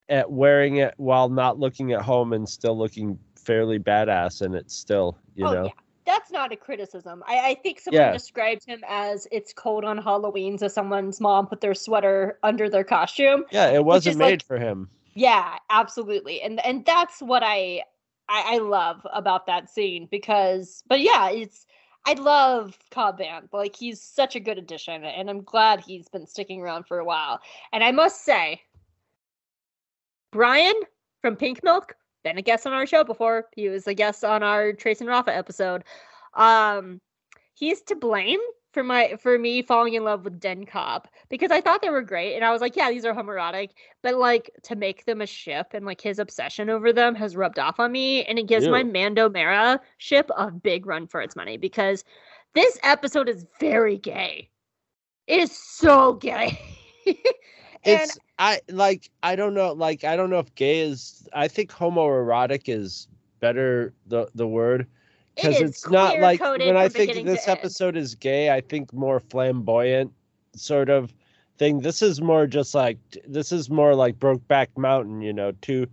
at 0.09 0.31
wearing 0.31 0.77
it 0.77 0.95
while 0.97 1.29
not 1.29 1.59
looking 1.59 1.93
at 1.93 2.03
home 2.03 2.33
and 2.33 2.49
still 2.49 2.79
looking 2.79 3.19
fairly 3.37 3.81
badass 3.81 4.43
and 4.43 4.55
it's 4.55 4.77
still 4.77 5.19
you 5.35 5.45
oh 5.47 5.53
know 5.53 5.65
yeah. 5.65 5.71
That's 6.05 6.31
not 6.31 6.53
a 6.53 6.57
criticism. 6.57 7.25
I, 7.27 7.51
I 7.51 7.55
think 7.63 7.81
someone 7.81 8.01
Yeah. 8.03 8.13
described 8.13 8.65
him 8.67 8.81
as 8.89 9.27
it's 9.33 9.53
cold 9.53 9.85
on 9.85 9.99
Halloween, 9.99 10.59
so 10.59 10.69
someone's 10.69 11.21
mom 11.21 11.47
put 11.49 11.61
their 11.63 11.75
sweater 11.75 12.39
under 12.45 12.69
their 12.69 12.85
costume. 12.85 13.45
yeah 13.51 13.71
it 13.71 13.85
wasn't 13.85 14.19
made 14.19 14.43
like- 14.43 14.47
for 14.47 14.59
him 14.59 14.89
Yeah, 15.15 15.57
absolutely. 15.71 16.43
And 16.43 16.65
and 16.65 16.85
that's 16.85 17.21
what 17.21 17.43
I, 17.45 17.83
I 18.29 18.55
I 18.55 18.59
love 18.59 19.05
about 19.13 19.47
that 19.47 19.69
scene 19.69 20.07
because 20.11 20.85
but 20.87 21.01
yeah, 21.01 21.31
it's 21.31 21.67
I 22.05 22.15
love 22.15 22.77
Cobb 22.91 23.19
Vanth. 23.19 23.53
Like 23.53 23.77
he's 23.77 24.01
such 24.01 24.35
a 24.35 24.41
good 24.41 24.59
addition 24.59 25.05
and 25.05 25.31
I'm 25.31 25.43
glad 25.43 25.81
he's 25.81 26.09
been 26.09 26.27
sticking 26.27 26.61
around 26.61 26.87
for 26.87 26.99
a 26.99 27.05
while. 27.05 27.41
And 27.73 27.85
I 27.85 27.93
must 27.93 28.25
say 28.25 28.61
Brian 30.33 30.75
from 31.21 31.37
Pink 31.37 31.63
Milk, 31.63 31.95
been 32.25 32.39
a 32.39 32.43
guest 32.43 32.67
on 32.67 32.73
our 32.73 32.87
show 32.87 33.05
before. 33.05 33.47
He 33.55 33.69
was 33.69 33.87
a 33.87 33.95
guest 33.95 34.25
on 34.25 34.43
our 34.43 34.73
Trace 34.73 35.01
and 35.01 35.09
Rafa 35.09 35.35
episode. 35.35 35.85
Um 36.35 37.01
he's 37.55 37.83
to 37.83 37.95
blame 37.95 38.41
for 38.73 38.83
my 38.83 39.17
for 39.21 39.39
me 39.39 39.63
falling 39.63 39.95
in 39.95 40.05
love 40.05 40.25
with 40.25 40.41
Den 40.41 40.65
Cobb 40.65 41.07
because 41.29 41.51
I 41.51 41.61
thought 41.61 41.83
they 41.83 41.91
were 41.91 42.03
great 42.03 42.35
and 42.35 42.45
I 42.45 42.51
was 42.51 42.61
like, 42.61 42.77
yeah, 42.77 42.91
these 42.91 43.05
are 43.05 43.15
homoerotic 43.15 43.71
but 44.03 44.15
like 44.17 44.51
to 44.65 44.77
make 44.77 45.05
them 45.05 45.21
a 45.21 45.27
ship 45.27 45.69
and 45.73 45.85
like 45.87 46.01
his 46.01 46.19
obsession 46.19 46.71
over 46.71 46.93
them 46.93 47.15
has 47.15 47.37
rubbed 47.37 47.59
off 47.59 47.79
on 47.79 47.93
me 47.93 48.25
and 48.25 48.39
it 48.39 48.47
gives 48.47 48.67
my 48.69 48.83
Mando 48.83 49.29
Mara 49.29 49.81
ship 49.99 50.31
a 50.37 50.51
big 50.51 50.87
run 50.87 51.07
for 51.07 51.21
its 51.21 51.37
money 51.37 51.57
because 51.57 52.05
this 52.55 52.79
episode 52.83 53.29
is 53.29 53.47
very 53.61 53.99
gay. 53.99 54.49
It 55.27 55.41
is 55.41 55.53
so 55.53 56.15
gay. 56.15 56.59
and 57.07 57.17
it's 57.85 58.19
i 58.39 58.61
like 58.69 59.11
i 59.23 59.35
don't 59.35 59.55
know 59.55 59.73
like 59.73 60.05
i 60.05 60.17
don't 60.17 60.31
know 60.31 60.39
if 60.39 60.55
gay 60.55 60.81
is 60.81 61.29
i 61.33 61.49
think 61.49 61.71
homoerotic 61.71 62.69
is 62.69 63.09
better 63.41 63.93
the 64.07 64.29
the 64.35 64.47
word 64.47 64.87
because 65.35 65.57
is 65.57 65.63
it's 65.63 65.89
not 65.89 66.19
like 66.19 66.41
when 66.41 66.77
i 66.77 66.89
think 66.89 67.25
this 67.25 67.45
to 67.45 67.51
end. 67.51 67.59
episode 67.59 67.97
is 67.97 68.15
gay 68.15 68.51
i 68.51 68.61
think 68.61 68.93
more 68.93 69.21
flamboyant 69.21 70.13
sort 70.55 70.91
of 70.91 71.13
thing. 71.59 71.81
This 71.81 72.03
is 72.03 72.21
more 72.21 72.47
just 72.47 72.75
like 72.75 72.99
this 73.27 73.53
is 73.53 73.71
more 73.71 73.95
like 73.95 74.19
brokeback 74.19 74.69
mountain 74.77 75.21
you 75.21 75.33
know 75.33 75.53
two 75.61 75.87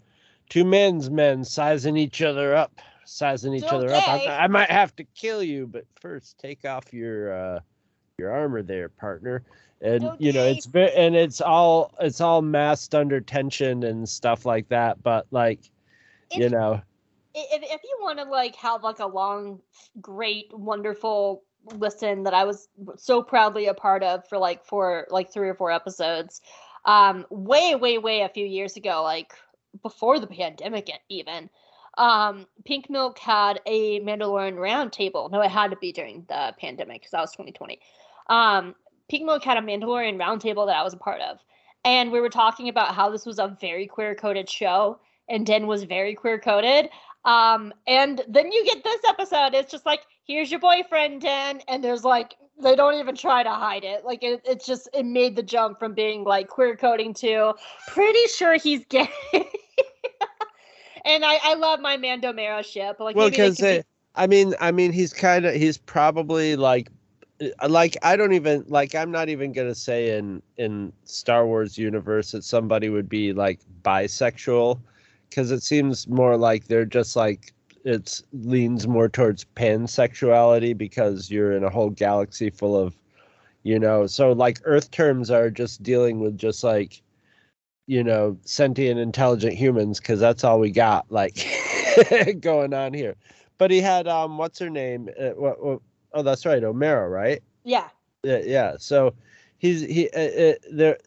two 0.49 0.63
men's 0.63 1.09
men 1.09 1.43
sizing 1.43 1.97
each 1.97 2.21
other 2.21 2.55
up 2.55 2.79
sizing 3.05 3.53
each 3.53 3.63
other 3.63 3.91
up. 3.91 4.07
I, 4.07 4.25
I 4.27 4.47
might 4.47 4.69
have 4.69 4.95
to 4.97 5.03
kill 5.03 5.43
you 5.43 5.67
but 5.67 5.85
first 5.99 6.37
take 6.37 6.65
off 6.65 6.93
your 6.93 7.33
uh 7.33 7.59
your 8.17 8.31
armor 8.31 8.61
there 8.61 8.89
partner. 8.89 9.43
And 9.81 10.11
you 10.19 10.33
know 10.33 10.43
it's 10.43 10.65
ve- 10.65 10.93
and 10.95 11.15
it's 11.15 11.39
all 11.39 11.93
it's 11.99 12.21
all 12.21 12.41
masked 12.41 12.95
under 12.95 13.21
tension 13.21 13.83
and 13.83 14.07
stuff 14.07 14.45
like 14.45 14.67
that 14.69 15.01
but 15.03 15.25
like 15.31 15.59
you 16.31 16.49
know 16.49 16.81
if, 17.51 17.63
if 17.63 17.81
you 17.83 17.97
want 18.01 18.19
to 18.19 18.25
like 18.25 18.55
have 18.55 18.83
like 18.83 18.99
a 18.99 19.07
long 19.07 19.59
great 20.01 20.51
wonderful 20.53 21.43
listen 21.75 22.23
that 22.23 22.33
i 22.33 22.43
was 22.43 22.67
so 22.97 23.21
proudly 23.21 23.67
a 23.67 23.73
part 23.73 24.03
of 24.03 24.27
for 24.27 24.37
like 24.37 24.65
for 24.65 25.07
like 25.09 25.31
three 25.31 25.49
or 25.49 25.55
four 25.55 25.71
episodes 25.71 26.41
um 26.85 27.25
way 27.29 27.75
way 27.75 27.97
way 27.97 28.21
a 28.21 28.29
few 28.29 28.45
years 28.45 28.77
ago 28.77 29.03
like 29.03 29.33
before 29.83 30.19
the 30.19 30.27
pandemic 30.27 30.89
even 31.09 31.49
um 31.97 32.47
pink 32.65 32.89
milk 32.89 33.19
had 33.19 33.59
a 33.65 33.99
mandalorian 34.01 34.55
roundtable 34.55 35.29
no 35.31 35.41
it 35.41 35.51
had 35.51 35.71
to 35.71 35.77
be 35.77 35.91
during 35.91 36.23
the 36.29 36.53
pandemic 36.59 37.01
because 37.01 37.11
that 37.11 37.21
was 37.21 37.31
2020 37.31 37.79
um 38.29 38.73
pink 39.09 39.25
milk 39.25 39.43
had 39.43 39.57
a 39.57 39.61
mandalorian 39.61 40.17
roundtable 40.17 40.65
that 40.65 40.77
i 40.77 40.83
was 40.83 40.93
a 40.93 40.97
part 40.97 41.21
of. 41.21 41.39
And 41.85 42.11
we 42.11 42.19
were 42.19 42.29
talking 42.29 42.67
about 42.67 42.93
how 42.93 43.09
this 43.09 43.25
was 43.25 43.39
a 43.39 43.57
very 43.59 43.87
queer 43.87 44.13
coded 44.13 44.49
show 44.49 44.99
and 45.29 45.45
den 45.45 45.67
was 45.67 45.83
very 45.83 46.13
queer 46.13 46.39
coded 46.39 46.89
um, 47.25 47.73
and 47.87 48.21
then 48.27 48.51
you 48.51 48.65
get 48.65 48.83
this 48.83 49.01
episode. 49.07 49.53
It's 49.53 49.71
just 49.71 49.85
like, 49.85 50.01
here's 50.25 50.51
your 50.51 50.59
boyfriend, 50.59 51.21
Dan, 51.21 51.61
and 51.67 51.83
there's 51.83 52.03
like 52.03 52.35
they 52.61 52.75
don't 52.75 52.95
even 52.95 53.15
try 53.15 53.43
to 53.43 53.49
hide 53.49 53.83
it. 53.83 54.05
Like 54.05 54.23
it, 54.23 54.41
it's 54.45 54.65
just 54.65 54.89
it 54.93 55.05
made 55.05 55.35
the 55.35 55.43
jump 55.43 55.79
from 55.79 55.93
being 55.93 56.23
like 56.23 56.47
queer 56.47 56.75
coding 56.75 57.13
to 57.15 57.53
pretty 57.87 58.25
sure 58.35 58.55
he's 58.55 58.85
gay. 58.85 59.09
and 61.05 61.25
I, 61.25 61.39
I 61.43 61.53
love 61.55 61.79
my 61.79 61.97
Mando 61.97 62.33
Mara 62.33 62.63
ship. 62.63 62.99
Like 62.99 63.15
well 63.15 63.29
because 63.29 63.59
be- 63.59 63.81
I 64.15 64.27
mean, 64.27 64.55
I 64.59 64.71
mean, 64.71 64.91
he's 64.91 65.13
kind 65.13 65.45
of 65.45 65.55
he's 65.55 65.77
probably 65.77 66.55
like 66.55 66.89
uh, 67.41 67.69
like 67.69 67.95
I 68.01 68.15
don't 68.15 68.33
even 68.33 68.65
like 68.67 68.95
I'm 68.95 69.11
not 69.11 69.29
even 69.29 69.51
gonna 69.51 69.75
say 69.75 70.17
in 70.17 70.41
in 70.57 70.91
Star 71.05 71.45
Wars 71.45 71.77
universe 71.77 72.31
that 72.31 72.43
somebody 72.43 72.89
would 72.89 73.07
be 73.07 73.33
like 73.33 73.59
bisexual 73.81 74.79
because 75.29 75.51
it 75.51 75.63
seems 75.63 76.07
more 76.07 76.37
like 76.37 76.65
they're 76.65 76.85
just 76.85 77.15
like 77.15 77.53
it's 77.85 78.23
leans 78.33 78.87
more 78.87 79.07
towards 79.07 79.45
pansexuality 79.55 80.77
because 80.77 81.31
you're 81.31 81.53
in 81.53 81.63
a 81.63 81.69
whole 81.69 81.89
galaxy 81.89 82.49
full 82.49 82.75
of 82.75 82.95
you 83.63 83.79
know 83.79 84.05
so 84.05 84.31
like 84.31 84.59
earth 84.63 84.91
terms 84.91 85.31
are 85.31 85.49
just 85.49 85.81
dealing 85.83 86.19
with 86.19 86.37
just 86.37 86.63
like 86.63 87.01
you 87.87 88.03
know 88.03 88.37
sentient 88.43 88.99
intelligent 88.99 89.53
humans 89.53 89.99
because 89.99 90.19
that's 90.19 90.43
all 90.43 90.59
we 90.59 90.71
got 90.71 91.05
like 91.09 91.47
going 92.41 92.73
on 92.73 92.93
here 92.93 93.15
but 93.57 93.71
he 93.71 93.79
had 93.81 94.07
um 94.07 94.37
what's 94.37 94.59
her 94.59 94.69
name 94.69 95.09
uh, 95.19 95.29
what, 95.29 95.63
what, 95.63 95.79
oh 96.13 96.21
that's 96.21 96.45
right 96.45 96.63
Omera 96.63 97.09
right 97.09 97.41
Yeah. 97.63 97.89
yeah, 98.23 98.41
yeah. 98.43 98.75
So 98.79 99.13
he's 99.57 99.81
he 99.81 100.09
uh, 100.09 100.19
uh, 100.19 100.53
there. 100.71 100.97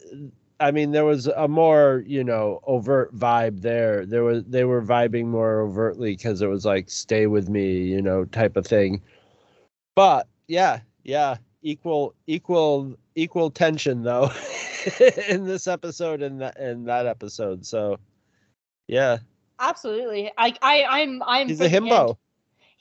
I 0.63 0.71
mean, 0.71 0.93
there 0.93 1.05
was 1.05 1.27
a 1.27 1.49
more 1.49 2.05
you 2.07 2.25
know 2.25 2.61
overt 2.65 3.15
vibe 3.15 3.61
there. 3.63 4.07
There 4.07 4.25
was 4.25 4.45
they 4.45 4.65
were 4.65 4.83
vibing 4.83 5.27
more 5.27 5.61
overtly 5.61 6.17
because 6.17 6.41
it 6.43 6.49
was 6.49 6.65
like 6.65 6.91
"stay 6.91 7.27
with 7.27 7.49
me," 7.49 7.83
you 7.83 8.01
know, 8.01 8.25
type 8.25 8.57
of 8.57 8.67
thing. 8.67 9.03
But 9.95 10.29
yeah, 10.49 10.81
yeah, 11.05 11.37
equal 11.63 12.15
equal 12.27 12.97
equal 13.15 13.51
tension 13.51 14.03
though 14.03 14.31
in 15.29 15.45
this 15.45 15.67
episode 15.67 16.23
and 16.23 16.41
that 16.41 16.57
in 16.59 16.85
that 16.85 17.07
episode. 17.07 17.67
So 17.67 17.99
yeah, 18.89 19.19
Absolutely. 19.63 20.31
I 20.37 20.55
I 20.61 20.85
I'm 20.85 21.23
I'm 21.23 21.49
he's 21.49 21.61
a 21.61 21.69
himbo. 21.69 22.17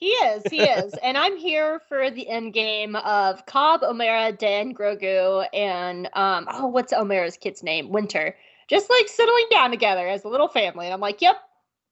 He 0.02 0.08
is, 0.08 0.42
he 0.50 0.60
is. 0.62 0.96
and 1.04 1.16
I'm 1.16 1.38
here 1.38 1.80
for 1.88 2.10
the 2.10 2.28
end 2.28 2.54
game 2.54 2.96
of 2.96 3.46
Cobb, 3.46 3.82
Omera, 3.82 4.36
Dan, 4.36 4.74
Grogu, 4.74 5.46
and 5.54 6.10
um 6.14 6.48
oh 6.52 6.66
what's 6.66 6.92
Omera's 6.92 7.38
kid's 7.38 7.62
name? 7.62 7.92
Winter. 7.92 8.36
Just 8.68 8.90
like 8.90 9.08
settling 9.08 9.46
down 9.52 9.70
together 9.70 10.08
as 10.08 10.24
a 10.24 10.28
little 10.28 10.48
family. 10.48 10.88
And 10.88 10.94
I'm 10.94 11.02
like, 11.02 11.22
yep, 11.22 11.36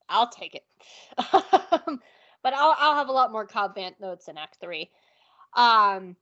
I'll 0.10 0.28
take 0.28 0.56
it. 0.56 0.64
but 1.32 2.54
I'll 2.54 2.76
I'll 2.80 2.96
have 2.96 3.10
a 3.10 3.12
lot 3.12 3.32
more 3.32 3.46
Cobb 3.46 3.76
Vanth 3.76 4.00
notes 4.02 4.28
in 4.28 4.40
Act 4.40 4.58
Three. 4.60 4.90
Um 5.54 6.16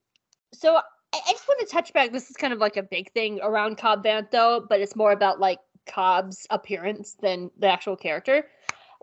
so 0.51 0.75
I, 0.75 0.81
I 1.13 1.31
just 1.31 1.47
want 1.47 1.61
to 1.61 1.73
touch 1.73 1.93
back. 1.93 2.11
This 2.11 2.29
is 2.29 2.35
kind 2.35 2.51
of 2.51 2.59
like 2.59 2.75
a 2.75 2.83
big 2.83 3.13
thing 3.13 3.39
around 3.41 3.77
Cobb 3.77 4.03
Vanth 4.03 4.29
though, 4.31 4.65
but 4.67 4.81
it's 4.81 4.97
more 4.97 5.13
about 5.13 5.39
like 5.39 5.59
Cobb's 5.85 6.45
appearance 6.49 7.15
than 7.21 7.49
the 7.57 7.67
actual 7.67 7.95
character. 7.95 8.45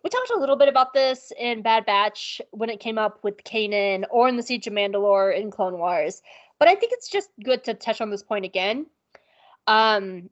We 0.04 0.10
talked 0.10 0.30
a 0.30 0.38
little 0.38 0.56
bit 0.56 0.68
about 0.68 0.92
this 0.92 1.32
in 1.38 1.62
Bad 1.62 1.86
Batch 1.86 2.42
when 2.50 2.68
it 2.68 2.78
came 2.78 2.98
up 2.98 3.24
with 3.24 3.42
Kanan 3.42 4.04
or 4.10 4.28
in 4.28 4.36
the 4.36 4.42
Siege 4.42 4.66
of 4.66 4.74
Mandalore 4.74 5.34
in 5.34 5.50
Clone 5.50 5.78
Wars. 5.78 6.20
But 6.58 6.68
I 6.68 6.74
think 6.74 6.92
it's 6.92 7.08
just 7.08 7.30
good 7.42 7.64
to 7.64 7.72
touch 7.72 8.02
on 8.02 8.10
this 8.10 8.22
point 8.22 8.44
again. 8.44 8.84
Um 9.66 10.28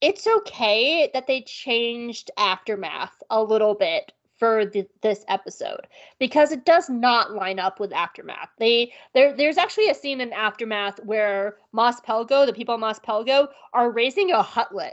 it's 0.00 0.26
okay 0.26 1.10
that 1.12 1.26
they 1.26 1.42
changed 1.42 2.30
aftermath 2.38 3.22
a 3.28 3.42
little 3.42 3.74
bit 3.74 4.12
for 4.38 4.64
the, 4.64 4.88
this 5.02 5.26
episode 5.28 5.86
because 6.18 6.50
it 6.50 6.64
does 6.64 6.88
not 6.88 7.34
line 7.34 7.58
up 7.58 7.78
with 7.78 7.92
aftermath. 7.92 8.48
They 8.58 8.94
there 9.12 9.36
there's 9.36 9.58
actually 9.58 9.90
a 9.90 9.94
scene 9.94 10.22
in 10.22 10.32
aftermath 10.32 11.04
where 11.04 11.56
Mos 11.72 12.00
Pelgo, 12.00 12.46
the 12.46 12.54
people 12.54 12.76
of 12.76 12.80
Mos 12.80 12.98
Pelgo, 12.98 13.48
are 13.74 13.90
raising 13.90 14.32
a 14.32 14.42
huttlet 14.42 14.92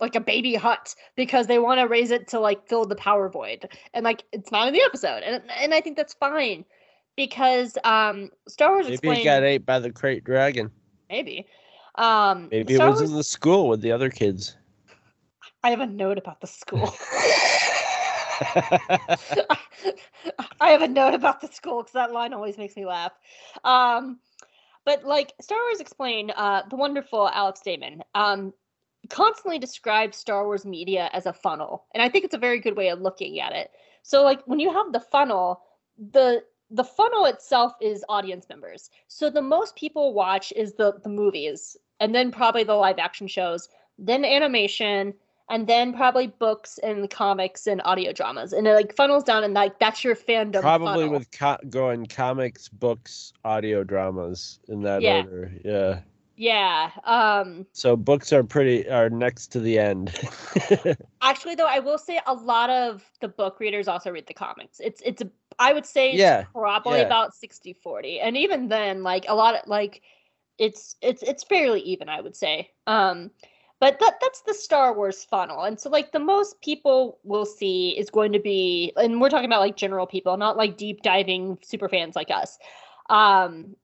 like 0.00 0.14
a 0.16 0.20
baby 0.20 0.54
Hutt 0.54 0.94
because 1.16 1.46
they 1.46 1.58
want 1.58 1.80
to 1.80 1.86
raise 1.86 2.10
it 2.10 2.28
to 2.28 2.40
like 2.40 2.66
fill 2.68 2.84
the 2.84 2.96
power 2.96 3.28
void. 3.28 3.68
And 3.92 4.04
like 4.04 4.24
it's 4.32 4.50
not 4.50 4.66
in 4.68 4.74
the 4.74 4.82
episode 4.82 5.22
and 5.22 5.42
and 5.58 5.74
I 5.74 5.80
think 5.80 5.96
that's 5.96 6.14
fine 6.14 6.64
because 7.16 7.78
um 7.84 8.30
Star 8.48 8.72
Wars 8.72 8.86
Maybe 8.86 8.94
explained 8.94 9.18
he 9.18 9.24
got 9.24 9.42
ate 9.42 9.64
by 9.64 9.78
the 9.78 9.90
krayt 9.90 10.24
dragon. 10.24 10.70
maybe. 11.08 11.46
Um 11.96 12.48
Maybe 12.50 12.74
Star 12.74 12.88
it 12.88 12.90
was 12.90 13.00
Wars, 13.00 13.10
in 13.10 13.16
the 13.16 13.24
school 13.24 13.68
with 13.68 13.80
the 13.80 13.92
other 13.92 14.10
kids. 14.10 14.56
I 15.62 15.70
have 15.70 15.80
a 15.80 15.86
note 15.86 16.18
about 16.18 16.40
the 16.40 16.46
school. 16.46 16.94
I 20.60 20.70
have 20.70 20.82
a 20.82 20.88
note 20.88 21.14
about 21.14 21.40
the 21.40 21.48
school 21.48 21.82
because 21.82 21.92
that 21.92 22.12
line 22.12 22.32
always 22.32 22.58
makes 22.58 22.76
me 22.76 22.84
laugh. 22.84 23.12
Um 23.62 24.18
but 24.84 25.04
like 25.04 25.32
Star 25.40 25.58
Wars 25.58 25.80
explained 25.80 26.32
uh 26.36 26.62
the 26.68 26.76
wonderful 26.76 27.28
Alex 27.28 27.60
Damon. 27.60 28.02
Um 28.14 28.52
constantly 29.10 29.58
describes 29.58 30.16
Star 30.16 30.44
Wars 30.44 30.64
media 30.64 31.10
as 31.12 31.26
a 31.26 31.32
funnel. 31.32 31.84
And 31.94 32.02
I 32.02 32.08
think 32.08 32.24
it's 32.24 32.34
a 32.34 32.38
very 32.38 32.60
good 32.60 32.76
way 32.76 32.88
of 32.88 33.00
looking 33.00 33.40
at 33.40 33.52
it. 33.52 33.70
So 34.02 34.22
like 34.22 34.42
when 34.46 34.60
you 34.60 34.72
have 34.72 34.92
the 34.92 35.00
funnel, 35.00 35.62
the 36.10 36.44
the 36.70 36.84
funnel 36.84 37.26
itself 37.26 37.72
is 37.80 38.04
audience 38.08 38.48
members. 38.48 38.90
So 39.08 39.30
the 39.30 39.42
most 39.42 39.76
people 39.76 40.14
watch 40.14 40.52
is 40.56 40.74
the 40.74 40.94
the 41.02 41.08
movies 41.08 41.76
and 42.00 42.14
then 42.14 42.30
probably 42.30 42.64
the 42.64 42.74
live 42.74 42.98
action 42.98 43.26
shows, 43.26 43.68
then 43.98 44.24
animation, 44.24 45.14
and 45.50 45.66
then 45.66 45.92
probably 45.94 46.26
books 46.26 46.78
and 46.82 47.08
comics 47.10 47.66
and 47.66 47.80
audio 47.84 48.12
dramas. 48.12 48.52
And 48.52 48.66
it 48.66 48.74
like 48.74 48.96
funnels 48.96 49.24
down 49.24 49.44
and 49.44 49.54
like 49.54 49.78
that's 49.78 50.02
your 50.02 50.16
fandom. 50.16 50.60
Probably 50.62 51.04
funnel. 51.04 51.10
with 51.10 51.30
co- 51.30 51.58
going 51.68 52.06
comics, 52.06 52.68
books, 52.68 53.32
audio 53.44 53.84
dramas 53.84 54.58
in 54.68 54.82
that 54.82 55.02
Yeah. 55.02 55.18
order. 55.18 55.52
Yeah. 55.64 56.00
Yeah. 56.36 56.90
Um 57.04 57.66
So 57.72 57.96
books 57.96 58.32
are 58.32 58.42
pretty 58.44 58.88
are 58.88 59.10
next 59.10 59.48
to 59.48 59.60
the 59.60 59.78
end. 59.78 60.12
actually 61.22 61.54
though 61.54 61.66
I 61.66 61.78
will 61.80 61.98
say 61.98 62.20
a 62.26 62.34
lot 62.34 62.70
of 62.70 63.02
the 63.20 63.28
book 63.28 63.60
readers 63.60 63.88
also 63.88 64.10
read 64.10 64.26
the 64.26 64.34
comics. 64.34 64.80
It's 64.80 65.00
it's 65.04 65.22
a 65.22 65.30
I 65.58 65.72
would 65.72 65.86
say 65.86 66.14
it's 66.14 66.18
Yeah, 66.18 66.44
probably 66.52 66.98
yeah. 66.98 67.06
about 67.06 67.32
60-40. 67.34 68.20
And 68.22 68.36
even 68.36 68.68
then 68.68 69.02
like 69.02 69.24
a 69.28 69.34
lot 69.34 69.54
of 69.54 69.68
like 69.68 70.02
it's 70.58 70.96
it's 71.02 71.22
it's 71.22 71.44
fairly 71.44 71.80
even 71.82 72.08
I 72.08 72.20
would 72.20 72.36
say. 72.36 72.70
Um 72.86 73.30
but 73.80 73.98
that 74.00 74.14
that's 74.20 74.42
the 74.42 74.54
Star 74.54 74.94
Wars 74.94 75.24
funnel. 75.24 75.62
And 75.62 75.78
so 75.78 75.90
like 75.90 76.12
the 76.12 76.18
most 76.18 76.60
people 76.62 77.18
will 77.24 77.46
see 77.46 77.90
is 77.98 78.10
going 78.10 78.32
to 78.32 78.40
be 78.40 78.92
and 78.96 79.20
we're 79.20 79.30
talking 79.30 79.46
about 79.46 79.60
like 79.60 79.76
general 79.76 80.06
people, 80.06 80.36
not 80.36 80.56
like 80.56 80.76
deep 80.76 81.02
diving 81.02 81.58
super 81.62 81.88
fans 81.88 82.16
like 82.16 82.30
us. 82.30 82.58
Um 83.10 83.76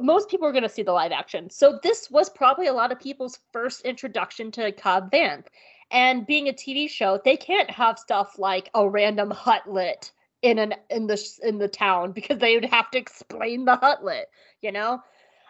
most 0.00 0.28
people 0.28 0.46
are 0.46 0.52
going 0.52 0.62
to 0.62 0.68
see 0.68 0.82
the 0.82 0.92
live 0.92 1.12
action. 1.12 1.50
So 1.50 1.78
this 1.82 2.10
was 2.10 2.28
probably 2.30 2.66
a 2.66 2.72
lot 2.72 2.92
of 2.92 3.00
people's 3.00 3.38
first 3.52 3.82
introduction 3.84 4.50
to 4.52 4.70
Cobb 4.72 5.10
Vanth. 5.10 5.46
And 5.90 6.26
being 6.26 6.48
a 6.48 6.52
TV 6.52 6.88
show, 6.88 7.20
they 7.24 7.36
can't 7.36 7.70
have 7.70 7.98
stuff 7.98 8.38
like 8.38 8.70
a 8.74 8.88
random 8.88 9.30
huttlet 9.30 10.12
in 10.42 10.58
an 10.58 10.74
in 10.88 11.06
the 11.08 11.20
in 11.42 11.58
the 11.58 11.68
town 11.68 12.12
because 12.18 12.38
they 12.38 12.54
would 12.54 12.64
have 12.66 12.90
to 12.92 12.98
explain 12.98 13.64
the 13.64 13.76
huttlet, 13.76 14.24
you 14.62 14.70
know. 14.72 15.02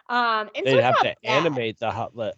Um, 0.09 0.49
and 0.55 0.65
they'd 0.65 0.79
it's 0.79 0.81
have 0.81 0.97
to 0.99 1.03
bad. 1.03 1.17
animate 1.23 1.79
the 1.79 1.91
huttlet. 1.91 2.33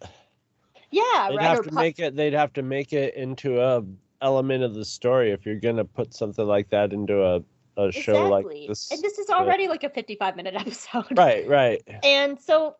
Yeah, 0.90 1.30
They'd 1.30 1.36
right. 1.36 1.42
have 1.42 1.62
to 1.62 1.70
pu- 1.70 1.74
make 1.74 1.98
it. 1.98 2.14
They'd 2.14 2.34
have 2.34 2.52
to 2.54 2.62
make 2.62 2.92
it 2.92 3.14
into 3.14 3.60
a 3.60 3.82
element 4.20 4.62
of 4.62 4.74
the 4.74 4.84
story 4.84 5.32
if 5.32 5.44
you're 5.44 5.56
gonna 5.60 5.84
put 5.84 6.14
something 6.14 6.46
like 6.46 6.70
that 6.70 6.92
into 6.92 7.22
a 7.24 7.42
a 7.76 7.92
show 7.92 8.28
like 8.28 8.44
exactly. 8.44 8.66
this. 8.68 8.90
And 8.90 9.02
this 9.02 9.18
is 9.18 9.30
already 9.30 9.68
like 9.68 9.84
a 9.84 9.90
55 9.90 10.36
minute 10.36 10.54
episode. 10.58 11.16
Right, 11.16 11.46
right. 11.48 11.82
And 12.02 12.40
so 12.40 12.76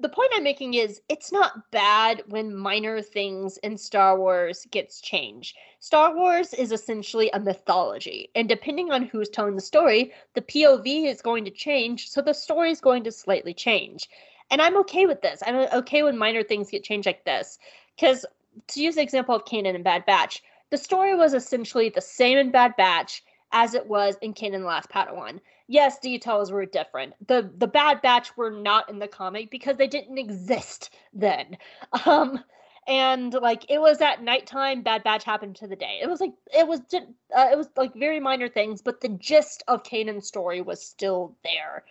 the 0.00 0.08
point 0.08 0.32
I'm 0.34 0.42
making 0.42 0.74
is 0.74 1.00
it's 1.08 1.30
not 1.30 1.70
bad 1.70 2.22
when 2.28 2.54
minor 2.54 3.00
things 3.00 3.58
in 3.58 3.76
Star 3.76 4.18
Wars 4.18 4.66
gets 4.70 5.00
changed. 5.00 5.56
Star 5.78 6.14
Wars 6.14 6.52
is 6.54 6.72
essentially 6.72 7.30
a 7.32 7.40
mythology, 7.40 8.30
and 8.34 8.48
depending 8.48 8.90
on 8.90 9.04
who's 9.04 9.28
telling 9.28 9.54
the 9.54 9.60
story, 9.60 10.12
the 10.34 10.42
POV 10.42 11.06
is 11.06 11.22
going 11.22 11.44
to 11.44 11.50
change, 11.50 12.08
so 12.08 12.20
the 12.20 12.32
story 12.32 12.70
is 12.70 12.80
going 12.80 13.04
to 13.04 13.12
slightly 13.12 13.54
change. 13.54 14.08
And 14.50 14.60
I'm 14.60 14.76
okay 14.78 15.06
with 15.06 15.22
this. 15.22 15.42
I'm 15.46 15.56
okay 15.56 16.02
when 16.02 16.18
minor 16.18 16.42
things 16.42 16.70
get 16.70 16.84
changed 16.84 17.06
like 17.06 17.24
this. 17.24 17.58
Because 17.96 18.26
to 18.68 18.82
use 18.82 18.96
the 18.96 19.02
example 19.02 19.34
of 19.34 19.44
Kanan 19.44 19.74
and 19.74 19.84
Bad 19.84 20.04
Batch, 20.06 20.42
the 20.70 20.78
story 20.78 21.14
was 21.14 21.34
essentially 21.34 21.88
the 21.88 22.00
same 22.00 22.38
in 22.38 22.50
Bad 22.50 22.76
Batch 22.76 23.22
as 23.54 23.72
it 23.72 23.86
was 23.86 24.16
in 24.20 24.34
Kanan 24.34 24.60
the 24.60 24.66
Last 24.66 24.90
Padawan 24.90 25.40
yes, 25.66 25.98
details 25.98 26.52
were 26.52 26.66
different. 26.66 27.14
The 27.26 27.50
the 27.56 27.66
Bad 27.66 28.02
Batch 28.02 28.36
were 28.36 28.50
not 28.50 28.88
in 28.90 28.98
the 28.98 29.08
comic 29.08 29.50
because 29.50 29.76
they 29.76 29.86
didn't 29.86 30.18
exist 30.18 30.90
then. 31.12 31.56
Um 32.06 32.44
and 32.86 33.32
like 33.32 33.64
it 33.70 33.80
was 33.80 34.02
at 34.02 34.22
nighttime 34.22 34.82
bad 34.82 35.02
batch 35.02 35.24
happened 35.24 35.56
to 35.56 35.66
the 35.66 35.74
day 35.74 36.00
it 36.02 36.06
was 36.06 36.20
like 36.20 36.34
it 36.52 36.68
was 36.68 36.80
uh, 36.92 37.48
it 37.50 37.56
was 37.56 37.66
like 37.78 37.94
very 37.94 38.20
minor 38.20 38.46
things 38.46 38.82
but 38.82 39.00
the 39.00 39.08
gist 39.08 39.62
of 39.68 39.82
kanan's 39.82 40.26
story 40.26 40.60
was 40.60 40.84
still 40.84 41.34
there 41.44 41.82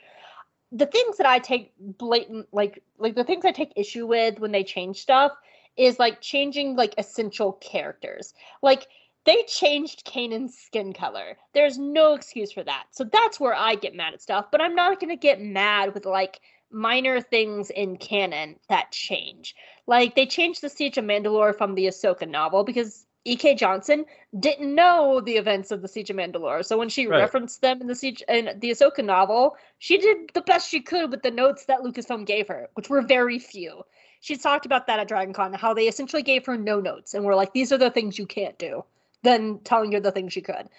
the 0.72 0.86
things 0.86 1.18
that 1.18 1.26
i 1.26 1.40
take 1.40 1.74
blatant 1.80 2.48
like 2.52 2.84
like 3.00 3.16
the 3.16 3.24
things 3.24 3.44
i 3.44 3.52
take 3.52 3.74
issue 3.76 4.06
with 4.06 4.38
when 4.38 4.52
they 4.52 4.64
change 4.64 5.02
stuff 5.02 5.32
is 5.78 5.98
like 5.98 6.22
changing 6.22 6.76
like 6.76 6.94
essential 7.00 7.54
characters 7.54 8.36
like 8.62 8.86
they 9.26 9.44
changed 9.44 10.06
Kanan's 10.06 10.58
skin 10.58 10.94
color. 10.94 11.38
There's 11.54 11.78
no 11.78 12.14
excuse 12.14 12.52
for 12.52 12.64
that. 12.64 12.86
So 12.92 13.04
that's 13.04 13.40
where 13.40 13.56
I 13.56 13.76
get 13.76 13.96
mad 13.96 14.14
at 14.14 14.22
stuff, 14.22 14.48
but 14.52 14.62
I'm 14.62 14.76
not 14.76 15.00
going 15.00 15.10
to 15.10 15.16
get 15.16 15.42
mad 15.42 15.94
with 15.94 16.06
like 16.06 16.42
minor 16.72 17.22
things 17.22 17.70
in 17.70 17.98
canon 17.98 18.60
that 18.68 18.92
change. 18.92 19.56
Like 19.88 20.16
they 20.16 20.26
changed 20.26 20.62
the 20.62 20.70
Siege 20.70 20.98
of 20.98 21.06
Mandalore 21.06 21.58
from 21.58 21.76
the 21.76 21.86
Ahsoka 21.88 22.28
novel 22.28 22.64
because 22.64 23.06
E.K. 23.26 23.56
Johnston 23.56 24.06
didn't 24.38 24.76
know 24.76 25.22
the 25.22 25.38
events 25.38 25.72
of 25.72 25.82
the 25.82 25.88
Siege 25.88 26.10
of 26.10 26.18
Mandalore. 26.18 26.66
So 26.66 26.78
when 26.78 26.90
she 26.90 27.08
Right. 27.08 27.20
referenced 27.20 27.62
them 27.62 27.80
in 27.80 27.88
the 27.88 27.96
Siege 27.96 28.22
in 28.28 28.60
the 28.60 28.72
Ahsoka 28.72 29.06
novel, 29.06 29.56
she 29.80 29.98
did 29.98 30.32
the 30.34 30.42
best 30.42 30.68
she 30.70 30.82
could 30.82 31.12
with 31.12 31.22
the 31.22 31.32
notes 31.32 31.66
that 31.66 31.80
Lucasfilm 31.80 32.26
gave 32.26 32.50
her, 32.50 32.70
which 32.74 32.90
were 32.90 33.02
very 33.02 33.40
few. 33.40 33.84
She 34.20 34.36
talked 34.36 34.66
about 34.66 34.88
that 34.88 35.00
at 35.00 35.08
DragonCon, 35.08 35.56
how 35.56 35.74
they 35.74 35.88
essentially 35.88 36.24
gave 36.24 36.46
her 36.46 36.58
no 36.58 36.82
notes 36.82 37.14
and 37.14 37.24
were 37.24 37.36
like, 37.36 37.54
"These 37.54 37.72
are 37.72 37.78
the 37.78 37.92
things 37.92 38.18
you 38.20 38.26
can't 38.26 38.58
do," 38.58 38.84
then 39.24 39.60
telling 39.64 39.92
her 39.94 40.00
the 40.00 40.12
things 40.12 40.34
she 40.34 40.42
could. 40.42 40.70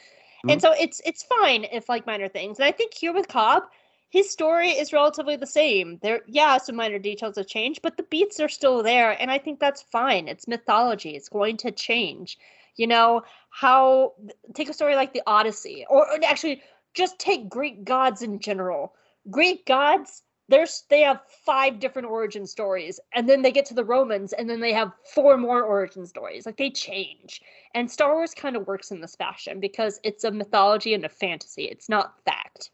And 0.49 0.51
mm-hmm. 0.51 0.61
so 0.61 0.73
it's 0.79 1.01
it's 1.05 1.23
fine 1.23 1.65
if 1.65 1.89
like 1.89 2.07
minor 2.07 2.29
things. 2.29 2.59
And 2.59 2.67
I 2.67 2.73
think 2.73 2.95
here 2.95 3.13
with 3.13 3.29
Cobb, 3.29 3.65
his 4.11 4.31
story 4.31 4.71
is 4.71 4.93
relatively 4.93 5.37
the 5.37 5.47
same. 5.47 5.99
There, 6.03 6.21
yeah, 6.27 6.59
some 6.59 6.77
minor 6.77 6.99
details 6.99 7.37
have 7.37 7.49
changed, 7.49 7.83
but 7.83 7.97
the 7.97 8.05
beats 8.05 8.39
are 8.39 8.49
still 8.49 8.83
there, 8.83 9.21
and 9.21 9.31
I 9.31 9.39
think 9.39 9.59
that's 9.59 9.83
fine. 9.83 10.29
It's 10.29 10.47
mythology; 10.47 11.17
it's 11.17 11.29
going 11.29 11.57
to 11.59 11.73
change. 11.73 12.39
You 12.77 12.87
know 12.87 13.23
how 13.51 14.15
take 14.55 14.69
a 14.69 14.75
story 14.75 14.95
like 14.95 15.15
the 15.15 15.23
Odyssey, 15.27 15.87
or, 15.89 16.07
or 16.07 16.19
actually 16.25 16.63
just 16.93 17.19
take 17.19 17.49
Greek 17.49 17.85
gods 17.85 18.23
in 18.23 18.39
general. 18.39 18.95
Greek 19.31 19.67
gods, 19.67 20.23
there's 20.49 20.85
they 20.91 21.01
have 21.01 21.21
five 21.45 21.79
different 21.79 22.09
origin 22.09 22.47
stories, 22.47 23.01
and 23.15 23.29
then 23.29 23.43
they 23.43 23.53
get 23.53 23.65
to 23.67 23.75
the 23.75 23.85
Romans, 23.85 24.33
and 24.33 24.49
then 24.49 24.61
they 24.61 24.73
have 24.73 24.93
four 25.15 25.37
more 25.37 25.63
origin 25.63 26.07
stories. 26.07 26.47
Like 26.47 26.57
they 26.57 26.71
change, 26.71 27.41
and 27.75 27.91
Star 27.91 28.15
Wars 28.15 28.35
kind 28.35 28.57
of 28.57 28.67
works 28.67 28.91
in 28.91 29.01
this 29.01 29.17
fashion 29.17 29.61
because 29.61 30.01
it's 30.03 30.25
a 30.25 30.31
mythology 30.31 30.95
and 30.95 31.05
a 31.05 31.09
fantasy. 31.09 31.65
It's 31.65 31.89
not 31.89 32.15
fact. 32.25 32.71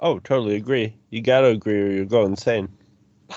Oh, 0.00 0.18
totally 0.18 0.56
agree. 0.56 0.94
You 1.10 1.20
got 1.20 1.42
to 1.42 1.48
agree 1.48 1.80
or 1.80 1.90
you'll 1.90 2.06
go 2.06 2.24
insane. 2.24 2.68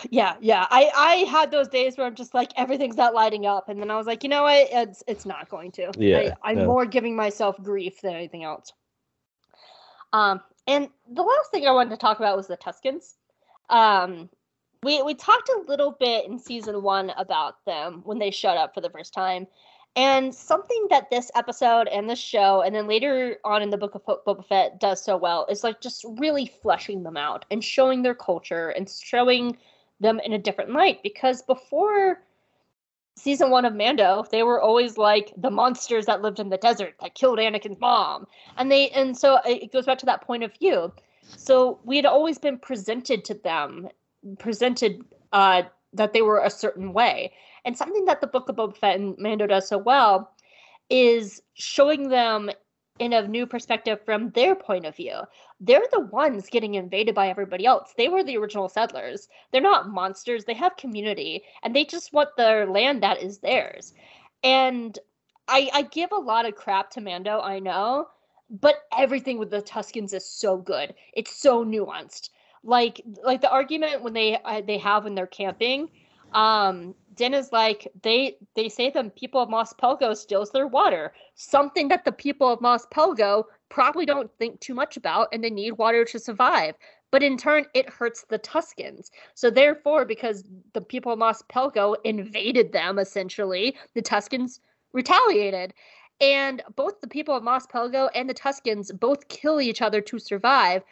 Yeah, 0.09 0.35
yeah. 0.41 0.65
I 0.71 0.91
I 0.95 1.15
had 1.29 1.51
those 1.51 1.67
days 1.67 1.97
where 1.97 2.07
I'm 2.07 2.15
just 2.15 2.33
like 2.33 2.51
everything's 2.55 2.97
not 2.97 3.13
lighting 3.13 3.45
up, 3.45 3.69
and 3.69 3.79
then 3.79 3.91
I 3.91 3.97
was 3.97 4.07
like, 4.07 4.23
you 4.23 4.29
know 4.29 4.43
what? 4.43 4.67
It's 4.71 5.03
it's 5.07 5.25
not 5.25 5.49
going 5.49 5.71
to. 5.73 5.91
Yeah, 5.97 6.17
I, 6.17 6.51
I'm 6.51 6.59
yeah. 6.59 6.65
more 6.65 6.85
giving 6.85 7.15
myself 7.15 7.61
grief 7.61 8.01
than 8.01 8.15
anything 8.15 8.43
else. 8.43 8.71
Um, 10.13 10.41
and 10.67 10.89
the 11.11 11.23
last 11.23 11.51
thing 11.51 11.67
I 11.67 11.71
wanted 11.71 11.91
to 11.91 11.97
talk 11.97 12.19
about 12.19 12.37
was 12.37 12.47
the 12.47 12.57
Tuskens. 12.57 13.15
Um, 13.69 14.29
we 14.83 15.01
we 15.01 15.13
talked 15.13 15.49
a 15.49 15.63
little 15.67 15.95
bit 15.99 16.25
in 16.25 16.37
season 16.37 16.81
one 16.83 17.11
about 17.17 17.63
them 17.65 18.01
when 18.05 18.19
they 18.19 18.31
showed 18.31 18.57
up 18.57 18.73
for 18.73 18.81
the 18.81 18.89
first 18.89 19.13
time, 19.13 19.47
and 19.95 20.33
something 20.33 20.87
that 20.89 21.09
this 21.09 21.31
episode 21.35 21.87
and 21.87 22.09
this 22.09 22.19
show, 22.19 22.61
and 22.61 22.73
then 22.75 22.87
later 22.87 23.37
on 23.45 23.61
in 23.61 23.69
the 23.69 23.77
book 23.77 23.95
of 23.95 24.05
Bo- 24.05 24.21
Boba 24.25 24.45
Fett 24.45 24.79
does 24.79 25.03
so 25.03 25.15
well 25.15 25.45
is 25.49 25.63
like 25.63 25.81
just 25.81 26.05
really 26.17 26.45
fleshing 26.45 27.03
them 27.03 27.17
out 27.17 27.45
and 27.51 27.63
showing 27.63 28.01
their 28.01 28.15
culture 28.15 28.69
and 28.69 28.89
showing 28.89 29.57
them 29.99 30.19
in 30.19 30.33
a 30.33 30.39
different 30.39 30.71
light. 30.71 31.01
Because 31.03 31.41
before 31.43 32.23
season 33.15 33.49
one 33.49 33.65
of 33.65 33.75
Mando, 33.75 34.25
they 34.31 34.43
were 34.43 34.61
always 34.61 34.97
like 34.97 35.33
the 35.37 35.51
monsters 35.51 36.05
that 36.05 36.21
lived 36.21 36.39
in 36.39 36.49
the 36.49 36.57
desert 36.57 36.95
that 37.01 37.15
killed 37.15 37.39
Anakin's 37.39 37.79
mom, 37.79 38.27
and 38.57 38.71
they 38.71 38.89
and 38.89 39.17
so 39.17 39.39
it 39.45 39.71
goes 39.71 39.85
back 39.85 39.97
to 39.99 40.05
that 40.05 40.21
point 40.21 40.43
of 40.43 40.53
view. 40.57 40.91
So 41.37 41.79
we 41.83 41.95
had 41.95 42.05
always 42.05 42.37
been 42.37 42.57
presented 42.57 43.23
to 43.25 43.33
them, 43.33 43.87
presented 44.39 45.03
uh, 45.31 45.63
that 45.93 46.13
they 46.13 46.21
were 46.21 46.39
a 46.39 46.49
certain 46.49 46.93
way, 46.93 47.33
and 47.65 47.77
something 47.77 48.05
that 48.05 48.21
the 48.21 48.27
Book 48.27 48.49
of 48.49 48.55
Boba 48.55 48.75
Fett 48.75 48.99
and 48.99 49.17
Mando 49.17 49.47
does 49.47 49.67
so 49.67 49.77
well 49.77 50.31
is 50.89 51.41
showing 51.53 52.09
them 52.09 52.51
in 52.99 53.13
a 53.13 53.27
new 53.27 53.45
perspective 53.45 53.99
from 54.05 54.29
their 54.31 54.55
point 54.55 54.85
of 54.85 54.95
view. 54.95 55.21
They're 55.59 55.87
the 55.91 55.99
ones 55.99 56.47
getting 56.49 56.75
invaded 56.75 57.15
by 57.15 57.27
everybody 57.29 57.65
else. 57.65 57.93
They 57.97 58.07
were 58.07 58.23
the 58.23 58.37
original 58.37 58.69
settlers. 58.69 59.27
They're 59.51 59.61
not 59.61 59.89
monsters. 59.89 60.45
They 60.45 60.53
have 60.53 60.77
community, 60.77 61.43
and 61.63 61.75
they 61.75 61.85
just 61.85 62.13
want 62.13 62.29
their 62.37 62.67
land 62.67 63.01
that 63.01 63.21
is 63.21 63.39
theirs. 63.39 63.93
And 64.43 64.97
I, 65.47 65.69
I 65.73 65.81
give 65.83 66.11
a 66.11 66.15
lot 66.19 66.45
of 66.45 66.55
crap 66.55 66.91
to 66.91 67.01
Mando, 67.01 67.39
I 67.41 67.59
know, 67.59 68.07
but 68.49 68.75
everything 68.95 69.39
with 69.39 69.49
the 69.49 69.61
Tuskens 69.61 70.13
is 70.13 70.29
so 70.29 70.57
good. 70.57 70.93
It's 71.13 71.35
so 71.35 71.65
nuanced. 71.65 72.29
Like 72.63 73.01
like 73.23 73.41
the 73.41 73.49
argument 73.49 74.03
when 74.03 74.13
they 74.13 74.37
uh, 74.45 74.61
they 74.65 74.77
have 74.77 75.03
when 75.03 75.15
they're 75.15 75.27
camping, 75.27 75.89
um, 76.33 76.95
Din 77.15 77.33
is 77.33 77.51
like 77.51 77.91
they 78.01 78.37
they 78.55 78.69
say 78.69 78.89
the 78.89 79.11
people 79.15 79.41
of 79.41 79.49
Mos 79.49 79.73
Pelgo 79.73 80.15
steals 80.15 80.51
their 80.51 80.67
water, 80.67 81.13
something 81.35 81.87
that 81.89 82.05
the 82.05 82.11
people 82.11 82.47
of 82.51 82.61
Mos 82.61 82.85
Pelgo 82.87 83.45
probably 83.69 84.05
don't 84.05 84.31
think 84.37 84.59
too 84.59 84.73
much 84.73 84.97
about, 84.97 85.27
and 85.31 85.43
they 85.43 85.49
need 85.49 85.73
water 85.73 86.05
to 86.05 86.19
survive. 86.19 86.75
But 87.11 87.21
in 87.21 87.37
turn, 87.37 87.65
it 87.75 87.89
hurts 87.89 88.25
the 88.29 88.39
Tuskens. 88.39 89.11
So 89.35 89.51
therefore, 89.51 90.05
because 90.05 90.43
the 90.73 90.81
people 90.81 91.13
of 91.13 91.19
Mos 91.19 91.43
Pelgo 91.43 91.95
invaded 92.03 92.71
them, 92.71 92.97
essentially, 92.97 93.75
the 93.93 94.01
Tuskens 94.01 94.59
retaliated. 94.93 95.73
And 96.21 96.63
both 96.75 97.01
the 97.01 97.07
people 97.07 97.35
of 97.35 97.43
Mos 97.43 97.67
Pelgo 97.67 98.09
and 98.15 98.29
the 98.29 98.33
Tuskens 98.33 98.97
both 98.99 99.27
kill 99.27 99.61
each 99.61 99.81
other 99.81 100.01
to 100.01 100.17
survive. 100.17 100.83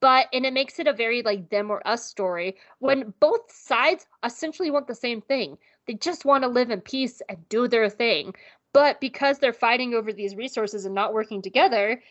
But 0.00 0.26
and 0.32 0.44
it 0.44 0.52
makes 0.52 0.78
it 0.78 0.86
a 0.86 0.92
very 0.92 1.22
like 1.22 1.50
them 1.50 1.70
or 1.70 1.86
us 1.86 2.04
story 2.04 2.56
when 2.80 3.14
both 3.20 3.52
sides 3.52 4.06
essentially 4.24 4.70
want 4.70 4.88
the 4.88 4.94
same 4.94 5.20
thing. 5.20 5.58
They 5.86 5.94
just 5.94 6.24
want 6.24 6.42
to 6.42 6.48
live 6.48 6.70
in 6.70 6.80
peace 6.80 7.22
and 7.28 7.48
do 7.48 7.68
their 7.68 7.88
thing. 7.88 8.34
But 8.72 9.00
because 9.00 9.38
they're 9.38 9.52
fighting 9.52 9.94
over 9.94 10.12
these 10.12 10.36
resources 10.36 10.84
and 10.84 10.94
not 10.94 11.14
working 11.14 11.42
together, 11.42 12.02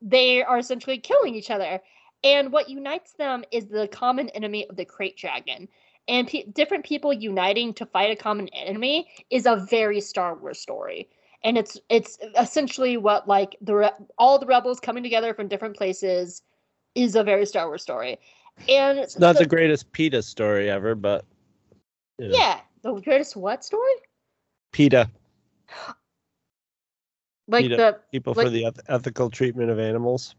they 0.00 0.42
are 0.42 0.58
essentially 0.58 0.98
killing 0.98 1.34
each 1.34 1.50
other. 1.50 1.80
And 2.24 2.52
what 2.52 2.68
unites 2.68 3.12
them 3.12 3.44
is 3.50 3.66
the 3.66 3.88
common 3.88 4.28
enemy 4.30 4.66
of 4.68 4.76
the 4.76 4.84
krayt 4.84 5.16
dragon. 5.16 5.68
And 6.08 6.28
pe- 6.28 6.44
different 6.46 6.84
people 6.84 7.12
uniting 7.12 7.72
to 7.74 7.86
fight 7.86 8.10
a 8.10 8.16
common 8.20 8.48
enemy 8.48 9.08
is 9.30 9.46
a 9.46 9.56
very 9.70 10.00
Star 10.00 10.34
Wars 10.34 10.60
story. 10.60 11.08
And 11.44 11.56
it's 11.58 11.78
it's 11.88 12.18
essentially 12.38 12.96
what 12.96 13.26
like 13.26 13.56
the 13.60 13.74
re- 13.74 13.90
all 14.18 14.38
the 14.38 14.46
rebels 14.46 14.80
coming 14.80 15.02
together 15.02 15.34
from 15.34 15.48
different 15.48 15.76
places 15.76 16.42
is 16.94 17.14
a 17.14 17.22
very 17.22 17.46
Star 17.46 17.66
Wars 17.66 17.82
story. 17.82 18.18
And 18.68 18.98
It's 18.98 19.18
not 19.18 19.36
the 19.36 19.46
greatest 19.46 19.90
PETA 19.92 20.22
story 20.22 20.70
ever, 20.70 20.94
but 20.94 21.24
you 22.18 22.28
know, 22.28 22.34
yeah, 22.36 22.60
the 22.82 22.92
greatest 23.00 23.34
what 23.36 23.64
story? 23.64 23.92
PETA, 24.72 25.10
Like 27.48 27.64
PETA. 27.64 27.76
the 27.76 27.98
people 28.10 28.34
for 28.34 28.50
the 28.50 28.72
ethical 28.88 29.30
treatment 29.30 29.70
of 29.70 29.78
animals. 29.78 30.34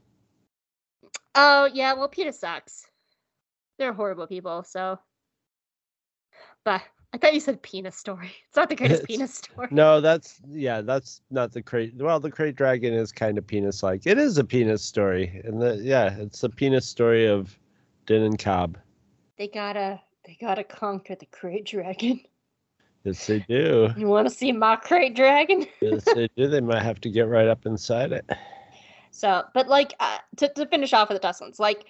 Oh 1.36 1.70
yeah, 1.74 1.94
well 1.94 2.08
PETA 2.08 2.34
sucks. 2.34 2.86
They're 3.80 3.94
horrible 3.94 4.28
people, 4.28 4.64
so 4.64 5.00
but 6.64 6.82
I 7.14 7.18
thought 7.18 7.34
you 7.35 7.40
said 7.40 7.61
penis 7.61 7.95
story. 7.95 8.31
It's 8.48 8.57
not 8.57 8.69
the 8.69 8.76
greatest 8.76 9.03
It's- 9.03 9.07
penis 9.18 9.35
story. 9.35 9.68
No, 9.72 10.02
that's 10.02 10.41
yeah, 10.49 10.81
that's 10.81 11.22
not 11.30 11.52
the 11.52 11.61
crate. 11.61 11.94
Well, 11.95 12.19
the 12.19 12.31
krayt 12.31 12.56
dragon 12.56 12.94
is 12.94 13.11
kind 13.11 13.38
of 13.38 13.45
penis-like. 13.45 14.06
It 14.07 14.18
is 14.18 14.38
a 14.38 14.44
penis 14.44 14.84
story, 14.84 15.41
and 15.45 15.61
the 15.61 15.77
yeah, 15.77 16.15
it's 16.18 16.41
the 16.41 16.49
penis 16.49 16.88
story 16.88 17.27
of 17.27 17.57
Din 18.07 18.23
and 18.23 18.38
Cobb. 18.40 18.77
They 19.38 19.48
gotta 19.48 20.02
they 20.26 20.38
gotta 20.40 20.64
conquer 20.64 21.15
the 21.15 21.27
krayt 21.27 21.65
dragon. 21.65 22.22
Yes, 23.03 23.27
they 23.27 23.40
do. 23.40 23.90
You 23.98 24.07
wanna 24.07 24.30
see 24.30 24.52
my 24.52 24.76
krayt 24.77 25.15
dragon? 25.15 25.68
Yes, 25.81 26.06
they 26.06 26.30
do. 26.35 26.48
They 26.48 26.61
might 26.61 26.81
have 26.81 26.99
to 27.02 27.10
get 27.10 27.27
right 27.27 27.48
up 27.48 27.65
inside 27.65 28.11
it. 28.11 28.26
So, 29.11 29.44
but 29.53 29.68
like 29.68 29.94
uh, 29.99 30.18
to 30.38 30.48
to 30.53 30.65
finish 30.65 30.94
off 30.94 31.10
with 31.10 31.22
the 31.22 31.27
Tuskens, 31.27 31.60
like 31.60 31.85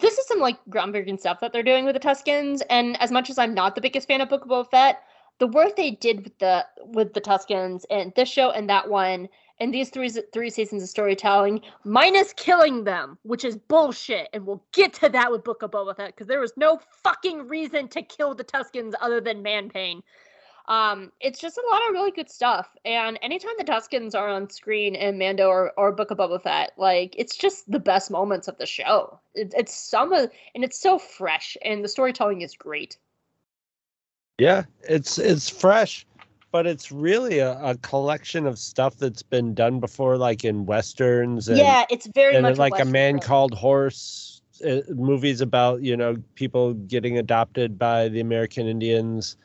this 0.00 0.18
is 0.18 0.26
some 0.26 0.40
like 0.40 0.58
groundbreaking 0.70 1.18
stuff 1.18 1.40
that 1.40 1.52
they're 1.52 1.62
doing 1.62 1.84
with 1.84 1.94
the 1.94 2.00
Tuskens. 2.00 2.62
And 2.70 3.00
as 3.00 3.10
much 3.10 3.30
as 3.30 3.38
I'm 3.38 3.54
not 3.54 3.74
the 3.74 3.80
biggest 3.80 4.08
fan 4.08 4.20
of 4.20 4.28
Book 4.28 4.42
of 4.44 4.48
Boba 4.48 4.70
Fett, 4.70 5.02
the 5.38 5.46
work 5.46 5.76
they 5.76 5.92
did 5.92 6.24
with 6.24 6.38
the 6.38 6.66
with 6.80 7.14
the 7.14 7.20
Tuskens 7.20 7.84
and 7.90 8.12
this 8.16 8.28
show 8.28 8.50
and 8.50 8.68
that 8.68 8.88
one 8.88 9.28
and 9.60 9.72
these 9.74 9.90
three 9.90 10.08
three 10.32 10.50
seasons 10.50 10.82
of 10.82 10.88
storytelling, 10.88 11.60
minus 11.84 12.32
killing 12.32 12.84
them, 12.84 13.18
which 13.22 13.44
is 13.44 13.56
bullshit. 13.56 14.28
And 14.32 14.46
we'll 14.46 14.62
get 14.72 14.92
to 14.94 15.08
that 15.08 15.30
with 15.30 15.44
Book 15.44 15.62
of 15.62 15.70
Boba 15.70 15.96
Fett 15.96 16.14
because 16.14 16.26
there 16.26 16.40
was 16.40 16.52
no 16.56 16.80
fucking 17.02 17.48
reason 17.48 17.88
to 17.88 18.02
kill 18.02 18.34
the 18.34 18.44
Tuskens 18.44 18.94
other 19.00 19.20
than 19.20 19.42
man 19.42 19.68
pain. 19.68 20.02
Um, 20.68 21.12
it's 21.20 21.40
just 21.40 21.56
a 21.56 21.64
lot 21.70 21.80
of 21.88 21.94
really 21.94 22.10
good 22.10 22.30
stuff. 22.30 22.68
And 22.84 23.18
anytime 23.22 23.54
the 23.56 23.64
Tuskens 23.64 24.14
are 24.14 24.28
on 24.28 24.50
screen 24.50 24.94
in 24.94 25.18
Mando 25.18 25.48
or, 25.48 25.72
or 25.78 25.92
Book 25.92 26.10
of 26.10 26.18
Boba 26.18 26.42
Fett, 26.42 26.72
like 26.76 27.14
it's 27.16 27.36
just 27.36 27.70
the 27.70 27.78
best 27.80 28.10
moments 28.10 28.48
of 28.48 28.58
the 28.58 28.66
show. 28.66 29.18
It, 29.34 29.54
it's 29.56 29.74
some 29.74 30.12
of, 30.12 30.30
and 30.54 30.62
it's 30.62 30.78
so 30.78 30.98
fresh, 30.98 31.56
and 31.64 31.82
the 31.82 31.88
storytelling 31.88 32.42
is 32.42 32.54
great. 32.54 32.98
Yeah, 34.36 34.64
it's 34.82 35.18
it's 35.18 35.48
fresh, 35.48 36.06
but 36.52 36.66
it's 36.66 36.92
really 36.92 37.38
a, 37.38 37.58
a 37.60 37.76
collection 37.78 38.46
of 38.46 38.58
stuff 38.58 38.98
that's 38.98 39.22
been 39.22 39.54
done 39.54 39.80
before, 39.80 40.18
like 40.18 40.44
in 40.44 40.66
westerns 40.66 41.48
and 41.48 41.56
yeah, 41.56 41.86
it's 41.88 42.06
very 42.14 42.36
and 42.36 42.42
much 42.42 42.58
like 42.58 42.78
a 42.78 42.84
man 42.84 43.20
called 43.20 43.54
horse 43.54 44.42
uh, 44.66 44.80
movies 44.90 45.40
about 45.40 45.82
you 45.82 45.96
know 45.96 46.16
people 46.34 46.74
getting 46.74 47.16
adopted 47.16 47.78
by 47.78 48.08
the 48.08 48.18
american 48.18 48.66
indians 48.66 49.36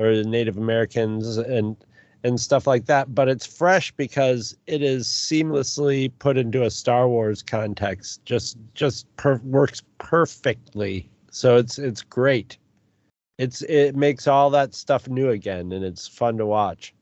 or 0.00 0.16
the 0.16 0.24
native 0.24 0.58
americans 0.58 1.36
and 1.36 1.76
and 2.24 2.40
stuff 2.40 2.66
like 2.66 2.86
that 2.86 3.14
but 3.14 3.28
it's 3.28 3.46
fresh 3.46 3.92
because 3.92 4.56
it 4.66 4.82
is 4.82 5.06
seamlessly 5.06 6.10
put 6.18 6.36
into 6.36 6.64
a 6.64 6.70
star 6.70 7.08
wars 7.08 7.42
context 7.42 8.24
just 8.24 8.58
just 8.74 9.06
per- 9.16 9.40
works 9.44 9.82
perfectly 9.98 11.08
so 11.30 11.56
it's 11.56 11.78
it's 11.78 12.02
great 12.02 12.58
It's 13.38 13.62
it 13.62 13.96
makes 13.96 14.26
all 14.28 14.50
that 14.50 14.74
stuff 14.74 15.08
new 15.08 15.30
again, 15.30 15.72
and 15.72 15.84
it's 15.84 16.06
fun 16.06 16.36
to 16.38 16.46
watch. 16.46 16.94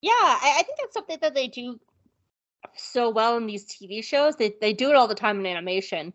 Yeah, 0.00 0.10
I, 0.12 0.56
I 0.58 0.62
think 0.64 0.78
that's 0.80 0.94
something 0.94 1.18
that 1.22 1.34
they 1.34 1.46
do 1.48 1.78
so 2.76 3.10
well 3.10 3.36
in 3.36 3.46
these 3.46 3.66
TV 3.66 4.02
shows. 4.02 4.36
They 4.36 4.54
they 4.60 4.72
do 4.72 4.90
it 4.90 4.96
all 4.96 5.06
the 5.08 5.14
time 5.14 5.38
in 5.38 5.46
animation, 5.46 6.12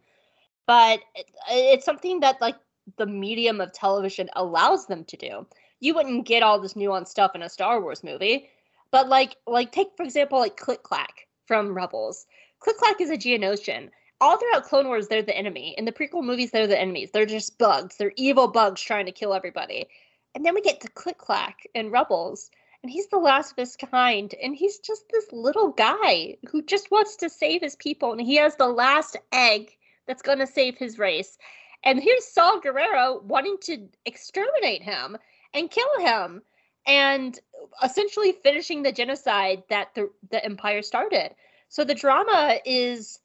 but 0.68 1.00
it, 1.16 1.32
it's 1.50 1.86
something 1.86 2.20
that 2.22 2.42
like 2.42 2.58
the 2.98 3.06
medium 3.06 3.60
of 3.62 3.74
television 3.74 4.30
allows 4.36 4.88
them 4.88 5.04
to 5.06 5.18
do. 5.18 5.46
You 5.80 5.94
wouldn't 5.94 6.26
get 6.26 6.44
all 6.44 6.60
this 6.60 6.74
nuanced 6.74 7.10
stuff 7.10 7.36
in 7.36 7.44
a 7.44 7.50
Star 7.50 7.82
Wars 7.82 8.04
movie, 8.04 8.50
but 8.92 9.10
like 9.10 9.36
like 9.46 9.72
take 9.72 9.96
for 9.96 10.04
example 10.04 10.40
like 10.40 10.58
Klik-Klak 10.58 11.28
from 11.46 11.74
Rebels. 11.74 12.26
Klik-Klak 12.60 13.00
is 13.02 13.10
a 13.10 13.18
Geonosian. 13.18 13.90
All 14.20 14.38
throughout 14.38 14.64
Clone 14.64 14.88
Wars, 14.88 15.08
they're 15.08 15.22
the 15.22 15.38
enemy. 15.38 15.76
In 15.78 15.86
the 15.86 15.92
prequel 15.92 16.24
movies, 16.24 16.50
they're 16.50 16.66
the 16.66 16.80
enemies. 16.80 17.12
They're 17.12 17.28
just 17.28 17.60
bugs. 17.60 17.98
They're 17.98 18.14
evil 18.16 18.48
bugs 18.48 18.82
trying 18.82 19.06
to 19.06 19.12
kill 19.12 19.34
everybody. 19.36 19.88
And 20.34 20.44
then 20.44 20.56
we 20.56 20.62
get 20.62 20.82
to 20.82 20.90
Klik-Klak 20.90 21.68
in 21.76 21.92
Rebels, 21.92 22.50
and 22.82 22.92
he's 22.92 23.08
the 23.08 23.18
last 23.18 23.52
of 23.52 23.58
his 23.58 23.76
kind. 23.76 24.34
And 24.42 24.56
he's 24.56 24.80
just 24.80 25.04
this 25.12 25.32
little 25.32 25.70
guy 25.70 26.38
who 26.50 26.64
just 26.64 26.90
wants 26.90 27.16
to 27.18 27.30
save 27.30 27.62
his 27.62 27.76
people. 27.76 28.12
And 28.12 28.22
he 28.22 28.38
has 28.38 28.56
the 28.56 28.68
last 28.68 29.18
egg 29.32 29.78
that's 30.08 30.24
going 30.24 30.40
to 30.40 30.48
save 30.48 30.78
his 30.78 30.98
race. 30.98 31.38
And 31.84 32.02
here's 32.02 32.26
Saw 32.26 32.60
Gerrera 32.60 33.22
wanting 33.24 33.58
to 33.62 33.88
exterminate 34.06 34.84
him 34.84 35.18
and 35.54 35.72
kill 35.72 36.00
him 36.00 36.42
and 36.86 37.40
essentially 37.84 38.34
finishing 38.44 38.84
the 38.84 38.92
genocide 38.92 39.64
that 39.70 39.94
the, 39.96 40.10
the 40.30 40.44
Empire 40.44 40.82
started. 40.82 41.36
So 41.70 41.84
the 41.84 41.96
drama 41.96 42.58
is 42.66 43.20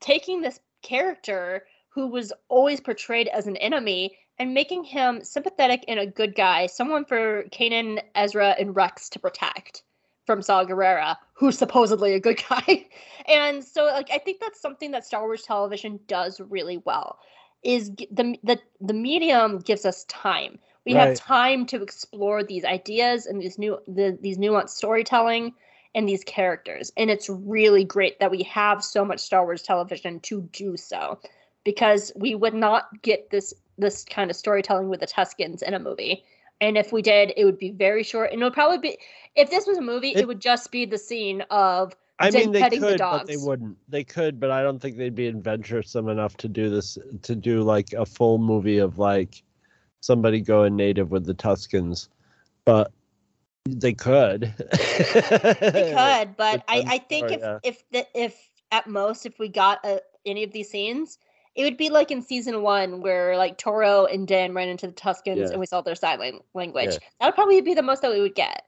taking 0.00 0.40
this 0.40 0.60
character 0.82 1.64
who 1.88 2.06
was 2.06 2.32
always 2.48 2.80
portrayed 2.80 3.28
as 3.28 3.46
an 3.46 3.56
enemy 3.56 4.16
and 4.38 4.54
making 4.54 4.84
him 4.84 5.22
sympathetic 5.22 5.84
and 5.86 6.00
a 6.00 6.06
good 6.06 6.34
guy, 6.34 6.66
someone 6.66 7.04
for 7.04 7.44
Kanan, 7.52 8.00
Ezra, 8.14 8.56
and 8.58 8.74
Rex 8.74 9.08
to 9.10 9.18
protect 9.18 9.82
from 10.24 10.42
Saw 10.42 10.64
Gerrera, 10.64 11.16
who's 11.34 11.58
supposedly 11.58 12.14
a 12.14 12.20
good 12.20 12.40
guy. 12.48 12.86
and 13.26 13.62
so 13.62 13.84
like 13.86 14.10
I 14.12 14.18
think 14.18 14.40
that's 14.40 14.60
something 14.60 14.92
that 14.92 15.04
Star 15.04 15.22
Wars 15.22 15.42
television 15.42 16.00
does 16.06 16.40
really 16.40 16.78
well. 16.78 17.18
Is 17.62 17.90
the 18.10 18.38
the 18.42 18.58
the 18.80 18.94
medium 18.94 19.58
gives 19.58 19.84
us 19.84 20.04
time. 20.04 20.58
We 20.86 20.94
Right. 20.94 21.08
have 21.08 21.16
time 21.18 21.66
to 21.66 21.82
explore 21.82 22.42
these 22.42 22.64
ideas 22.64 23.26
and 23.26 23.40
these 23.40 23.58
new 23.58 23.78
the, 23.86 24.18
these 24.20 24.38
nuanced 24.38 24.70
storytelling 24.70 25.54
and 25.94 26.08
these 26.08 26.24
characters. 26.24 26.90
And 26.96 27.10
it's 27.10 27.28
really 27.28 27.84
great 27.84 28.18
that 28.20 28.30
we 28.30 28.42
have 28.44 28.82
so 28.82 29.04
much 29.04 29.20
Star 29.20 29.44
Wars 29.44 29.62
television 29.62 30.20
to 30.20 30.42
do 30.52 30.76
so 30.76 31.18
because 31.64 32.12
we 32.16 32.34
would 32.34 32.54
not 32.54 33.02
get 33.02 33.28
this 33.30 33.52
this 33.76 34.04
kind 34.04 34.30
of 34.30 34.36
storytelling 34.36 34.88
with 34.88 35.00
the 35.00 35.06
Tuskens 35.06 35.62
in 35.62 35.74
a 35.74 35.78
movie. 35.78 36.24
And 36.62 36.76
if 36.78 36.92
we 36.92 37.02
did, 37.02 37.32
it 37.36 37.44
would 37.44 37.58
be 37.58 37.70
very 37.70 38.02
short. 38.02 38.32
And 38.32 38.40
it 38.40 38.44
would 38.44 38.52
probably 38.54 38.78
be 38.78 38.98
if 39.36 39.50
this 39.50 39.66
was 39.66 39.78
a 39.78 39.82
movie, 39.82 40.10
it, 40.16 40.20
It- 40.20 40.28
would 40.28 40.40
just 40.40 40.70
be 40.70 40.86
the 40.86 40.98
scene 40.98 41.42
of 41.50 41.94
I 42.20 42.30
mean, 42.30 42.52
they 42.52 42.60
petting 42.60 42.80
the 42.80 42.88
could, 42.88 42.98
but 42.98 43.26
they 43.26 43.36
wouldn't. 43.36 43.76
They 43.88 44.04
could, 44.04 44.38
but 44.38 44.50
I 44.50 44.62
don't 44.62 44.78
think 44.78 44.96
they'd 44.96 45.14
be 45.14 45.28
adventuresome 45.28 46.08
enough 46.08 46.36
to 46.38 46.48
do 46.48 46.68
this. 46.68 46.98
To 47.22 47.34
do 47.34 47.62
like 47.62 47.92
a 47.92 48.04
full 48.04 48.38
movie 48.38 48.78
of 48.78 48.98
like 48.98 49.42
somebody 50.00 50.40
going 50.40 50.76
native 50.76 51.10
with 51.10 51.24
the 51.24 51.34
Tuskens, 51.34 52.08
but 52.64 52.92
they 53.66 53.94
could. 53.94 54.54
they 54.58 55.92
could, 55.94 56.36
but 56.36 56.64
I, 56.68 56.84
I 56.86 56.98
think 56.98 57.28
story, 57.28 57.34
if 57.34 57.40
yeah. 57.40 57.58
if 57.62 57.90
the, 57.90 58.06
if 58.14 58.50
at 58.70 58.86
most 58.86 59.26
if 59.26 59.38
we 59.38 59.48
got 59.48 59.84
a, 59.84 60.00
any 60.26 60.44
of 60.44 60.52
these 60.52 60.70
scenes, 60.70 61.18
it 61.54 61.64
would 61.64 61.76
be 61.76 61.88
like 61.88 62.10
in 62.10 62.22
season 62.22 62.62
one 62.62 63.00
where 63.00 63.36
like 63.36 63.58
Toro 63.58 64.06
and 64.06 64.26
Dan 64.26 64.54
ran 64.54 64.68
into 64.68 64.86
the 64.86 64.92
Tuskens 64.92 65.36
Yeah. 65.36 65.48
and 65.50 65.60
we 65.60 65.66
saw 65.66 65.80
their 65.80 65.94
sign 65.94 66.40
language. 66.54 66.92
Yeah. 66.92 66.98
That 67.20 67.26
would 67.26 67.34
probably 67.34 67.60
be 67.60 67.74
the 67.74 67.82
most 67.82 68.02
that 68.02 68.10
we 68.10 68.20
would 68.20 68.34
get. 68.34 68.66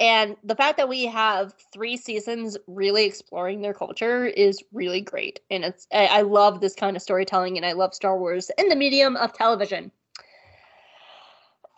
And 0.00 0.36
the 0.42 0.56
fact 0.56 0.78
that 0.78 0.88
we 0.88 1.04
have 1.04 1.52
three 1.74 1.98
seasons 1.98 2.56
really 2.66 3.04
exploring 3.04 3.60
their 3.60 3.74
culture 3.74 4.24
is 4.24 4.58
really 4.72 5.02
great. 5.02 5.40
And 5.50 5.62
it's 5.62 5.86
I, 5.92 6.06
I 6.06 6.22
love 6.22 6.62
this 6.62 6.74
kind 6.74 6.96
of 6.96 7.02
storytelling 7.02 7.58
and 7.58 7.66
I 7.66 7.72
love 7.72 7.94
Star 7.94 8.18
Wars 8.18 8.50
in 8.56 8.70
the 8.70 8.76
medium 8.76 9.16
of 9.16 9.34
television. 9.34 9.92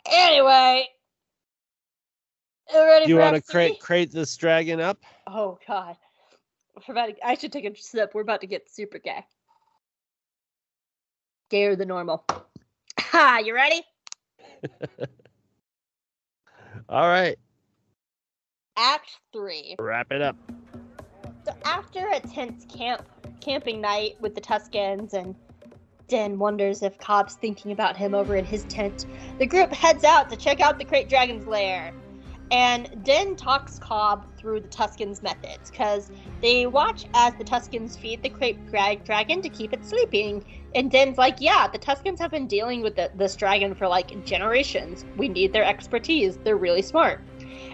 Anyway. 0.07 0.89
you 2.73 2.79
Ready 2.81 3.07
Do 3.07 3.11
you 3.11 3.19
want 3.19 3.35
to 3.35 3.43
crate 3.43 3.81
crate 3.81 4.13
this 4.13 4.37
dragon 4.37 4.81
up? 4.81 4.99
Oh 5.27 5.59
God. 5.67 5.97
We're 6.89 6.95
about 6.95 7.07
to, 7.09 7.27
I 7.27 7.35
should 7.35 7.53
take 7.53 7.65
a 7.65 7.77
sip. 7.77 8.13
We're 8.15 8.23
about 8.23 8.41
to 8.43 8.47
get 8.47 8.71
super 8.71 8.99
gay. 8.99 9.25
Gayer 11.51 11.75
than 11.75 11.89
normal. 11.89 12.25
Ha, 12.99 13.43
you 13.45 13.55
ready? 13.55 13.83
All 16.89 17.09
right, 17.09 17.37
Act 18.77 19.19
three. 19.33 19.77
wrap 19.79 20.11
it 20.11 20.23
up. 20.23 20.37
So 21.45 21.53
after 21.65 22.09
a 22.09 22.21
tense 22.21 22.65
camp 22.67 23.03
camping 23.41 23.81
night 23.81 24.17
with 24.21 24.35
the 24.35 24.41
Tuskens 24.41 25.13
and 25.13 25.35
Den 26.09 26.39
wonders 26.39 26.83
if 26.83 26.99
Cobb's 26.99 27.35
thinking 27.35 27.73
about 27.73 27.97
him 27.97 28.15
over 28.15 28.37
in 28.37 28.45
his 28.45 28.65
tent, 28.65 29.07
the 29.39 29.47
group 29.47 29.73
heads 29.73 30.05
out 30.05 30.31
to 30.31 30.37
check 30.37 30.61
out 30.61 30.79
the 30.79 30.85
Krayt 30.85 31.09
Dragon's 31.09 31.47
lair. 31.47 31.93
And 32.51 33.03
Den 33.03 33.35
talks 33.35 33.79
Cobb 33.79 34.27
through 34.37 34.61
the 34.61 34.69
Tuskens' 34.69 35.23
methods, 35.23 35.71
because 35.71 36.11
they 36.43 36.67
watch 36.67 37.07
as 37.15 37.35
the 37.37 37.45
Tuskens 37.45 37.99
feed 37.99 38.23
the 38.23 38.29
Dra- 38.29 38.97
Dragon 38.97 39.41
to 39.41 39.49
keep 39.49 39.73
it 39.73 39.87
sleeping. 39.87 40.45
And 40.75 40.91
Den's 40.91 41.17
like, 41.17 41.41
yeah, 41.41 41.67
the 41.67 41.79
Tuskens 41.79 42.19
have 42.19 42.31
been 42.31 42.47
dealing 42.47 42.83
with 42.83 42.95
the, 42.95 43.11
this 43.15 43.37
dragon 43.37 43.75
for 43.75 43.89
like 43.89 44.25
generations. 44.27 45.07
We 45.17 45.29
need 45.29 45.55
their 45.55 45.65
expertise. 45.65 46.37
They're 46.37 46.57
really 46.57 46.83
smart. 46.83 47.23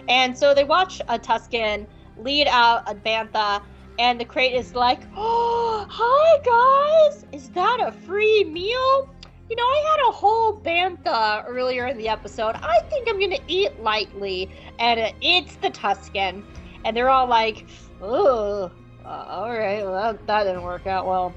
And 0.08 0.36
so 0.36 0.54
they 0.54 0.64
watch 0.64 1.00
a 1.08 1.18
Tusken 1.18 1.86
lead 2.16 2.48
out 2.48 2.90
a 2.90 2.94
Bantha, 2.94 3.62
and 3.98 4.20
the 4.20 4.24
krayt 4.24 4.54
is 4.54 4.74
like, 4.74 5.00
Oh, 5.16 5.86
hi 5.90 7.10
guys! 7.10 7.26
Is 7.32 7.50
that 7.50 7.78
a 7.80 7.92
free 7.92 8.44
meal? 8.44 9.08
You 9.50 9.56
know, 9.56 9.62
I 9.62 9.86
had 9.90 10.08
a 10.08 10.12
whole 10.12 10.60
Bantha 10.60 11.44
earlier 11.46 11.86
in 11.86 11.96
the 11.96 12.08
episode. 12.08 12.54
I 12.56 12.80
think 12.90 13.08
I'm 13.08 13.18
gonna 13.20 13.38
eat 13.48 13.80
lightly. 13.82 14.50
And 14.78 15.12
it's 15.20 15.56
the 15.56 15.70
Tusken. 15.70 16.42
And 16.84 16.96
they're 16.96 17.08
all 17.10 17.26
like, 17.26 17.66
Oh, 18.00 18.70
uh, 19.04 19.08
alright, 19.08 19.84
well, 19.84 19.94
that, 19.94 20.26
that 20.26 20.44
didn't 20.44 20.62
work 20.62 20.86
out 20.86 21.06
well. 21.06 21.34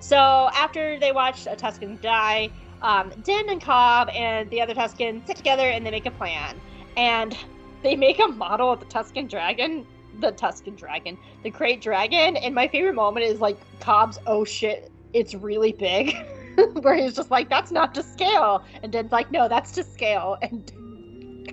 So 0.00 0.16
after 0.54 0.98
they 0.98 1.12
watch 1.12 1.46
a 1.46 1.56
Tusken 1.56 2.00
die, 2.00 2.50
um, 2.82 3.12
Din 3.22 3.48
and 3.48 3.60
Cobb 3.60 4.08
and 4.10 4.48
the 4.50 4.60
other 4.60 4.74
Tusken 4.74 5.26
sit 5.26 5.36
together 5.36 5.68
and 5.68 5.84
they 5.84 5.90
make 5.90 6.06
a 6.06 6.10
plan. 6.10 6.60
And 6.96 7.36
they 7.82 7.96
make 7.96 8.18
a 8.18 8.28
model 8.28 8.72
of 8.72 8.80
the 8.80 8.86
Tusken 8.86 9.28
dragon, 9.28 9.86
the 10.20 10.32
Tusken 10.32 10.76
dragon, 10.76 11.18
the 11.42 11.50
Great 11.50 11.80
Dragon. 11.80 12.36
And 12.36 12.54
my 12.54 12.68
favorite 12.68 12.94
moment 12.94 13.26
is 13.26 13.40
like 13.40 13.58
Cobb's, 13.80 14.18
oh 14.26 14.44
shit, 14.44 14.90
it's 15.12 15.34
really 15.34 15.72
big. 15.72 16.14
Where 16.82 16.94
he's 16.94 17.14
just 17.14 17.30
like, 17.30 17.48
that's 17.48 17.70
not 17.70 17.94
to 17.94 18.02
scale. 18.02 18.64
And 18.82 18.92
Din's 18.92 19.12
like, 19.12 19.30
no, 19.30 19.48
that's 19.48 19.72
to 19.72 19.84
scale. 19.84 20.36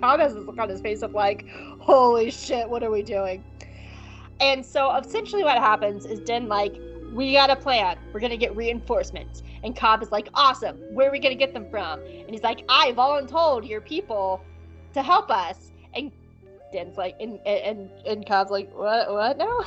Cobb 0.00 0.20
has 0.20 0.34
this 0.34 0.44
look 0.44 0.58
on 0.58 0.68
his 0.68 0.80
face 0.80 1.02
of 1.02 1.12
like, 1.12 1.46
holy 1.80 2.30
shit, 2.30 2.68
what 2.68 2.82
are 2.82 2.90
we 2.90 3.02
doing? 3.02 3.42
And 4.40 4.64
so 4.64 4.94
essentially 4.96 5.42
what 5.42 5.58
happens 5.58 6.04
is 6.04 6.20
Din 6.20 6.46
like, 6.46 6.76
we 7.12 7.32
got 7.32 7.50
a 7.50 7.56
plan. 7.56 7.98
We're 8.12 8.20
gonna 8.20 8.36
get 8.36 8.54
reinforcements. 8.54 9.42
And 9.64 9.74
Cobb 9.74 10.02
is 10.02 10.12
like, 10.12 10.28
awesome. 10.34 10.76
Where 10.92 11.08
are 11.08 11.12
we 11.12 11.18
gonna 11.18 11.34
get 11.34 11.54
them 11.54 11.68
from? 11.70 12.00
And 12.00 12.30
he's 12.30 12.42
like, 12.42 12.64
I 12.68 12.92
voluntold 12.92 13.68
your 13.68 13.80
people 13.80 14.44
to 14.94 15.02
help 15.02 15.30
us. 15.30 15.72
Din's 16.72 16.96
like, 16.96 17.16
and 17.20 17.38
and 17.46 17.90
and 18.06 18.26
Cobb's 18.26 18.50
like, 18.50 18.74
what 18.76 19.10
what 19.10 19.38
now? 19.38 19.64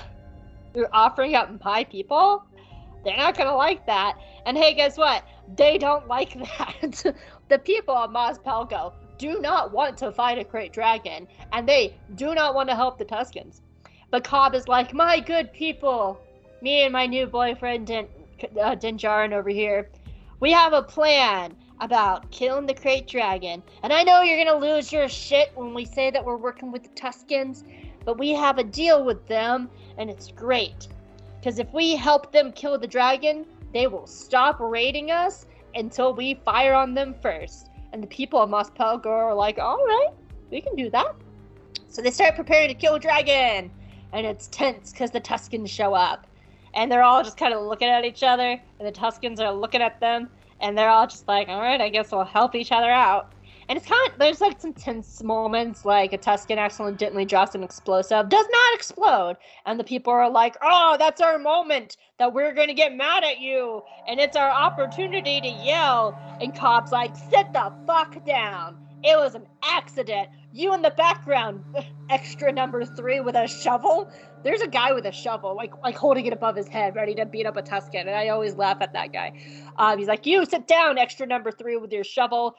You're 0.73 0.89
offering 0.93 1.35
up 1.35 1.63
my 1.63 1.83
people? 1.83 2.43
They're 3.03 3.17
not 3.17 3.37
gonna 3.37 3.55
like 3.55 3.85
that. 3.87 4.17
And 4.45 4.57
hey, 4.57 4.73
guess 4.73 4.97
what? 4.97 5.23
They 5.55 5.77
don't 5.77 6.07
like 6.07 6.33
that. 6.57 7.13
the 7.49 7.59
people 7.59 7.95
of 7.95 8.11
Mos 8.11 8.37
Pelgo 8.39 8.93
do 9.17 9.39
not 9.39 9.71
want 9.71 9.97
to 9.97 10.11
fight 10.11 10.39
a 10.39 10.43
great 10.43 10.73
dragon, 10.73 11.27
and 11.53 11.67
they 11.67 11.95
do 12.15 12.33
not 12.33 12.55
want 12.55 12.69
to 12.69 12.75
help 12.75 12.97
the 12.97 13.05
Tuskens. 13.05 13.61
But 14.09 14.23
Cobb 14.23 14.55
is 14.55 14.67
like, 14.67 14.93
my 14.93 15.19
good 15.19 15.53
people, 15.53 16.19
me 16.61 16.83
and 16.83 16.91
my 16.91 17.05
new 17.05 17.27
boyfriend 17.27 17.87
Din, 17.87 18.07
uh, 18.59 18.75
Din 18.75 18.97
Djarin 18.97 19.31
over 19.31 19.49
here, 19.49 19.89
we 20.39 20.51
have 20.51 20.73
a 20.73 20.81
plan 20.81 21.55
about 21.81 22.29
killing 22.31 22.67
the 22.67 22.73
Krayt 22.73 23.07
Dragon. 23.07 23.61
And 23.83 23.91
I 23.91 24.03
know 24.03 24.21
you're 24.21 24.43
gonna 24.43 24.57
lose 24.57 24.91
your 24.91 25.09
shit 25.09 25.51
when 25.55 25.73
we 25.73 25.83
say 25.83 26.11
that 26.11 26.23
we're 26.23 26.37
working 26.37 26.71
with 26.71 26.83
the 26.83 26.89
Tuskens, 26.89 27.63
but 28.05 28.17
we 28.17 28.29
have 28.31 28.59
a 28.59 28.63
deal 28.63 29.03
with 29.03 29.27
them, 29.27 29.69
and 29.97 30.09
it's 30.09 30.31
great. 30.31 30.87
Because 31.39 31.59
if 31.59 31.73
we 31.73 31.95
help 31.95 32.31
them 32.31 32.51
kill 32.51 32.77
the 32.77 32.87
dragon, 32.87 33.45
they 33.73 33.87
will 33.87 34.05
stop 34.05 34.59
raiding 34.59 35.09
us 35.09 35.47
until 35.73 36.13
we 36.13 36.35
fire 36.45 36.73
on 36.73 36.93
them 36.93 37.15
first. 37.21 37.69
And 37.93 38.01
the 38.01 38.07
people 38.07 38.39
of 38.39 38.49
Mos 38.49 38.69
Pelgo 38.69 39.07
are 39.07 39.33
like, 39.33 39.57
alright, 39.57 40.13
we 40.51 40.61
can 40.61 40.75
do 40.75 40.89
that. 40.91 41.15
So 41.87 42.01
they 42.01 42.11
start 42.11 42.35
preparing 42.35 42.67
to 42.69 42.75
kill 42.75 42.99
dragon. 42.99 43.71
And 44.13 44.27
it's 44.27 44.47
tense 44.47 44.91
because 44.91 45.09
the 45.11 45.21
Tuskens 45.21 45.69
show 45.69 45.93
up. 45.93 46.27
And 46.73 46.91
they're 46.91 47.03
all 47.03 47.23
just 47.23 47.37
kind 47.37 47.53
of 47.53 47.63
looking 47.63 47.87
at 47.87 48.05
each 48.05 48.23
other, 48.23 48.61
and 48.79 48.87
the 48.87 48.91
Tuskens 48.91 49.39
are 49.39 49.53
looking 49.53 49.81
at 49.81 49.99
them. 49.99 50.29
And 50.61 50.77
they're 50.77 50.89
all 50.89 51.07
just 51.07 51.27
like, 51.27 51.49
all 51.49 51.59
right, 51.59 51.81
I 51.81 51.89
guess 51.89 52.11
we'll 52.11 52.23
help 52.23 52.55
each 52.55 52.71
other 52.71 52.89
out. 52.89 53.33
And 53.69 53.77
it's 53.77 53.87
kind 53.87 54.11
of 54.11 54.19
there's 54.19 54.41
like 54.41 54.59
some 54.59 54.73
tense 54.73 55.23
moments, 55.23 55.85
like 55.85 56.13
a 56.13 56.17
Tusken 56.17 56.57
accidentally 56.57 57.25
drops 57.25 57.55
an 57.55 57.63
explosive, 57.63 58.27
does 58.27 58.45
not 58.51 58.75
explode, 58.75 59.37
and 59.65 59.79
the 59.79 59.83
people 59.83 60.11
are 60.11 60.29
like, 60.29 60.57
"Oh, 60.61 60.97
that's 60.99 61.21
our 61.21 61.37
moment 61.37 61.95
that 62.17 62.33
we're 62.33 62.53
gonna 62.53 62.73
get 62.73 62.93
mad 62.93 63.23
at 63.23 63.39
you, 63.39 63.81
and 64.07 64.19
it's 64.19 64.35
our 64.35 64.49
opportunity 64.49 65.39
to 65.39 65.47
yell." 65.47 66.17
And 66.41 66.53
Cobb's 66.53 66.91
like, 66.91 67.15
"Sit 67.15 67.53
the 67.53 67.71
fuck 67.87 68.25
down. 68.25 68.77
It 69.03 69.17
was 69.17 69.35
an 69.35 69.47
accident. 69.63 70.29
You 70.53 70.73
in 70.73 70.81
the 70.81 70.91
background, 70.91 71.63
extra 72.09 72.51
number 72.51 72.83
three 72.85 73.21
with 73.21 73.35
a 73.35 73.47
shovel. 73.47 74.11
There's 74.43 74.61
a 74.61 74.67
guy 74.67 74.91
with 74.91 75.05
a 75.05 75.11
shovel, 75.11 75.55
like 75.55 75.71
like 75.81 75.95
holding 75.95 76.25
it 76.25 76.33
above 76.33 76.55
his 76.55 76.67
head, 76.67 76.95
ready 76.95 77.15
to 77.15 77.25
beat 77.25 77.45
up 77.45 77.55
a 77.57 77.61
Tusken, 77.61 78.01
and 78.01 78.09
I 78.09 78.29
always 78.29 78.55
laugh 78.55 78.77
at 78.81 78.93
that 78.93 79.13
guy. 79.13 79.33
Um, 79.77 79.97
he's 79.97 80.07
like, 80.07 80.25
"You 80.25 80.45
sit 80.45 80.67
down, 80.67 80.97
extra 80.97 81.25
number 81.25 81.51
three 81.51 81.77
with 81.77 81.91
your 81.91 82.03
shovel." 82.03 82.55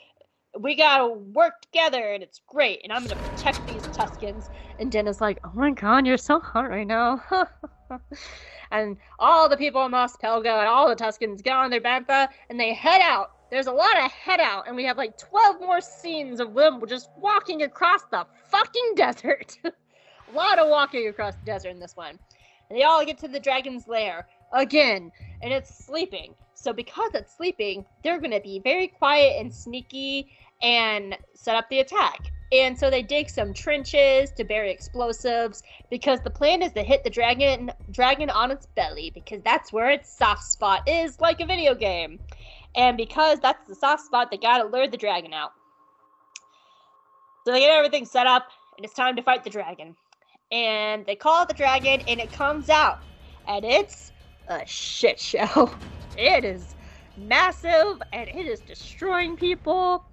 we 0.60 0.74
gotta 0.74 1.08
work 1.08 1.62
together 1.62 2.12
and 2.12 2.22
it's 2.22 2.42
great 2.46 2.80
and 2.84 2.92
i'm 2.92 3.06
gonna 3.06 3.20
protect 3.30 3.66
these 3.66 3.82
tuskens 3.84 4.50
and 4.78 4.92
Din 4.92 5.10
like 5.20 5.38
oh 5.44 5.52
my 5.54 5.70
god 5.70 6.06
you're 6.06 6.18
so 6.18 6.40
hot 6.40 6.68
right 6.68 6.86
now 6.86 7.22
and 8.70 8.96
all 9.18 9.48
the 9.48 9.56
people 9.56 9.84
in 9.84 9.90
Mos 9.90 10.16
Pelgo 10.16 10.58
and 10.58 10.68
all 10.68 10.88
the 10.88 10.96
tuskens 10.96 11.42
get 11.42 11.56
on 11.56 11.70
their 11.70 11.80
bantha 11.80 12.28
and 12.50 12.60
they 12.60 12.74
head 12.74 13.00
out 13.00 13.30
there's 13.52 13.68
a 13.68 13.72
lot 13.72 13.96
of 14.02 14.10
head 14.10 14.40
out 14.40 14.66
and 14.66 14.74
we 14.74 14.84
have 14.84 14.96
like 14.96 15.16
12 15.16 15.60
more 15.60 15.80
scenes 15.80 16.40
of 16.40 16.54
them 16.54 16.82
just 16.88 17.10
walking 17.18 17.62
across 17.62 18.02
the 18.10 18.26
fucking 18.48 18.92
desert 18.96 19.56
a 19.64 20.34
lot 20.34 20.58
of 20.58 20.68
walking 20.68 21.06
across 21.06 21.36
the 21.36 21.44
desert 21.44 21.68
in 21.68 21.78
this 21.78 21.94
one 21.94 22.18
and 22.68 22.78
they 22.78 22.82
all 22.82 23.04
get 23.04 23.18
to 23.18 23.28
the 23.28 23.38
dragon's 23.38 23.86
lair 23.86 24.26
again 24.52 25.12
and 25.42 25.52
it's 25.52 25.84
sleeping 25.86 26.34
so 26.62 26.72
because 26.72 27.10
it's 27.14 27.36
sleeping, 27.36 27.84
they're 28.04 28.20
going 28.20 28.30
to 28.30 28.40
be 28.40 28.60
very 28.60 28.86
quiet 28.86 29.40
and 29.40 29.52
sneaky 29.52 30.32
and 30.62 31.18
set 31.34 31.56
up 31.56 31.68
the 31.68 31.80
attack. 31.80 32.30
And 32.52 32.78
so 32.78 32.88
they 32.88 33.02
dig 33.02 33.28
some 33.28 33.52
trenches 33.52 34.30
to 34.32 34.44
bury 34.44 34.70
explosives 34.70 35.64
because 35.90 36.20
the 36.20 36.30
plan 36.30 36.62
is 36.62 36.72
to 36.74 36.84
hit 36.84 37.02
the 37.02 37.10
dragon 37.10 37.72
dragon 37.90 38.30
on 38.30 38.52
its 38.52 38.66
belly 38.66 39.10
because 39.12 39.40
that's 39.42 39.72
where 39.72 39.90
its 39.90 40.16
soft 40.16 40.44
spot 40.44 40.88
is 40.88 41.18
like 41.18 41.40
a 41.40 41.46
video 41.46 41.74
game. 41.74 42.20
And 42.74 42.96
because 42.96 43.40
that's 43.40 43.66
the 43.68 43.74
soft 43.74 44.04
spot, 44.04 44.30
they 44.30 44.38
got 44.38 44.58
to 44.58 44.64
lure 44.64 44.88
the 44.88 44.96
dragon 44.96 45.32
out. 45.32 45.52
So 47.44 47.52
they 47.52 47.60
get 47.60 47.70
everything 47.70 48.06
set 48.06 48.26
up 48.26 48.48
and 48.76 48.84
it's 48.84 48.94
time 48.94 49.16
to 49.16 49.22
fight 49.22 49.44
the 49.44 49.50
dragon. 49.50 49.96
And 50.50 51.04
they 51.06 51.16
call 51.16 51.46
the 51.46 51.54
dragon 51.54 52.02
and 52.06 52.20
it 52.20 52.32
comes 52.32 52.68
out 52.68 52.96
and 53.46 53.64
it's 53.64 54.12
a 54.48 54.62
shit 54.66 55.18
show. 55.20 55.74
It 56.14 56.44
is 56.44 56.74
massive 57.16 58.02
and 58.12 58.28
it 58.28 58.46
is 58.46 58.60
destroying 58.60 59.34
people. 59.36 60.04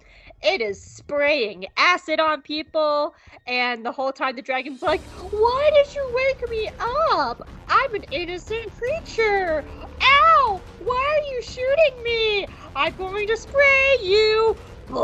It 0.41 0.61
is 0.61 0.81
spraying 0.81 1.65
acid 1.75 2.21
on 2.21 2.41
people. 2.41 3.13
And 3.45 3.85
the 3.85 3.91
whole 3.91 4.13
time 4.13 4.37
the 4.37 4.41
dragon's 4.41 4.81
like, 4.81 5.03
Why 5.29 5.69
did 5.73 5.93
you 5.93 6.13
wake 6.15 6.49
me 6.49 6.69
up? 7.11 7.41
I'm 7.67 7.95
an 7.95 8.03
innocent 8.11 8.71
creature. 8.71 9.65
Ow! 10.01 10.61
Why 10.83 11.19
are 11.19 11.33
you 11.33 11.41
shooting 11.41 12.03
me? 12.03 12.47
I'm 12.75 12.95
going 12.95 13.27
to 13.27 13.37
spray 13.37 13.97
you. 14.01 14.55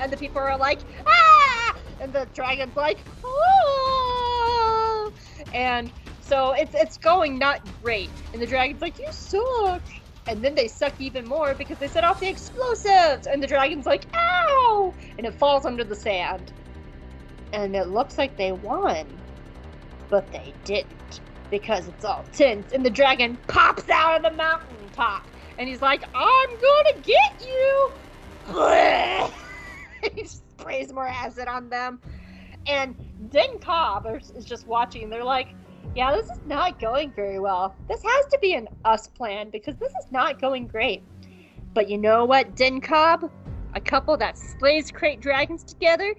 and 0.00 0.12
the 0.12 0.16
people 0.16 0.42
are 0.42 0.58
like, 0.58 0.80
Ah! 1.06 1.76
And 2.00 2.12
the 2.12 2.28
dragon's 2.34 2.76
like, 2.76 2.98
Oh! 3.24 5.12
And 5.54 5.90
so 6.20 6.52
it's 6.52 6.74
it's 6.74 6.98
going 6.98 7.38
not 7.38 7.60
great. 7.82 8.10
And 8.32 8.42
the 8.42 8.46
dragon's 8.46 8.82
like, 8.82 8.98
You 8.98 9.10
suck. 9.10 9.82
And 10.26 10.44
then 10.44 10.54
they 10.54 10.68
suck 10.68 11.00
even 11.00 11.26
more 11.26 11.54
because 11.54 11.78
they 11.78 11.88
set 11.88 12.04
off 12.04 12.20
the 12.20 12.28
explosives. 12.28 13.26
And 13.26 13.42
the 13.42 13.46
dragon's 13.46 13.86
like, 13.86 14.04
Ow! 14.14 14.92
And 15.16 15.26
it 15.26 15.34
falls 15.34 15.64
under 15.64 15.84
the 15.84 15.96
sand. 15.96 16.52
And 17.52 17.74
it 17.74 17.88
looks 17.88 18.18
like 18.18 18.36
they 18.36 18.52
won. 18.52 19.06
But 20.10 20.30
they 20.30 20.52
didn't. 20.64 20.97
Because 21.50 21.88
it's 21.88 22.04
all 22.04 22.26
tense. 22.32 22.72
And 22.72 22.84
the 22.84 22.90
dragon 22.90 23.38
pops 23.48 23.88
out 23.88 24.16
of 24.16 24.22
the 24.22 24.36
mountain 24.36 24.90
top 24.92 25.30
And 25.56 25.68
he's 25.68 25.80
like, 25.80 26.02
I'm 26.14 26.48
gonna 26.60 27.02
get 27.02 27.46
you! 27.46 27.92
he 30.14 30.24
sprays 30.24 30.92
more 30.92 31.08
acid 31.08 31.48
on 31.48 31.68
them. 31.68 32.00
And 32.66 32.94
Din 33.30 33.58
Cobb 33.60 34.06
is 34.06 34.44
just 34.44 34.66
watching. 34.66 35.08
They're 35.08 35.24
like, 35.24 35.54
yeah, 35.94 36.14
this 36.14 36.26
is 36.26 36.40
not 36.46 36.78
going 36.78 37.12
very 37.12 37.38
well. 37.38 37.74
This 37.88 38.02
has 38.02 38.26
to 38.26 38.38
be 38.40 38.54
an 38.54 38.68
us 38.84 39.08
plan 39.08 39.50
because 39.50 39.76
this 39.76 39.92
is 39.92 40.10
not 40.10 40.40
going 40.40 40.66
great. 40.66 41.02
But 41.74 41.88
you 41.88 41.98
know 41.98 42.24
what, 42.24 42.56
Din 42.56 42.80
Cobb? 42.80 43.30
A 43.74 43.80
couple 43.80 44.16
that 44.16 44.38
slays 44.38 44.90
krayt 44.90 45.20
dragons 45.20 45.62
together 45.62 46.14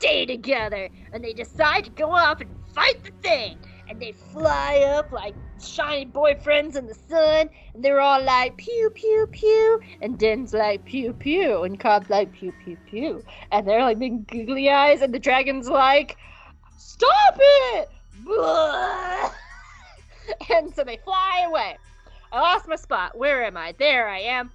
stay 0.00 0.24
together, 0.24 0.88
and 1.12 1.22
they 1.22 1.34
decide 1.34 1.84
to 1.84 1.90
go 1.90 2.10
off 2.10 2.40
and 2.40 2.50
fight 2.74 3.04
the 3.04 3.10
thing. 3.22 3.58
And 3.90 4.00
they 4.00 4.12
fly 4.12 4.84
up 4.86 5.10
like 5.10 5.34
shiny 5.60 6.06
boyfriends 6.06 6.76
in 6.76 6.86
the 6.86 6.94
sun, 6.94 7.50
and 7.74 7.84
they're 7.84 8.00
all 8.00 8.22
like 8.22 8.56
pew 8.56 8.90
pew 8.94 9.28
pew, 9.32 9.80
and 10.00 10.16
Den's 10.16 10.52
like 10.52 10.84
pew 10.84 11.12
pew, 11.12 11.64
and 11.64 11.78
Cobb's 11.78 12.08
like 12.08 12.32
pew 12.32 12.52
pew 12.64 12.78
pew, 12.86 13.24
and 13.50 13.66
they're 13.66 13.82
like 13.82 13.98
big 13.98 14.28
googly 14.28 14.70
eyes, 14.70 15.02
and 15.02 15.12
the 15.12 15.18
dragon's 15.18 15.68
like, 15.68 16.16
stop 16.78 17.36
it! 17.38 17.90
and 20.50 20.72
so 20.72 20.84
they 20.84 20.98
fly 20.98 21.44
away. 21.48 21.76
I 22.30 22.40
lost 22.40 22.68
my 22.68 22.76
spot. 22.76 23.18
Where 23.18 23.44
am 23.44 23.56
I? 23.56 23.74
There 23.76 24.08
I 24.08 24.20
am. 24.20 24.52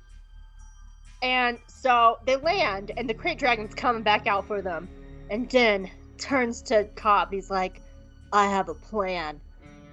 And 1.22 1.60
so 1.68 2.20
they 2.26 2.38
land, 2.38 2.92
and 2.96 3.10
the 3.10 3.14
krayt 3.14 3.38
dragon's 3.38 3.76
coming 3.76 4.02
back 4.02 4.28
out 4.28 4.48
for 4.48 4.62
them. 4.62 4.88
And 5.30 5.50
Den 5.50 5.90
turns 6.18 6.62
to 6.64 6.86
Cobb. 6.96 7.34
He's 7.34 7.50
like, 7.50 7.82
I 8.36 8.48
have 8.48 8.70
a 8.70 8.74
plan. 8.74 9.40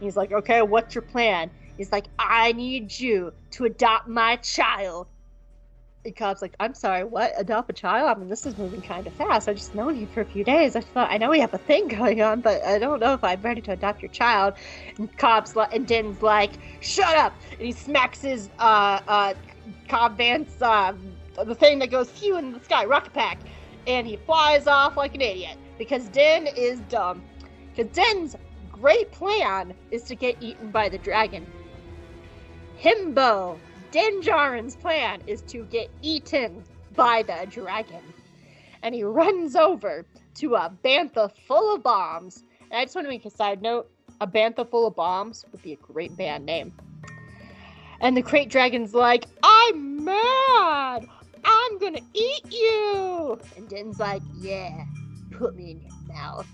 He's 0.00 0.16
like, 0.16 0.32
okay, 0.32 0.62
what's 0.62 0.94
your 0.94 1.02
plan? 1.02 1.50
He's 1.76 1.92
like, 1.92 2.06
I 2.18 2.52
need 2.52 2.98
you 2.98 3.32
to 3.52 3.64
adopt 3.64 4.08
my 4.08 4.36
child 4.36 5.06
and 6.04 6.16
Cobb's 6.16 6.42
like, 6.42 6.54
I'm 6.58 6.74
sorry, 6.74 7.04
what? 7.04 7.32
Adopt 7.38 7.70
a 7.70 7.72
child? 7.72 8.10
I 8.10 8.18
mean, 8.18 8.28
this 8.28 8.44
is 8.44 8.58
moving 8.58 8.82
kind 8.82 9.06
of 9.06 9.12
fast. 9.14 9.48
I've 9.48 9.56
just 9.56 9.74
known 9.74 9.96
you 9.96 10.08
for 10.08 10.20
a 10.20 10.24
few 10.24 10.42
days. 10.42 10.74
I 10.74 10.80
thought, 10.80 11.10
I 11.10 11.16
know 11.16 11.30
we 11.30 11.38
have 11.38 11.54
a 11.54 11.58
thing 11.58 11.86
going 11.88 12.20
on, 12.22 12.40
but 12.40 12.64
I 12.64 12.78
don't 12.78 12.98
know 12.98 13.14
if 13.14 13.22
I'm 13.22 13.40
ready 13.42 13.60
to 13.62 13.72
adopt 13.72 14.02
your 14.02 14.10
child. 14.10 14.54
And 14.98 15.16
Cobb's 15.16 15.54
like, 15.54 15.72
and 15.72 15.86
Din's 15.86 16.20
like, 16.20 16.52
shut 16.80 17.16
up! 17.16 17.34
And 17.52 17.60
he 17.60 17.72
smacks 17.72 18.20
his, 18.20 18.48
uh, 18.58 19.00
uh, 19.06 19.34
Cobb 19.88 20.18
Vanth, 20.18 20.60
uh, 20.60 20.92
the 21.44 21.54
thing 21.54 21.78
that 21.78 21.90
goes 21.90 22.10
phew 22.10 22.36
in 22.36 22.52
the 22.52 22.60
sky, 22.60 22.84
rocket 22.84 23.12
pack. 23.12 23.38
And 23.86 24.06
he 24.06 24.16
flies 24.16 24.66
off 24.66 24.96
like 24.96 25.14
an 25.14 25.20
idiot 25.20 25.56
because 25.78 26.08
Din 26.08 26.48
is 26.56 26.80
dumb. 26.88 27.22
Din's 27.76 28.36
great 28.70 29.10
plan 29.12 29.74
is 29.90 30.02
to 30.04 30.14
get 30.14 30.36
eaten 30.40 30.70
by 30.70 30.88
the 30.88 30.98
dragon. 30.98 31.46
Himbo 32.78 33.58
Din 33.92 34.22
Djarin's 34.22 34.74
plan 34.74 35.22
is 35.26 35.42
to 35.42 35.64
get 35.64 35.90
eaten 36.00 36.64
by 36.96 37.22
the 37.22 37.46
dragon. 37.50 38.02
And 38.82 38.94
he 38.94 39.04
runs 39.04 39.54
over 39.54 40.06
to 40.36 40.54
a 40.54 40.72
bantha 40.82 41.30
full 41.46 41.74
of 41.74 41.82
bombs. 41.82 42.42
And 42.62 42.80
I 42.80 42.84
just 42.84 42.94
want 42.94 43.04
to 43.06 43.10
make 43.10 43.26
a 43.26 43.30
side 43.30 43.60
note 43.60 43.90
a 44.20 44.26
bantha 44.26 44.68
full 44.68 44.86
of 44.86 44.96
bombs 44.96 45.44
would 45.52 45.62
be 45.62 45.74
a 45.74 45.76
great 45.76 46.16
band 46.16 46.46
name. 46.46 46.72
And 48.00 48.16
the 48.16 48.22
krayt 48.22 48.48
dragon's 48.48 48.94
like, 48.94 49.26
I'm 49.42 50.04
mad! 50.04 51.06
I'm 51.44 51.78
gonna 51.78 52.00
eat 52.14 52.50
you! 52.50 53.38
And 53.56 53.68
Din's 53.68 54.00
like, 54.00 54.22
yeah, 54.38 54.84
put 55.32 55.54
me 55.54 55.72
in 55.72 55.80
your 55.82 56.14
mouth. 56.14 56.46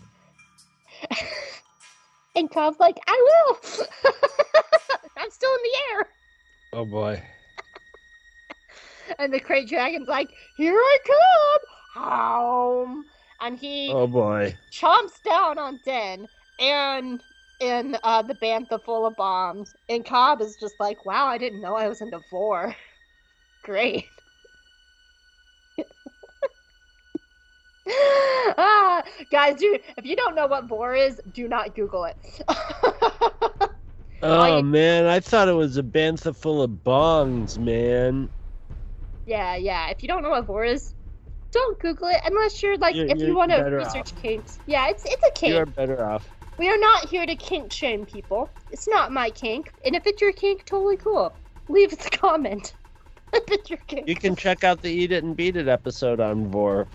and 2.36 2.50
Cobb's 2.50 2.78
like, 2.80 2.98
I 3.06 3.44
will! 3.48 3.58
I'm 5.16 5.30
still 5.30 5.50
in 5.52 5.60
the 5.62 5.78
air! 5.96 6.06
Oh 6.72 6.84
boy. 6.84 7.22
and 9.18 9.32
the 9.32 9.40
krayt 9.40 9.68
dragon's 9.68 10.08
like, 10.08 10.28
Here 10.56 10.74
I 10.76 10.98
come! 11.06 12.02
Home. 12.04 13.04
And 13.40 13.58
he 13.58 13.88
Oh 13.88 14.06
boy. 14.06 14.56
chomps 14.72 15.22
down 15.22 15.58
on 15.58 15.80
Den 15.84 16.26
and 16.58 17.22
in 17.60 17.96
uh, 18.02 18.22
the 18.22 18.34
bantha 18.34 18.82
full 18.84 19.06
of 19.06 19.16
bombs. 19.16 19.74
And 19.88 20.04
Cobb 20.04 20.40
is 20.40 20.56
just 20.56 20.78
like, 20.80 21.04
Wow, 21.06 21.26
I 21.26 21.38
didn't 21.38 21.60
know 21.60 21.74
I 21.76 21.88
was 21.88 22.00
into 22.00 22.20
four. 22.30 22.74
Great. 23.64 24.06
ah, 28.58 29.02
guys, 29.30 29.56
dude, 29.56 29.80
if 29.96 30.04
you 30.04 30.16
don't 30.16 30.34
know 30.34 30.46
what 30.46 30.68
vore 30.68 30.94
is, 30.94 31.20
do 31.32 31.48
not 31.48 31.74
Google 31.74 32.04
it. 32.04 32.16
Oh 34.20 34.56
you- 34.56 34.64
man, 34.64 35.06
I 35.06 35.20
thought 35.20 35.46
it 35.48 35.52
was 35.52 35.76
a 35.76 35.82
bantha 35.82 36.34
full 36.34 36.60
of 36.60 36.70
bongs, 36.70 37.56
man. 37.56 38.28
Yeah, 39.26 39.54
yeah. 39.54 39.90
If 39.90 40.02
you 40.02 40.08
don't 40.08 40.22
know 40.24 40.30
what 40.30 40.44
vore 40.46 40.64
is, 40.64 40.92
don't 41.52 41.78
Google 41.78 42.08
it 42.08 42.20
unless 42.24 42.60
you're 42.62 42.76
like 42.78 42.96
You're- 42.96 43.10
if 43.10 43.18
you 43.20 43.26
you're 43.26 43.36
want 43.36 43.52
to 43.52 43.62
research 43.62 44.14
kinks. 44.16 44.58
Yeah, 44.66 44.88
it's 44.88 45.04
it's 45.04 45.22
a 45.24 45.30
kink. 45.38 45.54
You're 45.54 45.66
better 45.66 46.04
off. 46.04 46.28
We 46.58 46.68
are 46.68 46.78
not 46.78 47.08
here 47.08 47.26
to 47.26 47.36
kink 47.36 47.72
shame 47.72 48.04
people. 48.04 48.50
It's 48.70 48.88
not 48.88 49.12
my 49.12 49.30
kink, 49.30 49.72
and 49.84 49.94
if 49.94 50.04
it's 50.06 50.20
your 50.20 50.32
kink, 50.32 50.64
totally 50.66 50.96
cool. 50.96 51.32
Leave 51.68 51.92
us 51.92 52.04
a 52.04 52.10
comment. 52.10 52.74
Picture 53.46 53.78
game. 53.86 54.02
You 54.06 54.16
can 54.16 54.34
check 54.34 54.64
out 54.64 54.82
the 54.82 54.90
Eat 54.90 55.12
It 55.12 55.22
and 55.22 55.36
Beat 55.36 55.56
It 55.56 55.68
episode 55.68 56.18
on 56.18 56.48
Vore. 56.48 56.88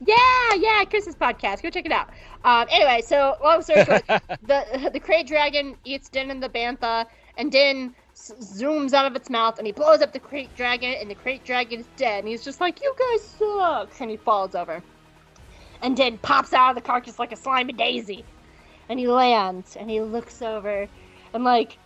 Yeah, 0.00 0.54
yeah, 0.56 0.84
Chris's 0.84 1.16
podcast. 1.16 1.62
Go 1.62 1.70
check 1.70 1.86
it 1.86 1.92
out. 1.92 2.08
Um, 2.44 2.66
anyway, 2.70 3.02
so 3.04 3.36
long 3.42 3.62
story 3.62 3.84
short, 3.84 4.04
the 4.42 4.90
the 4.92 5.00
Krayt 5.00 5.26
Dragon 5.26 5.76
eats 5.84 6.08
Din 6.08 6.30
and 6.30 6.42
the 6.42 6.48
Bantha, 6.48 7.06
and 7.36 7.50
Din 7.50 7.94
s- 8.12 8.32
zooms 8.40 8.92
out 8.92 9.06
of 9.06 9.16
its 9.16 9.28
mouth, 9.28 9.58
and 9.58 9.66
he 9.66 9.72
blows 9.72 10.00
up 10.00 10.12
the 10.12 10.20
Krayt 10.20 10.54
Dragon, 10.54 10.94
and 11.00 11.10
the 11.10 11.16
Krayt 11.16 11.42
Dragon 11.44 11.80
is 11.80 11.88
dead. 11.96 12.20
And 12.20 12.28
he's 12.28 12.44
just 12.44 12.60
like, 12.60 12.80
"You 12.80 12.94
guys 12.98 13.28
suck," 13.28 14.00
and 14.00 14.10
he 14.10 14.16
falls 14.16 14.54
over. 14.54 14.82
And 15.82 15.96
Din 15.96 16.18
pops 16.18 16.52
out 16.52 16.70
of 16.70 16.74
the 16.76 16.82
carcass 16.82 17.18
like 17.18 17.32
a 17.32 17.36
slimy 17.36 17.72
daisy, 17.72 18.24
and 18.88 19.00
he 19.00 19.08
lands, 19.08 19.76
and 19.76 19.90
he 19.90 20.00
looks 20.00 20.42
over, 20.42 20.88
and 21.34 21.42
like, 21.44 21.76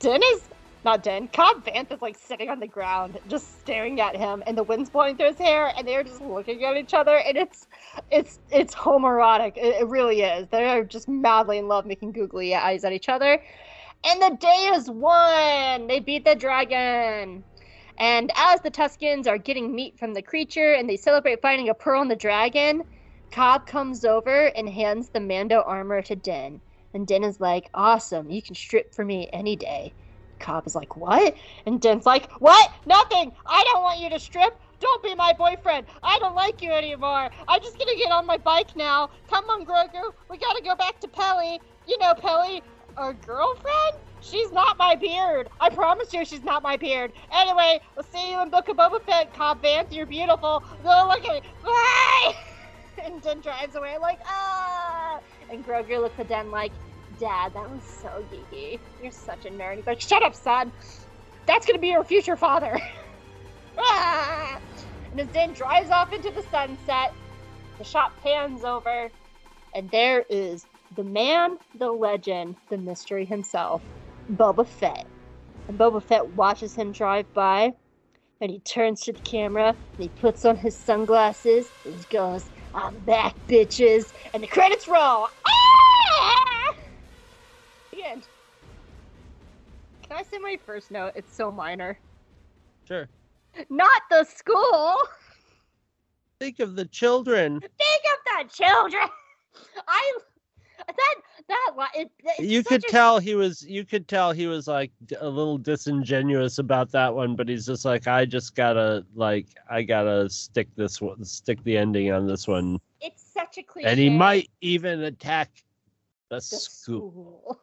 Din 0.00 0.20
is 0.22 0.49
not 0.84 1.02
Den, 1.02 1.28
Cobb 1.28 1.64
Vanth 1.64 1.92
is 1.92 2.00
like 2.00 2.16
sitting 2.16 2.48
on 2.48 2.58
the 2.58 2.66
ground, 2.66 3.18
just 3.28 3.60
staring 3.60 4.00
at 4.00 4.16
him, 4.16 4.42
and 4.46 4.56
the 4.56 4.62
wind's 4.62 4.88
blowing 4.88 5.16
through 5.16 5.28
his 5.28 5.38
hair, 5.38 5.72
and 5.76 5.86
they're 5.86 6.02
just 6.02 6.20
looking 6.22 6.64
at 6.64 6.76
each 6.76 6.94
other, 6.94 7.16
and 7.16 7.36
it's 7.36 7.66
it's 8.10 8.38
it's 8.50 8.74
homoerotic. 8.74 9.56
It, 9.56 9.82
it 9.82 9.88
really 9.88 10.22
is. 10.22 10.48
They're 10.48 10.84
just 10.84 11.08
madly 11.08 11.58
in 11.58 11.68
love, 11.68 11.86
making 11.86 12.12
googly 12.12 12.54
eyes 12.54 12.84
at 12.84 12.92
each 12.92 13.08
other. 13.08 13.42
And 14.04 14.22
the 14.22 14.36
day 14.40 14.70
is 14.74 14.90
won. 14.90 15.86
They 15.86 16.00
beat 16.00 16.24
the 16.24 16.34
dragon. 16.34 17.44
And 17.98 18.32
as 18.34 18.62
the 18.62 18.70
Tuskens 18.70 19.26
are 19.26 19.36
getting 19.36 19.74
meat 19.74 19.98
from 19.98 20.14
the 20.14 20.22
creature 20.22 20.72
and 20.72 20.88
they 20.88 20.96
celebrate 20.96 21.42
finding 21.42 21.68
a 21.68 21.74
pearl 21.74 22.00
in 22.00 22.08
the 22.08 22.16
dragon, 22.16 22.82
Cobb 23.30 23.66
comes 23.66 24.06
over 24.06 24.46
and 24.46 24.68
hands 24.68 25.10
the 25.10 25.20
Mando 25.20 25.62
armor 25.66 26.00
to 26.02 26.16
Den. 26.16 26.62
And 26.94 27.06
Din 27.06 27.22
is 27.22 27.40
like, 27.40 27.68
Awesome, 27.74 28.30
you 28.30 28.40
can 28.40 28.54
strip 28.54 28.94
for 28.94 29.04
me 29.04 29.28
any 29.34 29.54
day. 29.54 29.92
Cobb 30.40 30.66
is 30.66 30.74
like, 30.74 30.96
What? 30.96 31.36
And 31.66 31.80
Din's 31.80 32.06
like, 32.06 32.30
What? 32.40 32.72
Nothing! 32.86 33.32
I 33.46 33.62
don't 33.72 33.82
want 33.82 34.00
you 34.00 34.10
to 34.10 34.18
strip! 34.18 34.58
Don't 34.80 35.02
be 35.02 35.14
my 35.14 35.32
boyfriend! 35.34 35.86
I 36.02 36.18
don't 36.18 36.34
like 36.34 36.62
you 36.62 36.72
anymore! 36.72 37.30
I'm 37.46 37.60
just 37.60 37.78
gonna 37.78 37.96
get 37.96 38.10
on 38.10 38.26
my 38.26 38.38
bike 38.38 38.74
now! 38.74 39.10
Come 39.28 39.44
on, 39.50 39.64
Grogu! 39.64 40.12
We 40.28 40.38
gotta 40.38 40.62
go 40.62 40.74
back 40.74 40.98
to 41.00 41.08
Peli! 41.08 41.60
You 41.86 41.98
know 41.98 42.14
Peli, 42.14 42.62
our 42.96 43.12
girlfriend? 43.12 43.96
She's 44.22 44.50
not 44.52 44.78
my 44.78 44.96
beard! 44.96 45.48
I 45.60 45.68
promise 45.68 46.12
you 46.12 46.24
she's 46.24 46.42
not 46.42 46.62
my 46.62 46.76
beard! 46.76 47.12
Anyway, 47.32 47.80
we'll 47.94 48.04
see 48.04 48.30
you 48.30 48.40
in 48.40 48.48
Book 48.48 48.68
of 48.68 48.78
Boba 48.78 49.02
Fett, 49.02 49.34
Cobb 49.34 49.62
Vanth, 49.62 49.92
you're 49.92 50.06
beautiful! 50.06 50.64
Go 50.82 51.06
look 51.08 51.24
at 51.24 51.42
me! 51.42 51.50
Bye! 51.62 52.34
And 53.02 53.22
Din 53.22 53.40
drives 53.40 53.76
away 53.76 53.96
like, 53.98 54.20
ah! 54.26 55.20
And 55.50 55.64
Grogu 55.66 56.00
looks 56.00 56.18
at 56.18 56.28
Den 56.28 56.50
like, 56.50 56.72
Dad, 57.20 57.52
that 57.52 57.70
was 57.70 57.82
so 57.84 58.08
geeky. 58.32 58.80
You're 59.02 59.12
such 59.12 59.44
a 59.44 59.50
nerd. 59.50 59.76
He's 59.76 59.86
like, 59.86 60.00
shut 60.00 60.22
up, 60.22 60.34
son! 60.34 60.72
That's 61.46 61.66
gonna 61.66 61.78
be 61.78 61.88
your 61.88 62.04
future 62.04 62.36
father! 62.36 62.80
Ah! 63.78 64.60
And 65.12 65.20
as 65.20 65.28
Din 65.28 65.52
drives 65.54 65.90
off 65.90 66.12
into 66.12 66.30
the 66.30 66.42
sunset, 66.50 67.14
the 67.78 67.84
shot 67.84 68.12
pans 68.22 68.64
over, 68.64 69.10
and 69.74 69.90
there 69.90 70.24
is 70.28 70.66
the 70.96 71.04
man, 71.04 71.56
the 71.78 71.90
legend, 71.90 72.56
the 72.68 72.76
mystery 72.76 73.24
himself, 73.24 73.82
Boba 74.30 74.66
Fett. 74.66 75.06
And 75.68 75.78
Boba 75.78 76.02
Fett 76.02 76.28
watches 76.34 76.74
him 76.74 76.92
drive 76.92 77.32
by, 77.32 77.72
and 78.40 78.50
he 78.50 78.58
turns 78.58 79.02
to 79.02 79.12
the 79.12 79.20
camera, 79.20 79.68
and 79.68 79.76
he 79.98 80.08
puts 80.10 80.44
on 80.44 80.56
his 80.56 80.76
sunglasses, 80.76 81.70
and 81.84 81.94
he 81.94 82.04
goes, 82.10 82.50
I'm 82.74 82.98
back, 82.98 83.34
bitches! 83.48 84.12
And 84.34 84.42
the 84.42 84.48
credits 84.48 84.88
roll! 84.88 85.28
Ah! 85.46 86.74
Can 88.02 88.22
I 90.10 90.22
say 90.22 90.38
my 90.38 90.58
first 90.64 90.90
note? 90.90 91.12
It's 91.14 91.34
so 91.34 91.50
minor. 91.50 91.98
Sure. 92.86 93.08
Not 93.68 94.02
the 94.10 94.24
school! 94.24 94.96
Think 96.38 96.60
of 96.60 96.76
the 96.76 96.86
children. 96.86 97.60
Think 97.60 97.70
of 98.40 98.48
the 98.48 98.52
children! 98.54 99.02
I. 99.88 100.12
That. 100.86 101.14
That. 101.48 101.88
It, 101.94 102.10
You 102.38 102.62
could 102.64 102.84
a- 102.84 102.88
tell 102.88 103.18
he 103.18 103.34
was. 103.34 103.64
You 103.66 103.84
could 103.84 104.08
tell 104.08 104.32
he 104.32 104.46
was 104.46 104.66
like 104.66 104.90
a 105.20 105.28
little 105.28 105.58
disingenuous 105.58 106.58
about 106.58 106.90
that 106.92 107.14
one, 107.14 107.36
but 107.36 107.48
he's 107.48 107.66
just 107.66 107.84
like, 107.84 108.06
I 108.06 108.24
just 108.24 108.54
gotta 108.54 109.04
like, 109.14 109.46
I 109.68 109.82
gotta 109.82 110.30
stick 110.30 110.68
this 110.76 111.00
one, 111.00 111.24
stick 111.24 111.62
the 111.64 111.76
ending 111.76 112.10
on 112.12 112.26
this 112.26 112.46
one, 112.48 112.78
It's 113.00 113.22
such 113.22 113.58
a 113.58 113.62
cliche. 113.62 113.88
and 113.88 113.98
he 113.98 114.08
might 114.08 114.48
even 114.60 115.02
attack 115.02 115.50
the, 116.30 116.36
the 116.36 116.40
school. 116.40 117.10
school. 117.10 117.60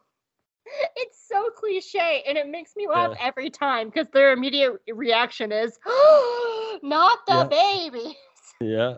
It's 0.96 1.26
so 1.28 1.50
cliche, 1.56 2.22
and 2.26 2.36
it 2.38 2.48
makes 2.48 2.76
me 2.76 2.86
laugh 2.88 3.12
Yeah. 3.18 3.26
every 3.26 3.50
time 3.50 3.88
because 3.88 4.08
their 4.12 4.32
immediate 4.32 4.72
reaction 4.92 5.52
is, 5.52 5.78
"Not 6.82 7.18
the 7.26 7.46
babies." 7.50 8.14
Yeah, 8.60 8.96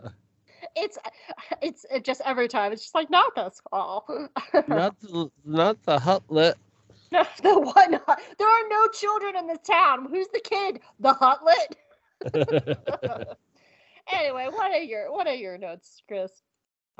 It's 0.75 0.97
it's 1.61 1.85
it 1.91 2.03
just 2.03 2.21
every 2.25 2.47
time. 2.47 2.71
It's 2.71 2.81
just 2.83 2.95
like 2.95 3.09
not 3.09 3.33
the 3.35 3.49
skull. 3.51 4.05
not 4.67 4.99
the 5.01 5.29
not 5.45 5.81
the 5.83 5.97
huttlet. 5.99 6.55
No, 7.11 7.25
the 7.43 7.59
one. 7.59 7.91
There 8.37 8.47
are 8.47 8.69
no 8.69 8.87
children 8.87 9.35
in 9.35 9.45
this 9.47 9.59
town. 9.69 10.07
Who's 10.09 10.29
the 10.29 10.39
kid? 10.39 10.79
The 11.01 11.13
huttlet. 11.13 11.75
anyway, 14.13 14.47
what 14.49 14.71
are 14.71 14.77
your 14.79 15.11
what 15.11 15.27
are 15.27 15.33
your 15.35 15.57
notes, 15.57 16.01
Chris? 16.07 16.31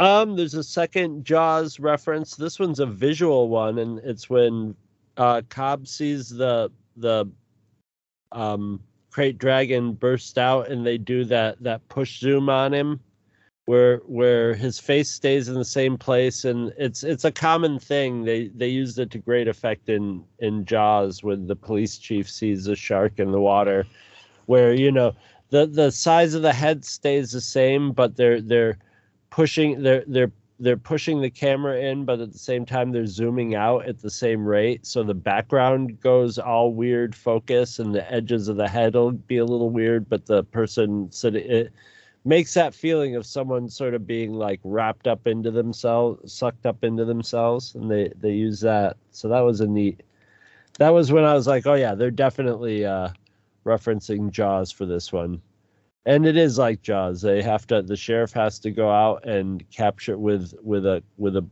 Um, 0.01 0.35
there's 0.35 0.55
a 0.55 0.63
second 0.63 1.25
Jaws 1.25 1.79
reference. 1.79 2.35
This 2.35 2.57
one's 2.59 2.79
a 2.79 2.87
visual 2.87 3.49
one, 3.49 3.77
and 3.77 3.99
it's 3.99 4.31
when 4.31 4.73
uh, 5.15 5.43
Cobb 5.49 5.87
sees 5.87 6.27
the 6.27 6.71
the 6.97 7.27
um, 8.31 8.81
krayt 9.11 9.37
dragon 9.37 9.93
burst 9.93 10.39
out, 10.39 10.69
and 10.69 10.83
they 10.83 10.97
do 10.97 11.23
that 11.25 11.61
that 11.61 11.87
push 11.87 12.19
zoom 12.19 12.49
on 12.49 12.73
him, 12.73 12.99
where 13.65 13.97
where 14.07 14.55
his 14.55 14.79
face 14.79 15.11
stays 15.11 15.49
in 15.49 15.53
the 15.53 15.63
same 15.63 15.99
place, 15.99 16.45
and 16.45 16.73
it's 16.79 17.03
it's 17.03 17.25
a 17.25 17.31
common 17.31 17.77
thing. 17.77 18.23
They 18.23 18.47
they 18.47 18.69
used 18.69 18.97
it 18.97 19.11
to 19.11 19.19
great 19.19 19.47
effect 19.47 19.87
in 19.87 20.23
in 20.39 20.65
Jaws 20.65 21.23
when 21.23 21.45
the 21.45 21.55
police 21.55 21.99
chief 21.99 22.27
sees 22.27 22.65
a 22.65 22.75
shark 22.75 23.19
in 23.19 23.31
the 23.31 23.39
water, 23.39 23.85
where 24.47 24.73
you 24.73 24.91
know 24.91 25.13
the 25.51 25.67
the 25.67 25.91
size 25.91 26.33
of 26.33 26.41
the 26.41 26.53
head 26.53 26.85
stays 26.85 27.33
the 27.33 27.41
same, 27.41 27.91
but 27.91 28.15
they're 28.15 28.41
they're 28.41 28.79
pushing 29.31 29.81
they're 29.81 30.03
they're 30.07 30.31
they're 30.59 30.77
pushing 30.77 31.21
the 31.21 31.29
camera 31.29 31.79
in 31.79 32.05
but 32.05 32.19
at 32.19 32.31
the 32.31 32.37
same 32.37 32.65
time 32.65 32.91
they're 32.91 33.07
zooming 33.07 33.55
out 33.55 33.87
at 33.87 33.99
the 33.99 34.11
same 34.11 34.45
rate. 34.45 34.85
So 34.85 35.01
the 35.01 35.15
background 35.15 35.99
goes 35.99 36.37
all 36.37 36.71
weird 36.73 37.15
focus 37.15 37.79
and 37.79 37.95
the 37.95 38.09
edges 38.11 38.47
of 38.47 38.57
the 38.57 38.69
head 38.69 38.93
will 38.93 39.13
be 39.13 39.37
a 39.37 39.45
little 39.45 39.71
weird 39.71 40.07
but 40.07 40.27
the 40.27 40.43
person 40.43 41.11
sitting 41.11 41.49
it 41.49 41.73
makes 42.23 42.53
that 42.53 42.75
feeling 42.75 43.15
of 43.15 43.25
someone 43.25 43.67
sort 43.67 43.95
of 43.95 44.05
being 44.05 44.33
like 44.33 44.59
wrapped 44.63 45.07
up 45.07 45.25
into 45.25 45.49
themselves 45.49 46.31
sucked 46.31 46.67
up 46.67 46.83
into 46.83 47.05
themselves 47.05 47.73
and 47.73 47.89
they 47.89 48.13
they 48.19 48.31
use 48.33 48.59
that. 48.59 48.97
So 49.11 49.27
that 49.29 49.41
was 49.41 49.61
a 49.61 49.67
neat 49.67 50.03
that 50.79 50.89
was 50.89 51.11
when 51.11 51.23
i 51.23 51.33
was 51.33 51.47
like 51.47 51.67
oh 51.67 51.73
yeah 51.73 51.95
they're 51.95 52.11
definitely 52.11 52.85
uh 52.85 53.09
referencing 53.65 54.31
jaws 54.31 54.71
for 54.71 54.85
this 54.85 55.11
one 55.11 55.41
and 56.05 56.25
it 56.25 56.37
is 56.37 56.57
like 56.57 56.81
jaws. 56.81 57.21
They 57.21 57.41
have 57.41 57.67
to 57.67 57.81
the 57.81 57.95
sheriff 57.95 58.33
has 58.33 58.59
to 58.59 58.71
go 58.71 58.89
out 58.89 59.25
and 59.27 59.69
capture 59.71 60.17
with 60.17 60.53
with 60.63 60.85
a 60.85 61.03
with 61.17 61.35
a 61.35 61.45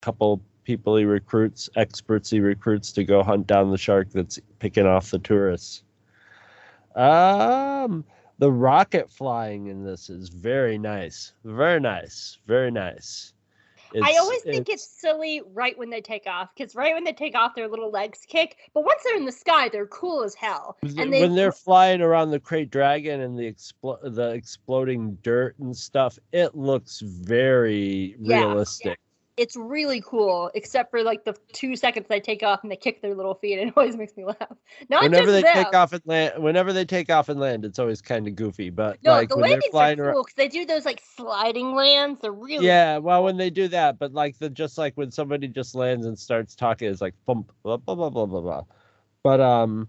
couple 0.00 0.42
people 0.64 0.96
he 0.96 1.04
recruits 1.04 1.70
experts 1.76 2.30
he 2.30 2.40
recruits 2.40 2.92
to 2.92 3.04
go 3.04 3.22
hunt 3.22 3.46
down 3.46 3.70
the 3.70 3.78
shark 3.78 4.10
that's 4.10 4.38
picking 4.58 4.86
off 4.86 5.10
the 5.10 5.18
tourists. 5.18 5.82
Um 6.94 8.04
the 8.38 8.52
rocket 8.52 9.10
flying 9.10 9.66
in 9.66 9.84
this 9.84 10.10
is 10.10 10.28
very 10.28 10.78
nice. 10.78 11.32
Very 11.44 11.80
nice. 11.80 12.38
Very 12.46 12.70
nice 12.70 13.32
I 13.94 14.16
always 14.18 14.42
think 14.42 14.68
it's 14.68 14.86
silly 14.86 15.42
right 15.52 15.76
when 15.78 15.90
they 15.90 16.00
take 16.00 16.26
off 16.26 16.50
because 16.56 16.74
right 16.74 16.94
when 16.94 17.04
they 17.04 17.12
take 17.12 17.34
off, 17.34 17.54
their 17.54 17.68
little 17.68 17.90
legs 17.90 18.20
kick. 18.26 18.56
But 18.74 18.84
once 18.84 19.02
they're 19.04 19.16
in 19.16 19.24
the 19.24 19.32
sky, 19.32 19.68
they're 19.68 19.86
cool 19.86 20.22
as 20.22 20.34
hell. 20.34 20.76
And 20.82 21.12
they 21.12 21.20
when 21.20 21.34
they're 21.34 21.52
flying 21.52 22.00
around 22.00 22.30
the 22.30 22.40
krayt 22.40 22.70
dragon 22.70 23.20
and 23.20 23.38
the 23.38 23.50
expl- 23.50 24.00
the 24.02 24.30
exploding 24.30 25.16
dirt 25.22 25.58
and 25.58 25.76
stuff, 25.76 26.18
it 26.32 26.54
looks 26.54 27.00
very 27.00 28.16
Yeah, 28.18 28.44
realistic. 28.44 28.98
It's 29.38 29.56
really 29.56 30.00
cool, 30.00 30.50
except 30.54 30.90
for 30.90 31.02
like 31.02 31.24
the 31.24 31.36
two 31.52 31.76
seconds 31.76 32.06
they 32.08 32.20
take 32.20 32.42
off 32.42 32.62
and 32.62 32.70
they 32.70 32.76
kick 32.76 33.00
their 33.00 33.14
little 33.14 33.34
feet. 33.34 33.58
And 33.58 33.68
it 33.68 33.74
always 33.76 33.96
makes 33.96 34.16
me 34.16 34.24
laugh. 34.24 34.36
Not 34.90 35.02
Whenever 35.04 35.26
just 35.26 35.32
they 35.34 35.42
them. 35.42 35.64
take 35.64 35.74
off 35.74 35.92
and 35.92 36.02
land, 36.06 36.42
whenever 36.42 36.72
they 36.72 36.84
take 36.84 37.10
off 37.10 37.28
and 37.28 37.38
land, 37.38 37.64
it's 37.64 37.78
always 37.78 38.02
kind 38.02 38.26
of 38.26 38.34
goofy. 38.36 38.70
But 38.70 38.98
No, 39.02 39.12
like 39.12 39.28
the 39.28 39.36
when 39.36 39.50
they're 39.50 39.60
landings 39.72 39.74
are 39.74 39.94
cool 39.96 40.04
around, 40.04 40.22
because 40.22 40.34
they 40.34 40.48
do 40.48 40.66
those 40.66 40.84
like 40.84 41.02
sliding 41.16 41.74
lands. 41.74 42.20
They're 42.20 42.32
really 42.32 42.66
yeah. 42.66 42.98
Well, 42.98 43.24
when 43.24 43.36
they 43.36 43.50
do 43.50 43.68
that, 43.68 43.98
but 43.98 44.12
like 44.12 44.38
the 44.38 44.50
just 44.50 44.76
like 44.76 44.94
when 44.96 45.10
somebody 45.10 45.48
just 45.48 45.74
lands 45.74 46.06
and 46.06 46.18
starts 46.18 46.54
talking, 46.54 46.88
it's 46.90 47.00
like 47.00 47.14
bump 47.26 47.52
blah 47.62 47.76
blah 47.76 47.94
blah 47.94 48.10
blah 48.10 48.26
blah 48.26 48.40
blah. 48.40 48.62
But 49.22 49.40
um, 49.40 49.88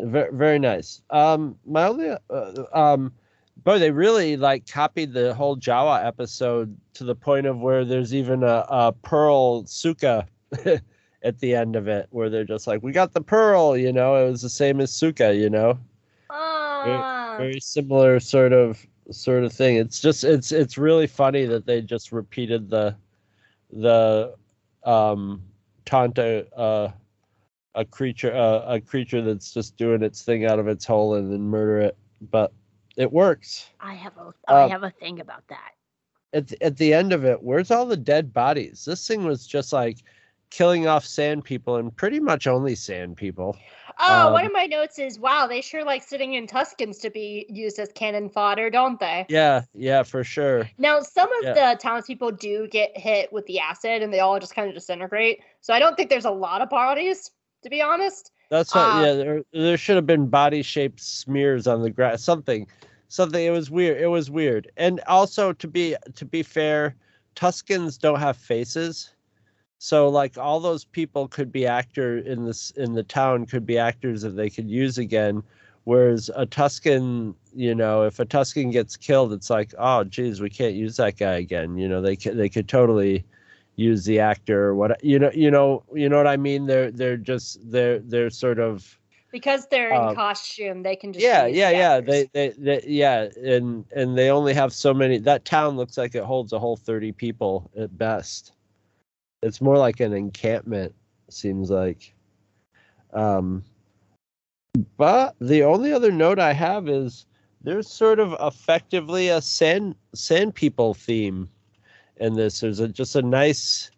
very 0.00 0.32
very 0.32 0.58
nice. 0.58 1.02
Um, 1.10 1.56
my 1.66 1.86
only 1.86 2.10
uh, 2.10 2.64
um, 2.72 3.12
boy, 3.56 3.78
they 3.78 3.90
really 3.90 4.36
like 4.36 4.66
copied 4.66 5.12
the 5.12 5.34
whole 5.34 5.56
Jawa 5.56 6.04
episode 6.04 6.76
to 6.94 7.04
the 7.04 7.14
point 7.14 7.46
of 7.46 7.58
where 7.58 7.84
there's 7.84 8.14
even 8.14 8.42
a, 8.42 8.64
a 8.68 8.92
pearl 8.92 9.64
suka 9.66 10.26
at 11.22 11.38
the 11.38 11.54
end 11.54 11.76
of 11.76 11.88
it, 11.88 12.06
where 12.10 12.28
they're 12.30 12.44
just 12.44 12.66
like, 12.66 12.82
"We 12.82 12.92
got 12.92 13.12
the 13.12 13.20
pearl," 13.22 13.76
you 13.76 13.92
know. 13.92 14.16
It 14.16 14.30
was 14.30 14.42
the 14.42 14.48
same 14.50 14.80
as 14.80 14.92
suka, 14.92 15.34
you 15.34 15.50
know. 15.50 15.78
Oh, 16.30 16.82
Ah. 16.86 17.36
very 17.38 17.60
similar 17.60 18.20
sort 18.20 18.52
of 18.52 18.84
sort 19.10 19.44
of 19.44 19.52
thing. 19.52 19.76
It's 19.76 20.00
just 20.00 20.24
it's 20.24 20.52
it's 20.52 20.76
really 20.78 21.06
funny 21.06 21.46
that 21.46 21.66
they 21.66 21.80
just 21.80 22.12
repeated 22.12 22.68
the 22.70 22.96
the 23.72 24.34
um 24.84 25.42
taunt 25.84 26.18
a 26.18 26.46
uh, 26.56 26.90
a 27.74 27.84
creature 27.84 28.34
uh, 28.34 28.74
a 28.74 28.80
creature 28.80 29.22
that's 29.22 29.52
just 29.52 29.76
doing 29.76 30.02
its 30.02 30.22
thing 30.22 30.44
out 30.44 30.58
of 30.58 30.68
its 30.68 30.84
hole 30.84 31.14
and 31.14 31.32
then 31.32 31.42
murder 31.42 31.80
it, 31.80 31.96
but 32.30 32.52
it 32.96 33.12
works. 33.12 33.70
I 33.80 33.94
have 33.94 34.16
a 34.16 34.34
I 34.48 34.62
Um, 34.62 34.70
have 34.70 34.82
a 34.82 34.90
thing 34.90 35.20
about 35.20 35.46
that. 35.48 35.72
At 36.32 36.48
the, 36.48 36.62
at 36.62 36.76
the 36.76 36.92
end 36.92 37.12
of 37.12 37.24
it, 37.24 37.42
where's 37.42 37.70
all 37.70 37.86
the 37.86 37.96
dead 37.96 38.32
bodies? 38.32 38.84
This 38.84 39.06
thing 39.06 39.24
was 39.24 39.46
just 39.46 39.72
like 39.72 39.98
killing 40.50 40.86
off 40.86 41.04
sand 41.06 41.44
people 41.44 41.76
and 41.76 41.94
pretty 41.96 42.20
much 42.20 42.46
only 42.46 42.74
sand 42.74 43.16
people. 43.16 43.56
Oh, 43.98 44.28
one 44.28 44.44
um, 44.44 44.46
of 44.46 44.52
my 44.52 44.66
notes 44.66 44.98
is 44.98 45.18
wow, 45.18 45.46
they 45.46 45.60
sure 45.60 45.84
like 45.84 46.02
sitting 46.02 46.34
in 46.34 46.46
Tuskens 46.46 47.00
to 47.02 47.10
be 47.10 47.46
used 47.48 47.78
as 47.78 47.92
cannon 47.92 48.28
fodder, 48.28 48.70
don't 48.70 48.98
they? 49.00 49.28
Yeah, 49.28 49.62
yeah, 49.74 50.02
for 50.02 50.24
sure. 50.24 50.70
Now, 50.78 51.00
some 51.00 51.30
of 51.40 51.44
Yeah. 51.44 51.54
the 51.54 51.78
townspeople 51.80 52.32
do 52.32 52.66
get 52.68 52.96
hit 52.96 53.32
with 53.32 53.46
the 53.46 53.60
acid 53.60 54.02
and 54.02 54.12
they 54.12 54.20
all 54.20 54.38
just 54.40 54.54
kind 54.54 54.68
of 54.68 54.74
disintegrate. 54.74 55.40
So 55.60 55.72
I 55.74 55.78
don't 55.78 55.96
think 55.96 56.10
there's 56.10 56.24
a 56.24 56.30
lot 56.30 56.62
of 56.62 56.68
bodies, 56.70 57.30
to 57.62 57.70
be 57.70 57.80
honest. 57.82 58.32
That's 58.50 58.74
what. 58.74 58.82
Uh, 58.82 59.00
yeah, 59.04 59.12
there 59.14 59.42
there 59.52 59.76
should 59.76 59.96
have 59.96 60.06
been 60.06 60.28
body 60.28 60.62
shaped 60.62 61.00
smears 61.00 61.66
on 61.66 61.82
the 61.82 61.90
grass. 61.90 62.22
Something, 62.22 62.66
something. 63.08 63.44
It 63.44 63.50
was 63.50 63.70
weird. 63.70 64.00
It 64.00 64.06
was 64.08 64.30
weird. 64.30 64.70
And 64.76 65.00
also 65.06 65.52
to 65.52 65.68
be 65.68 65.96
to 66.14 66.24
be 66.24 66.42
fair, 66.42 66.94
Tuskens 67.36 67.98
don't 67.98 68.20
have 68.20 68.36
faces, 68.36 69.14
so 69.78 70.08
like 70.08 70.38
all 70.38 70.60
those 70.60 70.84
people 70.84 71.28
could 71.28 71.50
be 71.50 71.66
actor 71.66 72.18
in 72.18 72.44
this 72.44 72.70
in 72.72 72.94
the 72.94 73.02
town 73.02 73.46
could 73.46 73.66
be 73.66 73.78
actors 73.78 74.22
that 74.22 74.36
they 74.36 74.50
could 74.50 74.68
use 74.68 74.98
again. 74.98 75.42
Whereas 75.84 76.30
a 76.34 76.46
Tusken, 76.46 77.34
you 77.54 77.74
know, 77.74 78.04
if 78.04 78.18
a 78.18 78.24
Tusken 78.24 78.72
gets 78.72 78.96
killed, 78.96 79.34
it's 79.34 79.50
like, 79.50 79.74
oh, 79.78 80.04
geez, 80.04 80.40
we 80.40 80.48
can't 80.48 80.74
use 80.74 80.96
that 80.96 81.18
guy 81.18 81.34
again. 81.34 81.76
You 81.76 81.88
know, 81.88 82.00
they 82.00 82.16
could 82.16 82.38
they 82.38 82.48
could 82.48 82.68
totally 82.68 83.24
use 83.76 84.04
the 84.04 84.20
actor 84.20 84.66
or 84.66 84.74
what 84.74 85.02
you 85.04 85.18
know 85.18 85.30
you 85.34 85.50
know 85.50 85.82
you 85.92 86.08
know 86.08 86.16
what 86.16 86.26
I 86.26 86.36
mean. 86.36 86.66
They're 86.66 86.90
they're 86.90 87.16
just 87.16 87.58
they're 87.70 87.98
they're 87.98 88.30
sort 88.30 88.58
of 88.58 88.98
Because 89.32 89.66
they're 89.66 89.90
in 89.90 90.00
Um, 90.00 90.14
costume, 90.14 90.82
they 90.82 90.96
can 90.96 91.12
just 91.12 91.24
yeah 91.24 91.46
yeah 91.46 91.70
the 91.70 91.76
yeah 91.76 92.00
they, 92.00 92.24
they 92.32 92.48
they 92.50 92.84
yeah 92.86 93.28
and 93.42 93.84
and 93.94 94.16
they 94.16 94.30
only 94.30 94.54
have 94.54 94.72
so 94.72 94.94
many 94.94 95.18
that 95.18 95.44
town 95.44 95.76
looks 95.76 95.98
like 95.98 96.14
it 96.14 96.22
holds 96.24 96.52
a 96.52 96.58
whole 96.58 96.76
30 96.76 97.12
people 97.12 97.70
at 97.76 97.96
best. 97.98 98.52
It's 99.42 99.60
more 99.60 99.76
like 99.76 100.00
an 100.00 100.12
encampment 100.12 100.94
seems 101.28 101.70
like. 101.70 102.14
Um 103.12 103.64
but 104.96 105.36
the 105.40 105.62
only 105.62 105.92
other 105.92 106.10
note 106.10 106.38
i 106.40 106.52
have 106.52 106.88
is 106.88 107.26
there's 107.62 107.88
sort 107.88 108.18
of 108.18 108.34
effectively 108.40 109.28
a 109.28 109.40
sand 109.40 109.94
sand 110.14 110.54
people 110.54 110.94
theme 110.94 111.48
in 112.18 112.34
this 112.34 112.60
there's 112.60 112.80
a 112.80 112.88
just 112.88 113.16
a 113.16 113.22
nice 113.22 113.90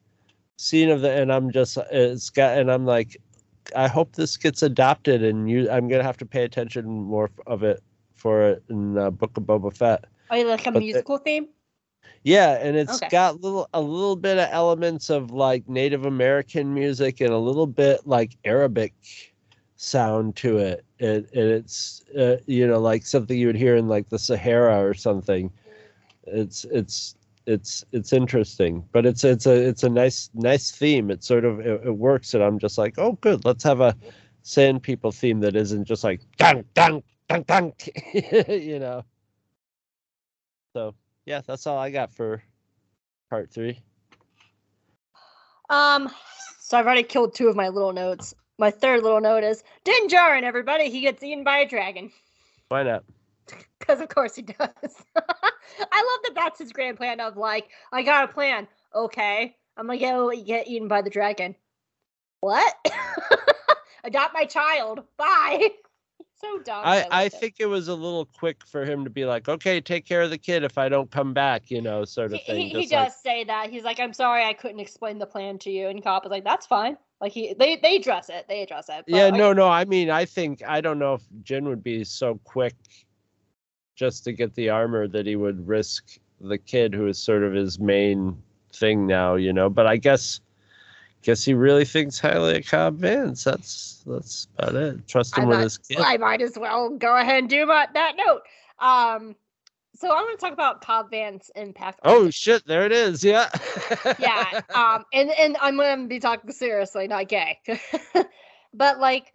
scene 0.57 0.91
of 0.91 1.01
the 1.03 1.11
and 1.11 1.33
i'm 1.33 1.51
just 1.51 1.77
it's 1.91 2.31
got 2.31 2.57
and 2.59 2.71
i'm 2.71 2.87
like 2.87 3.17
I 3.75 3.89
hope 3.89 4.15
this 4.15 4.37
gets 4.37 4.63
adopted, 4.63 5.25
and 5.25 5.51
you. 5.51 5.69
I'm 5.71 5.89
gonna 5.89 6.05
have 6.05 6.17
to 6.19 6.27
pay 6.27 6.45
attention 6.45 6.87
more 6.87 7.31
of 7.47 7.63
it 7.65 7.83
for 8.15 8.43
it 8.43 8.63
in 8.71 8.97
uh, 8.97 9.11
Book 9.11 9.37
of 9.37 9.43
Boba 9.43 9.77
Fett. 9.77 10.05
You 10.33 10.47
like 10.47 10.67
a 10.67 10.71
but 10.71 10.75
the- 10.75 10.85
musical 10.85 11.19
theme? 11.19 11.49
Yeah, 12.23 12.59
and 12.61 12.77
it's 12.77 12.97
Okay. 12.97 13.09
got 13.09 13.41
little 13.41 13.69
a 13.73 13.81
little 13.81 14.17
bit 14.17 14.39
of 14.39 14.49
elements 14.53 15.11
of 15.11 15.31
like 15.33 15.69
Native 15.69 16.07
American 16.07 16.73
music 16.73 17.21
and 17.21 17.31
a 17.31 17.39
little 17.39 17.67
bit 17.67 18.07
like 18.07 18.37
Arabic 18.45 18.95
sound 19.77 20.37
to 20.37 20.59
it. 20.59 20.85
And, 21.01 21.27
and 21.35 21.51
it's 21.51 22.05
uh, 22.17 22.37
you 22.47 22.67
know 22.67 22.79
like 22.79 23.05
something 23.05 23.37
you 23.37 23.49
would 23.49 23.57
hear 23.57 23.77
in 23.77 23.89
like 23.89 24.09
the 24.09 24.19
Sahara 24.19 24.81
or 24.81 24.95
something. 24.95 25.51
It's 26.25 26.65
it's 26.67 27.16
it's 27.47 27.85
it's 27.93 28.13
interesting, 28.13 28.85
but 28.93 29.07
it's 29.07 29.25
it's 29.25 29.47
a 29.47 29.55
it's 29.55 29.85
a 29.85 29.89
nice 29.89 30.31
nice 30.35 30.71
theme. 30.73 31.11
It 31.11 31.23
sort 31.23 31.45
of 31.45 31.61
it, 31.61 31.83
it 31.87 31.97
works, 31.97 32.35
and 32.35 32.43
I'm 32.43 32.59
just 32.59 32.77
like, 32.77 32.95
oh, 32.99 33.13
good. 33.13 33.45
Let's 33.45 33.65
have 33.65 33.81
a 33.81 33.97
Sand 34.43 34.83
People 34.83 35.13
theme 35.13 35.41
that 35.41 35.57
isn't 35.57 35.85
just 35.85 36.05
like 36.05 36.21
dunk 36.37 36.67
dunk 36.75 37.05
dunk 37.29 37.47
dunk, 37.47 37.89
you 38.49 38.79
know. 38.79 39.05
So 40.75 40.95
yeah, 41.25 41.41
that's 41.47 41.67
all 41.67 41.79
I 41.79 41.91
got 41.91 42.13
for 42.13 42.43
part 43.31 43.51
three. 43.51 43.81
Um, 45.71 46.11
so 46.61 46.79
I've 46.79 46.87
already 46.87 47.03
killed 47.03 47.35
two 47.35 47.49
of 47.49 47.57
my 47.57 47.69
little 47.69 47.93
notes. 47.93 48.35
My 48.59 48.71
third 48.71 49.03
little 49.03 49.21
note 49.21 49.45
is 49.45 49.63
Din 49.85 50.09
Djarin, 50.09 50.43
everybody. 50.43 50.91
He 50.91 51.01
gets 51.01 51.23
eaten 51.23 51.45
by 51.45 51.59
a 51.59 51.69
dragon. 51.69 52.11
Why 52.69 52.83
not? 52.83 53.05
Because 53.79 54.01
of 54.01 54.09
course 54.09 54.35
he 54.35 54.43
does. 54.43 54.59
I 55.17 55.21
love 55.21 56.21
that 56.25 56.33
that's 56.35 56.59
his 56.59 56.73
grand 56.73 56.97
plan 56.97 57.21
of 57.21 57.37
like, 57.37 57.69
I 57.93 58.03
got 58.03 58.29
a 58.29 58.33
plan. 58.33 58.67
Okay, 58.93 59.55
I'm 59.77 59.87
gonna 59.87 59.99
go 60.01 60.33
get 60.43 60.67
eaten 60.67 60.89
by 60.89 61.03
the 61.03 61.11
dragon. 61.11 61.55
What? 62.41 62.75
Adopt 64.05 64.35
my 64.35 64.45
child. 64.45 65.05
Bye. 65.17 65.71
so 66.41 66.59
dumb. 66.65 66.83
I, 66.85 67.07
I 67.11 67.29
think 67.29 67.57
it 67.59 67.67
was 67.67 67.89
a 67.89 67.95
little 67.95 68.25
quick 68.25 68.65
for 68.67 68.85
him 68.85 69.05
to 69.05 69.11
be 69.11 69.25
like, 69.25 69.49
okay, 69.49 69.81
take 69.81 70.05
care 70.05 70.23
of 70.23 70.31
the 70.31 70.39
kid 70.39 70.65
if 70.65 70.79
I 70.79 70.89
don't 70.89 71.11
come 71.11 71.33
back, 71.33 71.71
you 71.71 71.81
know, 71.81 72.05
sort 72.05 72.33
of 72.33 72.43
thing. 72.43 72.63
he, 72.63 72.69
he 72.69 72.83
just 72.83 72.93
like- 72.93 73.07
does 73.09 73.23
say 73.23 73.45
that. 73.45 73.71
He's 73.71 73.85
like, 73.85 74.01
I'm 74.01 74.13
sorry, 74.13 74.45
I 74.45 74.53
couldn't 74.53 74.81
explain 74.81 75.19
the 75.19 75.27
plan 75.27 75.59
to 75.61 75.71
you. 75.71 75.89
And 75.89 76.03
Cobb 76.03 76.25
is 76.25 76.31
like, 76.31 76.45
that's 76.45 76.67
fine. 76.67 76.97
Like 77.21 77.33
he, 77.33 77.55
they, 77.55 77.77
they 77.77 77.97
address 77.97 78.29
it. 78.29 78.47
They 78.49 78.63
address 78.63 78.89
it. 78.89 79.05
but, 79.09 79.17
yeah, 79.17 79.25
like, 79.27 79.35
no, 79.35 79.53
no. 79.53 79.69
I 79.69 79.85
mean, 79.85 80.11
I 80.11 80.25
think 80.25 80.63
I 80.67 80.81
don't 80.81 80.99
know 80.99 81.15
if 81.15 81.23
Jin 81.43 81.67
would 81.69 81.83
be 81.83 82.05
so 82.05 82.39
quick 82.45 82.75
just 83.97 84.23
to 84.25 84.33
get 84.33 84.55
the 84.55 84.69
armor 84.69 85.09
that 85.09 85.27
he 85.27 85.35
would 85.35 85.67
risk 85.67 86.19
the 86.41 86.59
kid 86.59 86.95
who 86.95 87.09
is 87.09 87.19
sort 87.19 87.43
of 87.43 87.55
his 87.55 87.81
main 87.81 88.41
thing 88.73 89.07
now, 89.07 89.35
you 89.35 89.53
know. 89.53 89.69
But 89.69 89.87
I 89.87 89.97
guess 89.97 90.41
guess 91.23 91.45
he 91.45 91.55
really 91.55 91.85
thinks 91.85 92.21
highly 92.21 92.59
of 92.59 92.67
Cobb 92.67 93.01
Vanth. 93.01 93.43
That's 93.43 94.05
that's 94.07 94.47
about 94.57 94.75
it. 94.77 95.09
Trust 95.09 95.37
him 95.37 95.45
I 95.45 95.47
with 95.49 95.57
might, 95.59 95.65
his 95.65 95.79
kid. 95.79 95.99
I 95.99 96.17
might 96.19 96.43
as 96.43 96.57
well 96.57 96.91
go 96.91 97.17
ahead 97.17 97.39
and 97.39 97.49
do 97.49 97.67
my, 97.67 97.89
that 97.95 98.15
note. 98.17 98.43
Um, 98.79 99.35
so 99.97 100.15
I'm 100.15 100.25
going 100.25 100.37
to 100.37 100.41
talk 100.41 100.53
about 100.53 100.83
Cobb 100.83 101.11
Vanth's 101.11 101.51
impact. 101.57 102.01
Oh 102.05 102.29
shit, 102.29 102.67
there 102.67 102.85
it 102.85 102.93
is. 102.93 103.25
Yeah. 103.25 103.49
yeah. 104.19 104.61
Um, 104.75 105.05
and 105.13 105.31
and 105.31 105.57
I'm 105.61 105.77
going 105.77 106.03
to 106.03 106.09
be 106.09 106.21
talking 106.21 106.53
seriously, 106.53 107.09
not 107.09 107.29
gay. 107.29 107.61
but 108.75 109.01
like, 109.01 109.33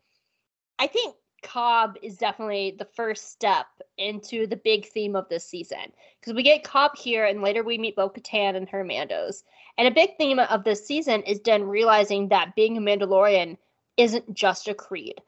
I 0.77 0.85
think 0.85 1.15
Cobb 1.41 1.97
is 2.01 2.17
definitely 2.17 2.75
the 2.77 2.85
first 2.85 3.31
step 3.31 3.67
into 3.97 4.47
the 4.47 4.55
big 4.55 4.85
theme 4.87 5.15
of 5.15 5.27
this 5.29 5.45
season 5.45 5.91
because 6.19 6.33
we 6.33 6.43
get 6.43 6.63
Cobb 6.63 6.95
here, 6.95 7.25
and 7.25 7.41
later 7.41 7.63
we 7.63 7.77
meet 7.77 7.95
Bo-Katan 7.95 8.55
and 8.55 8.69
her 8.69 8.83
Mandos. 8.83 9.43
And 9.77 9.87
a 9.87 9.91
big 9.91 10.17
theme 10.17 10.39
of 10.39 10.63
this 10.63 10.85
season 10.85 11.23
is 11.23 11.39
Den 11.39 11.63
realizing 11.63 12.29
that 12.29 12.55
being 12.55 12.77
a 12.77 12.81
Mandalorian 12.81 13.57
isn't 13.97 14.33
just 14.33 14.67
a 14.67 14.73
creed. 14.73 15.21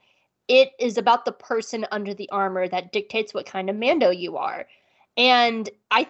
It 0.48 0.72
is 0.80 0.98
about 0.98 1.26
the 1.26 1.32
person 1.32 1.86
under 1.92 2.14
the 2.14 2.30
armor 2.30 2.68
that 2.68 2.92
dictates 2.92 3.34
what 3.34 3.46
kind 3.46 3.70
of 3.70 3.76
Mando 3.76 4.10
you 4.10 4.38
are. 4.38 4.68
And 5.18 5.70
I 5.90 6.08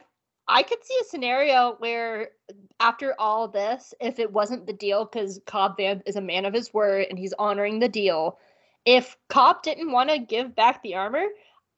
I 0.47 0.63
could 0.63 0.83
see 0.83 0.97
a 1.01 1.05
scenario 1.05 1.75
where 1.79 2.31
after 2.79 3.15
all 3.17 3.47
this, 3.47 3.93
if 4.01 4.19
it 4.19 4.33
wasn't 4.33 4.67
the 4.67 4.73
deal, 4.73 5.05
because 5.05 5.39
Cobb 5.45 5.77
Vanth 5.77 6.01
is 6.05 6.17
a 6.17 6.21
man 6.21 6.45
of 6.45 6.53
his 6.53 6.73
word 6.73 7.07
and 7.09 7.17
he's 7.17 7.33
honoring 7.39 7.79
the 7.79 7.87
deal, 7.87 8.37
if 8.85 9.15
Cobb 9.29 9.63
didn't 9.63 9.91
want 9.91 10.09
to 10.09 10.19
give 10.19 10.55
back 10.55 10.81
the 10.83 10.95
armor, 10.95 11.25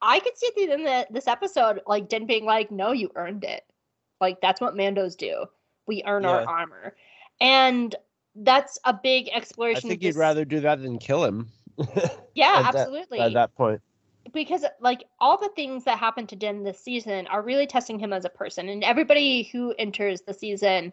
I 0.02 0.20
could 0.20 0.36
see 0.36 0.48
at 0.48 0.54
the 0.54 0.72
end 0.72 0.86
of 0.86 1.14
this 1.14 1.26
episode, 1.26 1.80
like 1.86 2.08
Den 2.08 2.26
being 2.26 2.44
like, 2.44 2.70
"No, 2.70 2.92
you 2.92 3.10
earned 3.14 3.44
it. 3.44 3.64
Like 4.20 4.40
that's 4.40 4.60
what 4.60 4.74
Mandos 4.74 5.16
do. 5.16 5.46
We 5.86 6.02
earn 6.06 6.24
our 6.24 6.44
armor," 6.46 6.96
and 7.40 7.94
that's 8.34 8.78
a 8.84 8.92
big 8.92 9.28
exploration. 9.32 9.88
I 9.88 9.90
think 9.90 10.02
he'd 10.02 10.08
this- 10.10 10.16
rather 10.16 10.44
do 10.44 10.60
that 10.60 10.82
than 10.82 10.98
kill 10.98 11.24
him. 11.24 11.48
yeah, 12.34 12.56
at 12.56 12.72
that- 12.72 12.76
absolutely 12.76 13.20
At 13.20 13.34
that 13.34 13.54
point. 13.54 13.80
because 14.32 14.64
like 14.80 15.04
all 15.20 15.38
the 15.38 15.50
things 15.56 15.84
that 15.84 15.98
happened 15.98 16.28
to 16.30 16.36
Den 16.36 16.62
this 16.62 16.80
season 16.80 17.26
are 17.28 17.42
really 17.42 17.66
testing 17.66 17.98
him 17.98 18.12
as 18.12 18.24
a 18.24 18.30
person 18.30 18.68
and 18.68 18.82
everybody 18.82 19.44
who 19.52 19.74
enters 19.78 20.22
the 20.22 20.34
season 20.34 20.92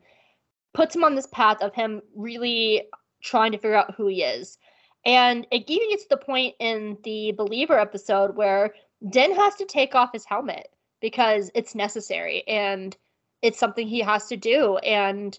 puts 0.73 0.95
him 0.95 1.03
on 1.03 1.15
this 1.15 1.27
path 1.27 1.61
of 1.61 1.73
him 1.73 2.02
really 2.15 2.84
trying 3.22 3.52
to 3.53 3.57
figure 3.57 3.76
out 3.76 3.95
who 3.95 4.07
he 4.07 4.23
is. 4.23 4.57
And 5.06 5.46
it 5.52 5.64
even 5.68 5.90
gets 5.90 6.04
to 6.04 6.10
the 6.10 6.18
point 6.18 6.56
in 6.60 6.98
the 7.04 7.34
Believer 7.34 7.78
episode 7.78 8.36
where 8.36 8.74
Den 9.10 9.36
has 9.36 9.56
to 9.56 9.66
take 9.66 9.96
off 9.96 10.14
his 10.14 10.26
helmet 10.26 10.70
because 11.02 11.52
it's 11.54 11.76
necessary 11.76 12.44
and 12.48 12.96
it's 13.42 13.60
something 13.60 13.88
he 13.88 14.00
has 14.00 14.28
to 14.28 14.38
do. 14.38 14.78
And 14.78 15.38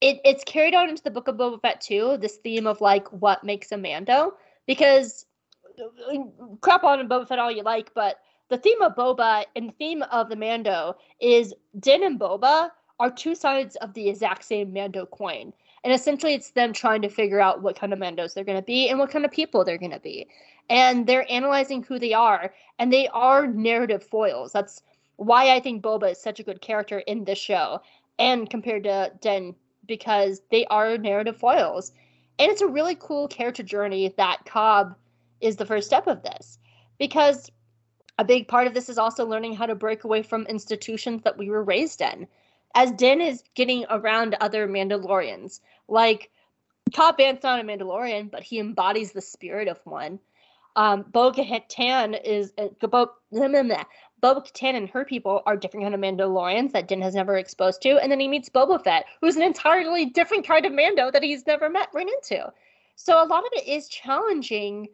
it, 0.00 0.20
it's 0.24 0.44
carried 0.44 0.74
on 0.74 0.88
into 0.88 1.02
the 1.02 1.10
book 1.10 1.28
of 1.28 1.36
Boba 1.36 1.60
Fett 1.60 1.80
too, 1.80 2.16
this 2.18 2.36
theme 2.36 2.66
of 2.66 2.80
like 2.80 3.06
what 3.08 3.44
makes 3.44 3.70
a 3.72 3.76
Mando. 3.76 4.34
Because 4.66 5.26
crap 6.62 6.84
on 6.84 7.06
Boba 7.08 7.28
Fett 7.28 7.38
all 7.38 7.50
you 7.50 7.62
like, 7.62 7.92
but 7.94 8.16
the 8.48 8.58
theme 8.58 8.80
of 8.80 8.96
Boba 8.96 9.44
and 9.54 9.68
the 9.68 9.74
theme 9.74 10.02
of 10.10 10.28
the 10.28 10.36
Mando 10.36 10.96
is 11.20 11.54
Din 11.78 12.02
and 12.04 12.18
Boba 12.18 12.70
are 12.98 13.10
two 13.10 13.34
sides 13.34 13.76
of 13.76 13.92
the 13.94 14.08
exact 14.08 14.44
same 14.44 14.72
Mando 14.72 15.06
coin. 15.06 15.52
And 15.84 15.92
essentially, 15.92 16.34
it's 16.34 16.50
them 16.50 16.72
trying 16.72 17.02
to 17.02 17.08
figure 17.08 17.40
out 17.40 17.62
what 17.62 17.76
kind 17.76 17.92
of 17.92 17.98
Mandos 17.98 18.34
they're 18.34 18.44
going 18.44 18.58
to 18.58 18.64
be 18.64 18.88
and 18.88 18.98
what 18.98 19.10
kind 19.10 19.24
of 19.24 19.32
people 19.32 19.64
they're 19.64 19.78
going 19.78 19.90
to 19.90 19.98
be. 19.98 20.28
And 20.70 21.06
they're 21.06 21.30
analyzing 21.30 21.82
who 21.82 21.98
they 21.98 22.12
are, 22.12 22.54
and 22.78 22.92
they 22.92 23.08
are 23.08 23.48
narrative 23.48 24.04
foils. 24.04 24.52
That's 24.52 24.82
why 25.16 25.54
I 25.54 25.60
think 25.60 25.82
Boba 25.82 26.12
is 26.12 26.22
such 26.22 26.38
a 26.40 26.44
good 26.44 26.60
character 26.60 27.00
in 27.00 27.24
this 27.24 27.38
show 27.38 27.80
and 28.18 28.48
compared 28.48 28.84
to 28.84 29.12
Den, 29.20 29.54
because 29.86 30.42
they 30.50 30.64
are 30.66 30.96
narrative 30.98 31.36
foils. 31.36 31.92
And 32.38 32.50
it's 32.50 32.62
a 32.62 32.66
really 32.66 32.96
cool 32.98 33.26
character 33.28 33.62
journey 33.62 34.14
that 34.16 34.44
Cobb 34.46 34.94
is 35.40 35.56
the 35.56 35.66
first 35.66 35.88
step 35.88 36.06
of 36.06 36.22
this. 36.22 36.58
Because 36.98 37.50
a 38.18 38.24
big 38.24 38.46
part 38.46 38.66
of 38.68 38.74
this 38.74 38.88
is 38.88 38.98
also 38.98 39.26
learning 39.26 39.56
how 39.56 39.66
to 39.66 39.74
break 39.74 40.04
away 40.04 40.22
from 40.22 40.46
institutions 40.46 41.22
that 41.22 41.36
we 41.36 41.50
were 41.50 41.64
raised 41.64 42.00
in. 42.00 42.28
As 42.74 42.92
Din 42.92 43.20
is 43.20 43.42
getting 43.54 43.84
around 43.90 44.36
other 44.40 44.66
Mandalorians, 44.66 45.60
like 45.88 46.30
Cobb 46.94 47.18
Vanth's 47.18 47.42
not 47.42 47.60
a 47.60 47.64
Mandalorian, 47.64 48.30
but 48.30 48.42
he 48.42 48.58
embodies 48.58 49.12
the 49.12 49.20
spirit 49.20 49.68
of 49.68 49.80
one. 49.84 50.18
Um, 50.76 51.04
Bo 51.12 51.32
Katan 51.32 52.18
is 52.24 52.52
uh, 52.56 52.68
Bo, 52.80 53.10
Boba 54.22 54.46
Katan 54.46 54.76
and 54.76 54.88
her 54.88 55.04
people 55.04 55.42
are 55.46 55.56
different 55.56 55.84
kind 55.84 55.94
of 55.94 56.00
Mandalorians 56.00 56.72
that 56.72 56.86
Din 56.86 57.02
has 57.02 57.14
never 57.14 57.36
exposed 57.36 57.82
to, 57.82 57.98
and 57.98 58.10
then 58.10 58.20
he 58.20 58.28
meets 58.28 58.48
Boba 58.48 58.82
Fett, 58.82 59.04
who's 59.20 59.36
an 59.36 59.42
entirely 59.42 60.06
different 60.06 60.46
kind 60.46 60.64
of 60.64 60.72
Mando 60.72 61.10
that 61.10 61.22
he's 61.24 61.46
never 61.46 61.68
met 61.68 61.88
run 61.92 62.08
into. 62.08 62.52
So 62.94 63.22
a 63.22 63.26
lot 63.26 63.44
of 63.44 63.50
it 63.52 63.66
is 63.66 63.88
challenging 63.88 64.88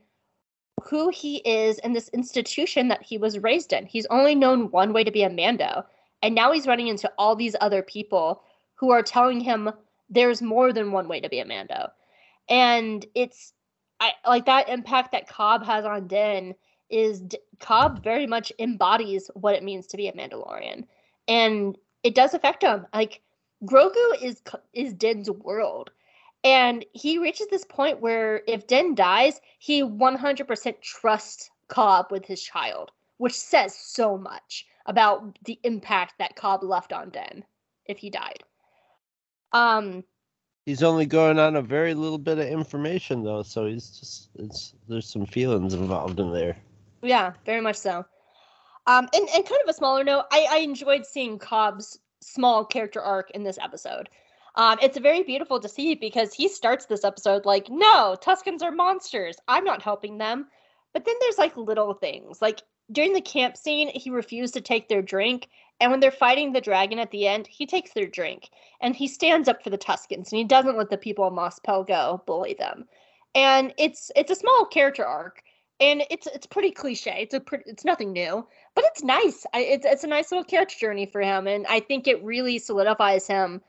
who 0.83 1.11
he 1.11 1.37
is 1.39 1.79
in 1.81 1.93
this 1.93 2.09
institution 2.09 2.89
that 2.89 3.03
he 3.03 3.19
was 3.19 3.39
raised 3.41 3.73
in. 3.73 3.85
He's 3.85 4.07
only 4.07 4.35
known 4.35 4.71
one 4.71 4.93
way 4.93 5.05
to 5.05 5.11
be 5.11 5.25
a 5.25 5.31
Mando, 5.31 5.85
and 6.23 6.35
now 6.35 6.53
he's 6.53 6.66
running 6.66 6.89
into 6.89 7.11
all 7.19 7.36
these 7.36 7.57
other 7.61 7.82
people 7.82 8.43
who 8.74 8.90
are 8.90 9.03
telling 9.03 9.40
him 9.40 9.70
there's 10.11 10.43
more 10.43 10.73
than 10.73 10.93
one 10.93 11.09
way 11.09 11.20
to 11.20 11.28
be 11.28 11.40
a 11.40 11.45
Mando. 11.45 11.90
And 12.49 13.05
it's 13.15 13.53
I 14.01 14.12
like 14.27 14.47
that 14.47 14.69
impact 14.69 15.12
that 15.12 15.28
Cobb 15.28 15.65
has 15.65 15.85
on 15.85 16.07
Din 16.07 16.55
is 16.89 17.20
D- 17.20 17.39
Cobb 17.61 18.03
very 18.03 18.27
much 18.27 18.53
embodies 18.59 19.31
what 19.35 19.55
it 19.55 19.65
means 19.65 19.86
to 19.89 19.97
be 19.97 20.09
a 20.09 20.12
Mandalorian, 20.12 20.85
and 21.27 21.77
it 22.03 22.15
does 22.15 22.32
affect 22.32 22.62
him. 22.62 22.86
Like 22.95 23.20
Grogu 23.65 24.23
is 24.23 24.40
is 24.73 24.95
Din's 24.95 25.31
world, 25.31 25.90
and 26.45 26.85
he 26.93 27.19
reaches 27.19 27.49
this 27.49 27.65
point 27.65 28.01
where 28.01 28.43
if 28.47 28.66
Din 28.66 28.95
dies, 28.95 29.40
he 29.59 29.82
100% 29.82 30.81
trusts 30.81 31.51
Cobb 31.66 32.07
with 32.11 32.24
his 32.24 32.43
child, 32.43 32.93
which 33.19 33.35
says 33.35 33.74
so 33.74 34.16
much 34.16 34.65
about 34.89 35.39
the 35.44 35.60
impact 35.62 36.15
that 36.19 36.35
Cobb 36.35 36.65
left 36.65 36.93
on 36.93 37.10
Den 37.10 37.44
if 37.86 37.98
he 37.98 38.10
died. 38.10 38.43
Um, 39.52 40.02
He's 40.66 40.82
only 40.82 41.06
going 41.06 41.39
on 41.39 41.56
a 41.56 41.62
very 41.62 41.94
little 41.94 42.19
bit 42.19 42.39
of 42.39 42.47
information 42.47 43.23
though, 43.23 43.43
so 43.43 43.66
he's 43.66 43.89
just 43.98 44.31
it's 44.39 44.74
there's 44.89 45.09
some 45.09 45.24
feelings 45.24 45.73
involved 45.73 46.20
in 46.20 46.32
there. 46.32 46.56
Yeah, 47.02 47.32
very 47.47 47.60
much 47.60 47.77
so. 47.77 48.05
Um, 48.86 49.09
and, 49.15 49.28
and 49.35 49.44
kind 49.47 49.60
of 49.62 49.69
a 49.69 49.74
smaller 49.74 50.02
note, 50.02 50.24
I, 50.32 50.47
I 50.51 50.59
enjoyed 50.59 51.06
seeing 51.06 51.39
Cobb's 51.39 51.98
small 52.20 52.65
character 52.65 53.01
arc 53.01 53.31
in 53.31 53.44
this 53.44 53.59
episode. 53.59 54.09
Um, 54.56 54.78
it's 54.82 54.98
very 54.98 55.23
beautiful 55.23 55.60
to 55.60 55.69
see 55.69 55.94
because 55.94 56.35
he 56.35 56.48
starts 56.48 56.86
this 56.86 57.05
episode 57.05 57.44
like, 57.44 57.69
no, 57.70 58.16
Tuskens 58.20 58.62
are 58.62 58.73
monsters. 58.73 59.36
I'm 59.47 59.65
not 59.65 59.82
helping 59.82 60.19
them. 60.19 60.48
But 60.93 61.05
then 61.05 61.15
there's 61.20 61.39
like 61.39 61.56
little 61.56 61.94
things. 61.94 62.43
Like 62.43 62.62
during 62.90 63.12
the 63.12 63.20
camp 63.20 63.56
scene, 63.56 63.89
he 63.89 64.10
refused 64.10 64.55
to 64.55 64.60
take 64.60 64.89
their 64.89 65.02
drink. 65.02 65.48
And 65.81 65.90
when 65.90 66.01
they're 66.01 66.10
fighting 66.10 66.52
the 66.52 66.60
dragon 66.60 66.98
at 66.98 67.10
the 67.10 67.27
end, 67.27 67.47
he 67.47 67.66
takes 67.66 67.93
their 67.93 68.06
drink. 68.06 68.51
And 68.81 68.97
he 68.97 69.06
stands 69.06 69.48
up 69.48 69.62
for 69.62 69.70
the 69.70 69.78
Tuskens 69.78 70.31
and 70.31 70.39
he 70.39 70.44
doesn't 70.44 70.77
let 70.77 70.90
the 70.90 70.98
people 70.98 71.27
of 71.27 71.32
Mos 71.32 71.60
go 71.60 72.23
bully 72.27 72.55
them. 72.59 72.86
And 73.35 73.73
it's 73.78 74.10
it's 74.16 74.31
a 74.31 74.36
small 74.36 74.65
character 74.65 75.05
arc 75.05 75.43
and 75.81 76.02
it's 76.10 76.27
it's 76.27 76.47
pretty 76.47 76.70
cliche. 76.70 77.19
It's 77.31 77.35
a 77.35 77.43
it's 77.66 77.85
nothing 77.85 78.12
new, 78.12 78.47
but 78.74 78.85
it's 78.86 79.02
nice. 79.02 79.47
I, 79.55 79.60
it's 79.60 79.86
it's 79.86 80.05
a 80.05 80.09
nice 80.09 80.31
little 80.31 80.44
character 80.44 80.77
journey 80.78 81.06
for 81.06 81.20
him, 81.20 81.47
and 81.47 81.66
I 81.66 81.81
think 81.81 82.06
it 82.06 82.23
really 82.23 82.59
solidifies 82.59 83.27
him 83.27 83.62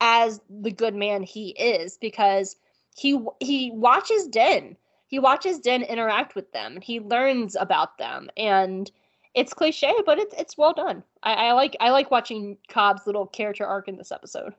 as 0.00 0.40
the 0.48 0.70
good 0.70 0.94
man 0.94 1.22
he 1.22 1.50
is 1.50 1.98
because 1.98 2.56
he 2.96 3.18
he 3.40 3.70
watches 3.72 4.28
Din. 4.28 4.76
He 5.08 5.18
watches 5.18 5.60
Din 5.60 5.82
interact 5.82 6.34
with 6.34 6.50
them, 6.52 6.74
and 6.74 6.84
he 6.84 7.00
learns 7.00 7.56
about 7.56 7.98
them, 7.98 8.28
and 8.36 8.90
it's 9.34 9.54
cliche, 9.54 9.92
but 10.04 10.18
it's 10.18 10.34
it's 10.38 10.58
well 10.58 10.72
done. 10.72 11.02
I, 11.22 11.32
I 11.48 11.52
like 11.52 11.76
I 11.80 11.90
like 11.90 12.10
watching 12.10 12.58
Cobb's 12.68 13.06
little 13.06 13.26
character 13.26 13.64
arc 13.66 13.88
in 13.88 13.96
this 13.96 14.12
episode. 14.12 14.54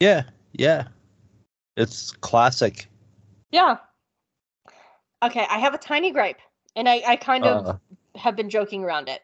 Yeah, 0.00 0.24
yeah, 0.52 0.88
it's 1.76 2.12
classic. 2.12 2.88
Yeah, 3.50 3.76
Okay, 5.22 5.46
I 5.50 5.58
have 5.58 5.74
a 5.74 5.78
tiny 5.78 6.12
gripe, 6.12 6.40
and 6.76 6.88
I, 6.88 7.02
I 7.06 7.16
kind 7.16 7.44
of 7.46 7.66
uh. 7.66 7.76
have 8.16 8.36
been 8.36 8.48
joking 8.48 8.82
around 8.84 9.08
it. 9.08 9.20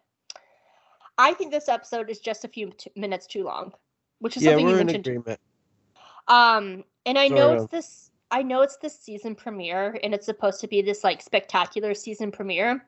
I 1.18 1.32
think 1.32 1.50
this 1.50 1.68
episode 1.68 2.10
is 2.10 2.20
just 2.20 2.44
a 2.44 2.48
few 2.48 2.70
t- 2.76 2.90
minutes 2.94 3.26
too 3.26 3.44
long, 3.44 3.72
which 4.18 4.36
is 4.36 4.42
yeah, 4.42 4.50
something 4.50 4.66
we're 4.66 4.72
you 4.72 4.76
in 4.80 4.86
mentioned. 4.86 5.06
agreement. 5.06 5.40
Um, 6.28 6.84
and 7.06 7.18
I 7.18 7.28
Sorry, 7.28 7.40
know 7.40 7.52
it's 7.52 7.70
this. 7.70 8.10
I 8.30 8.42
know 8.42 8.62
it's 8.62 8.76
the 8.78 8.90
season 8.90 9.34
premiere, 9.34 9.98
and 10.02 10.12
it's 10.12 10.26
supposed 10.26 10.60
to 10.60 10.68
be 10.68 10.82
this 10.82 11.04
like 11.04 11.22
spectacular 11.22 11.94
season 11.94 12.32
premiere, 12.32 12.84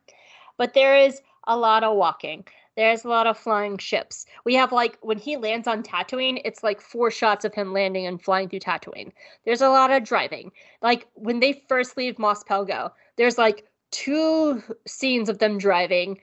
but 0.56 0.74
there 0.74 0.96
is 0.96 1.20
a 1.46 1.56
lot 1.56 1.84
of 1.84 1.96
walking. 1.96 2.44
There's 2.76 3.04
a 3.04 3.08
lot 3.08 3.26
of 3.26 3.36
flying 3.36 3.78
ships. 3.78 4.24
We 4.44 4.54
have 4.54 4.70
like 4.70 4.98
when 5.00 5.18
he 5.18 5.36
lands 5.36 5.66
on 5.66 5.82
Tatooine, 5.82 6.40
it's 6.44 6.62
like 6.62 6.80
four 6.80 7.10
shots 7.10 7.44
of 7.44 7.52
him 7.52 7.72
landing 7.72 8.06
and 8.06 8.22
flying 8.22 8.48
through 8.48 8.60
Tatooine. 8.60 9.10
There's 9.44 9.62
a 9.62 9.68
lot 9.68 9.90
of 9.90 10.04
driving. 10.04 10.52
Like 10.80 11.08
when 11.14 11.40
they 11.40 11.64
first 11.68 11.96
leave 11.96 12.18
Mos 12.18 12.44
Pelgo, 12.44 12.92
there's 13.16 13.36
like 13.38 13.66
two 13.90 14.62
scenes 14.86 15.28
of 15.28 15.38
them 15.38 15.58
driving. 15.58 16.20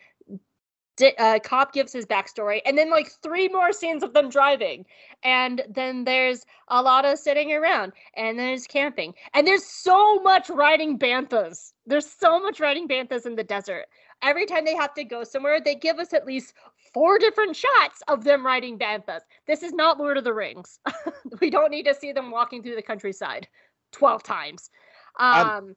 D- 0.97 1.13
uh, 1.17 1.39
Cobb 1.39 1.73
gives 1.73 1.91
his 1.91 2.05
backstory, 2.05 2.61
and 2.65 2.77
then 2.77 2.89
like 2.89 3.11
three 3.21 3.47
more 3.49 3.73
scenes 3.73 4.03
of 4.03 4.13
them 4.13 4.29
driving, 4.29 4.85
and 5.23 5.63
then 5.69 6.05
there's 6.05 6.45
a 6.69 6.81
lot 6.81 7.05
of 7.05 7.19
sitting 7.19 7.51
around, 7.51 7.93
and 8.15 8.39
there's 8.39 8.65
camping, 8.65 9.13
and 9.33 9.45
there's 9.45 9.65
so 9.65 10.19
much 10.21 10.49
riding 10.49 10.97
banthas. 10.97 11.73
There's 11.85 12.09
so 12.09 12.39
much 12.39 12.59
riding 12.59 12.87
banthas 12.87 13.25
in 13.25 13.35
the 13.35 13.43
desert 13.43 13.87
every 14.21 14.45
time 14.45 14.65
they 14.65 14.75
have 14.75 14.93
to 14.95 15.03
go 15.03 15.23
somewhere, 15.23 15.61
they 15.61 15.75
give 15.75 15.99
us 15.99 16.13
at 16.13 16.25
least 16.25 16.53
four 16.93 17.19
different 17.19 17.55
shots 17.55 18.01
of 18.07 18.23
them 18.23 18.45
riding 18.45 18.77
banthas. 18.77 19.21
This 19.47 19.63
is 19.63 19.73
not 19.73 19.97
Lord 19.97 20.17
of 20.17 20.23
the 20.23 20.33
Rings. 20.33 20.79
we 21.41 21.49
don't 21.49 21.71
need 21.71 21.83
to 21.83 21.93
see 21.93 22.11
them 22.11 22.31
walking 22.31 22.63
through 22.63 22.75
the 22.75 22.81
countryside 22.81 23.47
12 23.91 24.23
times. 24.23 24.69
Um, 25.19 25.75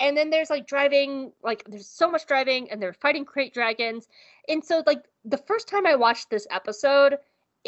and 0.00 0.16
then 0.16 0.30
there's 0.30 0.50
like 0.50 0.66
driving, 0.66 1.32
like 1.42 1.64
there's 1.68 1.88
so 1.88 2.10
much 2.10 2.26
driving, 2.26 2.70
and 2.70 2.80
they're 2.80 2.92
fighting 2.92 3.24
krayt 3.24 3.52
dragons. 3.52 4.08
And 4.48 4.64
so, 4.64 4.82
like, 4.86 5.04
the 5.24 5.38
first 5.38 5.68
time 5.68 5.86
I 5.86 5.94
watched 5.94 6.30
this 6.30 6.46
episode, 6.50 7.18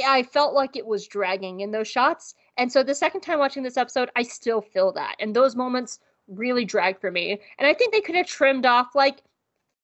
I 0.04 0.22
felt 0.22 0.54
like 0.54 0.76
it 0.76 0.86
was 0.86 1.06
dragging 1.06 1.60
in 1.60 1.72
those 1.72 1.88
shots. 1.88 2.34
And 2.56 2.70
so 2.70 2.82
the 2.82 2.94
second 2.94 3.22
time 3.22 3.38
watching 3.38 3.62
this 3.62 3.76
episode, 3.76 4.10
I 4.16 4.22
still 4.22 4.60
feel 4.60 4.92
that. 4.92 5.16
And 5.18 5.34
those 5.34 5.56
moments 5.56 5.98
really 6.28 6.64
drag 6.64 7.00
for 7.00 7.10
me. 7.10 7.40
And 7.58 7.66
I 7.66 7.74
think 7.74 7.92
they 7.92 8.00
could 8.00 8.14
have 8.14 8.26
trimmed 8.26 8.66
off 8.66 8.94
like 8.94 9.22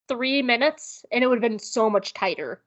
three 0.09 0.43
minutes 0.43 1.05
and 1.11 1.23
it 1.23 1.27
would 1.27 1.43
have 1.43 1.51
been 1.51 1.59
so 1.59 1.91
much 1.91 2.15
tighter 2.15 2.63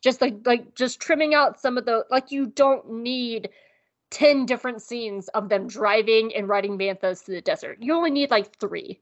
just 0.00 0.20
like 0.20 0.34
like 0.44 0.74
just 0.74 1.00
trimming 1.00 1.34
out 1.34 1.60
some 1.60 1.78
of 1.78 1.84
the 1.84 2.04
like 2.10 2.30
you 2.30 2.46
don't 2.46 2.88
need 2.90 3.48
10 4.10 4.46
different 4.46 4.82
scenes 4.82 5.28
of 5.28 5.48
them 5.48 5.66
driving 5.66 6.34
and 6.34 6.48
riding 6.48 6.78
banthas 6.78 7.22
through 7.22 7.34
the 7.34 7.40
desert 7.40 7.78
you 7.80 7.94
only 7.94 8.10
need 8.10 8.30
like 8.30 8.54
three 8.58 9.00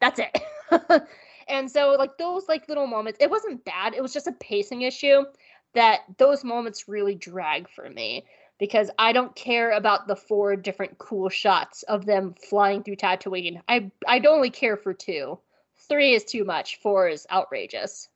that's 0.00 0.20
it 0.20 0.42
and 1.48 1.70
so 1.70 1.96
like 1.98 2.16
those 2.18 2.48
like 2.48 2.68
little 2.68 2.86
moments 2.86 3.18
it 3.20 3.30
wasn't 3.30 3.64
bad 3.64 3.94
it 3.94 4.02
was 4.02 4.12
just 4.12 4.26
a 4.26 4.32
pacing 4.32 4.82
issue 4.82 5.24
that 5.74 6.00
those 6.18 6.44
moments 6.44 6.88
really 6.88 7.14
drag 7.14 7.68
for 7.68 7.88
me 7.88 8.24
because 8.58 8.90
I 8.98 9.12
don't 9.12 9.34
care 9.34 9.72
about 9.72 10.06
the 10.06 10.16
four 10.16 10.54
different 10.54 10.98
cool 10.98 11.28
shots 11.28 11.82
of 11.84 12.04
them 12.04 12.34
flying 12.34 12.82
through 12.82 12.96
Tatooine. 12.96 13.60
I 13.68 13.90
I'd 14.06 14.26
only 14.26 14.50
care 14.50 14.76
for 14.76 14.92
two 14.92 15.38
three 15.88 16.14
is 16.14 16.24
too 16.24 16.44
much. 16.44 16.76
Four 16.76 17.08
is 17.08 17.26
outrageous. 17.32 18.08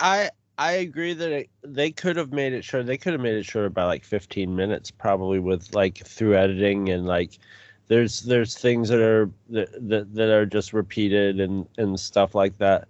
I 0.00 0.30
I 0.58 0.72
agree 0.72 1.14
that 1.14 1.32
it, 1.32 1.50
they 1.62 1.90
could 1.90 2.16
have 2.16 2.32
made 2.32 2.52
it 2.52 2.64
short. 2.64 2.86
They 2.86 2.98
could 2.98 3.12
have 3.12 3.22
made 3.22 3.34
it 3.36 3.44
shorter 3.44 3.70
by 3.70 3.84
like 3.84 4.04
15 4.04 4.54
minutes, 4.54 4.90
probably 4.90 5.38
with 5.38 5.74
like 5.74 5.98
through 5.98 6.36
editing 6.36 6.90
and 6.90 7.06
like 7.06 7.38
there's 7.88 8.22
there's 8.22 8.56
things 8.56 8.88
that 8.88 9.00
are 9.00 9.30
that 9.50 9.88
that, 9.88 10.14
that 10.14 10.30
are 10.30 10.46
just 10.46 10.72
repeated 10.72 11.40
and 11.40 11.66
and 11.78 11.98
stuff 11.98 12.34
like 12.34 12.56
that. 12.58 12.88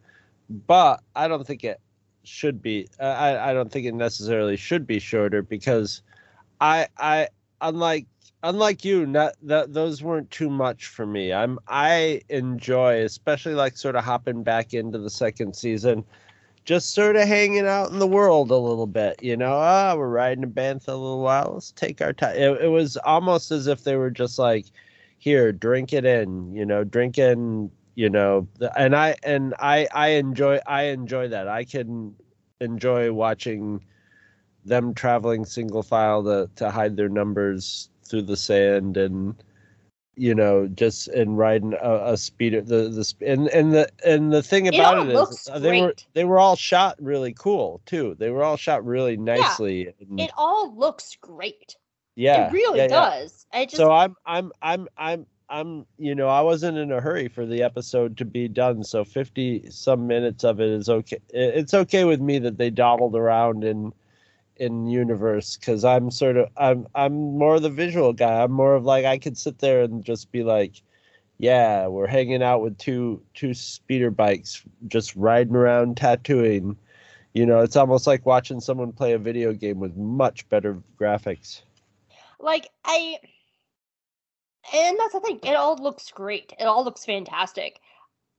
But 0.66 1.02
I 1.16 1.28
don't 1.28 1.46
think 1.46 1.64
it 1.64 1.80
should 2.22 2.62
be. 2.62 2.88
I 3.00 3.50
I 3.50 3.54
don't 3.54 3.70
think 3.70 3.86
it 3.86 3.94
necessarily 3.94 4.56
should 4.56 4.86
be 4.86 4.98
shorter 4.98 5.42
because 5.42 6.02
I 6.60 6.88
I 6.98 7.28
unlike 7.60 8.06
unlike 8.44 8.84
you, 8.84 9.06
not 9.06 9.34
that 9.42 9.72
those 9.72 10.02
weren't 10.02 10.30
too 10.30 10.50
much 10.50 10.86
for 10.86 11.06
me. 11.06 11.32
I'm 11.32 11.58
I 11.66 12.20
enjoy, 12.28 13.02
especially 13.02 13.54
like 13.54 13.76
sort 13.76 13.96
of 13.96 14.04
hopping 14.04 14.42
back 14.42 14.74
into 14.74 14.98
the 14.98 15.10
second 15.10 15.56
season, 15.56 16.04
just 16.64 16.94
sort 16.94 17.16
of 17.16 17.26
hanging 17.26 17.66
out 17.66 17.90
in 17.90 17.98
the 17.98 18.06
world 18.06 18.50
a 18.50 18.56
little 18.56 18.86
bit. 18.86 19.22
You 19.22 19.36
know, 19.36 19.54
ah, 19.54 19.94
we're 19.96 20.08
riding 20.08 20.44
a 20.44 20.48
bantha 20.48 20.88
a 20.88 20.92
little 20.92 21.20
while. 21.20 21.52
Let's 21.54 21.72
take 21.72 22.00
our 22.00 22.12
time. 22.12 22.36
It, 22.36 22.62
it 22.62 22.68
was 22.68 22.96
almost 22.98 23.50
as 23.50 23.66
if 23.66 23.84
they 23.84 23.96
were 23.96 24.10
just 24.10 24.38
like, 24.38 24.66
here, 25.24 25.52
drink 25.52 25.92
it 25.94 26.04
in. 26.04 26.54
You 26.54 26.66
know, 26.66 26.84
drink 26.84 27.18
in. 27.18 27.70
You 27.96 28.10
know, 28.10 28.48
and 28.76 28.94
I 28.94 29.14
and 29.22 29.54
I 29.58 29.88
I 29.94 30.08
enjoy 30.08 30.58
I 30.66 30.82
enjoy 30.84 31.28
that. 31.28 31.48
I 31.48 31.64
can 31.64 32.14
enjoy 32.60 33.12
watching 33.12 33.80
them 34.64 34.94
traveling 34.94 35.44
single 35.44 35.82
file 35.82 36.22
to 36.24 36.50
to 36.56 36.70
hide 36.70 36.96
their 36.96 37.08
numbers 37.08 37.88
through 38.04 38.22
the 38.22 38.36
sand 38.36 38.96
and 38.96 39.42
you 40.16 40.34
know 40.34 40.66
just 40.68 41.08
and 41.08 41.38
riding 41.38 41.74
a, 41.80 42.12
a 42.12 42.16
speeder 42.16 42.60
the 42.60 42.88
the 42.88 43.14
and 43.26 43.48
and 43.48 43.72
the 43.72 43.88
and 44.04 44.32
the 44.32 44.42
thing 44.42 44.68
about 44.68 44.98
all 44.98 45.08
it 45.08 45.30
is 45.30 45.50
they 45.60 45.80
were 45.80 45.94
they 46.14 46.24
were 46.24 46.38
all 46.38 46.56
shot 46.56 46.96
really 47.00 47.32
cool 47.32 47.80
too 47.86 48.14
they 48.18 48.30
were 48.30 48.42
all 48.42 48.56
shot 48.56 48.84
really 48.84 49.16
nicely 49.16 49.92
and, 50.00 50.20
It 50.20 50.30
all 50.36 50.74
looks 50.76 51.16
great. 51.20 51.76
Yeah 52.16 52.48
it 52.48 52.52
really 52.52 52.78
yeah, 52.78 52.84
yeah. 52.84 53.10
does. 53.10 53.46
I 53.52 53.64
just 53.64 53.76
so 53.76 53.90
i'm 53.92 54.16
i'm 54.26 54.52
i'm 54.62 54.88
i'm 54.96 55.26
i'm 55.48 55.86
you 55.98 56.14
know 56.14 56.28
i 56.28 56.40
wasn't 56.40 56.78
in 56.78 56.90
a 56.90 57.00
hurry 57.00 57.28
for 57.28 57.46
the 57.46 57.62
episode 57.62 58.16
to 58.16 58.24
be 58.24 58.48
done 58.48 58.82
so 58.82 59.04
50 59.04 59.70
some 59.70 60.06
minutes 60.06 60.42
of 60.44 60.60
it 60.60 60.70
is 60.70 60.88
okay 60.88 61.18
it's 61.30 61.74
okay 61.74 62.04
with 62.04 62.20
me 62.20 62.38
that 62.38 62.58
they 62.58 62.70
dawdled 62.70 63.14
around 63.14 63.62
in 63.62 63.92
in 64.56 64.86
universe 64.86 65.56
because 65.56 65.84
i'm 65.84 66.10
sort 66.10 66.36
of 66.36 66.48
i'm 66.56 66.86
i'm 66.94 67.12
more 67.12 67.56
of 67.56 67.62
the 67.62 67.70
visual 67.70 68.12
guy 68.12 68.42
i'm 68.42 68.52
more 68.52 68.74
of 68.74 68.84
like 68.84 69.04
i 69.04 69.18
could 69.18 69.36
sit 69.36 69.58
there 69.58 69.82
and 69.82 70.04
just 70.04 70.32
be 70.32 70.42
like 70.42 70.82
yeah 71.38 71.86
we're 71.86 72.06
hanging 72.06 72.42
out 72.42 72.62
with 72.62 72.78
two 72.78 73.20
two 73.34 73.52
speeder 73.52 74.10
bikes 74.10 74.62
just 74.86 75.14
riding 75.16 75.56
around 75.56 75.96
Tatooine 75.96 76.76
you 77.34 77.44
know 77.44 77.60
it's 77.60 77.76
almost 77.76 78.06
like 78.06 78.24
watching 78.24 78.60
someone 78.60 78.92
play 78.92 79.12
a 79.12 79.18
video 79.18 79.52
game 79.52 79.80
with 79.80 79.96
much 79.96 80.48
better 80.48 80.80
graphics 80.98 81.62
like 82.44 82.68
I 82.84 83.18
and 84.72 84.98
that's 84.98 85.12
the 85.12 85.20
thing. 85.20 85.40
It 85.42 85.54
all 85.54 85.76
looks 85.76 86.10
great. 86.10 86.52
It 86.58 86.64
all 86.64 86.84
looks 86.84 87.04
fantastic. 87.04 87.80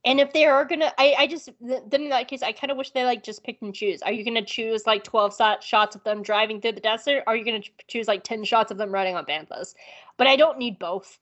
And 0.06 0.19
if 0.19 0.34
they 0.34 0.45
are 0.45 0.65
gonna, 0.65 0.94
I, 0.99 1.15
I 1.18 1.27
just 1.27 1.49
then 1.60 2.03
in 2.03 2.10
that 2.10 2.27
case, 2.27 2.44
I 2.44 2.52
kind 2.52 2.69
of 2.69 2.77
wish 2.77 2.91
they 2.91 3.06
like 3.06 3.23
just 3.23 3.44
pick 3.44 3.57
and 3.61 3.73
choose. 3.73 4.03
Are 4.03 4.11
you 4.11 4.23
gonna 4.23 4.45
choose 4.45 4.86
like 4.86 5.03
twelve 5.03 5.36
shot 5.36 5.64
shots 5.64 5.95
of 5.95 6.03
them 6.03 6.22
driving 6.22 6.61
through 6.61 6.73
the 6.73 6.80
desert? 6.82 7.23
Or 7.26 7.34
are 7.34 7.36
you 7.36 7.44
gonna 7.44 7.64
choose 7.88 8.07
like 8.07 8.23
ten 8.23 8.44
shots 8.44 8.72
of 8.72 8.77
them 8.77 8.91
riding 8.91 9.15
on 9.15 9.26
banthas? 9.26 9.73
But 10.18 10.27
I 10.27 10.36
don't 10.36 10.60
need 10.60 10.77
both. 10.77 11.18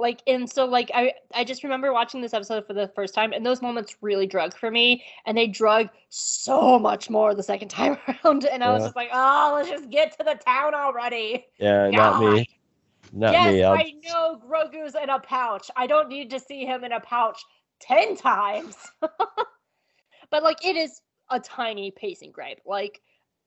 Like 0.00 0.22
and 0.26 0.50
so 0.50 0.64
like 0.64 0.90
I 0.92 1.12
I 1.32 1.44
just 1.44 1.62
remember 1.62 1.92
watching 1.92 2.20
this 2.20 2.34
episode 2.34 2.66
for 2.66 2.74
the 2.74 2.88
first 2.94 3.14
time, 3.14 3.32
and 3.32 3.46
those 3.46 3.62
moments 3.62 3.96
really 4.00 4.26
drug 4.26 4.56
for 4.56 4.70
me, 4.70 5.04
and 5.24 5.38
they 5.38 5.46
drug 5.46 5.88
so 6.08 6.78
much 6.78 7.08
more 7.08 7.34
the 7.34 7.42
second 7.42 7.68
time 7.70 7.96
around. 8.08 8.44
And 8.44 8.64
I 8.64 8.72
was 8.72 8.82
just 8.82 8.96
like, 8.96 9.10
oh, 9.12 9.52
let's 9.54 9.70
just 9.70 9.90
get 9.90 10.16
to 10.18 10.24
the 10.24 10.34
town 10.34 10.74
already. 10.74 11.46
yeah 11.58 11.90
not 11.90 12.20
me 12.20 12.48
not 13.12 13.32
yes, 13.32 13.52
me 13.52 13.62
I'll, 13.62 13.74
I 13.74 13.92
know 14.04 14.40
Grogu's 14.44 14.96
in 15.00 15.08
a 15.08 15.20
pouch. 15.20 15.70
I 15.76 15.86
don't 15.86 16.08
need 16.08 16.30
to 16.30 16.40
see 16.40 16.64
him 16.64 16.84
in 16.84 16.92
a 16.92 17.00
pouch 17.00 17.40
10 17.80 18.16
times. 18.16 18.76
but 20.30 20.42
like 20.42 20.64
it 20.64 20.76
is 20.76 21.00
a 21.30 21.38
tiny 21.38 21.92
pacing 21.92 22.32
gripe. 22.32 22.60
Like 22.66 23.00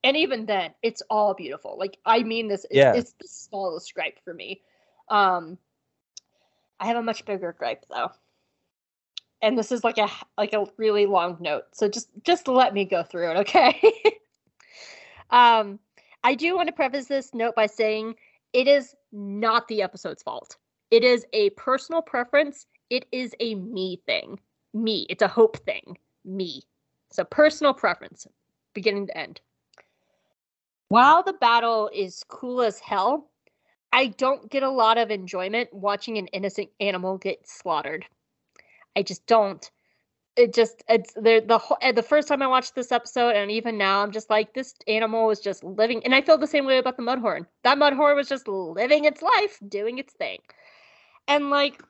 and 0.03 0.15
even 0.15 0.45
then, 0.45 0.73
it's 0.83 1.01
all 1.09 1.33
beautiful. 1.33 1.75
Like 1.77 1.97
I 2.05 2.23
mean 2.23 2.47
this 2.47 2.63
it's, 2.65 2.75
Yeah. 2.75 2.93
it's 2.93 3.13
the 3.19 3.27
smallest 3.27 3.93
gripe 3.93 4.19
for 4.23 4.33
me. 4.33 4.61
Um 5.09 5.57
I 6.79 6.87
have 6.87 6.97
a 6.97 7.03
much 7.03 7.25
bigger 7.25 7.55
gripe 7.57 7.85
though. 7.89 8.11
And 9.41 9.57
this 9.57 9.71
is 9.71 9.83
like 9.83 9.97
a 9.97 10.09
like 10.37 10.53
a 10.53 10.65
really 10.77 11.05
long 11.05 11.37
note. 11.39 11.63
So 11.71 11.87
just 11.87 12.09
just 12.23 12.47
let 12.47 12.73
me 12.73 12.85
go 12.85 13.03
through 13.03 13.31
it, 13.31 13.37
okay? 13.37 13.93
um 15.29 15.79
I 16.23 16.35
do 16.35 16.55
want 16.55 16.67
to 16.67 16.73
preface 16.73 17.05
this 17.05 17.33
note 17.33 17.55
by 17.55 17.67
saying 17.67 18.15
it 18.53 18.67
is 18.67 18.95
not 19.11 19.67
the 19.67 19.81
episode's 19.81 20.23
fault. 20.23 20.57
It 20.91 21.03
is 21.03 21.25
a 21.33 21.49
personal 21.51 22.01
preference. 22.01 22.65
It 22.89 23.05
is 23.11 23.35
a 23.39 23.55
me 23.55 24.01
thing. 24.05 24.39
Me. 24.73 25.05
It's 25.09 25.21
a 25.21 25.27
hope 25.27 25.57
thing. 25.65 25.97
Me. 26.25 26.63
A 27.17 27.25
personal 27.25 27.73
preference, 27.73 28.27
beginning 28.75 29.07
to 29.07 29.17
end. 29.17 29.41
While 30.89 31.23
the 31.23 31.33
battle 31.33 31.89
is 31.91 32.23
cool 32.27 32.61
as 32.61 32.79
hell, 32.79 33.31
I 33.97 34.09
don't 34.09 34.47
get 34.51 34.61
a 34.61 34.69
lot 34.69 34.99
of 34.99 35.09
enjoyment 35.09 35.73
watching 35.73 36.19
an 36.19 36.27
innocent 36.27 36.69
animal 36.79 37.17
get 37.17 37.47
slaughtered. 37.47 38.05
I 38.95 39.01
just 39.01 39.25
don't. 39.25 39.69
It 40.35 40.53
just 40.53 40.83
it's 40.87 41.13
the 41.13 41.43
the 41.43 41.57
whole, 41.57 41.79
eh, 41.81 41.93
the 41.93 42.03
first 42.03 42.27
time 42.27 42.43
I 42.43 42.47
watched 42.47 42.75
this 42.75 42.91
episode 42.91 43.35
and 43.35 43.49
even 43.49 43.75
now 43.75 44.03
I'm 44.03 44.11
just 44.11 44.29
like 44.29 44.53
this 44.53 44.75
animal 44.87 45.25
was 45.25 45.39
just 45.39 45.63
living 45.63 46.05
and 46.05 46.13
I 46.13 46.21
feel 46.21 46.37
the 46.37 46.45
same 46.45 46.67
way 46.67 46.77
about 46.77 46.95
the 46.95 47.01
mudhorn. 47.01 47.47
That 47.63 47.79
mudhorn 47.79 48.15
was 48.15 48.29
just 48.29 48.47
living 48.47 49.05
its 49.05 49.23
life, 49.23 49.57
doing 49.67 49.97
its 49.97 50.13
thing. 50.13 50.37
And 51.27 51.49
like 51.49 51.81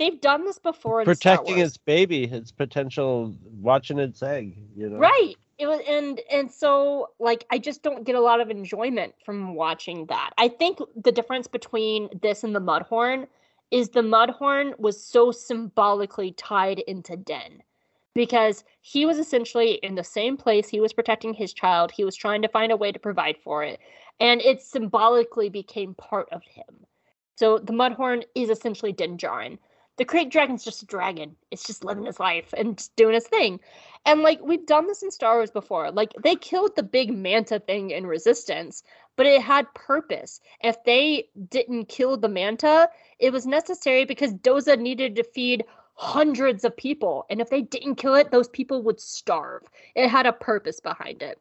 they've 0.00 0.20
done 0.20 0.44
this 0.44 0.58
before 0.58 1.02
in 1.02 1.06
protecting 1.06 1.58
its 1.58 1.76
baby 1.76 2.24
its 2.24 2.50
potential 2.50 3.36
watching 3.60 4.00
its 4.00 4.20
egg 4.20 4.58
you 4.76 4.90
know 4.90 4.98
Right. 4.98 5.36
It 5.62 5.68
was 5.68 5.80
and 5.88 6.20
and 6.28 6.50
so 6.50 7.10
like 7.20 7.46
I 7.48 7.58
just 7.58 7.84
don't 7.84 8.02
get 8.02 8.16
a 8.16 8.20
lot 8.20 8.40
of 8.40 8.50
enjoyment 8.50 9.14
from 9.24 9.54
watching 9.54 10.06
that. 10.06 10.30
I 10.36 10.48
think 10.48 10.80
the 10.96 11.12
difference 11.12 11.46
between 11.46 12.08
this 12.20 12.42
and 12.42 12.52
the 12.52 12.60
Mudhorn 12.60 13.28
is 13.70 13.90
the 13.90 14.00
Mudhorn 14.00 14.76
was 14.80 15.00
so 15.00 15.30
symbolically 15.30 16.32
tied 16.32 16.80
into 16.80 17.16
Den. 17.16 17.62
Because 18.12 18.64
he 18.80 19.06
was 19.06 19.18
essentially 19.18 19.74
in 19.84 19.94
the 19.94 20.02
same 20.02 20.36
place, 20.36 20.68
he 20.68 20.80
was 20.80 20.92
protecting 20.92 21.32
his 21.32 21.52
child, 21.52 21.92
he 21.92 22.04
was 22.04 22.16
trying 22.16 22.42
to 22.42 22.48
find 22.48 22.72
a 22.72 22.76
way 22.76 22.90
to 22.90 22.98
provide 22.98 23.36
for 23.44 23.62
it, 23.62 23.78
and 24.18 24.40
it 24.40 24.62
symbolically 24.62 25.48
became 25.48 25.94
part 25.94 26.28
of 26.32 26.42
him. 26.42 26.86
So 27.36 27.58
the 27.58 27.72
Mudhorn 27.72 28.24
is 28.34 28.50
essentially 28.50 28.90
Din 28.90 29.16
Djarin. 29.16 29.58
The 29.98 30.04
Krayt 30.04 30.30
Dragon's 30.30 30.64
just 30.64 30.82
a 30.82 30.86
dragon. 30.86 31.36
It's 31.50 31.66
just 31.66 31.84
living 31.84 32.06
his 32.06 32.18
life 32.18 32.52
and 32.56 32.88
doing 32.96 33.14
his 33.14 33.26
thing. 33.26 33.60
And 34.06 34.22
like 34.22 34.40
we've 34.42 34.66
done 34.66 34.86
this 34.86 35.02
in 35.02 35.10
Star 35.10 35.36
Wars 35.36 35.50
before. 35.50 35.90
Like 35.90 36.12
they 36.22 36.34
killed 36.34 36.74
the 36.76 36.82
big 36.82 37.12
manta 37.12 37.60
thing 37.60 37.90
in 37.90 38.06
Resistance, 38.06 38.82
but 39.16 39.26
it 39.26 39.42
had 39.42 39.72
purpose. 39.74 40.40
If 40.62 40.82
they 40.84 41.28
didn't 41.50 41.88
kill 41.88 42.16
the 42.16 42.28
manta, 42.28 42.88
it 43.18 43.32
was 43.32 43.46
necessary 43.46 44.04
because 44.04 44.34
Doza 44.34 44.78
needed 44.78 45.14
to 45.16 45.24
feed 45.24 45.64
hundreds 45.94 46.64
of 46.64 46.76
people. 46.76 47.26
And 47.30 47.40
if 47.40 47.50
they 47.50 47.62
didn't 47.62 47.96
kill 47.96 48.14
it, 48.14 48.30
those 48.30 48.48
people 48.48 48.82
would 48.82 49.00
starve. 49.00 49.62
It 49.94 50.08
had 50.08 50.26
a 50.26 50.32
purpose 50.32 50.80
behind 50.80 51.22
it. 51.22 51.38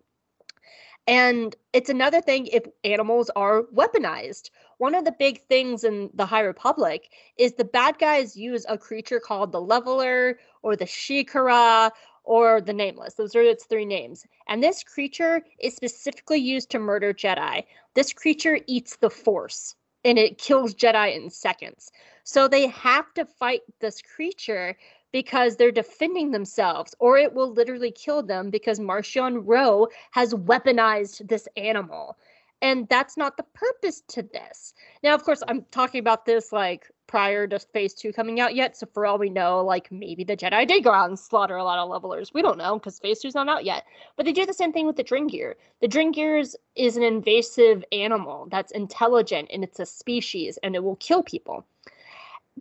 And 1.07 1.56
it's 1.73 1.90
another 1.90 2.22
thing 2.22 2.48
if 2.48 2.64
animals 2.84 3.32
are 3.36 3.64
weaponized. 3.73 4.52
One 4.82 4.95
of 4.95 5.06
the 5.06 5.12
big 5.12 5.44
things 5.44 5.84
in 5.84 6.10
the 6.16 6.26
High 6.26 6.41
Republic 6.41 7.12
is 7.38 7.53
the 7.53 7.64
bad 7.64 7.99
guys 7.99 8.36
use 8.36 8.66
a 8.68 8.80
creature 8.80 9.20
called 9.20 9.52
the 9.52 9.62
Leveler 9.62 10.40
or 10.64 10.76
the 10.76 10.86
Shrii 10.86 11.28
Ka 11.28 11.38
Rai 11.38 11.91
or 12.24 12.62
the 12.62 12.74
Nameless. 12.74 13.14
Those 13.14 13.36
are 13.36 13.44
its 13.44 13.66
three 13.66 13.86
names. 13.86 14.26
And 14.48 14.64
this 14.64 14.82
creature 14.82 15.44
is 15.60 15.76
specifically 15.76 16.40
used 16.40 16.72
to 16.72 16.80
murder 16.80 17.14
Jedi. 17.14 17.64
This 17.94 18.12
creature 18.12 18.58
eats 18.66 18.95
the 18.95 19.12
Force 19.12 19.76
and 20.03 20.18
it 20.18 20.40
kills 20.40 20.74
Jedi 20.74 21.16
in 21.16 21.30
seconds. 21.30 21.91
So 22.24 22.48
they 22.48 22.66
have 22.66 23.14
to 23.14 23.26
fight 23.26 23.62
this 23.82 24.02
creature 24.02 24.76
because 25.12 25.58
they're 25.58 25.72
defending 25.72 26.32
themselves, 26.32 26.95
or 26.98 27.20
it 27.20 27.36
will 27.36 27.52
literally 27.52 27.91
kill 27.91 28.24
them 28.24 28.49
because 28.49 28.80
Marchion 28.80 29.44
Ro 29.45 29.90
has 30.10 30.34
weaponized 30.34 31.28
this 31.28 31.48
animal. 31.56 32.18
And 32.61 32.88
that's 32.89 33.17
not 33.17 33.38
the 33.38 33.45
purpose 33.53 34.01
to 34.09 34.21
this. 34.21 34.73
Now, 35.03 35.15
of 35.15 35.23
course, 35.23 35.41
I'm 35.47 35.65
talking 35.71 35.99
about 35.99 36.25
this 36.25 36.51
like 36.51 36.91
prior 37.07 37.47
to 37.47 37.59
phase 37.59 37.93
two 37.93 38.13
coming 38.13 38.39
out 38.39 38.55
yet. 38.55 38.77
So 38.77 38.88
for 38.93 39.05
all 39.05 39.17
we 39.17 39.29
know, 39.29 39.61
like 39.65 39.91
maybe 39.91 40.23
the 40.23 40.38
Jedi 40.38 40.67
did 40.67 40.83
go 40.83 40.91
out 40.91 41.09
and 41.09 41.19
slaughter 41.19 41.57
a 41.57 41.63
lot 41.63 41.79
of 41.79 41.89
levelers. 41.89 42.33
We 42.33 42.41
don't 42.41 42.57
know 42.57 42.79
because 42.79 42.99
phase 42.99 43.19
two's 43.19 43.35
not 43.35 43.49
out 43.49 43.65
yet. 43.65 43.85
But 44.15 44.25
they 44.25 44.31
do 44.31 44.45
the 44.45 44.53
same 44.53 44.71
thing 44.71 44.85
with 44.85 44.95
the 44.95 45.03
Drengir. 45.03 45.55
The 45.81 45.88
Drengirs 45.88 46.55
is 46.75 46.97
an 46.97 47.03
invasive 47.03 47.83
animal 47.91 48.47
that's 48.49 48.71
intelligent 48.71 49.49
and 49.51 49.63
it's 49.63 49.79
a 49.79 49.85
species 49.85 50.57
and 50.63 50.75
it 50.75 50.83
will 50.83 50.95
kill 50.97 51.23
people. 51.23 51.65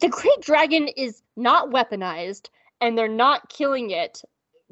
The 0.00 0.08
Krayt 0.08 0.40
Dragon 0.40 0.88
is 0.88 1.22
not 1.36 1.70
weaponized 1.70 2.48
and 2.80 2.96
they're 2.96 3.06
not 3.06 3.50
killing 3.50 3.90
it 3.90 4.22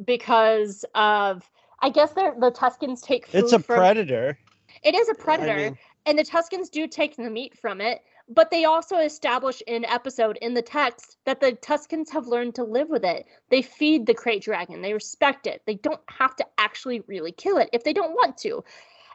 because 0.04 0.84
of 0.94 1.48
I 1.80 1.90
guess 1.90 2.12
they're 2.12 2.34
the 2.38 2.50
Tuskens 2.50 3.02
take 3.02 3.26
food 3.26 3.44
it's 3.44 3.52
a 3.52 3.58
from 3.58 3.76
predator 3.76 4.38
it 4.82 4.94
is 4.94 5.08
a 5.08 5.14
I 5.18 5.22
predator, 5.22 5.56
mean, 5.56 5.78
and 6.06 6.18
the 6.18 6.24
Tuskens 6.24 6.70
do 6.70 6.86
take 6.86 7.16
the 7.16 7.30
meat 7.30 7.56
from 7.58 7.80
it, 7.80 8.02
but 8.28 8.50
they 8.50 8.64
also 8.64 8.98
establish 8.98 9.62
in 9.66 9.84
episode 9.84 10.38
in 10.42 10.54
the 10.54 10.62
text 10.62 11.16
that 11.24 11.40
the 11.40 11.52
Tuskens 11.52 12.10
have 12.10 12.26
learned 12.26 12.54
to 12.56 12.64
live 12.64 12.88
with 12.88 13.04
it. 13.04 13.26
They 13.50 13.62
feed 13.62 14.06
the 14.06 14.14
krayt 14.14 14.42
dragon, 14.42 14.82
they 14.82 14.92
respect 14.92 15.46
it. 15.46 15.62
They 15.66 15.76
don't 15.76 16.00
have 16.08 16.36
to 16.36 16.46
actually 16.58 17.00
really 17.06 17.32
kill 17.32 17.58
it 17.58 17.70
if 17.72 17.84
they 17.84 17.92
don't 17.92 18.12
want 18.12 18.36
to. 18.38 18.62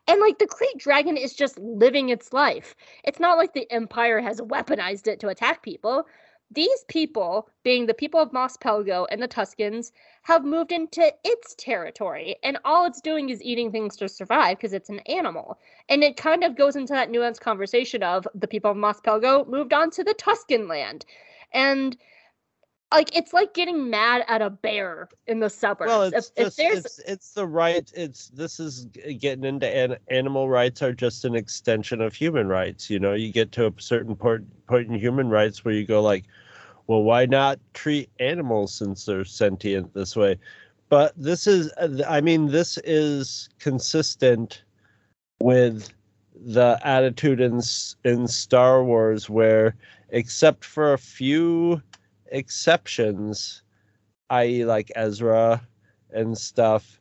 And 0.07 0.19
like 0.19 0.37
the 0.37 0.47
krayt 0.47 0.77
dragon 0.79 1.15
is 1.15 1.33
just 1.33 1.57
living 1.59 2.09
its 2.09 2.33
life. 2.33 2.75
It's 3.03 3.19
not 3.19 3.37
like 3.37 3.53
the 3.53 3.71
Empire 3.71 4.19
has 4.19 4.41
weaponized 4.41 5.07
it 5.07 5.19
to 5.21 5.29
attack 5.29 5.63
people. 5.63 6.07
These 6.53 6.85
people, 6.87 7.49
being 7.63 7.85
the 7.85 7.93
people 7.93 8.19
of 8.19 8.33
Mos 8.33 8.57
Pelgo 8.57 9.07
and 9.09 9.21
the 9.21 9.27
Tuskens, 9.27 9.91
have 10.23 10.45
moved 10.45 10.71
into 10.71 11.13
its 11.23 11.55
territory, 11.57 12.35
and 12.43 12.57
all 12.63 12.85
it's 12.85 13.01
doing 13.01 13.29
is 13.29 13.41
eating 13.41 13.71
things 13.71 13.95
to 13.97 14.09
survive 14.09 14.57
because 14.57 14.73
it's 14.73 14.89
an 14.89 14.99
animal. 14.99 15.59
And 15.89 16.03
it 16.03 16.17
kind 16.17 16.43
of 16.43 16.55
goes 16.55 16.75
into 16.75 16.93
that 16.93 17.09
nuanced 17.09 17.41
conversation 17.41 18.03
of 18.03 18.27
the 18.35 18.47
people 18.47 18.71
of 18.71 18.77
Mos 18.77 19.01
Pelgo 19.01 19.47
moved 19.47 19.73
on 19.73 19.89
to 19.91 20.03
the 20.03 20.13
Tusken 20.13 20.67
land. 20.67 21.05
And 21.51 21.97
like 22.93 23.15
it's 23.15 23.33
like 23.33 23.53
getting 23.53 23.89
mad 23.89 24.23
at 24.27 24.41
a 24.41 24.49
bear 24.49 25.09
in 25.27 25.39
the 25.39 25.49
suburbs. 25.49 25.89
Well, 25.89 26.03
it's 26.03 26.31
if 26.35 26.45
just 26.45 26.57
there's 26.57 26.85
it's 26.85 26.99
it's 26.99 27.33
the 27.33 27.47
right. 27.47 27.91
It's 27.95 28.29
this 28.29 28.59
is 28.59 28.85
getting 29.17 29.43
into 29.43 29.67
an, 29.67 29.97
animal 30.09 30.49
rights 30.49 30.81
are 30.81 30.93
just 30.93 31.25
an 31.25 31.35
extension 31.35 32.01
of 32.01 32.13
human 32.13 32.47
rights. 32.47 32.89
You 32.89 32.99
know, 32.99 33.13
you 33.13 33.31
get 33.31 33.51
to 33.53 33.67
a 33.67 33.73
certain 33.77 34.15
point 34.15 34.45
point 34.67 34.89
in 34.89 34.95
human 34.95 35.29
rights 35.29 35.65
where 35.65 35.73
you 35.73 35.85
go 35.85 36.01
like, 36.01 36.25
well, 36.87 37.03
why 37.03 37.25
not 37.25 37.59
treat 37.73 38.09
animals 38.19 38.73
since 38.73 39.05
they're 39.05 39.25
sentient 39.25 39.93
this 39.93 40.15
way? 40.15 40.37
But 40.89 41.13
this 41.17 41.47
is, 41.47 41.71
I 42.07 42.21
mean, 42.21 42.47
this 42.47 42.77
is 42.83 43.49
consistent 43.59 44.63
with 45.41 45.89
the 46.35 46.79
attitude 46.83 47.39
in 47.39 47.61
in 48.03 48.27
Star 48.27 48.83
Wars 48.83 49.29
where, 49.29 49.75
except 50.09 50.65
for 50.65 50.93
a 50.93 50.97
few 50.97 51.81
exceptions, 52.27 53.63
i.e., 54.29 54.65
like 54.65 54.91
Ezra 54.95 55.61
and 56.11 56.37
stuff, 56.37 56.99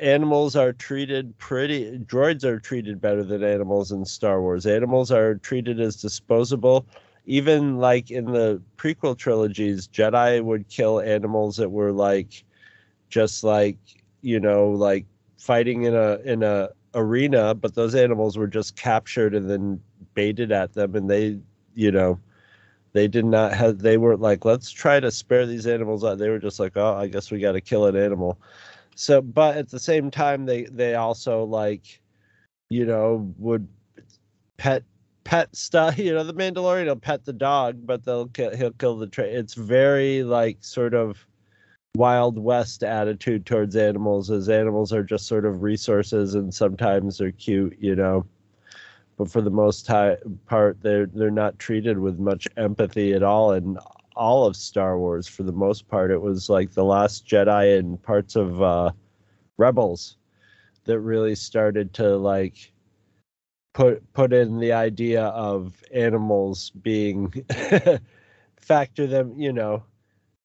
animals 0.00 0.56
are 0.56 0.72
treated 0.72 1.36
pretty. 1.38 1.98
Droids 1.98 2.44
are 2.44 2.58
treated 2.58 3.00
better 3.00 3.22
than 3.22 3.44
animals 3.44 3.92
in 3.92 4.04
Star 4.04 4.40
Wars. 4.40 4.66
Animals 4.66 5.10
are 5.12 5.36
treated 5.36 5.80
as 5.80 5.96
disposable. 5.96 6.86
Even 7.26 7.78
like 7.78 8.10
in 8.10 8.26
the 8.26 8.62
prequel 8.76 9.16
trilogies, 9.18 9.88
Jedi 9.88 10.42
would 10.42 10.68
kill 10.68 11.00
animals 11.00 11.56
that 11.56 11.70
were 11.70 11.92
like, 11.92 12.44
just 13.08 13.44
like 13.44 13.78
you 14.22 14.40
know, 14.40 14.70
like 14.70 15.06
fighting 15.38 15.84
in 15.84 15.94
a 15.94 16.18
in 16.24 16.42
a 16.42 16.70
arena, 16.94 17.54
but 17.54 17.74
those 17.74 17.94
animals 17.94 18.36
were 18.36 18.46
just 18.46 18.74
captured 18.74 19.34
and 19.34 19.48
then 19.48 19.80
baited 20.14 20.50
at 20.50 20.72
them, 20.72 20.96
and 20.96 21.08
they, 21.08 21.38
you 21.74 21.92
know, 21.92 22.18
they 22.92 23.06
did 23.06 23.24
not 23.24 23.52
have. 23.52 23.78
They 23.78 23.98
weren't 23.98 24.20
like, 24.20 24.44
let's 24.44 24.70
try 24.70 24.98
to 24.98 25.10
spare 25.10 25.46
these 25.46 25.66
animals 25.66 26.04
out. 26.04 26.18
They 26.18 26.30
were 26.30 26.38
just 26.38 26.58
like, 26.58 26.76
oh, 26.76 26.94
I 26.94 27.06
guess 27.06 27.30
we 27.30 27.38
got 27.38 27.52
to 27.52 27.60
kill 27.60 27.86
an 27.86 27.96
animal. 27.96 28.38
So, 28.96 29.20
but 29.20 29.56
at 29.56 29.68
the 29.68 29.78
same 29.78 30.10
time, 30.10 30.46
they 30.46 30.64
they 30.64 30.94
also 30.94 31.44
like, 31.44 32.00
you 32.70 32.86
know, 32.86 33.32
would 33.38 33.68
pet 34.56 34.82
pet 35.26 35.54
stuff. 35.54 35.98
You 36.06 36.14
know, 36.14 36.24
the 36.24 36.34
Mandalorian 36.34 36.86
will 36.86 36.96
pet 36.96 37.24
the 37.24 37.32
dog, 37.32 37.84
but 37.84 38.04
they'll 38.04 38.28
kill, 38.28 38.56
he'll 38.56 38.70
kill 38.70 38.96
the. 38.96 39.08
Tra- 39.08 39.24
it's 39.24 39.54
very 39.54 40.22
like 40.22 40.58
sort 40.60 40.94
of 40.94 41.26
wild 41.96 42.38
west 42.38 42.84
attitude 42.84 43.44
towards 43.44 43.74
animals 43.74 44.30
as 44.30 44.48
animals 44.48 44.92
are 44.92 45.02
just 45.02 45.26
sort 45.26 45.46
of 45.46 45.62
resources 45.62 46.34
and 46.34 46.52
sometimes 46.52 47.16
they're 47.16 47.32
cute 47.32 47.74
you 47.80 47.96
know 47.96 48.22
but 49.16 49.30
for 49.30 49.40
the 49.40 49.50
most 49.50 49.86
ti- 49.86 50.14
part 50.44 50.76
they're 50.82 51.06
they're 51.06 51.30
not 51.30 51.58
treated 51.58 51.98
with 51.98 52.18
much 52.18 52.46
empathy 52.58 53.14
at 53.14 53.22
all 53.22 53.52
in 53.52 53.78
all 54.14 54.44
of 54.44 54.54
Star 54.54 54.98
Wars 54.98 55.26
for 55.26 55.42
the 55.42 55.52
most 55.52 55.88
part 55.88 56.10
it 56.10 56.20
was 56.20 56.50
like 56.50 56.70
the 56.70 56.84
last 56.84 57.26
Jedi 57.26 57.78
and 57.78 58.02
parts 58.02 58.36
of 58.36 58.60
uh 58.60 58.90
Rebels 59.56 60.18
that 60.84 61.00
really 61.00 61.34
started 61.34 61.94
to 61.94 62.18
like 62.18 62.72
put 63.76 64.12
put 64.14 64.32
in 64.32 64.58
the 64.58 64.72
idea 64.72 65.24
of 65.24 65.84
animals 65.92 66.70
being 66.82 67.30
factor 68.56 69.06
them 69.06 69.34
you 69.38 69.52
know 69.52 69.82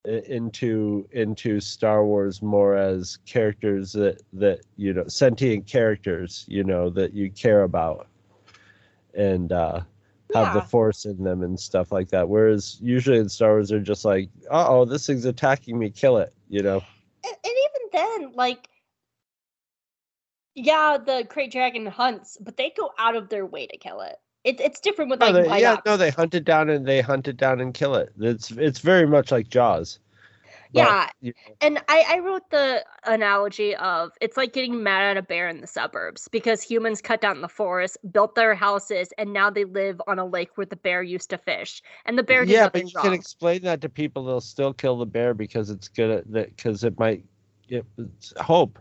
into 0.03 1.07
into 1.13 1.61
Star 1.61 2.05
Wars 2.05 2.41
more 2.41 2.75
as 2.75 3.19
characters 3.25 3.93
that 3.93 4.21
that 4.33 4.59
you 4.75 4.91
know 4.93 5.07
sentient 5.07 5.65
characters 5.65 6.43
you 6.49 6.65
know 6.65 6.89
that 6.89 7.13
you 7.13 7.31
care 7.31 7.63
about 7.63 8.07
and 9.13 9.53
uh 9.53 9.79
have 10.33 10.53
the 10.53 10.61
force 10.61 11.05
in 11.05 11.23
them 11.23 11.41
and 11.41 11.59
stuff 11.59 11.91
like 11.91 12.09
that. 12.09 12.27
Whereas 12.27 12.79
usually 12.81 13.17
in 13.17 13.29
Star 13.29 13.51
Wars 13.51 13.69
they're 13.69 13.79
just 13.79 14.03
like 14.03 14.27
uh-oh 14.49 14.83
this 14.83 15.07
thing's 15.07 15.23
attacking 15.23 15.79
me 15.79 15.89
kill 15.89 16.17
it 16.17 16.33
you 16.49 16.61
know? 16.61 16.81
And, 17.23 17.35
and 17.45 17.53
even 17.53 17.89
then, 17.93 18.33
like, 18.33 18.67
yeah, 20.55 20.97
the 21.03 21.25
Krayt 21.29 21.51
Dragon 21.51 21.85
hunts, 21.85 22.37
but 22.41 22.57
they 22.57 22.71
go 22.77 22.91
out 22.97 23.15
of 23.15 23.29
their 23.29 23.45
way 23.45 23.67
to 23.67 23.77
kill 23.77 24.01
it. 24.01 24.17
It, 24.43 24.59
it's 24.59 24.79
different 24.79 25.11
with 25.11 25.19
No, 25.19 25.31
like 25.31 25.35
they- 25.45 25.61
yeah 25.61 25.77
no 25.85 25.97
they 25.97 26.09
hunt 26.09 26.33
it 26.33 26.45
down 26.45 26.69
and 26.69 26.85
they 26.87 26.99
hunt 27.01 27.27
it 27.27 27.37
down 27.37 27.61
and 27.61 27.73
kill 27.75 27.93
it 27.95 28.11
it's 28.19 28.49
it's 28.51 28.79
very 28.79 29.05
much 29.05 29.31
like 29.31 29.49
Jaws 29.49 29.99
But, 30.73 30.79
Yeah, 30.79 31.09
you 31.21 31.33
know, 31.47 31.55
and 31.61 31.77
I, 31.89 32.05
I 32.09 32.19
wrote 32.19 32.49
the 32.49 32.83
analogy 33.05 33.75
of 33.75 34.11
it's 34.19 34.37
like 34.37 34.53
getting 34.53 34.81
mad 34.81 35.11
at 35.11 35.17
a 35.17 35.21
bear 35.21 35.47
in 35.47 35.61
the 35.61 35.67
suburbs 35.67 36.27
because 36.27 36.61
humans 36.63 37.01
cut 37.01 37.21
down 37.21 37.41
the 37.41 37.47
forest, 37.49 37.97
built 38.11 38.35
their 38.35 38.55
houses, 38.55 39.13
and 39.17 39.31
now 39.33 39.49
they 39.49 39.65
live 39.65 40.01
on 40.07 40.17
a 40.17 40.25
lake 40.25 40.49
where 40.55 40.65
the 40.65 40.75
bear 40.75 41.03
used 41.03 41.29
to 41.31 41.37
fish, 41.37 41.83
and 42.05 42.17
the 42.17 42.23
bear 42.23 42.45
yeah, 42.45 42.69
but 42.69 42.83
you 42.85 42.91
wrong. 42.95 43.03
can 43.05 43.13
explain 43.13 43.61
that 43.63 43.81
to 43.81 43.89
people. 43.89 44.25
They'll 44.25 44.41
still 44.41 44.73
kill 44.73 44.97
the 44.97 45.05
bear 45.05 45.33
because 45.33 45.69
it's 45.69 45.87
good 45.87 46.09
at 46.09 46.31
that 46.31 46.55
because 46.55 46.83
it 46.83 46.97
might. 46.97 47.23
It, 47.69 47.85
it's 47.97 48.33
hope. 48.39 48.79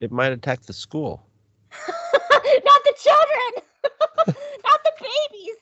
It 0.00 0.10
might 0.10 0.32
attack 0.32 0.62
the 0.62 0.72
school. 0.72 1.26
Not 1.88 2.84
the 2.84 2.94
children, 2.98 3.64
not 4.64 4.80
the 4.84 4.92
babies. 5.00 5.56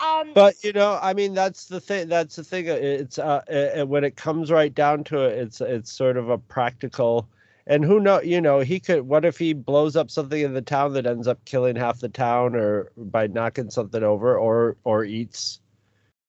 Um, 0.00 0.32
But 0.34 0.62
you 0.62 0.72
know, 0.72 0.98
I 1.00 1.14
mean, 1.14 1.34
that's 1.34 1.66
the 1.66 1.80
thing. 1.80 2.08
That's 2.08 2.36
the 2.36 2.44
thing. 2.44 2.68
uh, 2.68 2.74
It's 2.74 3.18
uh, 3.18 3.42
uh, 3.80 3.86
when 3.86 4.04
it 4.04 4.16
comes 4.16 4.50
right 4.50 4.74
down 4.74 5.04
to 5.04 5.20
it, 5.24 5.38
it's 5.38 5.60
it's 5.60 5.92
sort 5.92 6.16
of 6.16 6.28
a 6.28 6.38
practical. 6.38 7.28
And 7.66 7.84
who 7.84 8.00
know? 8.00 8.20
You 8.20 8.40
know, 8.40 8.60
he 8.60 8.80
could. 8.80 9.02
What 9.02 9.24
if 9.24 9.38
he 9.38 9.52
blows 9.52 9.96
up 9.96 10.10
something 10.10 10.40
in 10.40 10.54
the 10.54 10.62
town 10.62 10.92
that 10.94 11.06
ends 11.06 11.28
up 11.28 11.44
killing 11.44 11.76
half 11.76 12.00
the 12.00 12.08
town, 12.08 12.54
or 12.56 12.92
by 12.96 13.26
knocking 13.28 13.70
something 13.70 14.02
over, 14.02 14.38
or 14.38 14.76
or 14.84 15.04
eats 15.04 15.60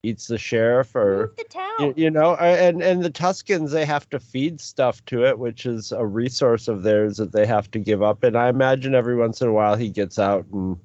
eats 0.03 0.27
the 0.27 0.37
sheriff, 0.37 0.95
or 0.95 1.33
the 1.37 1.43
town. 1.43 1.69
you, 1.79 1.93
you 1.95 2.09
know 2.09 2.35
and 2.35 2.81
and 2.81 3.03
the 3.03 3.11
tuskens 3.11 3.71
they 3.71 3.85
have 3.85 4.09
to 4.09 4.19
feed 4.19 4.59
stuff 4.59 5.03
to 5.05 5.25
it 5.25 5.37
which 5.37 5.65
is 5.65 5.91
a 5.91 6.05
resource 6.05 6.67
of 6.67 6.83
theirs 6.83 7.17
that 7.17 7.31
they 7.31 7.45
have 7.45 7.69
to 7.71 7.79
give 7.79 8.01
up 8.01 8.23
and 8.23 8.35
i 8.35 8.49
imagine 8.49 8.95
every 8.95 9.15
once 9.15 9.41
in 9.41 9.47
a 9.47 9.53
while 9.53 9.75
he 9.75 9.89
gets 9.89 10.17
out 10.17 10.45
and 10.51 10.77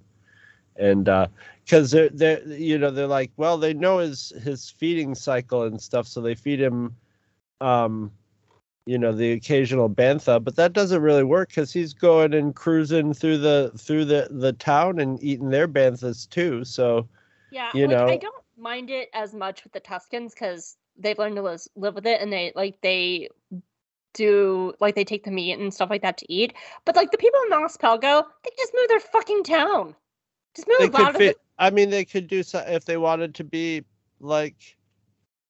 and 0.76 1.08
uh 1.08 1.26
because 1.64 1.90
they're 1.90 2.10
they're 2.10 2.42
you 2.46 2.78
know 2.78 2.90
they're 2.90 3.06
like 3.06 3.30
well 3.36 3.56
they 3.56 3.72
know 3.72 3.98
his 3.98 4.32
his 4.42 4.70
feeding 4.70 5.14
cycle 5.14 5.62
and 5.62 5.80
stuff 5.80 6.06
so 6.06 6.20
they 6.20 6.34
feed 6.34 6.60
him 6.60 6.94
um 7.60 8.10
you 8.84 8.98
know 8.98 9.12
the 9.12 9.32
occasional 9.32 9.90
bantha 9.90 10.42
but 10.42 10.54
that 10.56 10.72
doesn't 10.72 11.02
really 11.02 11.24
work 11.24 11.48
because 11.48 11.72
he's 11.72 11.92
going 11.92 12.34
and 12.34 12.54
cruising 12.54 13.12
through 13.12 13.38
the 13.38 13.72
through 13.76 14.04
the 14.04 14.28
the 14.30 14.52
town 14.52 15.00
and 15.00 15.22
eating 15.22 15.50
their 15.50 15.66
banthas 15.66 16.28
too 16.28 16.64
so 16.64 17.08
Yeah, 17.50 17.70
you 17.74 17.88
like 17.88 17.98
I 17.98 18.16
don't 18.18 18.45
mind 18.56 18.90
it 18.90 19.08
as 19.12 19.34
much 19.34 19.64
with 19.64 19.72
the 19.72 19.80
Tuskens 19.80 20.34
because 20.34 20.76
they've 20.98 21.18
learned 21.18 21.36
to 21.36 21.42
live, 21.42 21.60
live 21.76 21.94
with 21.94 22.06
it, 22.06 22.20
and 22.20 22.32
they 22.32 22.52
like 22.54 22.80
they 22.82 23.28
do 24.14 24.72
like 24.80 24.94
they 24.94 25.04
take 25.04 25.24
the 25.24 25.30
meat 25.30 25.58
and 25.58 25.72
stuff 25.72 25.90
like 25.90 26.02
that 26.02 26.18
to 26.18 26.32
eat. 26.32 26.54
But 26.84 26.96
like 26.96 27.10
the 27.10 27.18
people 27.18 27.40
in 27.46 27.50
Pelgo, 27.50 28.24
they 28.44 28.50
just 28.56 28.72
move 28.74 28.88
their 28.88 29.00
fucking 29.00 29.44
town. 29.44 29.94
Just 30.54 30.68
they 30.78 30.86
move 30.86 30.94
out 30.94 30.98
could 30.98 31.08
of 31.08 31.12
the 31.14 31.18
fit 31.18 31.40
i 31.58 31.70
mean 31.70 31.90
they 31.90 32.04
could 32.04 32.26
do 32.26 32.42
so 32.42 32.58
if 32.66 32.84
they 32.84 32.96
wanted 32.96 33.34
to 33.34 33.44
be 33.44 33.84
like 34.20 34.76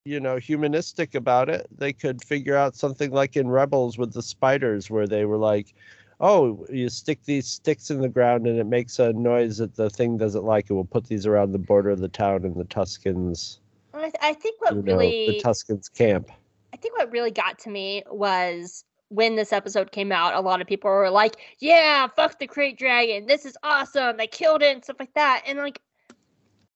you 0.04 0.20
know 0.20 0.36
humanistic 0.36 1.14
about 1.14 1.48
it 1.48 1.66
they 1.76 1.92
could 1.92 2.22
figure 2.24 2.56
out 2.56 2.74
something 2.74 3.10
like 3.10 3.36
in 3.36 3.48
rebels 3.48 3.98
with 3.98 4.12
the 4.12 4.22
spiders 4.22 4.90
where 4.90 5.06
they 5.06 5.24
were 5.24 5.36
like 5.36 5.74
oh 6.20 6.66
you 6.70 6.88
stick 6.88 7.22
these 7.24 7.46
sticks 7.46 7.90
in 7.90 8.00
the 8.00 8.08
ground 8.08 8.46
and 8.46 8.58
it 8.58 8.66
makes 8.66 8.98
a 8.98 9.12
noise 9.12 9.58
that 9.58 9.74
the 9.76 9.90
thing 9.90 10.16
doesn't 10.16 10.44
like 10.44 10.68
and 10.70 10.76
we'll 10.76 10.84
put 10.84 11.06
these 11.06 11.26
around 11.26 11.52
the 11.52 11.58
border 11.58 11.90
of 11.90 12.00
the 12.00 12.08
town 12.08 12.44
and 12.44 12.56
the 12.56 12.64
tuskens 12.64 13.58
I, 13.94 14.02
th- 14.02 14.14
I 14.20 14.32
think 14.34 14.60
what 14.60 14.74
you 14.74 14.82
know 14.82 14.96
really 14.96 15.26
the 15.26 15.40
tuskens 15.42 15.92
camp 15.92 16.30
I 16.72 16.76
think 16.76 16.96
what 16.98 17.10
really 17.10 17.30
got 17.30 17.58
to 17.60 17.70
me 17.70 18.02
was 18.10 18.84
when 19.08 19.36
this 19.36 19.52
episode 19.52 19.92
came 19.92 20.10
out, 20.10 20.34
a 20.34 20.40
lot 20.40 20.60
of 20.60 20.66
people 20.66 20.90
were 20.90 21.10
like, 21.10 21.36
Yeah, 21.58 22.06
fuck 22.08 22.38
the 22.38 22.48
Krayt 22.48 22.76
Dragon. 22.76 23.26
This 23.26 23.44
is 23.44 23.56
awesome. 23.62 24.16
They 24.16 24.26
killed 24.26 24.62
it 24.62 24.74
and 24.74 24.84
stuff 24.84 24.96
like 24.98 25.14
that. 25.14 25.42
And 25.46 25.58
like 25.58 25.80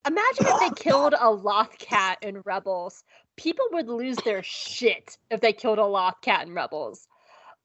imagine 0.07 0.47
if 0.47 0.61
they 0.61 0.71
killed 0.83 1.15
a 1.19 1.31
loth 1.31 1.79
cat 1.79 2.19
in 2.23 2.41
Rebels. 2.45 3.05
People 3.37 3.67
would 3.73 3.89
lose 3.89 4.17
their 4.25 4.43
shit 4.43 5.17
if 5.31 5.41
they 5.41 5.53
killed 5.53 5.79
a 5.79 5.85
loth 5.85 6.21
cat 6.23 6.47
in 6.47 6.55
Rebels. 6.55 7.09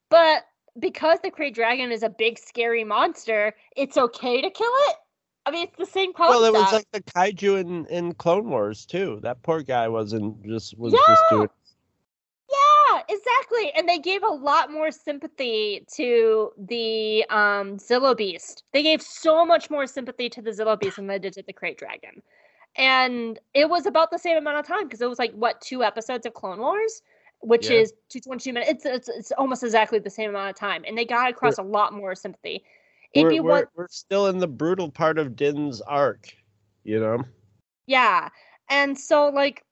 But 0.10 0.44
because 0.80 1.20
the 1.24 1.32
Krayt 1.32 1.54
Dragon 1.54 1.92
is 1.92 2.04
a 2.04 2.10
big 2.10 2.38
scary 2.38 2.84
monster, 2.84 3.56
it's 3.76 3.98
okay 3.98 4.42
to 4.42 4.50
kill 4.50 4.72
it. 4.90 4.96
I 5.46 5.52
mean, 5.52 5.68
it's 5.68 5.78
the 5.78 5.86
same 5.86 6.12
concept. 6.14 6.40
well 6.42 6.44
it 6.46 6.54
was 6.54 6.74
like 6.74 6.88
the 6.92 7.02
kaiju 7.02 7.60
in 7.60 7.86
in 7.88 8.14
clone 8.16 8.50
wars 8.50 8.86
too 8.86 9.20
that 9.22 9.44
poor 9.44 9.62
guy 9.62 9.88
wasn't 9.88 10.44
just 10.44 10.76
was 10.78 10.92
just 10.92 11.24
doing 11.30 11.48
Yeah, 12.50 13.02
exactly. 13.08 13.72
And 13.78 13.88
they 13.88 14.00
gave 14.00 14.24
a 14.24 14.28
lot 14.28 14.72
more 14.72 14.90
sympathy 14.92 15.86
to 15.96 16.52
the 16.58 17.26
um 17.30 17.78
Zillo 17.78 18.18
Beast. 18.18 18.64
They 18.74 18.82
gave 18.84 19.02
so 19.02 19.46
much 19.46 19.70
more 19.70 19.86
sympathy 19.88 20.30
to 20.30 20.42
the 20.42 20.52
Zillo 20.52 20.80
Beast 20.80 20.96
than 20.96 21.08
they 21.08 21.20
did 21.20 21.34
to 21.34 21.44
the 21.44 21.54
Krayt 21.54 21.78
Dragon. 21.78 22.22
and 22.76 23.40
it 23.54 23.70
was 23.70 23.86
about 23.86 24.12
the 24.12 24.18
same 24.20 24.38
amount 24.38 24.58
of 24.58 24.68
time 24.68 24.84
because 24.84 25.02
it 25.02 25.10
was 25.10 25.20
like 25.20 25.32
what 25.34 25.62
two 25.62 25.84
episodes 25.84 26.26
of 26.26 26.34
Clone 26.34 26.60
Wars, 26.60 27.02
which 27.42 27.70
Yeah. 27.70 27.78
is 27.78 27.94
two 28.10 28.20
twenty 28.20 28.44
two 28.44 28.54
minutes. 28.54 28.72
It's, 28.72 28.86
it's 28.86 29.10
it's 29.10 29.32
almost 29.34 29.64
exactly 29.64 30.00
the 30.00 30.10
same 30.10 30.30
amount 30.30 30.50
of 30.50 30.56
time, 30.56 30.84
and 30.88 30.98
they 30.98 31.06
got 31.06 31.30
across 31.30 31.58
a 31.58 31.64
lot 31.64 31.94
more 31.94 32.16
sympathy. 32.16 32.64
If 33.14 33.24
we're, 33.24 33.32
you 33.32 33.44
we're, 33.44 33.50
want, 33.52 33.70
we're 33.76 33.88
still 33.90 34.28
in 34.28 34.40
the 34.40 34.48
brutal 34.48 34.90
part 34.92 35.18
of 35.18 35.36
Din's 35.36 35.82
arc, 35.82 36.28
you 36.84 37.00
know. 37.00 37.24
yeah, 37.88 38.30
and 38.70 38.98
so 38.98 39.30
like. 39.30 39.64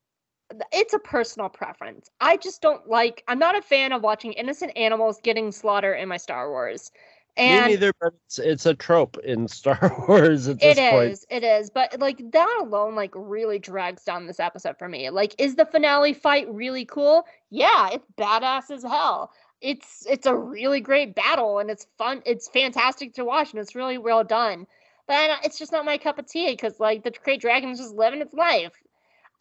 It's 0.71 0.93
a 0.93 0.99
personal 0.99 1.49
preference. 1.49 2.11
I 2.21 2.37
just 2.37 2.61
don't 2.61 2.87
like. 2.87 3.23
I'm 3.27 3.39
not 3.39 3.57
a 3.57 3.61
fan 3.61 3.91
of 3.91 4.03
watching 4.03 4.33
innocent 4.33 4.71
animals 4.75 5.19
getting 5.23 5.51
slaughtered 5.51 5.99
in 5.99 6.07
my 6.07 6.17
Star 6.17 6.51
Wars. 6.51 6.91
And 7.35 7.65
Me 7.65 7.71
neither, 7.71 7.93
but 7.99 8.13
it's, 8.25 8.37
it's 8.39 8.65
a 8.65 8.75
trope 8.75 9.17
in 9.19 9.47
Star 9.47 9.79
Wars 10.07 10.47
at 10.47 10.57
It 10.61 10.75
this 10.75 10.79
point. 10.91 11.11
is, 11.11 11.25
it 11.29 11.43
is, 11.43 11.69
but 11.69 11.99
like 11.99 12.31
that 12.31 12.57
alone, 12.61 12.95
like 12.95 13.11
really 13.15 13.57
drags 13.59 14.03
down 14.03 14.27
this 14.27 14.39
episode 14.39 14.77
for 14.77 14.87
me. 14.87 15.09
Like, 15.09 15.33
is 15.39 15.55
the 15.55 15.65
finale 15.65 16.13
fight 16.13 16.47
really 16.53 16.85
cool? 16.85 17.25
Yeah, 17.49 17.89
it's 17.91 18.05
badass 18.17 18.69
as 18.69 18.83
hell. 18.83 19.31
It's 19.61 20.05
it's 20.07 20.27
a 20.27 20.35
really 20.35 20.81
great 20.81 21.15
battle 21.15 21.59
and 21.59 21.71
it's 21.71 21.87
fun. 21.97 22.21
It's 22.25 22.49
fantastic 22.49 23.13
to 23.15 23.25
watch 23.25 23.51
and 23.51 23.59
it's 23.61 23.75
really 23.75 23.97
well 23.97 24.23
done. 24.23 24.67
But 25.07 25.39
it's 25.43 25.57
just 25.57 25.71
not 25.71 25.85
my 25.85 25.97
cup 25.97 26.19
of 26.19 26.27
tea 26.27 26.51
because 26.51 26.79
like 26.79 27.03
the 27.03 27.11
Krayt 27.11 27.39
Dragon 27.39 27.69
is 27.69 27.79
just 27.79 27.95
living 27.95 28.21
its 28.21 28.33
life. 28.33 28.73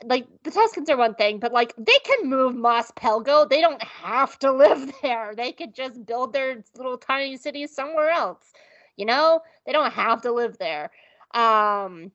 Like 0.05 0.27
the 0.45 0.51
Tuskens 0.51 0.89
are 0.91 0.97
one 0.97 1.15
thing, 1.15 1.39
but 1.39 1.53
like 1.53 1.75
they 1.79 1.99
can 2.05 2.29
move 2.29 2.55
Mos 2.55 2.91
Pelgo. 2.93 3.49
They 3.49 3.61
don't 3.61 3.83
have 3.83 4.39
to 4.41 4.53
live 4.53 4.93
there. 5.03 5.35
They 5.37 5.53
could 5.53 5.75
just 5.75 6.05
build 6.07 6.33
their 6.33 6.63
little 6.77 6.99
tiny 6.99 7.37
cities 7.37 7.75
somewhere 7.75 8.11
else. 8.11 8.53
You 8.97 9.07
know, 9.07 9.41
they 9.67 9.73
don't 9.73 9.93
have 9.93 10.23
to 10.23 10.33
live 10.33 10.59
there. 10.59 10.91
Um, 11.35 12.13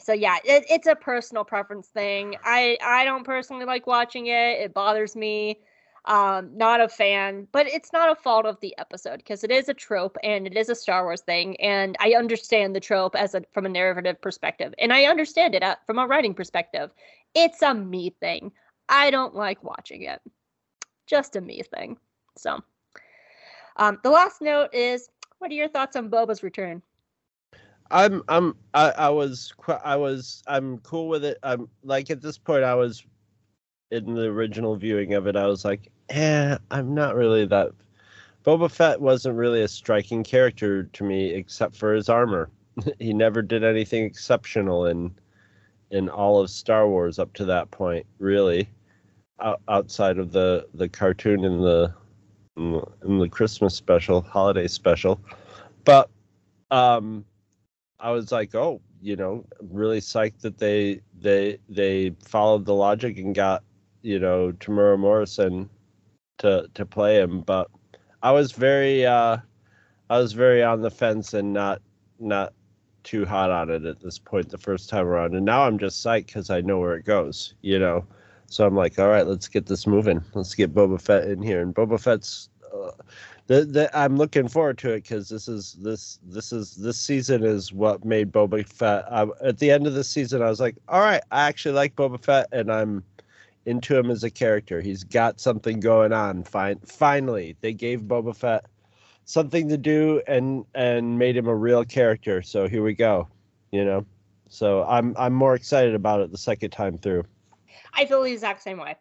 so 0.00 0.12
yeah, 0.12 0.36
it, 0.44 0.64
it's 0.70 0.86
a 0.86 0.94
personal 0.96 1.44
preference 1.44 1.88
thing. 1.88 2.36
I 2.44 2.78
I 2.82 3.04
don't 3.04 3.24
personally 3.24 3.64
like 3.66 3.86
watching 3.86 4.26
it. 4.26 4.60
It 4.60 4.74
bothers 4.74 5.16
me. 5.16 5.60
Um, 6.06 6.56
not 6.56 6.80
a 6.80 6.88
fan, 6.88 7.46
but 7.52 7.66
it's 7.66 7.92
not 7.92 8.10
a 8.10 8.14
fault 8.14 8.46
of 8.46 8.58
the 8.60 8.76
episode 8.78 9.18
because 9.18 9.44
it 9.44 9.50
is 9.50 9.68
a 9.68 9.74
trope 9.74 10.16
and 10.22 10.46
it 10.46 10.56
is 10.56 10.70
a 10.70 10.74
Star 10.74 11.04
Wars 11.04 11.20
thing, 11.20 11.60
and 11.60 11.96
I 12.00 12.14
understand 12.14 12.74
the 12.74 12.80
trope 12.80 13.14
as 13.14 13.34
a 13.34 13.42
from 13.52 13.66
a 13.66 13.68
narrative 13.68 14.20
perspective, 14.20 14.74
and 14.78 14.92
I 14.92 15.04
understand 15.04 15.54
it 15.54 15.62
uh, 15.62 15.76
from 15.86 15.98
a 15.98 16.06
writing 16.06 16.34
perspective. 16.34 16.90
It's 17.34 17.60
a 17.62 17.74
me 17.74 18.14
thing. 18.18 18.52
I 18.88 19.10
don't 19.10 19.34
like 19.34 19.62
watching 19.62 20.02
it. 20.02 20.20
Just 21.06 21.36
a 21.36 21.40
me 21.40 21.62
thing. 21.62 21.98
So, 22.36 22.60
um, 23.76 23.98
the 24.02 24.10
last 24.10 24.40
note 24.40 24.74
is, 24.74 25.10
what 25.38 25.50
are 25.50 25.54
your 25.54 25.68
thoughts 25.68 25.96
on 25.96 26.08
Boba's 26.08 26.42
return? 26.42 26.82
I'm 27.90 28.22
I'm 28.28 28.56
I, 28.74 28.90
I 28.90 29.08
was 29.10 29.52
I 29.84 29.96
was 29.96 30.42
I'm 30.46 30.78
cool 30.78 31.08
with 31.08 31.24
it. 31.24 31.38
I'm 31.42 31.68
like 31.82 32.10
at 32.10 32.22
this 32.22 32.38
point 32.38 32.64
I 32.64 32.74
was 32.74 33.04
in 33.90 34.14
the 34.14 34.26
original 34.26 34.76
viewing 34.76 35.14
of 35.14 35.26
it. 35.26 35.36
I 35.36 35.46
was 35.46 35.64
like, 35.64 35.90
eh, 36.10 36.56
I'm 36.70 36.94
not 36.94 37.14
really 37.16 37.46
that. 37.46 37.72
Boba 38.44 38.70
Fett 38.70 39.00
wasn't 39.00 39.36
really 39.36 39.62
a 39.62 39.68
striking 39.68 40.22
character 40.24 40.84
to 40.84 41.04
me 41.04 41.30
except 41.30 41.76
for 41.76 41.92
his 41.92 42.08
armor. 42.08 42.48
he 42.98 43.12
never 43.12 43.42
did 43.42 43.64
anything 43.64 44.04
exceptional 44.04 44.86
in 44.86 45.12
in 45.90 46.08
all 46.08 46.40
of 46.40 46.48
Star 46.50 46.86
Wars 46.88 47.18
up 47.18 47.32
to 47.34 47.44
that 47.46 47.68
point, 47.72 48.06
really, 48.20 48.68
out, 49.40 49.60
outside 49.68 50.18
of 50.18 50.32
the 50.32 50.66
the 50.74 50.88
cartoon 50.88 51.44
and 51.44 51.62
the- 51.62 51.92
in 52.56 53.18
the 53.18 53.28
Christmas 53.28 53.74
special, 53.74 54.20
holiday 54.20 54.66
special. 54.68 55.20
But 55.84 56.10
um 56.70 57.24
I 57.98 58.10
was 58.12 58.32
like, 58.32 58.54
oh, 58.54 58.80
you 59.02 59.16
know, 59.16 59.44
really 59.60 60.00
psyched 60.00 60.40
that 60.40 60.58
they 60.58 61.00
they 61.20 61.58
they 61.68 62.14
followed 62.24 62.64
the 62.64 62.74
logic 62.74 63.18
and 63.18 63.34
got, 63.34 63.62
you 64.02 64.18
know, 64.18 64.52
Temuera 64.52 64.98
Morrison 64.98 65.68
to 66.38 66.68
to 66.74 66.86
play 66.86 67.20
him. 67.20 67.42
But 67.42 67.68
I 68.22 68.32
was 68.32 68.52
very 68.52 69.06
uh 69.06 69.38
I 70.08 70.18
was 70.18 70.32
very 70.32 70.62
on 70.62 70.82
the 70.82 70.90
fence 70.90 71.34
and 71.34 71.52
not 71.52 71.80
not 72.18 72.52
too 73.02 73.24
hot 73.24 73.50
on 73.50 73.70
it 73.70 73.84
at 73.84 74.00
this 74.00 74.18
point 74.18 74.50
the 74.50 74.58
first 74.58 74.88
time 74.88 75.06
around. 75.06 75.34
And 75.34 75.44
now 75.44 75.62
I'm 75.62 75.78
just 75.78 76.04
psyched 76.04 76.26
because 76.26 76.50
I 76.50 76.60
know 76.60 76.78
where 76.78 76.96
it 76.96 77.04
goes, 77.04 77.54
you 77.62 77.78
know. 77.78 78.04
So 78.46 78.66
I'm 78.66 78.74
like, 78.74 78.98
all 78.98 79.08
right, 79.08 79.26
let's 79.26 79.48
get 79.48 79.66
this 79.66 79.86
moving. 79.86 80.22
Let's 80.34 80.54
get 80.54 80.74
Boba 80.74 81.00
Fett 81.00 81.28
in 81.28 81.40
here. 81.40 81.62
And 81.62 81.74
Boba 81.74 82.00
Fett's 82.00 82.48
uh, 82.74 82.90
the, 83.46 83.64
the, 83.64 83.98
I'm 83.98 84.16
looking 84.16 84.46
forward 84.46 84.78
to 84.78 84.92
it 84.92 85.02
because 85.02 85.28
this 85.28 85.48
is 85.48 85.76
this 85.80 86.20
this 86.22 86.52
is 86.52 86.76
this 86.76 86.96
season 86.96 87.42
is 87.42 87.72
what 87.72 88.04
made 88.04 88.30
Boba 88.30 88.64
Fett. 88.66 89.04
I, 89.10 89.26
at 89.42 89.58
the 89.58 89.72
end 89.72 89.88
of 89.88 89.94
the 89.94 90.04
season, 90.04 90.40
I 90.40 90.48
was 90.48 90.60
like, 90.60 90.76
all 90.88 91.00
right, 91.00 91.20
I 91.32 91.48
actually 91.48 91.74
like 91.74 91.96
Boba 91.96 92.22
Fett, 92.22 92.46
and 92.52 92.70
I'm 92.70 93.02
into 93.66 93.96
him 93.96 94.10
as 94.10 94.24
a 94.24 94.30
character. 94.30 94.80
He's 94.80 95.04
got 95.04 95.40
something 95.40 95.80
going 95.80 96.12
on. 96.12 96.44
Fine, 96.44 96.80
finally, 96.86 97.56
they 97.60 97.72
gave 97.72 98.00
Boba 98.00 98.36
Fett 98.36 98.66
something 99.24 99.68
to 99.68 99.78
do 99.78 100.20
and 100.26 100.64
and 100.74 101.18
made 101.18 101.36
him 101.36 101.46
a 101.46 101.54
real 101.54 101.84
character. 101.84 102.42
So 102.42 102.68
here 102.68 102.82
we 102.82 102.94
go, 102.94 103.28
you 103.70 103.84
know. 103.84 104.04
So 104.48 104.84
I'm 104.84 105.14
I'm 105.16 105.32
more 105.32 105.54
excited 105.54 105.94
about 105.94 106.20
it 106.20 106.32
the 106.32 106.38
second 106.38 106.70
time 106.70 106.98
through. 106.98 107.24
I 107.94 108.06
feel 108.06 108.22
the 108.22 108.32
exact 108.32 108.62
same 108.62 108.78
way. 108.78 108.96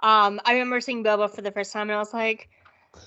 Um, 0.00 0.40
I 0.44 0.52
remember 0.52 0.80
seeing 0.80 1.04
Boba 1.04 1.30
for 1.30 1.42
the 1.42 1.52
first 1.52 1.72
time, 1.72 1.88
and 1.88 1.92
I 1.92 1.98
was 1.98 2.14
like, 2.14 2.48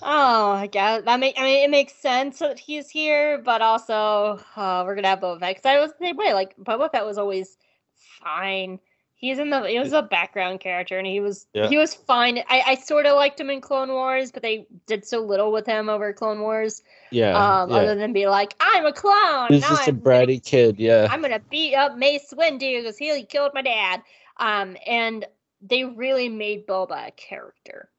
"Oh, 0.01 0.51
I 0.51 0.67
guess 0.67 1.03
that 1.03 1.19
make. 1.19 1.39
I 1.39 1.43
mean, 1.43 1.63
it 1.63 1.69
makes 1.69 1.93
sense 1.95 2.39
that 2.39 2.59
he's 2.59 2.89
here, 2.89 3.41
but 3.43 3.61
also 3.61 4.39
uh, 4.55 4.83
we're 4.85 4.95
gonna 4.95 5.09
have 5.09 5.19
Boba 5.19 5.39
Fett." 5.39 5.55
Because 5.55 5.65
I 5.65 5.79
was 5.79 5.91
the 5.91 6.05
same 6.05 6.17
way. 6.17 6.33
Like 6.33 6.55
Boba 6.57 6.91
Fett 6.91 7.05
was 7.05 7.17
always 7.17 7.57
fine. 7.95 8.79
He's 9.19 9.39
in 9.39 9.49
the. 9.49 9.67
He 9.67 9.79
was 9.79 9.93
a 9.93 10.03
background 10.03 10.59
character, 10.59 10.95
and 10.95 11.07
he 11.07 11.19
was 11.19 11.47
Yeah. 11.53 11.67
he 11.67 11.77
was 11.77 11.95
fine. 11.95 12.37
I, 12.49 12.61
I 12.67 12.75
sort 12.75 13.07
of 13.07 13.15
liked 13.15 13.39
him 13.39 13.49
in 13.49 13.61
Clone 13.61 13.89
Wars, 13.89 14.31
but 14.31 14.43
they 14.43 14.67
did 14.85 15.05
so 15.07 15.21
little 15.21 15.51
with 15.51 15.65
him 15.65 15.89
over 15.89 16.13
Clone 16.13 16.41
Wars. 16.41 16.83
Yeah, 17.09 17.31
um, 17.35 17.71
yeah. 17.71 17.77
other 17.77 17.95
than 17.95 18.13
be 18.13 18.27
like, 18.27 18.53
"I'm 18.59 18.85
a 18.85 18.93
clone." 18.93 19.47
He's 19.49 19.61
just 19.61 19.87
a 19.87 19.91
I'm 19.91 19.99
gonna 19.99 20.25
bratty 20.27 20.43
kid. 20.43 20.79
Yeah, 20.79 21.07
I'm 21.09 21.21
gonna 21.21 21.41
beat 21.49 21.73
up 21.73 21.97
Mace 21.97 22.31
Windu 22.31 22.83
because 22.83 22.97
he 22.97 23.23
killed 23.23 23.51
my 23.55 23.63
dad. 23.63 24.03
Um, 24.37 24.77
and 24.85 25.25
they 25.61 25.83
really 25.83 26.29
made 26.29 26.67
Boba 26.67 27.07
a 27.07 27.11
character 27.11 27.89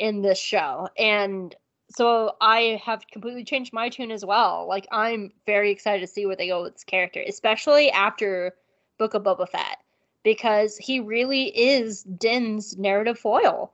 in 0.00 0.22
this 0.22 0.38
show, 0.40 0.88
and 0.98 1.54
so 1.90 2.34
I 2.40 2.80
have 2.84 3.06
completely 3.12 3.44
changed 3.44 3.72
my 3.72 3.90
tune 3.90 4.10
as 4.10 4.24
well. 4.24 4.66
Like 4.68 4.88
I'm 4.90 5.30
very 5.46 5.70
excited 5.70 6.00
to 6.00 6.12
see 6.12 6.26
where 6.26 6.34
they 6.34 6.48
go 6.48 6.62
with 6.62 6.72
this 6.72 6.82
character, 6.82 7.22
especially 7.24 7.92
after 7.92 8.56
Book 8.98 9.14
of 9.14 9.22
Boba 9.22 9.48
Fett, 9.48 9.78
because 10.24 10.76
he 10.76 10.98
really 10.98 11.56
is 11.56 12.02
Din's 12.02 12.76
narrative 12.76 13.18
foil, 13.18 13.72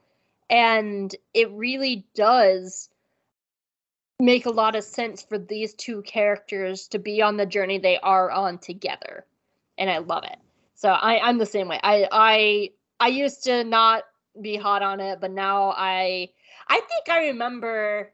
and 0.51 1.15
it 1.33 1.51
really 1.53 2.07
does 2.15 2.91
make 4.19 4.45
a 4.45 4.51
lot 4.51 4.77
of 4.77 4.85
sense 4.85 5.23
for 5.23 5.39
these 5.39 5.73
two 5.75 6.03
characters 6.03 6.87
to 6.89 6.99
be 6.99 7.23
on 7.23 7.37
the 7.39 7.47
journey 7.47 7.79
they 7.79 7.99
are 8.01 8.31
on 8.31 8.59
together. 8.59 9.25
And 9.79 9.89
i 9.89 9.99
love 9.99 10.25
it. 10.25 10.37
So 10.75 10.91
I, 10.91 11.27
i'm 11.27 11.39
the 11.39 11.47
same 11.47 11.69
way. 11.69 11.81
I 11.83 12.07
i 12.13 12.71
i 13.01 13.09
used 13.09 13.45
to 13.45 13.65
not 13.65 14.05
be 14.41 14.57
hot 14.57 14.83
on 14.83 15.01
it 15.01 15.21
but 15.21 15.33
now 15.33 15.75
i 15.77 16.29
i 16.69 16.81
think 16.81 17.09
i 17.09 17.27
remember 17.29 18.13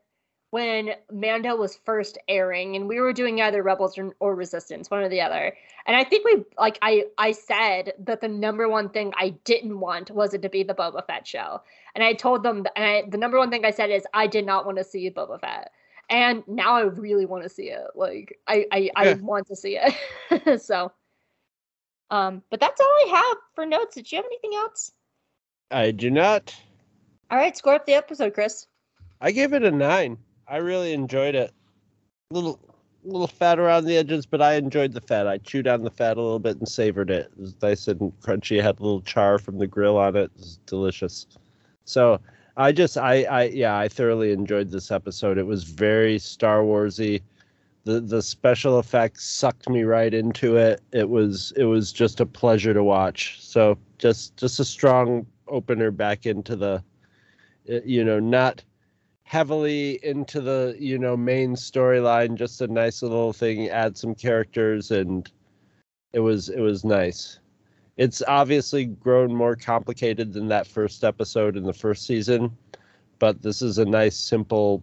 when 0.51 0.91
mando 1.13 1.57
was 1.57 1.79
first 1.85 2.19
airing 2.29 2.77
and 2.77 2.89
we 2.89 3.01
were 3.01 3.13
doing 3.13 3.41
either 3.41 3.63
rebels 3.63 3.99
or, 3.99 4.15
or 4.21 4.35
resistance 4.35 4.91
one 4.91 5.03
or 5.03 5.09
the 5.09 5.21
other 5.21 5.55
and 5.87 5.97
i 5.97 6.05
think 6.05 6.25
we 6.25 6.43
like 6.59 6.79
i 6.83 7.05
i 7.19 7.33
said 7.33 7.93
that 7.99 8.21
the 8.21 8.29
number 8.29 8.69
one 8.69 8.89
thing 8.89 9.13
i 9.19 9.31
didn't 9.45 9.81
want 9.81 10.11
was 10.11 10.35
it 10.35 10.43
to 10.43 10.49
be 10.49 10.63
the 10.63 10.75
boba 10.75 11.05
fett 11.07 11.27
show 11.27 11.61
and 11.95 12.05
i 12.05 12.13
told 12.13 12.43
them 12.43 12.65
and 12.77 12.85
I, 12.85 13.05
the 13.09 13.19
number 13.19 13.39
one 13.39 13.51
thing 13.51 13.65
i 13.65 13.71
said 13.71 13.91
is 13.91 14.05
i 14.15 14.27
did 14.27 14.47
not 14.47 14.67
want 14.67 14.79
to 14.79 14.85
see 14.85 15.11
boba 15.11 15.41
fett 15.41 15.73
and 16.09 16.43
now 16.47 16.77
I 16.77 16.83
really 16.83 17.27
want 17.27 17.43
to 17.43 17.49
see 17.49 17.71
it. 17.71 17.85
Like 17.95 18.39
I 18.47 18.67
I, 18.73 18.91
I 18.97 19.15
want 19.15 19.47
to 19.49 19.57
see 19.57 19.79
it. 19.81 20.63
so 20.63 20.93
um 22.11 22.43
but 22.51 22.61
that's 22.61 22.81
all 22.81 22.87
I 22.87 23.09
have 23.09 23.37
for 23.55 23.67
notes. 23.67 23.95
Did 23.95 24.11
you 24.11 24.17
have 24.17 24.27
anything 24.27 24.55
else? 24.55 24.93
I 25.71 25.91
do 25.91 26.11
not. 26.11 26.55
All 27.31 27.39
right, 27.39 27.57
score 27.57 27.75
up 27.75 27.87
the 27.87 27.95
episode, 27.95 28.35
Chris. 28.35 28.67
I 29.21 29.33
gave 29.33 29.53
it 29.53 29.65
a 29.65 29.71
nine. 29.71 30.19
I 30.49 30.59
really 30.59 30.93
enjoyed 30.93 31.35
it. 31.35 31.53
Little 32.31 32.59
little 33.05 33.27
fat 33.29 33.59
around 33.59 33.85
the 33.85 33.97
edges, 33.97 34.27
but 34.27 34.43
I 34.43 34.55
enjoyed 34.55 34.93
the 34.93 35.01
fat. 35.01 35.29
I 35.29 35.39
chewed 35.39 35.69
on 35.69 35.83
the 35.83 35.91
fat 35.91 36.17
a 36.17 36.23
little 36.23 36.41
bit 36.41 36.59
and 36.59 36.69
savored 36.69 37.11
it. 37.11 37.31
It 37.37 37.41
was 37.41 37.55
nice 37.63 37.87
and 37.87 38.13
crunchy. 38.21 38.59
It 38.59 38.65
had 38.65 38.81
a 38.81 38.83
little 38.83 39.01
char 39.01 39.39
from 39.39 39.59
the 39.59 39.67
grill 39.67 39.97
on 39.97 40.17
it. 40.17 40.25
It 40.25 40.33
was 40.37 40.59
delicious. 40.67 41.27
So 41.85 42.21
I 42.57 42.73
just 42.73 42.97
I 42.97 43.25
I 43.25 43.45
yeah, 43.45 43.79
I 43.79 43.89
thoroughly 43.89 44.33
enjoyed 44.33 44.71
this 44.71 44.91
episode. 44.91 45.39
It 45.39 45.47
was 45.47 45.65
very 45.65 46.19
Star 46.19 46.63
Warsy. 46.63 47.23
The 47.85 48.01
the 48.01 48.23
special 48.23 48.79
effects 48.79 49.25
sucked 49.25 49.69
me 49.69 49.85
right 49.85 50.13
into 50.13 50.57
it. 50.57 50.81
It 50.93 51.09
was 51.09 51.53
it 51.57 51.65
was 51.65 51.93
just 51.93 52.21
a 52.21 52.27
pleasure 52.27 52.75
to 52.75 52.83
watch. 52.83 53.39
So 53.41 53.79
just 53.99 54.37
just 54.37 54.59
a 54.61 54.65
strong 54.65 55.27
opener 55.49 55.91
back 55.91 56.27
into 56.27 56.57
the 56.57 56.83
you 57.85 58.05
know, 58.05 58.21
not 58.21 58.63
heavily 59.27 59.99
into 60.03 60.41
the 60.41 60.77
you 60.79 60.99
know 60.99 61.17
main 61.17 61.55
storyline 61.55 62.35
just 62.37 62.61
a 62.61 62.67
nice 62.69 63.03
little 63.03 63.33
thing 63.33 63.69
add 63.69 63.97
some 63.97 64.15
characters 64.15 64.91
and 64.91 65.31
it 66.13 66.21
was 66.21 66.49
it 66.49 66.61
was 66.61 66.85
nice 66.85 67.41
it's 67.97 68.23
obviously 68.29 68.87
grown 68.87 69.35
more 69.35 69.57
complicated 69.57 70.33
than 70.33 70.49
that 70.49 70.67
first 70.67 71.03
episode 71.03 71.57
in 71.57 71.65
the 71.65 71.73
first 71.73 72.05
season, 72.05 72.55
but 73.19 73.41
this 73.41 73.63
is 73.63 73.79
a 73.79 73.85
nice 73.85 74.17
simple 74.17 74.83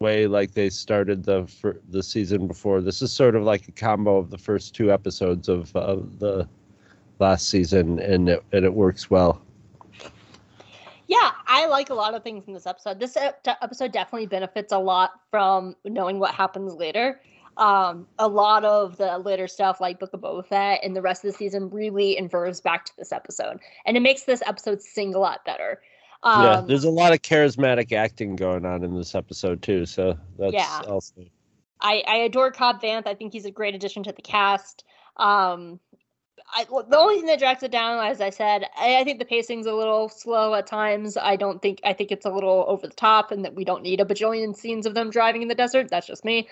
way 0.00 0.26
like 0.26 0.52
they 0.52 0.68
started 0.68 1.24
the 1.24 1.46
fir- 1.46 1.80
the 1.90 2.02
season 2.02 2.48
before. 2.48 2.80
This 2.80 3.02
is 3.02 3.12
sort 3.12 3.36
of 3.36 3.44
like 3.44 3.68
a 3.68 3.72
combo 3.72 4.16
of 4.16 4.30
the 4.30 4.38
first 4.38 4.74
two 4.74 4.92
episodes 4.92 5.48
of 5.48 5.74
uh, 5.76 5.98
the 6.18 6.48
last 7.20 7.48
season, 7.48 8.00
and 8.00 8.28
it, 8.28 8.44
and 8.52 8.64
it 8.64 8.74
works 8.74 9.10
well. 9.10 9.40
Yeah, 11.10 11.32
I 11.48 11.66
like 11.66 11.90
a 11.90 11.94
lot 11.94 12.14
of 12.14 12.22
things 12.22 12.44
in 12.46 12.54
this 12.54 12.68
episode. 12.68 13.00
This 13.00 13.16
episode 13.44 13.90
definitely 13.90 14.28
benefits 14.28 14.72
a 14.72 14.78
lot 14.78 15.10
from 15.32 15.74
knowing 15.84 16.20
what 16.20 16.32
happens 16.32 16.74
later. 16.74 17.20
Um, 17.56 18.06
a 18.20 18.28
lot 18.28 18.64
of 18.64 18.96
the 18.96 19.18
later 19.18 19.48
stuff, 19.48 19.80
like 19.80 19.98
Book 19.98 20.10
of 20.12 20.20
Boba 20.20 20.46
Fett 20.46 20.84
and 20.84 20.94
the 20.94 21.02
rest 21.02 21.24
of 21.24 21.32
the 21.32 21.36
season, 21.36 21.68
really 21.68 22.16
infers 22.16 22.60
back 22.60 22.84
to 22.84 22.92
this 22.96 23.10
episode, 23.10 23.58
and 23.86 23.96
it 23.96 24.00
makes 24.00 24.22
this 24.22 24.40
episode 24.46 24.80
sing 24.82 25.12
a 25.16 25.18
lot 25.18 25.44
better. 25.44 25.80
Um, 26.22 26.44
yeah, 26.44 26.60
there's 26.60 26.84
a 26.84 26.90
lot 26.90 27.12
of 27.12 27.22
charismatic 27.22 27.90
acting 27.90 28.36
going 28.36 28.64
on 28.64 28.84
in 28.84 28.94
this 28.94 29.16
episode 29.16 29.62
too, 29.62 29.86
so 29.86 30.16
that's 30.38 30.54
Yeah. 30.54 30.82
also 30.86 31.24
I, 31.80 32.04
I 32.06 32.16
adore 32.18 32.52
Cobb 32.52 32.80
Vanth. 32.80 33.08
I 33.08 33.14
think 33.14 33.32
he's 33.32 33.46
a 33.46 33.50
great 33.50 33.74
addition 33.74 34.04
to 34.04 34.12
the 34.12 34.22
cast. 34.22 34.84
Um, 35.16 35.80
I, 36.54 36.64
the 36.64 36.96
only 36.98 37.16
thing 37.16 37.26
that 37.26 37.38
drags 37.38 37.62
it 37.62 37.70
down, 37.70 38.04
as 38.04 38.20
I 38.20 38.30
said, 38.30 38.66
I, 38.76 38.98
I 39.00 39.04
think 39.04 39.18
the 39.18 39.24
pacing's 39.24 39.66
a 39.66 39.74
little 39.74 40.08
slow 40.08 40.54
at 40.54 40.66
times. 40.66 41.16
I 41.16 41.36
don't 41.36 41.60
think 41.62 41.80
I 41.84 41.92
think 41.92 42.10
it's 42.10 42.26
a 42.26 42.30
little 42.30 42.64
over 42.68 42.86
the 42.86 42.94
top, 42.94 43.30
and 43.30 43.44
that 43.44 43.54
we 43.54 43.64
don't 43.64 43.82
need 43.82 44.00
a 44.00 44.04
bajillion 44.04 44.54
scenes 44.56 44.86
of 44.86 44.94
them 44.94 45.10
driving 45.10 45.42
in 45.42 45.48
the 45.48 45.54
desert. 45.54 45.88
That's 45.90 46.06
just 46.06 46.24
me. 46.24 46.48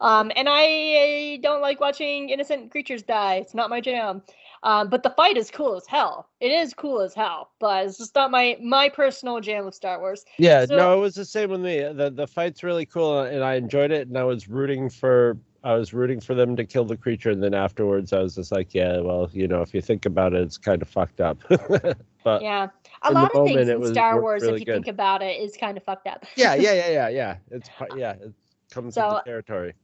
Um, 0.00 0.30
and 0.36 0.46
I 0.50 1.40
don't 1.42 1.60
like 1.60 1.80
watching 1.80 2.28
innocent 2.28 2.70
creatures 2.70 3.02
die. 3.02 3.36
It's 3.36 3.54
not 3.54 3.68
my 3.68 3.80
jam. 3.80 4.22
Um, 4.62 4.88
but 4.88 5.02
the 5.02 5.10
fight 5.10 5.36
is 5.36 5.50
cool 5.50 5.76
as 5.76 5.86
hell. 5.86 6.28
It 6.40 6.50
is 6.50 6.74
cool 6.74 7.00
as 7.00 7.14
hell, 7.14 7.50
but 7.60 7.86
it's 7.86 7.98
just 7.98 8.14
not 8.14 8.30
my 8.30 8.58
my 8.60 8.88
personal 8.88 9.40
jam 9.40 9.66
of 9.66 9.74
Star 9.74 9.98
Wars. 10.00 10.24
Yeah, 10.38 10.66
So- 10.66 10.76
no, 10.76 10.96
it 10.98 11.00
was 11.00 11.14
the 11.14 11.24
same 11.24 11.50
with 11.50 11.60
me. 11.60 11.80
The 11.80 12.10
the 12.10 12.26
fight's 12.26 12.62
really 12.62 12.86
cool, 12.86 13.20
and 13.20 13.42
I 13.44 13.54
enjoyed 13.54 13.92
it. 13.92 14.08
And 14.08 14.18
I 14.18 14.24
was 14.24 14.48
rooting 14.48 14.90
for 14.90 15.38
I 15.64 15.74
was 15.74 15.92
rooting 15.92 16.20
for 16.20 16.34
them 16.34 16.54
to 16.56 16.64
kill 16.64 16.84
the 16.84 16.96
creature, 16.96 17.30
and 17.30 17.42
then 17.42 17.52
afterwards, 17.54 18.12
I 18.12 18.20
was 18.20 18.36
just 18.36 18.52
like, 18.52 18.74
yeah, 18.74 19.00
well, 19.00 19.28
you 19.32 19.48
know, 19.48 19.60
if 19.60 19.74
you 19.74 19.80
think 19.80 20.06
about 20.06 20.32
it, 20.32 20.42
it's 20.42 20.56
kind 20.58 20.80
of 20.80 20.88
fucked 20.88 21.20
up. 21.20 21.38
but 21.48 22.42
yeah, 22.42 22.68
a 23.02 23.12
lot 23.12 23.30
of 23.30 23.34
moment, 23.34 23.66
things 23.66 23.68
in 23.68 23.92
Star 23.92 24.20
Wars, 24.20 24.42
really 24.42 24.54
if 24.54 24.60
you 24.60 24.66
good. 24.66 24.74
think 24.74 24.88
about 24.88 25.22
it, 25.22 25.40
is 25.40 25.56
kind 25.56 25.76
of 25.76 25.82
fucked 25.82 26.06
up. 26.06 26.24
yeah, 26.36 26.54
yeah, 26.54 26.72
yeah, 26.74 26.88
yeah. 26.90 27.08
Yeah. 27.08 27.36
It's 27.50 27.70
yeah, 27.96 28.12
it 28.12 28.32
comes 28.70 28.94
So- 28.94 29.08
with 29.14 29.24
the 29.24 29.30
territory. 29.30 29.74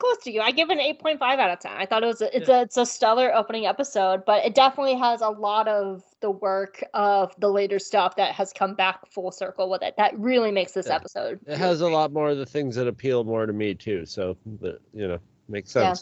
I 0.00 0.06
was 0.06 0.16
close 0.16 0.24
to 0.24 0.32
you. 0.32 0.40
I 0.40 0.50
give 0.50 0.70
it 0.70 0.74
an 0.74 0.80
eight 0.80 0.98
point 0.98 1.18
five 1.18 1.38
out 1.38 1.50
of 1.50 1.58
ten. 1.60 1.72
I 1.76 1.86
thought 1.86 2.02
it 2.02 2.06
was 2.06 2.20
a, 2.22 2.34
it's 2.36 2.48
a 2.48 2.62
it's 2.62 2.76
a 2.76 2.86
stellar 2.86 3.34
opening 3.34 3.66
episode, 3.66 4.24
but 4.24 4.44
it 4.44 4.54
definitely 4.54 4.94
has 4.96 5.20
a 5.20 5.28
lot 5.28 5.68
of 5.68 6.02
the 6.20 6.30
work 6.30 6.82
of 6.94 7.34
the 7.38 7.48
later 7.48 7.78
stuff 7.78 8.16
that 8.16 8.32
has 8.34 8.52
come 8.52 8.74
back 8.74 9.06
full 9.10 9.30
circle 9.32 9.70
with 9.70 9.82
it. 9.82 9.94
That 9.96 10.18
really 10.18 10.50
makes 10.50 10.72
this 10.72 10.86
Yeah. 10.86 10.96
episode. 10.96 11.40
It 11.46 11.58
has 11.58 11.80
a 11.80 11.88
lot 11.88 12.12
more 12.12 12.30
of 12.30 12.38
the 12.38 12.46
things 12.46 12.76
that 12.76 12.86
appeal 12.86 13.24
more 13.24 13.46
to 13.46 13.52
me 13.52 13.74
too. 13.74 14.06
So, 14.06 14.36
the, 14.60 14.78
you 14.92 15.08
know, 15.08 15.18
makes 15.48 15.74
Yeah. 15.74 15.94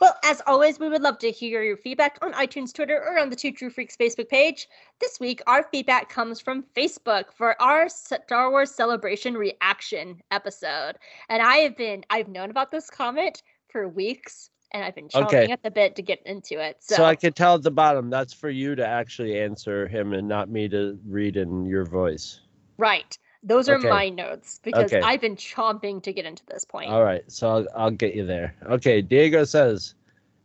Well, 0.00 0.14
as 0.24 0.42
always, 0.46 0.78
we 0.78 0.88
would 0.90 1.00
love 1.00 1.18
to 1.20 1.30
hear 1.30 1.62
your 1.62 1.78
feedback 1.78 2.18
on 2.20 2.32
iTunes, 2.34 2.72
Twitter, 2.74 3.02
or 3.02 3.18
on 3.18 3.30
the 3.30 3.36
Two 3.36 3.50
True 3.50 3.70
Freaks 3.70 3.96
Facebook 3.96 4.28
page. 4.28 4.68
This 5.00 5.18
week, 5.18 5.40
our 5.46 5.66
feedback 5.70 6.10
comes 6.10 6.38
from 6.38 6.64
Facebook 6.76 7.32
for 7.34 7.60
our 7.62 7.88
Star 7.88 8.50
Wars 8.50 8.70
Celebration 8.70 9.34
reaction 9.34 10.20
episode. 10.30 10.94
And 11.30 11.40
I 11.40 11.58
have 11.58 11.76
been, 11.78 12.04
I've 12.10 12.28
known 12.28 12.50
about 12.50 12.70
this 12.70 12.90
comment 12.90 13.42
for 13.68 13.88
weeks, 13.88 14.50
and 14.72 14.84
I've 14.84 14.94
been 14.94 15.08
chomping 15.08 15.26
Okay. 15.28 15.50
at 15.52 15.62
the 15.62 15.70
bit 15.70 15.96
to 15.96 16.02
get 16.02 16.20
into 16.26 16.60
it. 16.62 16.76
So, 16.80 17.04
I 17.04 17.16
can 17.16 17.32
tell 17.32 17.54
at 17.54 17.62
the 17.62 17.70
bottom 17.70 18.10
that's 18.10 18.34
for 18.34 18.50
you 18.50 18.74
to 18.74 18.86
actually 18.86 19.40
answer 19.40 19.88
him 19.88 20.12
and 20.12 20.28
not 20.28 20.50
me 20.50 20.68
to 20.68 20.98
read 21.06 21.36
in 21.38 21.64
your 21.64 21.86
voice. 21.86 22.40
Right. 22.76 23.16
Those 23.46 23.68
are 23.68 23.76
Okay. 23.76 23.88
my 23.88 24.08
notes 24.08 24.60
because 24.62 24.92
Okay. 24.92 25.00
I've 25.00 25.20
been 25.20 25.36
chomping 25.36 26.02
to 26.02 26.12
get 26.12 26.26
into 26.26 26.44
this 26.46 26.64
point. 26.64 26.90
All 26.90 27.04
right, 27.04 27.22
so 27.30 27.48
I'll, 27.48 27.66
I'll 27.76 27.90
get 27.92 28.14
you 28.14 28.26
there. 28.26 28.54
Okay, 28.66 29.00
Diego 29.00 29.44
says 29.44 29.94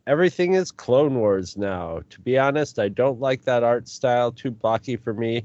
everything 0.06 0.54
is 0.54 0.70
Clone 0.70 1.16
Wars 1.16 1.56
now. 1.56 2.00
To 2.10 2.20
be 2.20 2.38
honest, 2.38 2.78
I 2.78 2.88
don't 2.88 3.20
like 3.20 3.42
that 3.42 3.64
art 3.64 3.88
style. 3.88 4.30
Too 4.30 4.52
blocky 4.52 4.96
for 4.96 5.12
me. 5.12 5.44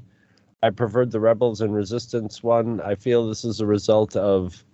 I 0.62 0.70
preferred 0.70 1.10
the 1.10 1.20
Rebels 1.20 1.60
and 1.60 1.74
Resistance 1.74 2.42
one. 2.44 2.80
I 2.80 2.94
feel 2.94 3.26
this 3.28 3.44
is 3.44 3.60
a 3.60 3.66
result 3.66 4.14
of 4.14 4.64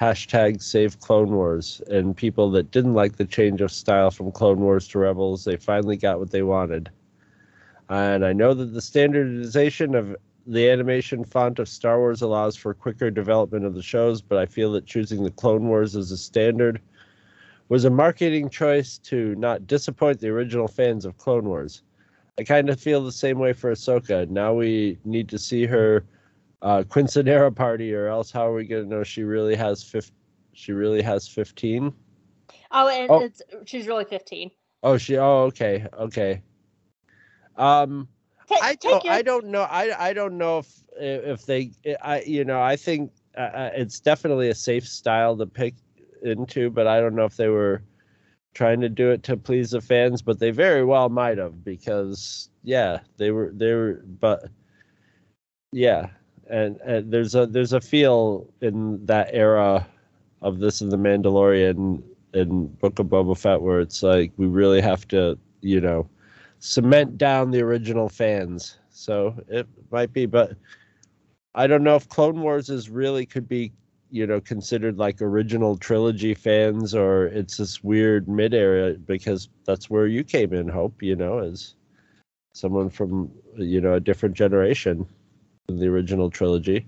hashtag 0.00 0.62
Save 0.62 0.98
Clone 1.00 1.30
Wars 1.32 1.82
and 1.88 2.16
people 2.16 2.50
that 2.52 2.70
didn't 2.70 2.94
like 2.94 3.16
the 3.16 3.26
change 3.26 3.60
of 3.60 3.70
style 3.70 4.10
from 4.10 4.32
Clone 4.32 4.60
Wars 4.60 4.88
to 4.88 4.98
Rebels. 4.98 5.44
They 5.44 5.56
finally 5.56 5.98
got 5.98 6.18
what 6.18 6.30
they 6.30 6.42
wanted. 6.42 6.90
And 7.90 8.24
I 8.24 8.32
know 8.32 8.54
that 8.54 8.72
the 8.72 8.80
standardization 8.80 9.94
of 9.94 10.16
the 10.46 10.68
animation 10.70 11.24
font 11.24 11.58
of 11.58 11.68
Star 11.68 11.98
Wars 11.98 12.22
allows 12.22 12.56
for 12.56 12.74
quicker 12.74 13.10
development 13.10 13.64
of 13.64 13.74
the 13.74 13.82
shows, 13.82 14.20
but 14.22 14.38
I 14.38 14.46
feel 14.46 14.72
that 14.72 14.86
choosing 14.86 15.22
the 15.22 15.30
Clone 15.30 15.68
Wars 15.68 15.96
as 15.96 16.10
a 16.10 16.16
standard 16.16 16.80
was 17.68 17.84
a 17.84 17.90
marketing 17.90 18.48
choice 18.50 18.98
to 18.98 19.34
not 19.36 19.66
disappoint 19.66 20.18
the 20.20 20.28
original 20.28 20.66
fans 20.66 21.04
of 21.04 21.18
Clone 21.18 21.44
Wars. 21.44 21.82
I 22.38 22.42
kind 22.44 22.68
of 22.70 22.80
feel 22.80 23.04
the 23.04 23.12
same 23.12 23.38
way 23.38 23.52
for 23.52 23.70
Ahsoka. 23.72 24.28
Now 24.28 24.54
we 24.54 24.98
need 25.04 25.28
to 25.28 25.38
see 25.38 25.66
her 25.66 26.04
uh, 26.62 26.82
Quinceanera 26.88 27.54
party, 27.54 27.94
or 27.94 28.08
else 28.08 28.30
how 28.30 28.48
are 28.48 28.54
we 28.54 28.64
going 28.66 28.84
to 28.84 28.88
know 28.88 29.02
she 29.04 29.22
really 29.22 29.54
has 29.54 29.82
fif- 29.84 30.12
She 30.52 30.72
really 30.72 31.02
has 31.02 31.28
fifteen. 31.28 31.92
Oh, 32.72 32.88
and 32.88 33.10
Oh. 33.10 33.20
it's 33.20 33.42
she's 33.66 33.86
really 33.86 34.04
15. 34.04 34.50
Oh, 34.82 34.96
she. 34.96 35.16
Oh, 35.18 35.44
okay, 35.44 35.86
okay. 35.98 36.42
Um, 37.56 38.08
Ta- 38.50 38.58
I 38.62 38.74
take 38.74 38.90
don't. 38.90 39.04
your- 39.04 39.14
I 39.14 39.22
don't 39.22 39.46
know. 39.46 39.62
I 39.62 40.10
I 40.10 40.12
don't 40.12 40.38
know 40.38 40.58
if 40.58 40.82
if 40.98 41.46
they. 41.46 41.72
I 42.02 42.22
you 42.22 42.44
know. 42.44 42.60
I 42.60 42.76
think 42.76 43.12
uh, 43.36 43.40
uh, 43.40 43.70
it's 43.74 44.00
definitely 44.00 44.48
a 44.50 44.54
safe 44.54 44.86
style 44.86 45.36
to 45.38 45.46
pick 45.46 45.74
into, 46.22 46.70
but 46.70 46.86
I 46.86 47.00
don't 47.00 47.14
know 47.14 47.24
if 47.24 47.36
they 47.36 47.48
were 47.48 47.82
trying 48.54 48.80
to 48.80 48.88
do 48.88 49.10
it 49.10 49.22
to 49.24 49.36
please 49.36 49.70
the 49.70 49.80
fans, 49.80 50.22
but 50.22 50.38
they 50.40 50.50
very 50.50 50.84
well 50.84 51.08
might 51.08 51.38
have 51.38 51.64
because 51.64 52.50
yeah, 52.64 53.00
they 53.16 53.30
were 53.30 53.50
they 53.54 53.72
were. 53.72 54.04
But 54.20 54.50
yeah, 55.72 56.08
and, 56.48 56.76
and 56.80 57.12
there's 57.12 57.34
a 57.34 57.46
there's 57.46 57.72
a 57.72 57.80
feel 57.80 58.46
in 58.60 59.04
that 59.06 59.30
era 59.32 59.86
of 60.42 60.58
this 60.58 60.80
and 60.80 60.90
the 60.90 60.96
Mandalorian 60.98 62.02
and 62.34 62.78
Book 62.80 62.98
of 62.98 63.06
Boba 63.06 63.36
Fett 63.38 63.60
where 63.62 63.80
it's 63.80 64.02
like 64.02 64.32
we 64.36 64.46
really 64.46 64.80
have 64.80 65.06
to 65.08 65.38
you 65.60 65.80
know 65.80 66.08
cement 66.60 67.18
down 67.18 67.50
the 67.50 67.60
original 67.60 68.08
fans. 68.08 68.78
So 68.90 69.34
it 69.48 69.66
might 69.90 70.12
be, 70.12 70.26
but 70.26 70.56
I 71.54 71.66
don't 71.66 71.82
know 71.82 71.96
if 71.96 72.08
Clone 72.08 72.40
Wars 72.42 72.68
is 72.70 72.88
really 72.88 73.26
could 73.26 73.48
be, 73.48 73.72
you 74.10 74.26
know, 74.26 74.40
considered 74.40 74.98
like 74.98 75.20
original 75.20 75.76
trilogy 75.76 76.34
fans 76.34 76.94
or 76.94 77.26
it's 77.26 77.56
this 77.56 77.82
weird 77.82 78.28
mid 78.28 78.54
area 78.54 78.94
because 78.94 79.48
that's 79.64 79.90
where 79.90 80.06
you 80.06 80.22
came 80.22 80.52
in, 80.52 80.68
Hope, 80.68 81.02
you 81.02 81.16
know, 81.16 81.38
as 81.38 81.74
someone 82.52 82.90
from, 82.90 83.30
you 83.56 83.80
know, 83.80 83.94
a 83.94 84.00
different 84.00 84.34
generation 84.36 85.06
than 85.66 85.78
the 85.78 85.86
original 85.88 86.30
trilogy. 86.30 86.86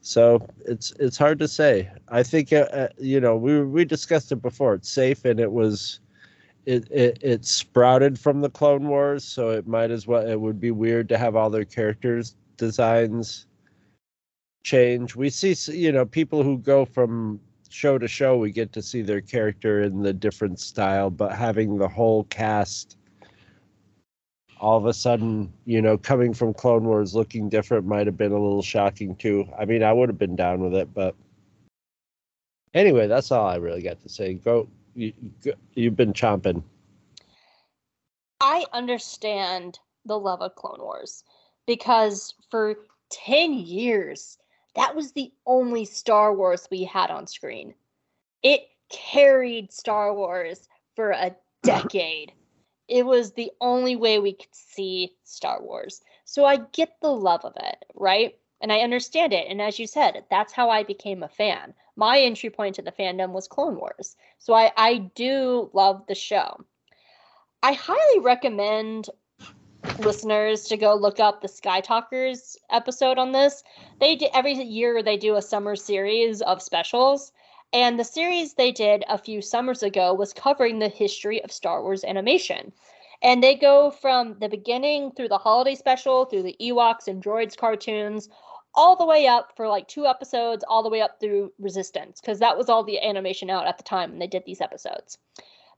So 0.00 0.46
it's 0.64 0.92
it's 0.98 1.18
hard 1.18 1.38
to 1.40 1.48
say. 1.48 1.90
I 2.08 2.22
think 2.22 2.52
uh, 2.52 2.68
uh, 2.72 2.88
you 2.98 3.20
know 3.20 3.36
we 3.36 3.62
we 3.62 3.84
discussed 3.84 4.32
it 4.32 4.36
before. 4.36 4.74
It's 4.74 4.90
safe 4.90 5.26
and 5.26 5.38
it 5.38 5.52
was 5.52 6.00
it, 6.70 6.90
it 6.90 7.18
it 7.20 7.44
sprouted 7.44 8.18
from 8.18 8.40
the 8.40 8.50
Clone 8.50 8.88
Wars, 8.88 9.24
so 9.24 9.50
it 9.50 9.66
might 9.66 9.90
as 9.90 10.06
well. 10.06 10.26
It 10.26 10.40
would 10.40 10.60
be 10.60 10.70
weird 10.70 11.08
to 11.08 11.18
have 11.18 11.34
all 11.34 11.50
their 11.50 11.64
characters 11.64 12.36
designs 12.56 13.46
change. 14.62 15.16
We 15.16 15.30
see, 15.30 15.56
you 15.72 15.90
know, 15.90 16.04
people 16.06 16.42
who 16.42 16.58
go 16.58 16.84
from 16.84 17.40
show 17.70 17.98
to 17.98 18.06
show, 18.06 18.36
we 18.36 18.52
get 18.52 18.72
to 18.74 18.82
see 18.82 19.02
their 19.02 19.20
character 19.20 19.82
in 19.82 20.02
the 20.02 20.12
different 20.12 20.60
style, 20.60 21.10
but 21.10 21.32
having 21.32 21.78
the 21.78 21.88
whole 21.88 22.24
cast 22.24 22.96
all 24.60 24.76
of 24.76 24.84
a 24.84 24.92
sudden, 24.92 25.50
you 25.64 25.80
know, 25.80 25.96
coming 25.96 26.34
from 26.34 26.52
Clone 26.52 26.84
Wars 26.84 27.14
looking 27.14 27.48
different 27.48 27.86
might 27.86 28.06
have 28.06 28.18
been 28.18 28.32
a 28.32 28.38
little 28.38 28.62
shocking 28.62 29.16
too. 29.16 29.48
I 29.58 29.64
mean, 29.64 29.82
I 29.82 29.92
would 29.92 30.10
have 30.10 30.18
been 30.18 30.36
down 30.36 30.60
with 30.60 30.74
it, 30.74 30.92
but 30.92 31.14
anyway, 32.74 33.06
that's 33.06 33.32
all 33.32 33.46
I 33.46 33.56
really 33.56 33.80
got 33.80 34.00
to 34.02 34.08
say. 34.10 34.34
Go, 34.34 34.68
you, 34.94 35.12
you've 35.74 35.96
been 35.96 36.12
chomping. 36.12 36.62
I 38.40 38.64
understand 38.72 39.78
the 40.04 40.18
love 40.18 40.40
of 40.40 40.54
Clone 40.54 40.80
Wars 40.80 41.24
because 41.66 42.34
for 42.50 42.76
10 43.10 43.52
years, 43.52 44.38
that 44.74 44.94
was 44.94 45.12
the 45.12 45.32
only 45.46 45.84
Star 45.84 46.34
Wars 46.34 46.66
we 46.70 46.84
had 46.84 47.10
on 47.10 47.26
screen. 47.26 47.74
It 48.42 48.62
carried 48.90 49.72
Star 49.72 50.14
Wars 50.14 50.68
for 50.96 51.10
a 51.10 51.34
decade. 51.62 52.32
It 52.88 53.04
was 53.06 53.32
the 53.32 53.50
only 53.60 53.94
way 53.96 54.18
we 54.18 54.32
could 54.32 54.54
see 54.54 55.16
Star 55.24 55.62
Wars. 55.62 56.00
So 56.24 56.44
I 56.44 56.56
get 56.72 56.96
the 57.02 57.12
love 57.12 57.44
of 57.44 57.52
it, 57.56 57.84
right? 57.94 58.36
And 58.60 58.72
I 58.72 58.80
understand 58.80 59.32
it. 59.32 59.46
And 59.48 59.62
as 59.62 59.78
you 59.78 59.86
said, 59.86 60.24
that's 60.30 60.52
how 60.52 60.68
I 60.68 60.82
became 60.82 61.22
a 61.22 61.28
fan. 61.28 61.74
My 61.96 62.20
entry 62.20 62.50
point 62.50 62.74
to 62.76 62.82
the 62.82 62.92
fandom 62.92 63.30
was 63.32 63.48
Clone 63.48 63.76
Wars. 63.76 64.16
So 64.38 64.54
I, 64.54 64.70
I 64.76 64.98
do 65.14 65.70
love 65.72 66.06
the 66.06 66.14
show. 66.14 66.64
I 67.62 67.72
highly 67.72 68.20
recommend 68.20 69.08
listeners 69.98 70.64
to 70.64 70.76
go 70.76 70.94
look 70.94 71.20
up 71.20 71.40
the 71.40 71.48
Sky 71.48 71.80
Talkers 71.80 72.56
episode 72.70 73.18
on 73.18 73.32
this. 73.32 73.62
They 73.98 74.16
do 74.16 74.28
every 74.32 74.54
year 74.54 75.02
they 75.02 75.16
do 75.16 75.36
a 75.36 75.42
summer 75.42 75.76
series 75.76 76.42
of 76.42 76.62
specials. 76.62 77.32
And 77.72 77.98
the 77.98 78.04
series 78.04 78.54
they 78.54 78.72
did 78.72 79.04
a 79.08 79.16
few 79.16 79.40
summers 79.40 79.82
ago 79.82 80.12
was 80.12 80.32
covering 80.32 80.78
the 80.78 80.88
history 80.88 81.42
of 81.44 81.52
Star 81.52 81.82
Wars 81.82 82.02
animation. 82.04 82.72
And 83.22 83.42
they 83.42 83.54
go 83.54 83.90
from 83.90 84.38
the 84.40 84.48
beginning 84.48 85.12
through 85.12 85.28
the 85.28 85.38
holiday 85.38 85.74
special, 85.74 86.24
through 86.24 86.42
the 86.42 86.56
Ewoks 86.60 87.06
and 87.06 87.22
Droids 87.22 87.56
cartoons, 87.56 88.28
all 88.74 88.96
the 88.96 89.06
way 89.06 89.26
up 89.26 89.52
for 89.56 89.68
like 89.68 89.88
two 89.88 90.06
episodes, 90.06 90.64
all 90.68 90.82
the 90.82 90.88
way 90.88 91.00
up 91.00 91.20
through 91.20 91.52
Resistance, 91.58 92.20
because 92.20 92.38
that 92.38 92.56
was 92.56 92.68
all 92.68 92.84
the 92.84 93.00
animation 93.00 93.50
out 93.50 93.66
at 93.66 93.78
the 93.78 93.84
time 93.84 94.10
when 94.10 94.18
they 94.18 94.26
did 94.26 94.44
these 94.44 94.60
episodes. 94.60 95.18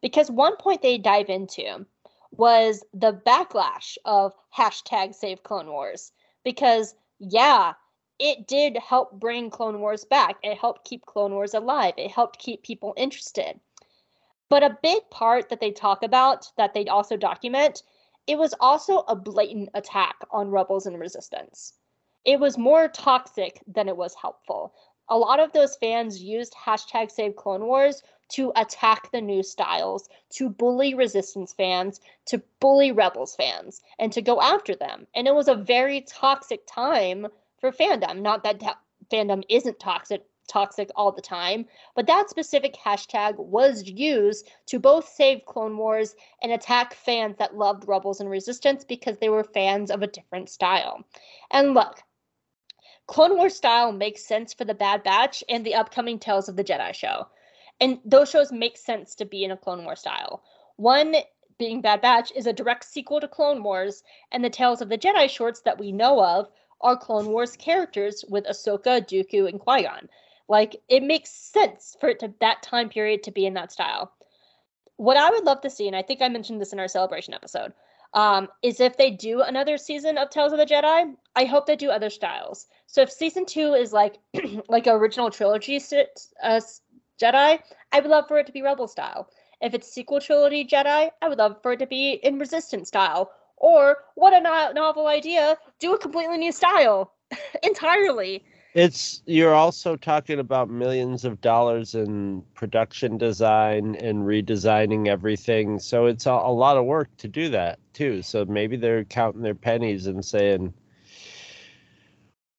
Because 0.01 0.31
one 0.31 0.57
point 0.57 0.83
they 0.83 0.99
dive 0.99 1.29
into 1.29 1.87
was 2.33 2.85
the 2.93 3.13
backlash 3.13 3.97
of 4.05 4.35
hashtag 4.57 5.15
Save 5.15 5.43
Clone 5.43 5.69
Wars. 5.69 6.13
Because, 6.45 6.95
yeah, 7.19 7.75
it 8.19 8.47
did 8.47 8.77
help 8.77 9.13
bring 9.13 9.51
Clone 9.51 9.81
Wars 9.81 10.05
back. 10.05 10.37
It 10.43 10.59
helped 10.59 10.85
keep 10.85 11.07
Clone 11.07 11.33
Wars 11.33 11.55
alive. 11.55 11.95
It 11.97 12.11
helped 12.11 12.39
keep 12.39 12.63
people 12.63 12.95
interested. 12.97 13.61
But 14.49 14.63
a 14.63 14.79
big 14.83 15.09
part 15.11 15.49
that 15.49 15.61
they 15.61 15.71
talk 15.71 16.03
about, 16.03 16.51
that 16.57 16.75
they 16.75 16.87
also 16.87 17.17
document, 17.17 17.83
it 18.27 18.39
was 18.39 18.55
also 18.61 18.99
a 19.09 19.17
blatant 19.17 19.71
attack 19.75 20.17
on 20.31 20.51
rebels 20.51 20.87
and 20.87 20.99
resistance. 20.99 21.75
It 22.25 22.39
was 22.39 22.57
more 22.57 22.87
toxic 22.87 23.61
than 23.67 23.89
it 23.89 23.97
was 23.97 24.15
helpful. 24.15 24.75
A 25.09 25.19
lot 25.19 25.41
of 25.41 25.53
those 25.53 25.77
fans 25.77 26.23
used 26.23 26.55
hashtag 26.55 27.11
Save 27.11 27.35
Clone 27.35 27.67
Wars 27.67 28.03
to 28.29 28.53
attack 28.55 29.11
the 29.11 29.21
new 29.21 29.43
styles, 29.43 30.09
to 30.31 30.49
bully 30.49 30.95
Resistance 30.95 31.53
fans, 31.53 32.01
to 32.27 32.41
bully 32.61 32.93
Rebels 32.93 33.35
fans, 33.35 33.83
and 33.99 34.13
to 34.13 34.23
go 34.23 34.41
after 34.41 34.77
them. 34.77 35.07
And 35.15 35.27
it 35.27 35.35
was 35.35 35.49
a 35.49 35.57
very 35.57 36.01
toxic 36.03 36.63
time 36.67 37.27
for 37.59 37.73
fandom. 37.73 38.21
Not 38.21 38.45
that 38.45 38.61
ta- 38.61 38.79
fandom 39.11 39.43
isn't 39.49 39.81
toxic 39.81 40.25
toxic 40.49 40.91
all 40.97 41.13
the 41.13 41.23
time, 41.23 41.67
but 41.95 42.07
that 42.07 42.29
specific 42.29 42.75
hashtag 42.75 43.37
was 43.37 43.89
used 43.89 44.51
to 44.67 44.79
both 44.79 45.09
save 45.09 45.45
Clone 45.47 45.77
Wars 45.77 46.15
and 46.43 46.53
attack 46.53 46.95
fans 46.95 47.37
that 47.39 47.57
loved 47.57 47.89
Rebels 47.89 48.21
and 48.21 48.29
Resistance 48.29 48.85
because 48.85 49.19
they 49.19 49.29
were 49.29 49.45
fans 49.45 49.91
of 49.91 50.03
a 50.03 50.07
different 50.07 50.51
style. 50.51 51.05
And 51.51 51.75
look, 51.75 52.03
Clone 53.13 53.37
Wars 53.37 53.55
style 53.55 53.93
makes 53.93 54.25
sense 54.25 54.55
for 54.55 54.65
the 54.65 54.73
Bad 54.73 55.03
Batch 55.03 55.45
and 55.47 55.67
the 55.67 55.75
upcoming 55.75 56.19
Tales 56.19 56.49
of 56.49 56.57
the 56.57 56.65
Jedi 56.65 56.95
show. 56.95 57.27
And 57.79 57.99
those 58.07 58.31
shows 58.31 58.51
make 58.51 58.79
sense 58.79 59.15
to 59.17 59.27
be 59.27 59.45
in 59.45 59.51
a 59.51 59.57
Clone 59.59 59.85
War 59.85 59.97
style. 59.97 60.43
One 60.77 61.17
being 61.59 61.83
Bad 61.83 62.01
Batch 62.01 62.33
is 62.35 62.47
a 62.47 62.55
direct 62.55 62.87
sequel 62.87 63.21
to 63.21 63.29
Clone 63.29 63.63
Wars, 63.63 64.03
and 64.31 64.43
the 64.43 64.49
Tales 64.49 64.81
of 64.81 64.89
the 64.89 64.97
Jedi 64.97 65.29
shorts 65.29 65.61
that 65.61 65.79
we 65.79 65.93
know 65.93 66.25
of 66.25 66.49
are 66.81 66.97
Clone 66.97 67.27
Wars 67.27 67.55
characters 67.55 68.25
with 68.31 68.47
Ahsoka, 68.47 69.07
Dooku, 69.07 69.47
and 69.47 69.61
Qui 69.61 69.83
Gon. 69.83 70.09
Like 70.49 70.77
it 70.89 71.03
makes 71.03 71.29
sense 71.29 71.95
for 72.01 72.09
it 72.09 72.19
to 72.21 72.33
that 72.41 72.63
time 72.63 72.89
period 72.89 73.23
to 73.25 73.31
be 73.31 73.45
in 73.45 73.53
that 73.53 73.73
style. 73.73 74.11
What 74.97 75.19
I 75.19 75.29
would 75.29 75.45
love 75.45 75.61
to 75.61 75.71
see, 75.71 75.87
and 75.87 75.95
I 75.95 76.01
think 76.01 76.23
I 76.23 76.31
mentioned 76.31 76.63
this 76.63 76.73
in 76.73 76.81
our 76.81 76.89
celebration 76.89 77.35
episode, 77.35 77.75
um, 78.15 78.49
is 78.63 78.81
if 78.81 78.97
they 78.97 79.11
do 79.11 79.41
another 79.43 79.77
season 79.77 80.19
of 80.19 80.31
Tales 80.31 80.53
of 80.53 80.59
the 80.59 80.67
Jedi, 80.67 81.15
I 81.35 81.45
hope 81.45 81.67
they 81.67 81.77
do 81.77 81.91
other 81.91 82.11
styles. 82.11 82.67
So 82.87 83.01
if 83.03 83.11
season 83.11 83.47
two 83.47 83.73
is 83.75 83.93
like 83.93 84.19
like 84.69 84.87
original 84.87 85.31
trilogy 85.31 85.77
uh, 85.77 86.61
Jedi, 87.21 87.59
I 87.93 88.01
would 88.01 88.11
love 88.11 88.29
for 88.29 88.39
it 88.39 88.47
to 88.47 88.53
be 88.53 88.63
Rebel 88.63 88.89
style. 88.89 89.29
If 89.61 89.75
it's 89.75 89.93
sequel 89.93 90.21
trilogy 90.21 90.65
Jedi, 90.65 91.11
I 91.23 91.29
would 91.29 91.39
love 91.39 91.63
for 91.63 91.73
it 91.73 91.79
to 91.79 91.87
be 91.87 92.13
in 92.23 92.39
Resistance 92.39 92.89
style. 92.89 93.31
Or 93.57 93.99
what 94.17 94.35
a 94.35 94.41
no- 94.41 94.73
novel 94.73 95.07
idea! 95.07 95.57
Do 95.79 95.95
a 95.95 95.99
completely 95.99 96.39
new 96.39 96.53
style 96.53 97.13
entirely. 97.63 98.45
It's 98.75 99.23
you're 99.27 99.55
also 99.55 99.97
talking 99.97 100.39
about 100.39 100.71
millions 100.71 101.27
of 101.27 101.43
dollars 101.43 101.95
in 101.95 102.43
production 102.55 103.19
design 103.19 103.97
and 103.97 104.25
redesigning 104.25 105.09
everything. 105.09 105.79
So 105.79 106.07
it's 106.07 106.25
a, 106.25 106.31
a 106.31 106.53
lot 106.53 106.79
of 106.79 106.87
work 106.87 107.15
to 107.19 107.29
do 107.29 107.51
that 107.51 107.79
too. 107.93 108.23
So 108.23 108.47
maybe 108.47 108.77
they're 108.77 109.05
counting 109.05 109.43
their 109.43 109.55
pennies 109.55 110.07
and 110.07 110.25
saying, 110.25 110.73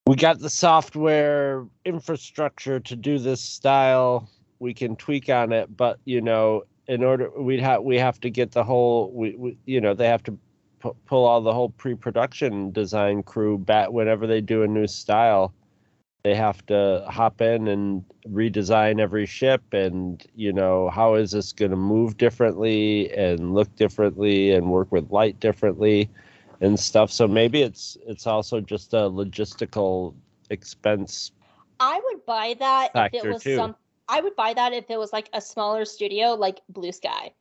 "We 0.06 0.14
got 0.14 0.38
the 0.38 0.50
software 0.50 1.66
infrastructure 1.84 2.78
to 2.78 2.94
do 2.94 3.18
this 3.18 3.40
style. 3.40 4.30
We 4.60 4.72
can 4.72 4.94
tweak 4.94 5.28
on 5.28 5.52
it, 5.52 5.76
but 5.76 5.98
you 6.04 6.20
know, 6.20 6.62
in 6.86 7.02
order 7.02 7.28
we'd 7.30 7.60
have 7.60 7.82
we 7.82 7.98
have 7.98 8.20
to 8.20 8.30
get 8.30 8.52
the 8.52 8.62
whole 8.62 9.10
we, 9.12 9.34
we 9.34 9.58
you 9.66 9.80
know 9.80 9.94
they 9.94 10.06
have 10.06 10.22
to 10.24 10.38
pu- 10.78 10.96
pull 11.06 11.24
all 11.24 11.40
the 11.40 11.52
whole 11.52 11.70
pre-production 11.70 12.70
design 12.70 13.24
crew 13.24 13.58
back 13.58 13.90
whenever 13.90 14.28
they 14.28 14.40
do 14.40 14.62
a 14.62 14.68
new 14.68 14.86
style." 14.86 15.52
They 16.24 16.34
have 16.34 16.64
to 16.66 17.04
hop 17.08 17.40
in 17.40 17.68
and 17.68 18.04
redesign 18.28 18.98
every 18.98 19.26
ship 19.26 19.62
and 19.72 20.26
you 20.34 20.52
know 20.52 20.88
how 20.88 21.14
is 21.14 21.30
this 21.32 21.52
going 21.52 21.70
to 21.70 21.76
move 21.76 22.16
differently 22.16 23.12
and 23.12 23.54
look 23.54 23.74
differently 23.76 24.52
and 24.52 24.70
work 24.70 24.90
with 24.90 25.10
light 25.10 25.38
differently 25.38 26.08
and 26.62 26.80
stuff 26.80 27.12
so 27.12 27.28
maybe 27.28 27.62
it's 27.62 27.98
it's 28.06 28.26
also 28.26 28.60
just 28.60 28.94
a 28.94 29.10
logistical 29.10 30.14
expense 30.50 31.32
I 31.80 32.00
would 32.04 32.24
buy 32.24 32.56
that 32.58 32.90
if 33.12 33.24
it 33.24 33.28
was 33.28 33.42
too. 33.42 33.56
some. 33.56 33.76
I 34.08 34.20
would 34.20 34.36
buy 34.36 34.54
that 34.54 34.72
if 34.72 34.90
it 34.90 34.98
was 34.98 35.12
like 35.12 35.28
a 35.32 35.40
smaller 35.40 35.84
studio, 35.84 36.34
like 36.34 36.60
Blue 36.68 36.92
Sky. 36.92 37.32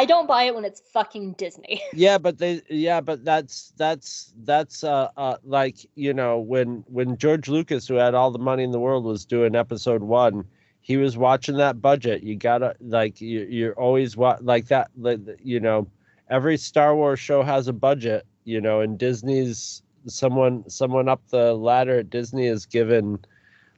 I 0.00 0.06
don't 0.06 0.26
buy 0.26 0.44
it 0.44 0.54
when 0.54 0.64
it's 0.64 0.80
fucking 0.80 1.34
Disney. 1.34 1.82
yeah 1.92 2.16
but 2.16 2.38
they 2.38 2.62
yeah 2.70 3.02
but 3.02 3.22
that's 3.22 3.74
that's 3.76 4.32
that's 4.44 4.82
uh, 4.82 5.10
uh 5.18 5.36
like 5.44 5.76
you 5.94 6.14
know 6.14 6.38
when 6.38 6.82
when 6.86 7.18
george 7.18 7.48
lucas 7.48 7.86
who 7.86 7.96
had 7.96 8.14
all 8.14 8.30
the 8.30 8.38
money 8.38 8.62
in 8.64 8.70
the 8.70 8.80
world 8.80 9.04
was 9.04 9.26
doing 9.26 9.54
episode 9.54 10.02
one 10.02 10.42
he 10.80 10.96
was 10.96 11.18
watching 11.18 11.58
that 11.58 11.82
budget 11.82 12.22
you 12.22 12.34
gotta 12.34 12.74
like 12.80 13.20
you, 13.20 13.40
you're 13.50 13.74
always 13.74 14.16
wa- 14.16 14.38
like 14.40 14.68
that 14.68 14.90
like, 14.96 15.20
you 15.42 15.60
know 15.60 15.86
every 16.30 16.56
star 16.56 16.96
wars 16.96 17.20
show 17.20 17.42
has 17.42 17.68
a 17.68 17.72
budget 17.72 18.24
you 18.44 18.58
know 18.58 18.80
and 18.80 18.98
disney's 18.98 19.82
someone 20.06 20.66
someone 20.66 21.08
up 21.10 21.20
the 21.28 21.52
ladder 21.52 21.98
at 21.98 22.08
disney 22.08 22.46
is 22.46 22.64
given 22.64 23.18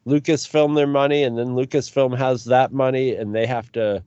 lucasfilm 0.07 0.77
their 0.77 0.87
money 0.87 1.25
and 1.25 1.37
then 1.37 1.49
lucasfilm 1.49 2.17
has 2.17 2.45
that 2.45 2.73
money 2.73 3.17
and 3.17 3.35
they 3.35 3.47
have 3.47 3.73
to 3.73 4.01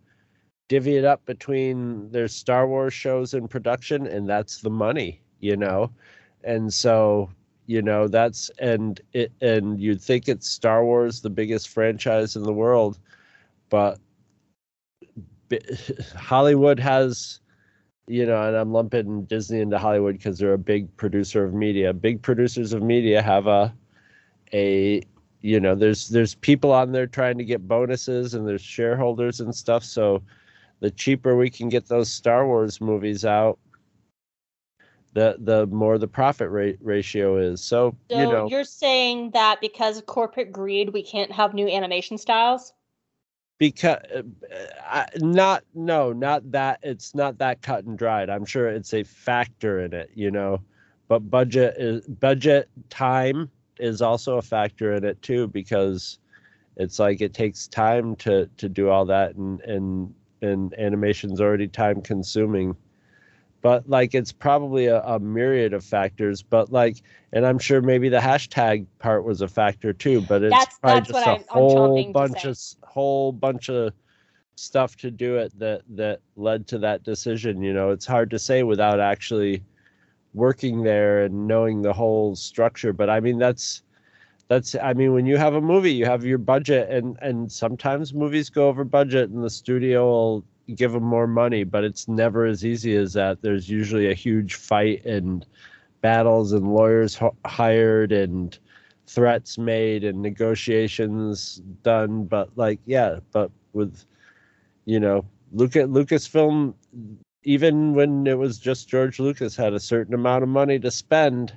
divvy 0.67 0.97
it 0.97 1.05
up 1.05 1.25
between 1.25 2.09
their 2.11 2.27
Star 2.27 2.67
Wars 2.67 2.93
shows 2.93 3.33
in 3.33 3.47
production, 3.47 4.07
and 4.07 4.27
that's 4.27 4.61
the 4.61 4.69
money, 4.69 5.21
you 5.39 5.57
know. 5.57 5.91
And 6.43 6.73
so, 6.73 7.29
you 7.67 7.81
know, 7.81 8.07
that's 8.07 8.49
and 8.59 8.99
it 9.13 9.31
and 9.41 9.79
you'd 9.79 10.01
think 10.01 10.27
it's 10.27 10.49
Star 10.49 10.83
Wars, 10.85 11.21
the 11.21 11.29
biggest 11.29 11.69
franchise 11.69 12.35
in 12.35 12.43
the 12.43 12.53
world, 12.53 12.99
but 13.69 13.99
Hollywood 16.15 16.79
has, 16.79 17.39
you 18.07 18.25
know, 18.25 18.47
and 18.47 18.55
I'm 18.55 18.71
lumping 18.71 19.23
Disney 19.25 19.61
into 19.61 19.77
Hollywood 19.77 20.17
because 20.17 20.39
they're 20.39 20.53
a 20.53 20.57
big 20.57 20.95
producer 20.97 21.43
of 21.45 21.53
media. 21.53 21.93
Big 21.93 22.21
producers 22.21 22.73
of 22.73 22.81
media 22.83 23.21
have 23.21 23.47
a 23.47 23.73
a 24.53 25.01
you 25.41 25.59
know 25.59 25.75
there's 25.75 26.09
there's 26.09 26.35
people 26.35 26.71
on 26.71 26.91
there 26.91 27.07
trying 27.07 27.37
to 27.37 27.45
get 27.45 27.67
bonuses 27.67 28.33
and 28.33 28.47
there's 28.47 28.61
shareholders 28.61 29.41
and 29.41 29.53
stuff 29.55 29.83
so 29.83 30.21
the 30.85 30.91
cheaper 30.91 31.35
we 31.35 31.49
can 31.49 31.67
get 31.67 31.87
those 31.87 32.11
Star 32.11 32.45
Wars 32.45 32.79
movies 32.79 33.25
out, 33.25 33.57
the 35.13 35.35
the 35.39 35.65
more 35.65 35.97
the 35.97 36.07
profit 36.07 36.51
rate 36.51 36.77
ratio 36.79 37.37
is. 37.37 37.59
So, 37.59 37.95
So 38.11 38.19
you 38.19 38.27
know, 38.27 38.47
you're 38.47 38.63
saying 38.63 39.31
that 39.31 39.61
because 39.61 39.97
of 39.97 40.05
corporate 40.05 40.51
greed, 40.51 40.93
we 40.93 41.01
can't 41.01 41.31
have 41.31 41.55
new 41.55 41.67
animation 41.67 42.19
styles? 42.19 42.71
because 43.57 43.97
uh, 44.91 45.05
not 45.17 45.63
no, 45.73 46.13
not 46.13 46.51
that 46.51 46.81
it's 46.83 47.15
not 47.15 47.39
that 47.39 47.63
cut 47.63 47.85
and 47.85 47.97
dried. 47.97 48.29
I'm 48.29 48.45
sure 48.45 48.67
it's 48.67 48.93
a 48.93 49.01
factor 49.01 49.79
in 49.79 49.91
it, 49.91 50.11
you 50.13 50.29
know, 50.29 50.61
but 51.07 51.31
budget 51.31 51.77
is 51.79 52.05
budget 52.05 52.69
time 52.91 53.49
is 53.79 54.03
also 54.03 54.37
a 54.37 54.41
factor 54.43 54.93
in 54.93 55.03
it 55.03 55.19
too 55.23 55.47
because 55.47 56.19
it's 56.77 56.99
like 56.99 57.21
it 57.21 57.33
takes 57.33 57.67
time 57.67 58.15
to 58.17 58.47
to 58.57 58.69
do 58.69 58.89
all 58.89 59.05
that 59.05 59.33
and 59.33 59.61
and 59.61 60.13
and 60.45 60.73
animation's 60.79 61.41
already 61.41 61.67
time 61.67 62.01
consuming. 62.01 62.75
But 63.61 63.89
like 63.89 64.13
it's 64.13 64.31
probably 64.31 64.85
a, 64.85 65.01
a 65.01 65.19
myriad 65.19 65.73
of 65.73 65.83
factors 65.83 66.43
but 66.43 66.71
like 66.71 67.01
and 67.33 67.47
i'm 67.47 67.57
sure 67.57 67.81
maybe 67.81 68.09
the 68.09 68.19
hashtag 68.19 68.85
part 68.99 69.23
was 69.25 69.41
a 69.41 69.47
factor 69.47 69.91
too 69.91 70.21
but 70.21 70.43
it's 70.43 70.51
That's- 70.51 70.77
probably 70.79 70.99
that's 70.99 71.07
just 71.11 71.25
a 71.25 71.29
I'm- 71.31 71.43
I'm 71.49 71.57
whole 71.57 72.11
bunch 72.11 72.45
of 72.45 72.57
whole 72.83 73.31
bunch 73.31 73.69
of 73.69 73.91
stuff 74.55 74.95
to 74.97 75.09
do 75.09 75.37
it 75.37 75.51
that 75.57 75.81
that 75.95 76.19
led 76.35 76.67
to 76.67 76.77
that 76.77 77.03
decision 77.03 77.63
you 77.63 77.73
know? 77.73 77.89
It's 77.89 78.05
hard 78.05 78.29
to 78.29 78.37
say 78.37 78.61
without 78.61 78.99
actually 78.99 79.63
working 80.35 80.83
there 80.83 81.23
and 81.23 81.47
knowing 81.47 81.81
the 81.81 81.91
whole 81.93 82.35
structure 82.35 82.93
but 82.93 83.09
i 83.09 83.19
mean 83.19 83.39
that's 83.39 83.81
that's 84.47 84.75
i 84.75 84.93
mean 84.93 85.13
when 85.13 85.25
you 85.25 85.37
have 85.37 85.55
a 85.55 85.61
movie 85.61 85.91
you 85.91 86.05
have 86.05 86.23
your 86.23 86.37
budget 86.37 86.89
and 86.89 87.17
and 87.21 87.51
sometimes 87.51 88.13
movies 88.13 88.49
go 88.49 88.67
over 88.67 88.83
budget 88.83 89.29
and 89.29 89.43
the 89.43 89.49
studio 89.49 90.05
will 90.05 90.45
give 90.73 90.93
them 90.93 91.03
more 91.03 91.27
money, 91.27 91.63
but 91.63 91.83
it's 91.83 92.07
never 92.07 92.45
as 92.45 92.65
easy 92.65 92.95
as 92.95 93.13
that. 93.13 93.41
There's 93.41 93.69
usually 93.69 94.09
a 94.09 94.15
huge 94.15 94.55
fight 94.55 95.05
and 95.05 95.45
battles 96.01 96.53
and 96.53 96.73
lawyers 96.73 97.19
h- 97.21 97.31
hired 97.45 98.11
and 98.11 98.57
threats 99.07 99.57
made 99.57 100.03
and 100.03 100.21
negotiations 100.21 101.61
done. 101.83 102.25
But 102.25 102.49
like, 102.57 102.79
yeah, 102.85 103.19
but 103.31 103.51
with 103.73 104.05
you 104.85 104.99
know, 104.99 105.25
look 105.53 105.75
at 105.75 105.89
Lucasfilm. 105.89 106.73
Even 107.47 107.93
when 107.93 108.25
it 108.25 108.39
was 108.39 108.57
just 108.57 108.89
George 108.89 109.19
Lucas, 109.19 109.55
had 109.55 109.73
a 109.73 109.79
certain 109.79 110.15
amount 110.15 110.41
of 110.41 110.49
money 110.49 110.79
to 110.79 110.89
spend 110.89 111.53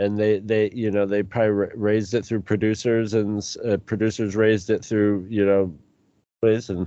and 0.00 0.18
they 0.18 0.38
they 0.38 0.70
you 0.72 0.90
know 0.90 1.04
they 1.04 1.22
probably 1.22 1.68
raised 1.74 2.14
it 2.14 2.24
through 2.24 2.40
producers 2.40 3.12
and 3.12 3.56
uh, 3.68 3.76
producers 3.76 4.34
raised 4.34 4.70
it 4.70 4.82
through 4.82 5.26
you 5.28 5.44
know 5.44 5.72
ways 6.42 6.70
and 6.70 6.86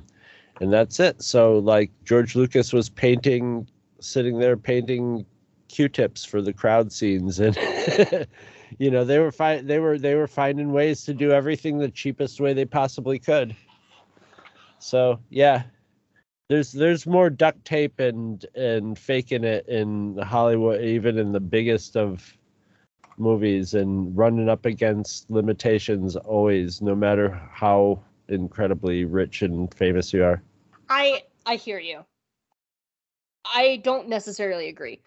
and 0.59 0.73
that's 0.73 0.99
it. 0.99 1.21
So 1.21 1.59
like 1.59 1.91
george 2.03 2.35
lucas 2.35 2.73
was 2.73 2.89
painting 2.89 3.67
sitting 3.99 4.39
there 4.39 4.57
painting 4.57 5.25
q-tips 5.69 6.25
for 6.25 6.41
the 6.41 6.53
crowd 6.53 6.91
scenes 6.91 7.39
and 7.39 7.55
you 8.79 8.89
know 8.89 9.05
they 9.05 9.19
were 9.19 9.31
fi- 9.31 9.61
they 9.61 9.79
were 9.79 9.99
they 9.99 10.15
were 10.15 10.27
finding 10.27 10.71
ways 10.71 11.05
to 11.05 11.13
do 11.13 11.31
everything 11.31 11.77
the 11.77 11.89
cheapest 11.89 12.41
way 12.41 12.53
they 12.53 12.65
possibly 12.65 13.19
could. 13.19 13.55
So 14.79 15.19
yeah 15.29 15.63
there's 16.49 16.71
there's 16.71 17.05
more 17.05 17.29
duct 17.29 17.63
tape 17.63 17.99
and 17.99 18.45
and 18.55 18.97
faking 18.97 19.43
it 19.43 19.67
in 19.67 20.17
hollywood 20.17 20.81
even 20.81 21.17
in 21.17 21.31
the 21.31 21.39
biggest 21.39 21.95
of 21.95 22.37
movies 23.17 23.73
and 23.73 24.15
running 24.17 24.49
up 24.49 24.65
against 24.65 25.29
limitations 25.29 26.15
always 26.15 26.81
no 26.81 26.95
matter 26.95 27.29
how 27.51 28.01
incredibly 28.29 29.05
rich 29.05 29.41
and 29.41 29.73
famous 29.73 30.13
you 30.13 30.23
are 30.23 30.41
I 30.89 31.23
I 31.45 31.55
hear 31.55 31.79
you. 31.79 32.05
I 33.45 33.81
don't 33.83 34.07
necessarily 34.07 34.69
agree, 34.69 35.01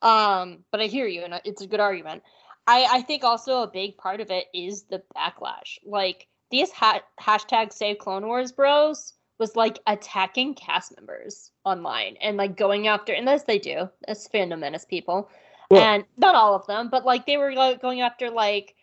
um, 0.00 0.64
but 0.70 0.80
I 0.80 0.86
hear 0.86 1.06
you, 1.06 1.22
and 1.24 1.40
it's 1.44 1.62
a 1.62 1.66
good 1.66 1.80
argument. 1.80 2.22
I 2.66 2.86
I 2.90 3.02
think 3.02 3.24
also 3.24 3.62
a 3.62 3.70
big 3.70 3.96
part 3.96 4.20
of 4.20 4.30
it 4.30 4.46
is 4.54 4.84
the 4.84 5.02
backlash. 5.16 5.78
Like 5.84 6.28
these 6.50 6.70
ha- 6.70 7.02
hashtag 7.20 7.72
Save 7.72 7.98
Clone 7.98 8.26
Wars 8.26 8.52
bros 8.52 9.14
was 9.38 9.56
like 9.56 9.80
attacking 9.86 10.54
cast 10.54 10.94
members 10.96 11.50
online 11.64 12.16
and 12.20 12.36
like 12.36 12.56
going 12.56 12.86
after, 12.86 13.12
and 13.12 13.28
as 13.28 13.44
they 13.44 13.58
do, 13.58 13.90
as 14.08 14.28
fandom 14.28 14.60
menace 14.60 14.84
people, 14.84 15.28
And 15.80 16.04
not 16.16 16.34
all 16.34 16.54
of 16.54 16.66
them, 16.66 16.88
but 16.90 17.04
like 17.04 17.26
they 17.26 17.36
were 17.36 17.52
like, 17.54 17.80
going 17.80 18.00
after 18.00 18.30
like 18.30 18.74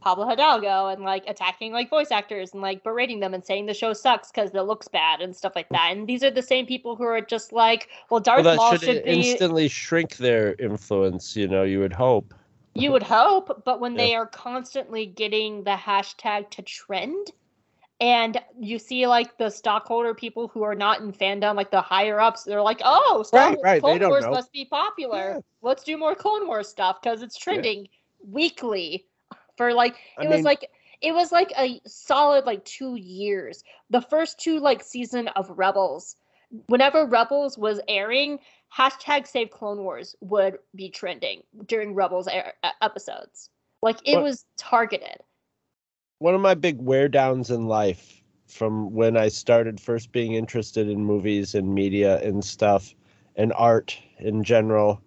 Pablo 0.00 0.28
Hidalgo 0.28 0.88
and 0.88 1.02
like 1.02 1.24
attacking 1.26 1.72
like 1.72 1.90
voice 1.90 2.10
actors 2.12 2.52
and 2.52 2.62
like 2.62 2.84
berating 2.84 3.20
them 3.20 3.34
and 3.34 3.44
saying 3.44 3.66
the 3.66 3.74
show 3.74 3.92
sucks 3.92 4.30
because 4.30 4.50
it 4.54 4.60
looks 4.62 4.88
bad 4.88 5.20
and 5.20 5.34
stuff 5.34 5.54
like 5.56 5.70
that. 5.70 5.90
And 5.92 6.06
these 6.06 6.22
are 6.22 6.30
the 6.30 6.42
same 6.42 6.66
people 6.66 6.96
who 6.96 7.04
are 7.04 7.20
just 7.20 7.52
like, 7.52 7.88
well, 8.10 8.20
Darth 8.20 8.44
well, 8.44 8.56
Maul 8.56 8.76
should, 8.76 8.82
should, 8.82 9.04
be. 9.04 9.32
instantly 9.32 9.68
shrink 9.68 10.16
their 10.16 10.54
influence 10.54 11.36
you 11.36 11.48
know 11.48 11.64
you 11.64 11.80
would 11.80 11.92
hope 11.92 12.32
You 12.74 12.92
would 12.92 13.02
hope, 13.02 13.64
but 13.64 13.80
when 13.80 13.96
Yeah. 13.96 13.98
they 13.98 14.14
are 14.14 14.26
constantly 14.26 15.06
getting 15.06 15.64
the 15.64 15.72
hashtag 15.76 16.50
to 16.50 16.62
trend, 16.62 17.32
and 18.00 18.40
you 18.58 18.78
see 18.78 19.06
like 19.06 19.36
the 19.38 19.50
stockholder 19.50 20.14
people 20.14 20.48
who 20.48 20.62
are 20.62 20.74
not 20.74 21.00
in 21.00 21.12
fandom, 21.12 21.56
like 21.56 21.70
the 21.70 21.80
higher 21.80 22.20
ups, 22.20 22.44
they're 22.44 22.62
like, 22.62 22.80
"Oh, 22.84 23.22
Star 23.24 23.50
Wars, 23.50 23.60
right, 23.64 23.80
Clone 23.80 24.00
Wars 24.00 24.24
know. 24.24 24.30
must 24.30 24.52
be 24.52 24.64
popular. 24.64 25.34
Yeah. 25.36 25.40
Let's 25.62 25.82
do 25.82 25.96
more 25.96 26.14
Clone 26.14 26.46
Wars 26.46 26.68
stuff 26.68 27.00
because 27.02 27.22
it's 27.22 27.36
trending 27.36 27.88
weekly." 28.24 29.06
For 29.56 29.74
like, 29.74 29.96
I 30.16 30.24
it 30.24 30.28
was 30.28 30.36
mean- 30.36 30.44
like 30.44 30.70
it 31.00 31.12
was 31.12 31.32
like 31.32 31.52
a 31.58 31.80
solid 31.86 32.44
like 32.46 32.64
two 32.64 32.94
years. 32.96 33.64
The 33.90 34.00
first 34.00 34.38
two 34.38 34.60
like 34.60 34.82
season 34.82 35.28
of 35.28 35.50
Rebels, 35.58 36.16
whenever 36.66 37.04
Rebels 37.06 37.58
was 37.58 37.80
airing, 37.88 38.38
hashtag 38.76 39.26
Save 39.26 39.50
Clone 39.50 39.78
Wars 39.78 40.14
would 40.20 40.58
be 40.76 40.88
trending 40.88 41.42
during 41.66 41.94
Rebels 41.94 42.28
air, 42.28 42.54
episodes. 42.82 43.50
Like 43.82 43.98
it 44.04 44.14
What- 44.14 44.24
was 44.24 44.44
targeted. 44.56 45.18
One 46.18 46.34
of 46.34 46.40
my 46.40 46.54
big 46.54 46.80
wear 46.80 47.08
downs 47.08 47.50
in 47.50 47.66
life 47.66 48.22
from 48.48 48.92
when 48.92 49.16
I 49.16 49.28
started 49.28 49.80
first 49.80 50.10
being 50.12 50.34
interested 50.34 50.88
in 50.88 51.04
movies 51.04 51.54
and 51.54 51.74
media 51.74 52.20
and 52.22 52.44
stuff 52.44 52.94
and 53.36 53.52
art 53.54 53.98
in 54.18 54.42
general 54.42 55.00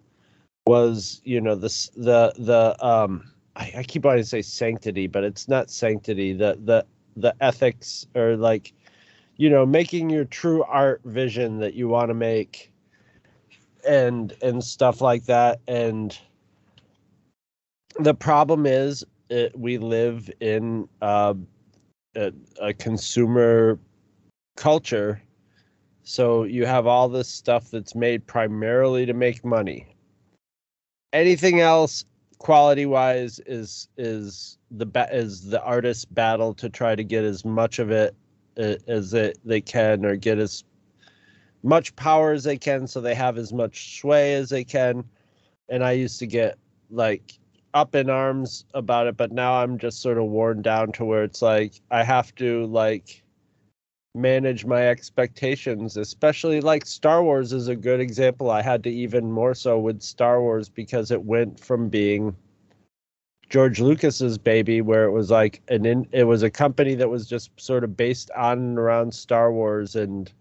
was 0.66 1.20
you 1.24 1.40
know 1.40 1.54
this 1.54 1.88
the 1.96 2.32
the 2.38 2.76
um 2.84 3.30
I, 3.56 3.72
I 3.78 3.82
keep 3.82 4.04
wanting 4.04 4.22
to 4.22 4.28
say 4.28 4.42
sanctity 4.42 5.06
but 5.06 5.24
it's 5.24 5.48
not 5.48 5.70
sanctity. 5.70 6.32
The 6.32 6.58
the 6.64 6.86
the 7.16 7.34
ethics 7.42 8.06
or 8.14 8.36
like 8.36 8.72
you 9.36 9.50
know 9.50 9.66
making 9.66 10.08
your 10.08 10.24
true 10.24 10.62
art 10.64 11.02
vision 11.04 11.58
that 11.58 11.74
you 11.74 11.88
want 11.88 12.08
to 12.08 12.14
make 12.14 12.72
and 13.86 14.32
and 14.40 14.62
stuff 14.62 15.00
like 15.00 15.24
that. 15.24 15.60
And 15.66 16.16
the 17.98 18.14
problem 18.14 18.66
is 18.66 19.04
it, 19.32 19.58
we 19.58 19.78
live 19.78 20.30
in 20.40 20.86
uh, 21.00 21.34
a, 22.14 22.32
a 22.60 22.74
consumer 22.74 23.78
culture. 24.56 25.22
So 26.04 26.44
you 26.44 26.66
have 26.66 26.86
all 26.86 27.08
this 27.08 27.28
stuff 27.28 27.70
that's 27.70 27.94
made 27.94 28.26
primarily 28.26 29.06
to 29.06 29.14
make 29.14 29.44
money. 29.44 29.96
Anything 31.12 31.60
else 31.60 32.04
quality 32.38 32.86
wise 32.86 33.40
is 33.46 33.88
is 33.96 34.58
the 34.72 34.84
ba- 34.84 35.08
is 35.12 35.48
the 35.48 35.62
artist's 35.62 36.04
battle 36.04 36.52
to 36.52 36.68
try 36.68 36.94
to 36.96 37.04
get 37.04 37.24
as 37.24 37.44
much 37.44 37.78
of 37.78 37.92
it 37.92 38.16
uh, 38.58 38.74
as 38.88 39.14
it, 39.14 39.38
they 39.44 39.60
can 39.60 40.04
or 40.04 40.16
get 40.16 40.38
as 40.38 40.64
much 41.62 41.94
power 41.94 42.32
as 42.32 42.42
they 42.42 42.58
can 42.58 42.86
so 42.86 43.00
they 43.00 43.14
have 43.14 43.38
as 43.38 43.52
much 43.52 44.00
sway 44.00 44.34
as 44.34 44.50
they 44.50 44.64
can. 44.64 45.04
And 45.68 45.84
i 45.84 45.92
used 45.92 46.18
to 46.18 46.26
get 46.26 46.58
like 46.90 47.38
up 47.74 47.94
in 47.94 48.10
arms 48.10 48.64
about 48.74 49.06
it, 49.06 49.16
but 49.16 49.32
now 49.32 49.54
I'm 49.54 49.78
just 49.78 50.02
sort 50.02 50.18
of 50.18 50.24
worn 50.24 50.62
down 50.62 50.92
to 50.92 51.04
where 51.04 51.24
it's 51.24 51.42
like 51.42 51.80
I 51.90 52.02
have 52.04 52.34
to 52.36 52.66
like 52.66 53.22
manage 54.14 54.66
my 54.66 54.88
expectations, 54.88 55.96
especially 55.96 56.60
like 56.60 56.84
Star 56.84 57.22
Wars 57.22 57.52
is 57.52 57.68
a 57.68 57.76
good 57.76 58.00
example. 58.00 58.50
I 58.50 58.62
had 58.62 58.82
to 58.84 58.90
even 58.90 59.32
more 59.32 59.54
so 59.54 59.78
with 59.78 60.02
Star 60.02 60.40
Wars 60.40 60.68
because 60.68 61.10
it 61.10 61.24
went 61.24 61.58
from 61.58 61.88
being 61.88 62.36
George 63.48 63.80
Lucas's 63.80 64.38
baby 64.38 64.80
where 64.80 65.04
it 65.04 65.12
was 65.12 65.30
like 65.30 65.62
an 65.68 65.86
in, 65.86 66.06
it 66.12 66.24
was 66.24 66.42
a 66.42 66.50
company 66.50 66.94
that 66.94 67.08
was 67.08 67.26
just 67.26 67.50
sort 67.58 67.84
of 67.84 67.96
based 67.96 68.30
on 68.36 68.58
and 68.58 68.78
around 68.78 69.14
Star 69.14 69.52
Wars 69.52 69.96
and 69.96 70.32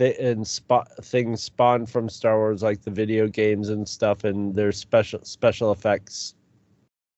and 0.00 0.46
spot 0.46 0.90
things 1.02 1.42
spawned 1.42 1.90
from 1.90 2.08
Star 2.08 2.36
Wars 2.36 2.62
like 2.62 2.82
the 2.82 2.90
video 2.90 3.28
games 3.28 3.68
and 3.68 3.88
stuff 3.88 4.24
and 4.24 4.54
their 4.54 4.72
special 4.72 5.20
special 5.24 5.72
effects 5.72 6.34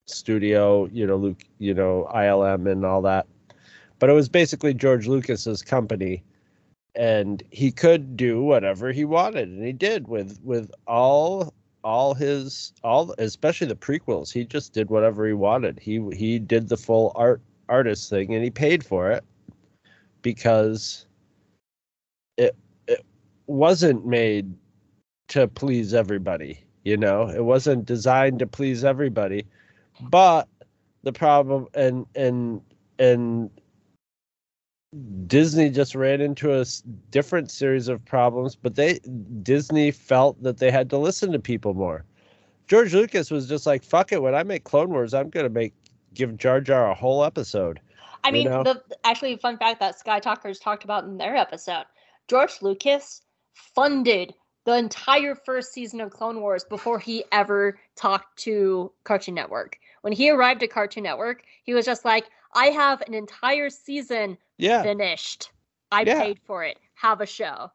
studio, 0.06 0.86
you 0.86 1.06
know, 1.06 1.16
Luke, 1.16 1.44
you 1.59 1.74
know, 1.74 2.09
ILM 2.14 2.70
and 2.70 2.84
all 2.84 3.02
that. 3.02 3.26
But 3.98 4.10
it 4.10 4.14
was 4.14 4.28
basically 4.28 4.74
George 4.74 5.06
Lucas's 5.06 5.62
company 5.62 6.22
and 6.94 7.42
he 7.50 7.70
could 7.70 8.16
do 8.16 8.42
whatever 8.42 8.92
he 8.92 9.05
wanted 9.05 9.48
and 9.48 9.64
he 9.64 9.72
did 9.72 10.09
with 10.09 10.40
with 10.42 10.70
all 10.86 11.52
all 11.84 12.14
his 12.14 12.72
all 12.82 13.14
especially 13.18 13.66
the 13.66 13.74
prequels. 13.74 14.32
He 14.32 14.44
just 14.44 14.72
did 14.72 14.88
whatever 14.90 15.26
he 15.26 15.32
wanted. 15.32 15.78
He 15.78 16.00
he 16.14 16.38
did 16.38 16.68
the 16.68 16.76
full 16.76 17.12
art 17.14 17.40
artist 17.68 18.09
thing 18.09 18.34
and 18.34 18.42
he 18.42 18.50
paid 18.50 18.84
for 18.84 19.10
it 19.10 19.24
because 20.22 21.06
wasn't 23.49 24.07
made 24.07 24.55
to 25.29 25.49
please 25.49 25.93
everybody 25.95 26.65
you 26.89 26.97
know? 26.97 27.29
It 27.29 27.45
wasn't 27.45 27.85
designed 27.85 28.39
to 28.39 28.47
please 28.47 28.85
everybody. 28.85 29.47
But 30.01 30.49
the 31.03 31.12
problem 31.12 31.69
and 31.75 32.07
and 32.15 32.61
and 32.99 33.51
disney 35.27 35.69
just 35.69 35.95
ran 35.95 36.20
into 36.20 36.59
a 36.59 36.65
different 37.11 37.51
series 37.51 37.89
of 37.89 38.03
problems 38.07 38.57
but 38.57 38.75
they 38.75 38.99
disney 39.43 39.91
felt 39.91 40.43
that 40.43 40.57
they 40.57 40.70
had 40.70 40.89
to 40.89 40.97
listen 40.97 41.31
to 41.31 41.39
people 41.39 41.75
more. 41.75 42.05
George 42.66 42.95
lucas 42.95 43.31
was 43.31 43.49
just 43.49 43.66
like 43.66 43.85
fuck 43.85 44.12
it 44.12 44.23
when 44.23 44.35
i 44.35 44.43
make 44.43 44.65
clone 44.65 44.89
wars 44.89 45.15
i'm 45.15 45.29
gonna 45.31 45.49
make 45.49 45.75
give 46.15 46.37
jar 46.37 46.61
jar 46.61 46.91
a 46.91 46.95
whole 46.95 47.23
episode. 47.23 47.81
I 48.25 48.31
mean, 48.33 48.49
know? 48.49 48.65
the 48.65 48.83
actually 49.05 49.37
fun 49.37 49.59
fact 49.59 49.79
that 49.79 49.99
Sky 49.99 50.19
Talkers 50.19 50.59
talked 50.59 50.83
about 50.83 51.05
in 51.05 51.19
their 51.19 51.37
episode, 51.37 51.85
George 52.27 52.61
Lucas 52.62 53.23
funded 53.74 54.35
the 54.64 54.76
entire 54.76 55.35
first 55.35 55.72
season 55.72 56.01
of 56.01 56.10
Clone 56.10 56.40
Wars 56.40 56.64
before 56.64 56.98
he 56.98 57.24
ever 57.32 57.78
talked 57.97 58.39
to 58.40 58.93
Cartoon 59.05 59.35
Network. 59.35 59.78
When 60.02 60.12
he 60.12 60.30
arrived 60.30 60.62
at 60.62 60.70
Cartoon 60.70 61.02
Network, 61.05 61.43
he 61.64 61.74
was 61.74 61.86
just 61.86 62.05
like, 62.05 62.26
"I 62.55 62.66
have 62.66 63.02
an 63.06 63.14
entire 63.14 63.70
season 63.70 64.36
yeah 64.59 64.82
finished. 64.82 65.51
I 65.90 66.02
Yeah. 66.02 66.20
paid 66.20 66.39
for 66.47 66.64
it. 66.64 66.78
Have 66.94 67.20
a 67.20 67.26
show." 67.26 67.70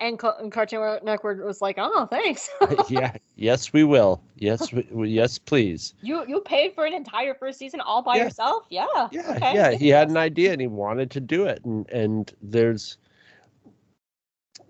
And, 0.00 0.16
Co- 0.18 0.36
and 0.38 0.52
Cartoon 0.52 1.00
Network 1.02 1.44
was 1.44 1.60
like, 1.60 1.76
"Oh, 1.78 2.06
thanks. 2.06 2.48
yeah 2.88 3.16
yes 3.34 3.72
we 3.72 3.82
will 3.84 4.20
yes 4.36 4.72
we, 4.72 5.08
yes 5.08 5.38
please 5.38 5.94
you 6.02 6.24
you 6.28 6.40
paid 6.40 6.74
for 6.74 6.84
an 6.86 6.92
entire 6.94 7.34
first 7.34 7.58
season 7.58 7.80
all 7.80 8.02
by 8.02 8.16
Yeah. 8.16 8.24
yourself? 8.24 8.66
Yeah. 8.70 8.86
Yeah, 9.10 9.32
okay, 9.36 9.54
yeah. 9.54 9.70
He 9.72 9.88
had 9.88 10.10
an 10.10 10.16
idea 10.16 10.52
and 10.52 10.60
he 10.60 10.66
wanted 10.68 11.10
to 11.12 11.20
do 11.20 11.46
it, 11.46 11.64
and 11.64 11.88
and 11.90 12.32
there's 12.42 12.98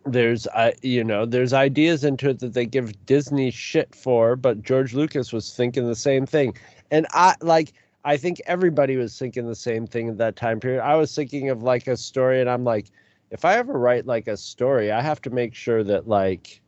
there's 0.09 0.47
uh, 0.48 0.72
you 0.82 1.05
know 1.05 1.24
there's 1.24 1.52
ideas 1.52 2.05
into 2.05 2.30
it 2.30 2.39
that 2.40 2.55
they 2.55 2.66
give 2.66 3.06
disney 3.06 3.51
shit 3.51 3.94
for 3.94 4.36
but 4.36 4.62
george 4.62 4.94
lucas 4.94 5.32
was 5.32 5.55
thinking 5.55 5.86
the 5.86 5.94
same 5.94 6.26
thing. 6.26 6.55
And 6.90 7.06
i 7.12 7.35
like 7.40 7.72
i 8.05 8.16
think 8.16 8.40
everybody 8.47 8.97
was 8.97 9.18
thinking 9.18 9.47
the 9.47 9.55
same 9.55 9.86
thing 9.86 10.09
at 10.09 10.18
that 10.18 10.36
time 10.36 10.60
period. 10.60 10.82
I 10.82 10.97
was 10.97 11.14
thinking 11.14 11.51
of 11.51 11.62
like 11.62 11.86
a 11.86 11.97
story 11.97 12.40
and 12.40 12.51
i'm 12.51 12.64
like 12.64 12.90
if 13.30 13.44
i 13.44 13.55
ever 13.55 13.74
write 13.74 14.06
like 14.06 14.26
a 14.26 14.36
story 14.36 14.90
i 14.90 15.01
have 15.01 15.20
to 15.22 15.30
make 15.30 15.55
sure 15.55 15.85
that 15.85 16.09
like 16.09 16.60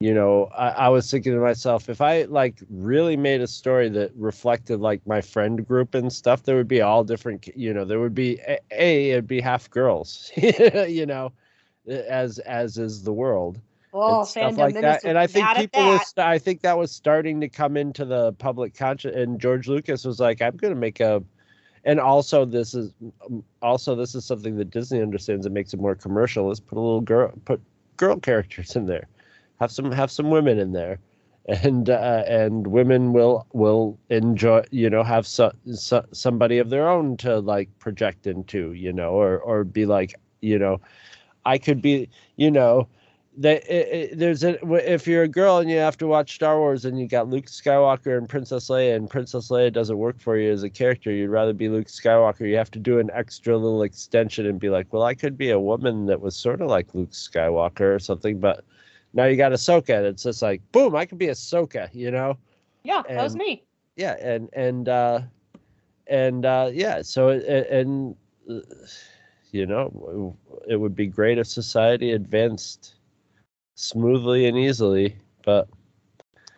you 0.00 0.12
know 0.12 0.50
I, 0.54 0.68
I 0.68 0.88
was 0.90 1.10
thinking 1.10 1.32
to 1.32 1.40
myself 1.40 1.88
if 1.88 2.00
i 2.00 2.24
like 2.24 2.62
really 2.68 3.16
made 3.16 3.40
a 3.40 3.46
story 3.46 3.88
that 3.90 4.12
reflected 4.14 4.80
like 4.80 5.06
my 5.06 5.22
friend 5.22 5.66
group 5.66 5.94
and 5.94 6.12
stuff 6.12 6.42
there 6.42 6.56
would 6.56 6.68
be 6.68 6.82
all 6.82 7.02
different 7.02 7.48
you 7.56 7.72
know 7.72 7.84
there 7.84 8.00
would 8.00 8.14
be 8.14 8.38
a, 8.46 8.58
a 8.72 9.10
it'd 9.12 9.26
be 9.26 9.40
half 9.40 9.70
girls 9.70 10.30
you 10.36 11.06
know 11.06 11.32
as 11.86 12.38
as 12.40 12.78
is 12.78 13.02
the 13.02 13.12
world 13.12 13.60
Oh, 13.98 14.20
and 14.20 14.28
stuff 14.28 14.58
like 14.58 14.74
that. 14.74 15.04
And 15.04 15.18
I 15.18 15.26
think 15.26 15.48
people 15.56 15.80
that. 15.82 16.18
I 16.18 16.38
think 16.38 16.60
that 16.60 16.76
was 16.76 16.92
starting 16.92 17.40
to 17.40 17.48
come 17.48 17.76
into 17.76 18.04
the 18.04 18.32
public 18.34 18.74
conscious. 18.74 19.16
And 19.16 19.40
George 19.40 19.68
Lucas 19.68 20.04
was 20.04 20.20
like, 20.20 20.42
I'm 20.42 20.56
going 20.56 20.74
to 20.74 20.78
make 20.78 21.00
a. 21.00 21.22
And 21.84 22.00
also, 22.00 22.44
this 22.44 22.74
is 22.74 22.92
um, 23.24 23.44
also 23.62 23.94
this 23.94 24.14
is 24.14 24.24
something 24.24 24.56
that 24.56 24.70
Disney 24.70 25.00
understands 25.00 25.44
that 25.44 25.50
makes 25.50 25.72
it 25.72 25.80
more 25.80 25.94
commercial. 25.94 26.48
Let's 26.48 26.60
put 26.60 26.76
a 26.76 26.80
little 26.80 27.00
girl 27.00 27.32
put 27.44 27.60
girl 27.96 28.18
characters 28.18 28.76
in 28.76 28.86
there, 28.86 29.06
have 29.60 29.70
some 29.70 29.92
have 29.92 30.10
some 30.10 30.30
women 30.30 30.58
in 30.58 30.72
there, 30.72 30.98
and 31.46 31.88
uh, 31.88 32.24
and 32.26 32.66
women 32.66 33.12
will 33.12 33.46
will 33.52 33.98
enjoy 34.10 34.62
you 34.72 34.90
know 34.90 35.04
have 35.04 35.26
so, 35.26 35.52
so, 35.72 36.04
somebody 36.12 36.58
of 36.58 36.70
their 36.70 36.88
own 36.88 37.16
to 37.18 37.38
like 37.38 37.70
project 37.78 38.26
into 38.26 38.72
you 38.72 38.92
know 38.92 39.12
or 39.12 39.38
or 39.38 39.62
be 39.62 39.86
like 39.86 40.16
you 40.40 40.58
know 40.58 40.80
I 41.46 41.58
could 41.58 41.80
be 41.82 42.08
you 42.36 42.50
know 42.50 42.88
that 43.38 43.64
there's 44.14 44.42
a 44.44 44.56
if 44.94 45.06
you're 45.06 45.24
a 45.24 45.28
girl 45.28 45.58
and 45.58 45.70
you 45.70 45.76
have 45.76 45.98
to 45.98 46.06
watch 46.06 46.34
Star 46.36 46.58
Wars 46.58 46.86
and 46.86 46.98
you 46.98 47.06
got 47.06 47.28
Luke 47.28 47.46
Skywalker 47.46 48.16
and 48.16 48.28
Princess 48.28 48.68
Leia 48.70 48.96
and 48.96 49.10
Princess 49.10 49.48
Leia 49.50 49.70
doesn't 49.72 49.98
work 49.98 50.18
for 50.18 50.38
you 50.38 50.50
as 50.50 50.62
a 50.62 50.70
character, 50.70 51.10
you'd 51.12 51.28
rather 51.30 51.52
be 51.52 51.68
Luke 51.68 51.88
Skywalker. 51.88 52.48
You 52.48 52.56
have 52.56 52.70
to 52.70 52.78
do 52.78 52.98
an 52.98 53.10
extra 53.12 53.56
little 53.56 53.82
extension 53.82 54.46
and 54.46 54.58
be 54.58 54.70
like, 54.70 54.90
well, 54.92 55.02
I 55.02 55.14
could 55.14 55.36
be 55.36 55.50
a 55.50 55.60
woman 55.60 56.06
that 56.06 56.20
was 56.20 56.34
sort 56.34 56.62
of 56.62 56.68
like 56.70 56.94
Luke 56.94 57.10
Skywalker 57.10 57.94
or 57.94 57.98
something, 57.98 58.38
but 58.40 58.64
now 59.12 59.24
you 59.26 59.36
got 59.36 59.52
Ahsoka. 59.52 59.98
And 59.98 60.06
it's 60.06 60.22
just 60.22 60.40
like, 60.40 60.62
boom, 60.72 60.96
I 60.96 61.04
could 61.04 61.18
be 61.18 61.26
Ahsoka, 61.26 61.90
you 61.92 62.10
know? 62.10 62.38
Yeah, 62.84 63.02
that 63.06 63.22
was 63.22 63.36
me. 63.36 63.64
yeah 63.96 64.16
and 64.20 64.48
and 64.54 64.88
uh 64.88 65.20
and 66.06 66.46
uh 66.46 66.70
yeah 66.72 67.02
so 67.02 67.28
it- 67.28 67.68
and 67.70 68.16
uh, 68.50 68.60
you 69.52 69.66
know 69.66 70.36
it 70.68 70.76
would 70.76 70.94
be 70.94 71.06
great 71.06 71.38
if 71.38 71.46
society 71.46 72.12
advanced 72.12 72.94
smoothly 73.74 74.46
and 74.46 74.56
easily 74.56 75.16
but 75.44 75.68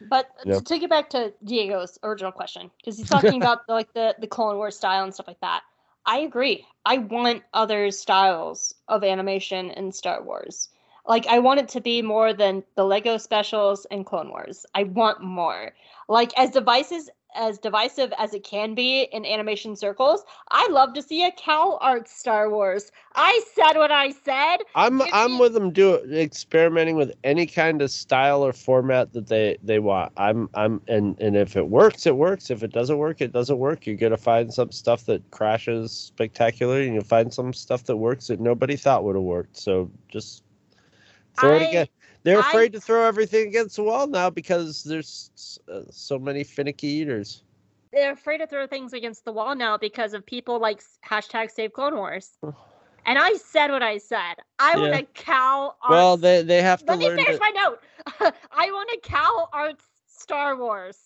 But 0.01 0.31
to 0.65 0.78
get 0.78 0.89
back 0.89 1.10
to 1.10 1.32
Diego's 1.44 1.98
original 2.02 2.32
question, 2.32 2.70
because 2.78 2.97
he's 2.97 3.09
talking 3.16 3.40
about 3.40 3.66
the, 3.66 3.73
like 3.73 3.93
the 3.94 4.15
the 4.19 4.27
Clone 4.27 4.56
Wars 4.56 4.77
style 4.77 5.05
and 5.05 5.12
stuff 5.12 5.27
like 5.27 5.40
that. 5.40 5.62
I 6.06 6.20
agree. 6.20 6.65
I 6.86 6.98
want 6.98 7.43
other 7.52 7.90
styles 7.90 8.74
of 8.89 9.05
animation 9.05 9.70
in 9.73 9.93
Star 9.93 10.23
Wars. 10.23 10.70
Like 11.06 11.27
I 11.27 11.39
want 11.39 11.60
it 11.60 11.69
to 11.70 11.81
be 11.81 12.01
more 12.02 12.32
than 12.32 12.62
the 12.77 12.85
Lego 12.85 13.19
specials 13.19 13.86
and 13.90 14.06
Clone 14.06 14.31
Wars. 14.31 14.65
I 14.74 14.85
want 14.85 15.20
more. 15.23 15.74
Like 16.09 16.32
as 16.39 16.51
devices 16.51 17.10
as 17.34 17.59
divisive 17.59 18.12
as 18.18 18.34
it 18.34 18.44
can 18.44 18.74
be 18.74 19.02
in 19.12 19.24
animation 19.24 19.76
circles, 19.76 20.24
I 20.50 20.66
love 20.70 20.94
to 20.94 21.02
see 21.02 21.24
a 21.24 21.30
Cal 21.32 21.78
Art 21.80 22.09
Star 22.09 22.50
Wars. 22.50 22.90
I 23.14 23.42
said 23.55 23.76
what 23.76 23.90
I 23.90 24.10
said. 24.10 24.59
i'm 24.74 24.98
Give 24.98 25.09
i'm 25.12 25.38
with 25.38 25.55
them 25.55 25.70
do 25.72 25.96
experimenting 26.12 26.96
with 26.96 27.12
any 27.24 27.46
kind 27.46 27.82
of 27.82 27.90
style 27.90 28.44
or 28.44 28.52
format 28.52 29.12
that 29.12 29.26
they 29.26 29.59
they 29.62 29.78
want. 29.78 30.12
I'm 30.16 30.48
i'm 30.55 30.80
and 30.88 31.18
and 31.20 31.36
if 31.36 31.56
it 31.56 31.68
works 31.68 32.06
it 32.06 32.16
works. 32.16 32.50
If 32.50 32.62
it 32.62 32.72
doesn't 32.72 32.98
work 32.98 33.20
it 33.20 33.32
doesn't 33.32 33.59
work. 33.59 33.86
You're 33.86 33.96
gonna 33.96 34.16
find 34.16 34.52
some 34.52 34.72
stuff 34.72 35.05
that 35.06 35.28
crashes 35.30 35.92
spectacularly 35.92 36.86
and 36.86 36.94
you'll 36.94 37.05
find 37.05 37.32
some 37.32 37.52
stuff 37.52 37.84
that 37.84 37.96
works 37.96 38.28
that 38.28 38.40
nobody 38.40 38.76
thought 38.76 39.05
would 39.05 39.16
have 39.16 39.24
worked. 39.24 39.56
So 39.56 39.90
just 40.09 40.42
throw 41.38 41.56
it 41.56 41.68
again 41.68 41.88
they're 42.28 42.42
I- 42.42 42.48
afraid 42.48 42.72
to 42.72 42.80
throw 42.80 43.05
everything 43.05 43.48
against 43.48 43.76
the 43.76 43.82
wall 43.82 44.06
now 44.06 44.30
because 44.30 44.84
there's 44.84 45.59
uh, 45.72 45.82
so 45.90 46.18
many 46.18 46.44
finicky 46.44 46.86
eaters 46.86 47.42
they're 47.92 48.12
afraid 48.12 48.38
to 48.38 48.46
throw 48.46 48.66
things 48.66 48.92
against 48.92 49.24
the 49.24 49.32
wall 49.32 49.55
now 49.55 49.78
because 49.78 50.12
of 50.12 50.24
people 50.26 50.60
like 50.60 50.82
hashtag 51.09 51.50
Save 51.50 51.72
Clone 51.72 51.96
Wars. 51.96 52.36
And 53.06 53.18
I 53.18 53.34
said 53.34 53.70
what 53.70 53.82
I 53.82 53.98
said. 53.98 54.34
I 54.59 54.76
want 54.76 54.94
a 54.94 55.02
cow. 55.14 55.74
well 55.88 56.10
Arts- 56.10 56.22
they 56.22 56.42
they 56.42 56.62
have 56.62 56.80
to 56.80 56.94
let 56.94 56.98
me 56.98 57.09
finish 57.09 57.40
my 57.40 57.50
note. 57.55 57.80
I 58.52 58.70
want 58.70 58.90
a 58.90 59.00
Cal 59.02 59.48
Arts 59.52 59.84
Star 60.06 60.56
Wars. 60.56 60.98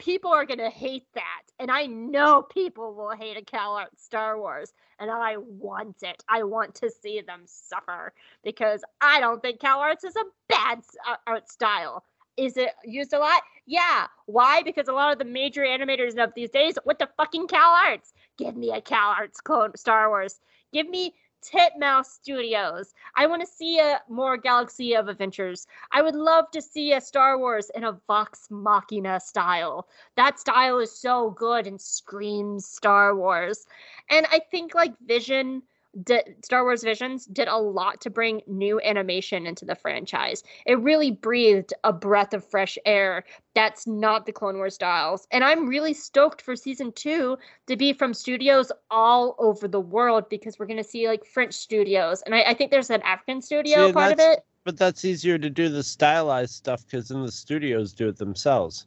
People 0.00 0.30
are 0.32 0.46
gonna 0.46 0.70
hate 0.70 1.06
that, 1.14 1.42
and 1.58 1.70
I 1.70 1.84
know 1.84 2.40
people 2.40 2.94
will 2.94 3.10
hate 3.10 3.36
a 3.36 3.42
Cal 3.42 3.74
Art 3.74 4.00
Star 4.00 4.38
Wars, 4.38 4.72
and 4.98 5.10
I 5.10 5.36
want 5.36 6.02
it. 6.02 6.24
I 6.26 6.42
want 6.42 6.74
to 6.76 6.90
see 6.90 7.20
them 7.20 7.42
suffer 7.44 8.14
because 8.42 8.82
I 9.02 9.20
don't 9.20 9.42
think 9.42 9.60
Cal 9.60 9.78
Arts 9.78 10.02
is 10.04 10.16
a 10.16 10.24
bad 10.48 10.80
uh, 11.06 11.16
art 11.26 11.50
style. 11.50 12.02
Is 12.38 12.56
it 12.56 12.70
used 12.82 13.12
a 13.12 13.18
lot? 13.18 13.42
Yeah. 13.66 14.06
Why? 14.24 14.62
Because 14.62 14.88
a 14.88 14.92
lot 14.94 15.12
of 15.12 15.18
the 15.18 15.26
major 15.26 15.64
animators 15.64 16.16
of 16.16 16.32
these 16.34 16.48
days 16.48 16.78
with 16.86 16.98
the 16.98 17.10
fucking 17.18 17.48
Cal 17.48 17.70
Arts. 17.70 18.14
Give 18.38 18.56
me 18.56 18.72
a 18.72 18.80
Cal 18.80 19.10
Arts 19.10 19.42
clone 19.42 19.76
Star 19.76 20.08
Wars. 20.08 20.40
Give 20.72 20.88
me 20.88 21.14
Titmouse 21.42 22.12
Studios. 22.12 22.94
I 23.16 23.26
want 23.26 23.40
to 23.40 23.46
see 23.46 23.78
a 23.78 24.00
more 24.08 24.36
Galaxy 24.36 24.94
of 24.94 25.08
Adventures. 25.08 25.66
I 25.92 26.02
would 26.02 26.14
love 26.14 26.50
to 26.52 26.62
see 26.62 26.92
a 26.92 27.00
Star 27.00 27.38
Wars 27.38 27.70
in 27.74 27.84
a 27.84 27.98
Vox 28.06 28.48
Machina 28.50 29.20
style. 29.20 29.88
That 30.16 30.38
style 30.38 30.78
is 30.78 30.92
so 30.92 31.30
good 31.30 31.66
and 31.66 31.80
screams 31.80 32.66
Star 32.66 33.16
Wars. 33.16 33.66
And 34.10 34.26
I 34.30 34.40
think 34.50 34.74
like 34.74 34.94
Vision 35.06 35.62
did, 36.04 36.36
Star 36.44 36.62
Wars 36.62 36.82
Visions 36.84 37.26
did 37.26 37.48
a 37.48 37.56
lot 37.58 38.00
to 38.02 38.10
bring 38.10 38.40
new 38.46 38.80
animation 38.82 39.46
into 39.46 39.64
the 39.64 39.74
franchise. 39.74 40.42
It 40.66 40.78
really 40.80 41.10
breathed 41.10 41.72
a 41.84 41.92
breath 41.92 42.32
of 42.32 42.44
fresh 42.44 42.78
air 42.86 43.24
that's 43.54 43.86
not 43.86 44.26
the 44.26 44.32
Clone 44.32 44.56
Wars 44.56 44.74
styles. 44.74 45.26
And 45.32 45.42
I'm 45.42 45.66
really 45.66 45.92
stoked 45.92 46.42
for 46.42 46.54
season 46.54 46.92
two 46.92 47.36
to 47.66 47.76
be 47.76 47.92
from 47.92 48.14
studios 48.14 48.70
all 48.90 49.34
over 49.38 49.66
the 49.66 49.80
world 49.80 50.28
because 50.28 50.58
we're 50.58 50.66
going 50.66 50.76
to 50.76 50.84
see 50.84 51.08
like 51.08 51.24
French 51.24 51.54
studios. 51.54 52.22
And 52.22 52.34
I, 52.34 52.42
I 52.42 52.54
think 52.54 52.70
there's 52.70 52.90
an 52.90 53.02
African 53.02 53.42
studio 53.42 53.88
See, 53.88 53.92
part 53.92 54.12
of 54.12 54.20
it. 54.20 54.44
but 54.64 54.76
that's 54.78 55.04
easier 55.04 55.38
to 55.38 55.50
do 55.50 55.68
the 55.68 55.82
stylized 55.82 56.54
stuff 56.54 56.84
because 56.86 57.08
then 57.08 57.22
the 57.24 57.32
studios 57.32 57.92
do 57.92 58.08
it 58.08 58.16
themselves 58.16 58.86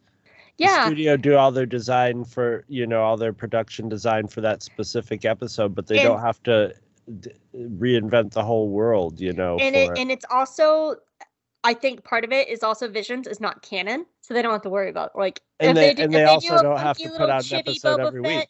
the 0.58 0.66
Yeah. 0.66 0.86
studio 0.86 1.18
do 1.18 1.36
all 1.36 1.52
their 1.52 1.66
design 1.66 2.24
for 2.24 2.64
you 2.68 2.86
know 2.86 3.02
all 3.02 3.18
their 3.18 3.34
production 3.34 3.90
design 3.90 4.28
for 4.28 4.40
that 4.42 4.62
specific 4.62 5.26
episode 5.26 5.74
but 5.74 5.88
they 5.88 5.98
And- 6.00 6.08
don't 6.10 6.22
have 6.22 6.42
to 6.44 6.74
d- 7.20 7.32
reinvent 7.56 8.32
the 8.32 8.44
whole 8.44 8.70
world 8.70 9.20
you 9.20 9.34
know 9.34 9.58
and 9.58 9.76
for 9.76 9.94
it, 9.94 10.00
and 10.00 10.12
it's 10.12 10.26
also 10.30 10.96
I 11.66 11.74
think 11.74 12.04
part 12.04 12.26
of 12.26 12.32
it 12.34 12.50
is 12.50 12.62
also 12.62 12.90
Visions 12.90 13.26
is 13.26 13.40
not 13.40 13.62
canon, 13.62 14.06
so 14.20 14.34
they 14.34 14.42
don't 14.42 14.52
have 14.52 14.64
to 14.64 14.70
worry 14.70 14.90
about 14.90 15.16
like 15.18 15.42
And 15.62 15.78
if 15.78 15.82
they- 15.82 15.94
do- 15.94 16.04
and 16.04 16.14
they 16.14 16.20
do 16.24 16.26
also 16.28 16.56
a 16.58 16.62
don't 16.64 16.78
have 16.78 16.98
to 16.98 17.10
put 17.10 17.30
out 17.30 17.50
an 17.50 17.58
episode 17.60 18.00
Boba 18.00 18.08
every 18.08 18.22
Fett, 18.24 18.38
week. 18.38 18.50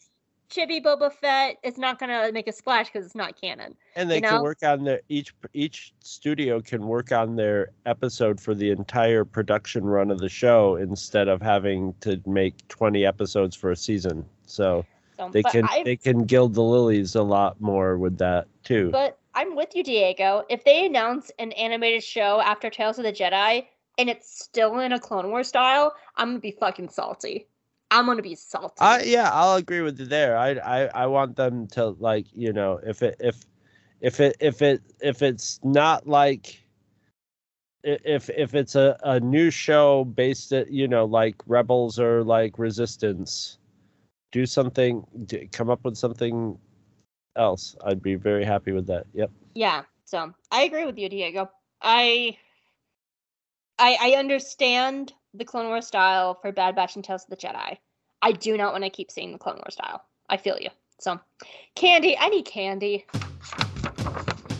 Chibi 0.49 0.83
Boba 0.83 1.11
Fett 1.13 1.57
is 1.63 1.77
not 1.77 1.99
gonna 1.99 2.31
make 2.31 2.47
a 2.47 2.51
splash 2.51 2.87
because 2.87 3.05
it's 3.05 3.13
not 3.15 3.39
canon. 3.39 3.75
and 3.95 4.09
they 4.09 4.15
you 4.15 4.21
can 4.23 4.41
work 4.41 4.63
on 4.63 4.83
their 4.83 5.01
each 5.09 5.33
each 5.53 5.93
studio 5.99 6.59
can 6.59 6.87
work 6.87 7.11
on 7.11 7.35
their 7.35 7.69
episode 7.85 8.39
for 8.41 8.55
the 8.55 8.71
entire 8.71 9.23
production 9.25 9.83
run 9.83 10.09
of 10.09 10.17
the 10.19 10.29
show 10.29 10.75
instead 10.77 11.27
of 11.27 11.39
having 11.41 11.93
to 12.01 12.19
make 12.25 12.67
20 12.67 13.05
episodes 13.05 13.55
for 13.55 13.69
a 13.71 13.75
season 13.75 14.25
so 14.47 14.83
So, 15.17 15.29
they 15.31 15.43
can 15.43 15.65
I, 15.69 15.83
they 15.83 15.95
can 15.95 16.25
gild 16.25 16.55
the 16.55 16.63
lilies 16.63 17.15
a 17.15 17.23
lot 17.23 17.61
more 17.61 17.97
with 17.97 18.17
that 18.17 18.47
too 18.63 18.89
But 18.91 19.19
I'm 19.35 19.55
with 19.55 19.75
you, 19.75 19.83
Diego. 19.83 20.43
If 20.49 20.63
they 20.63 20.85
announce 20.85 21.31
an 21.39 21.51
animated 21.53 22.03
show 22.03 22.39
after 22.41 22.69
Tales 22.69 22.99
of 22.99 23.03
the 23.03 23.11
Jedi 23.11 23.65
and 23.97 24.09
it's 24.09 24.43
still 24.43 24.79
in 24.79 24.91
a 24.91 24.99
Clone 24.99 25.29
War 25.29 25.43
style, 25.43 25.93
I'm 26.17 26.29
gonna 26.29 26.39
be 26.39 26.51
fucking 26.51 26.89
salty. 26.89 27.47
I'm 27.91 28.05
gonna 28.05 28.21
be 28.21 28.35
salty. 28.35 28.75
I 28.79 29.01
yeah, 29.03 29.29
I'll 29.31 29.55
agree 29.55 29.81
with 29.81 29.99
you 29.99 30.05
there. 30.05 30.37
I 30.37 30.51
I 30.51 30.85
I 31.03 31.05
want 31.07 31.35
them 31.35 31.67
to 31.67 31.89
like 31.99 32.25
you 32.33 32.53
know 32.53 32.79
if 32.83 33.01
it 33.01 33.17
if 33.19 33.45
if 34.01 34.19
it 34.19 34.35
if 34.39 34.61
it 34.61 34.81
if 35.01 35.21
it's 35.21 35.59
not 35.63 36.07
like 36.07 36.59
if 37.83 38.29
if 38.29 38.55
it's 38.55 38.75
a, 38.75 38.97
a 39.03 39.19
new 39.19 39.49
show 39.49 40.05
based 40.05 40.53
at 40.53 40.71
you 40.71 40.87
know 40.87 41.05
like 41.05 41.35
rebels 41.45 41.99
or 41.99 42.23
like 42.23 42.57
resistance 42.57 43.57
do 44.33 44.45
something 44.45 45.05
d- 45.25 45.47
come 45.53 45.69
up 45.69 45.79
with 45.85 45.95
something 45.95 46.57
else 47.37 47.75
i'd 47.85 48.01
be 48.01 48.15
very 48.15 48.43
happy 48.43 48.73
with 48.73 48.85
that 48.87 49.05
yep 49.13 49.31
Yeah, 49.55 49.83
so 50.05 50.33
I 50.51 50.63
agree 50.63 50.85
with 50.85 50.97
you, 50.97 51.07
Diego. 51.09 51.49
I 51.81 52.37
I 53.79 53.97
I 54.01 54.09
understand 54.17 55.13
the 55.33 55.45
Clone 55.45 55.67
Wars 55.67 55.87
style 55.87 56.35
for 56.41 56.51
Bad 56.51 56.75
Batch 56.75 56.95
and 56.95 57.03
Tales 57.05 57.23
of 57.23 57.29
the 57.29 57.37
Jedi. 57.37 57.77
I 58.21 58.31
do 58.31 58.57
not 58.57 58.71
want 58.71 58.83
to 58.83 58.89
keep 58.89 59.09
seeing 59.11 59.31
the 59.31 59.37
Clone 59.37 59.57
Wars 59.57 59.73
style. 59.73 60.03
I 60.29 60.37
feel 60.37 60.57
you. 60.59 60.69
So, 60.99 61.19
candy. 61.75 62.17
I 62.17 62.29
need 62.29 62.45
candy. 62.45 63.05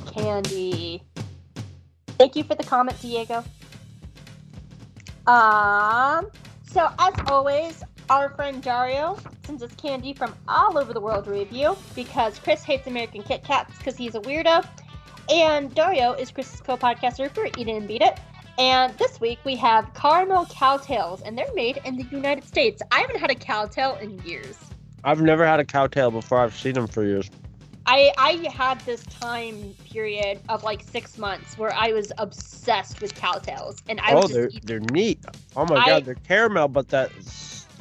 Candy. 0.06 1.04
Thank 2.20 2.36
you 2.36 2.44
for 2.44 2.56
the 2.56 2.64
comment, 2.64 3.00
Diego. 3.02 3.44
Um, 5.26 6.28
so 6.64 6.90
as 7.00 7.14
always, 7.28 7.84
our 8.10 8.30
friend 8.30 8.62
Dario 8.62 9.18
sends 9.54 9.72
us 9.72 9.80
candy 9.80 10.14
from 10.14 10.34
all 10.48 10.80
over 10.80 10.94
the 10.94 11.00
world 11.00 11.28
review 11.28 11.78
because 11.94 12.40
Chris 12.40 12.64
hates 12.64 12.88
American 12.88 13.22
Kit 13.22 13.44
Kats 13.44 13.78
because 13.78 13.96
he's 13.96 14.16
a 14.16 14.20
weirdo. 14.22 14.66
And 15.30 15.74
Dario 15.76 16.14
is 16.14 16.32
Chris's 16.32 16.60
co-podcaster 16.60 17.30
for 17.30 17.46
Eat 17.46 17.68
It 17.68 17.70
and 17.70 17.88
Beat 17.88 18.02
It. 18.02 18.20
And 18.58 18.98
this 18.98 19.22
week 19.22 19.38
we 19.46 19.56
have 19.58 19.94
caramel 19.94 20.46
cowtails, 20.46 21.22
and 21.24 21.38
they're 21.38 21.54
made 21.54 21.80
in 21.86 21.98
the 21.98 22.04
United 22.06 22.44
States. 22.46 22.82
I 22.92 23.00
haven't 23.02 23.20
had 23.20 23.30
a 23.30 23.36
cowtail 23.36 23.96
in 24.02 24.20
years. 24.24 24.58
I've 25.04 25.22
never 25.22 25.46
had 25.46 25.60
a 25.60 25.66
cowtail 25.66 26.10
before. 26.10 26.40
I've 26.40 26.56
seen 26.56 26.74
them 26.74 26.88
for 26.88 27.04
years. 27.04 27.30
I 27.86 28.12
I 28.18 28.50
had 28.50 28.80
this 28.82 29.04
time 29.06 29.76
period 29.86 30.40
of 30.50 30.64
like 30.64 30.82
six 30.82 31.20
months 31.20 31.60
where 31.60 31.74
I 31.74 31.92
was 31.92 32.12
obsessed 32.18 33.02
with 33.02 33.14
cowtails, 33.14 33.84
and 33.88 34.00
I 34.00 34.14
oh, 34.14 34.22
would 34.22 34.32
they're 34.32 34.46
just 34.46 34.58
eat. 34.58 34.66
they're 34.66 34.80
neat. 34.80 35.20
Oh 35.56 35.66
my 35.66 35.76
I- 35.76 35.86
god, 35.86 36.06
they're 36.06 36.16
caramel, 36.16 36.70
but 36.70 36.90
that 36.90 37.12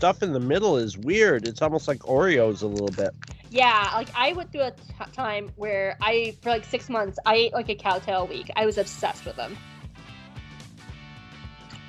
stuff 0.02 0.20
in 0.20 0.32
the 0.32 0.40
middle 0.40 0.76
is 0.76 0.98
weird. 0.98 1.46
It's 1.46 1.62
almost 1.62 1.86
like 1.86 2.00
Oreos 2.00 2.62
a 2.62 2.66
little 2.66 2.90
bit. 2.90 3.14
Yeah, 3.50 3.88
like 3.94 4.08
I 4.16 4.32
went 4.32 4.50
through 4.50 4.62
a 4.62 4.72
t- 4.72 5.12
time 5.12 5.52
where 5.54 5.96
I 6.02 6.36
for 6.42 6.48
like 6.48 6.64
six 6.64 6.88
months 6.88 7.20
I 7.24 7.36
ate 7.36 7.52
like 7.52 7.68
a 7.68 7.76
cowtail 7.76 8.22
a 8.22 8.24
week. 8.24 8.50
I 8.56 8.66
was 8.66 8.78
obsessed 8.78 9.24
with 9.24 9.36
them. 9.36 9.56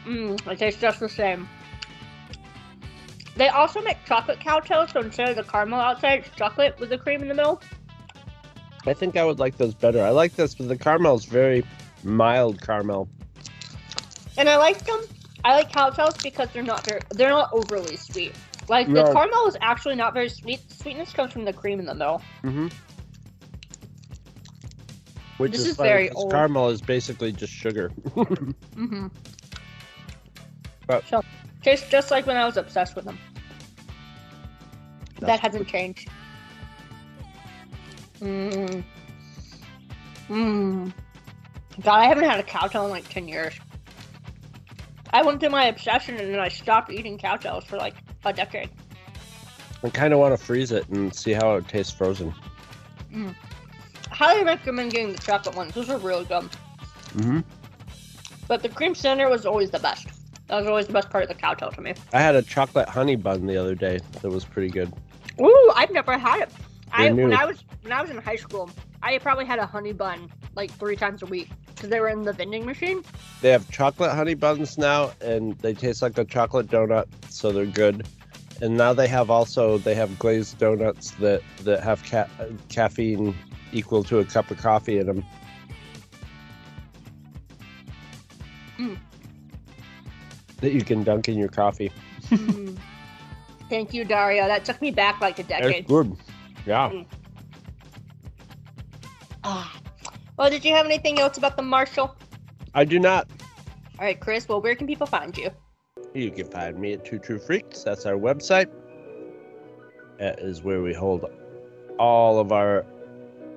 Mmm, 0.06 0.48
it 0.48 0.60
tastes 0.60 0.80
just 0.80 1.00
the 1.00 1.10
same. 1.10 1.50
They 3.36 3.48
also 3.48 3.82
make 3.82 3.98
chocolate 4.06 4.38
cowtails, 4.38 4.94
so 4.94 5.00
instead 5.00 5.30
of 5.30 5.36
the 5.36 5.52
caramel 5.52 5.80
outside, 5.80 6.20
it's 6.20 6.30
chocolate 6.36 6.80
with 6.80 6.92
the 6.92 7.00
cream 7.00 7.24
in 7.24 7.30
the 7.30 7.34
middle. 7.34 7.64
I 8.86 8.94
think 8.94 9.18
I 9.18 9.26
would 9.26 9.40
like 9.40 9.58
those 9.58 9.74
better. 9.74 10.04
I 10.04 10.12
like 10.12 10.36
this, 10.36 10.54
but 10.54 10.68
the 10.68 10.78
caramel 10.78 11.16
is 11.16 11.26
very 11.26 11.66
mild 12.04 12.62
caramel. 12.62 13.10
And 14.38 14.48
I 14.48 14.58
like 14.58 14.86
them. 14.86 15.02
I 15.46 15.56
like 15.56 15.72
cowtails 15.72 16.22
because 16.24 16.50
they're 16.54 16.64
not 16.64 16.86
very, 16.86 17.02
they're 17.12 17.30
not 17.30 17.50
overly 17.52 17.98
sweet. 17.98 18.34
Like 18.70 18.88
the 18.88 19.04
No. 19.04 19.14
caramel 19.14 19.48
is 19.48 19.58
actually 19.62 19.96
not 19.96 20.14
very 20.14 20.30
sweet. 20.30 20.62
Sweetness 20.72 21.12
comes 21.14 21.34
from 21.34 21.44
the 21.44 21.52
cream 21.54 21.80
in 21.80 21.86
the 21.86 21.94
middle. 21.94 22.22
Mm-hmm. 22.44 22.68
Which 25.38 25.52
This 25.52 25.66
is, 25.66 25.76
funny, 25.76 25.90
very 25.90 26.08
'cause 26.10 26.16
old. 26.24 26.32
Caramel 26.32 26.70
is 26.70 26.82
basically 26.82 27.32
just 27.32 27.52
sugar. 27.52 27.92
Mm-hmm. 28.16 29.08
But- 30.88 31.06
so 31.08 31.24
tastes 31.62 31.90
just 31.90 32.12
like 32.12 32.26
when 32.28 32.38
I 32.38 32.46
was 32.46 32.58
obsessed 32.58 32.96
with 32.96 33.06
them. 33.06 33.18
that 35.20 35.40
hasn't 35.40 35.68
changed. 35.68 36.10
Mmm. 38.20 38.84
Mmm. 40.30 40.94
God, 41.82 42.00
I 42.00 42.06
haven't 42.06 42.26
had 42.26 42.40
a 42.40 42.44
cowtail 42.44 42.86
in 42.86 42.92
like 42.92 43.08
ten 43.10 43.28
years. 43.28 43.54
I 45.14 45.22
went 45.22 45.40
through 45.40 45.50
my 45.50 45.66
obsession 45.66 46.18
and 46.18 46.34
then 46.34 46.40
I 46.40 46.50
stopped 46.50 46.92
eating 46.92 47.20
cowtails 47.20 47.66
for 47.66 47.78
like 47.78 47.94
a 48.26 48.34
decade. 48.34 48.70
I 49.84 49.90
kind 49.90 50.12
of 50.12 50.20
want 50.20 50.38
to 50.38 50.44
freeze 50.44 50.72
it 50.72 50.90
and 50.90 51.14
see 51.14 51.34
how 51.34 51.56
it 51.56 51.68
tastes 51.68 51.94
frozen. 51.94 52.34
Highly 54.10 54.44
recommend 54.44 54.92
getting 54.92 55.12
the 55.12 55.20
chocolate 55.20 55.56
ones. 55.56 55.76
Those 55.76 55.90
are 55.92 56.00
really 56.00 56.26
good. 56.26 56.50
Mm-hmm. 57.16 57.40
But 58.48 58.64
the 58.64 58.70
cream 58.70 58.96
center 58.96 59.30
was 59.30 59.46
always 59.46 59.70
the 59.70 59.80
best. 59.80 60.08
That 60.48 60.58
was 60.58 60.68
always 60.68 60.88
the 60.88 60.94
best 60.94 61.10
part 61.12 61.24
of 61.24 61.30
the 61.30 61.36
cowtail 61.36 61.72
to 61.72 61.82
me. 61.82 61.94
I 62.12 62.20
had 62.20 62.36
a 62.36 62.42
chocolate 62.42 62.90
honey 62.90 63.16
bun 63.16 63.46
the 63.46 63.58
other 63.58 63.76
day 63.76 64.00
that 64.22 64.30
was 64.30 64.44
pretty 64.44 64.70
good. 64.70 64.92
Ooh, 65.40 65.72
I've 65.76 65.92
never 65.92 66.18
had 66.18 66.42
it. 66.42 66.52
I 66.94 67.06
They're 67.06 67.16
when. 67.16 67.34
I 67.34 67.46
was 67.46 67.64
when 67.82 67.92
I 67.92 68.02
was 68.02 68.12
in 68.12 68.18
high 68.18 68.36
school, 68.36 68.70
I 69.02 69.18
probably 69.18 69.46
had 69.46 69.60
a 69.60 69.66
honey 69.66 69.94
bun 69.94 70.30
like 70.56 70.72
three 70.72 70.96
times 70.96 71.24
a 71.24 71.26
week 71.26 71.50
because 71.76 71.90
they 71.90 72.00
were 72.00 72.10
in 72.10 72.22
the 72.22 72.34
vending 72.34 72.66
machine. 72.66 73.04
They 73.42 73.50
have 73.50 73.70
chocolate 73.72 74.12
honey 74.12 74.36
buns 74.36 74.78
now, 74.78 75.12
and 75.20 75.58
they 75.58 75.74
taste 75.74 76.02
like 76.02 76.18
a 76.18 76.24
chocolate 76.24 76.68
donut, 76.68 77.06
so 77.30 77.52
they're 77.52 77.66
good. 77.66 78.08
And 78.62 78.78
now 78.78 78.94
they 78.94 79.08
have 79.08 79.30
also 79.32 79.80
they 79.80 79.96
have 79.96 80.18
glazed 80.20 80.60
donuts 80.60 81.12
that 81.12 81.42
that 81.64 81.82
have 81.82 82.04
ca- 82.04 82.30
caffeine 82.70 83.36
equal 83.72 84.04
to 84.04 84.20
a 84.20 84.26
cup 84.26 84.52
of 84.52 84.58
coffee 84.60 85.00
in 85.00 85.08
them. 85.08 85.26
Mm. 88.78 88.98
That 90.62 90.72
you 90.74 90.82
can 90.84 91.04
dunk 91.04 91.28
in 91.28 91.38
your 91.38 91.50
coffee. 91.50 91.92
Mm. 92.30 92.78
Thank 93.70 93.94
you, 93.94 94.06
Dario. 94.06 94.48
That 94.48 94.66
took 94.66 94.80
me 94.82 94.92
back 94.92 95.20
like 95.20 95.40
a 95.40 95.42
It's 95.42 95.50
decade. 95.50 95.88
good. 95.88 96.16
Yeah. 96.66 97.04
Ah. 99.44 99.78
Well, 100.38 100.50
did 100.50 100.66
you 100.66 100.74
have 100.74 100.86
anything 100.86 101.20
else 101.20 101.38
about 101.38 101.58
the 101.58 101.62
Marshal? 101.64 102.16
I 102.74 102.86
do 102.86 103.00
not. 103.00 103.28
All 104.00 104.06
right, 104.06 104.20
Chris. 104.20 104.48
Well, 104.48 104.62
where 104.62 104.76
can 104.76 104.88
people 104.88 105.06
find 105.06 105.38
you? 105.38 105.52
You 106.14 106.32
can 106.32 106.50
find 106.50 106.80
me 106.80 106.94
at 106.94 107.06
Two 107.06 107.20
True 107.20 107.40
Freaks. 107.40 107.84
That's 107.84 108.06
our 108.06 108.16
website. 108.16 108.70
That 110.20 110.40
is 110.40 110.64
where 110.64 110.82
we 110.82 110.94
hold 110.94 111.26
all 112.00 112.40
of 112.40 112.52
our 112.52 112.86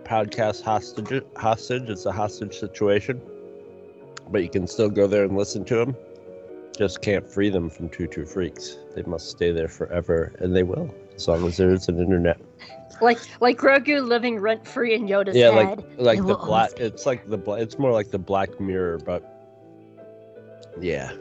podcast 0.05 0.63
hostage. 0.63 1.23
Hostage. 1.37 1.89
It's 1.89 2.07
a 2.07 2.13
hostage 2.13 2.59
situation, 2.59 3.21
but 4.31 4.43
you 4.43 4.51
can 4.51 4.67
still 4.67 4.91
go 4.91 5.07
there 5.07 5.25
and 5.25 5.37
listen 5.37 5.65
to 5.67 5.77
them. 5.77 5.97
Just 6.77 7.01
can't 7.01 7.27
free 7.27 7.49
them 7.49 7.71
from 7.71 7.89
Two 7.89 8.07
True 8.07 8.27
Freaks. 8.27 8.77
They 8.95 9.03
must 9.03 9.31
stay 9.31 9.51
there 9.53 9.69
forever, 9.69 10.35
and 10.41 10.55
they 10.55 10.63
will, 10.63 10.95
as 11.15 11.27
long 11.27 11.47
as 11.47 11.57
there's 11.57 11.89
an 11.89 11.99
internet. 11.99 12.39
Like 13.01 13.19
like 13.41 13.59
Grogu 13.59 14.07
living 14.07 14.39
rent 14.39 14.67
free 14.67 14.95
in 14.95 15.07
Yoda's 15.07 15.37
yeah, 15.37 15.51
head. 15.51 15.79
like 15.99 16.19
like 16.21 16.27
the 16.27 16.37
black. 16.37 16.73
It's 16.79 17.07
like 17.07 17.29
the 17.29 17.37
black. 17.37 17.61
It's 17.61 17.79
more 17.79 17.93
like 17.93 18.11
the 18.11 18.19
Black 18.19 18.61
Mirror, 18.61 18.99
but 18.99 19.23
yeah. 20.81 21.13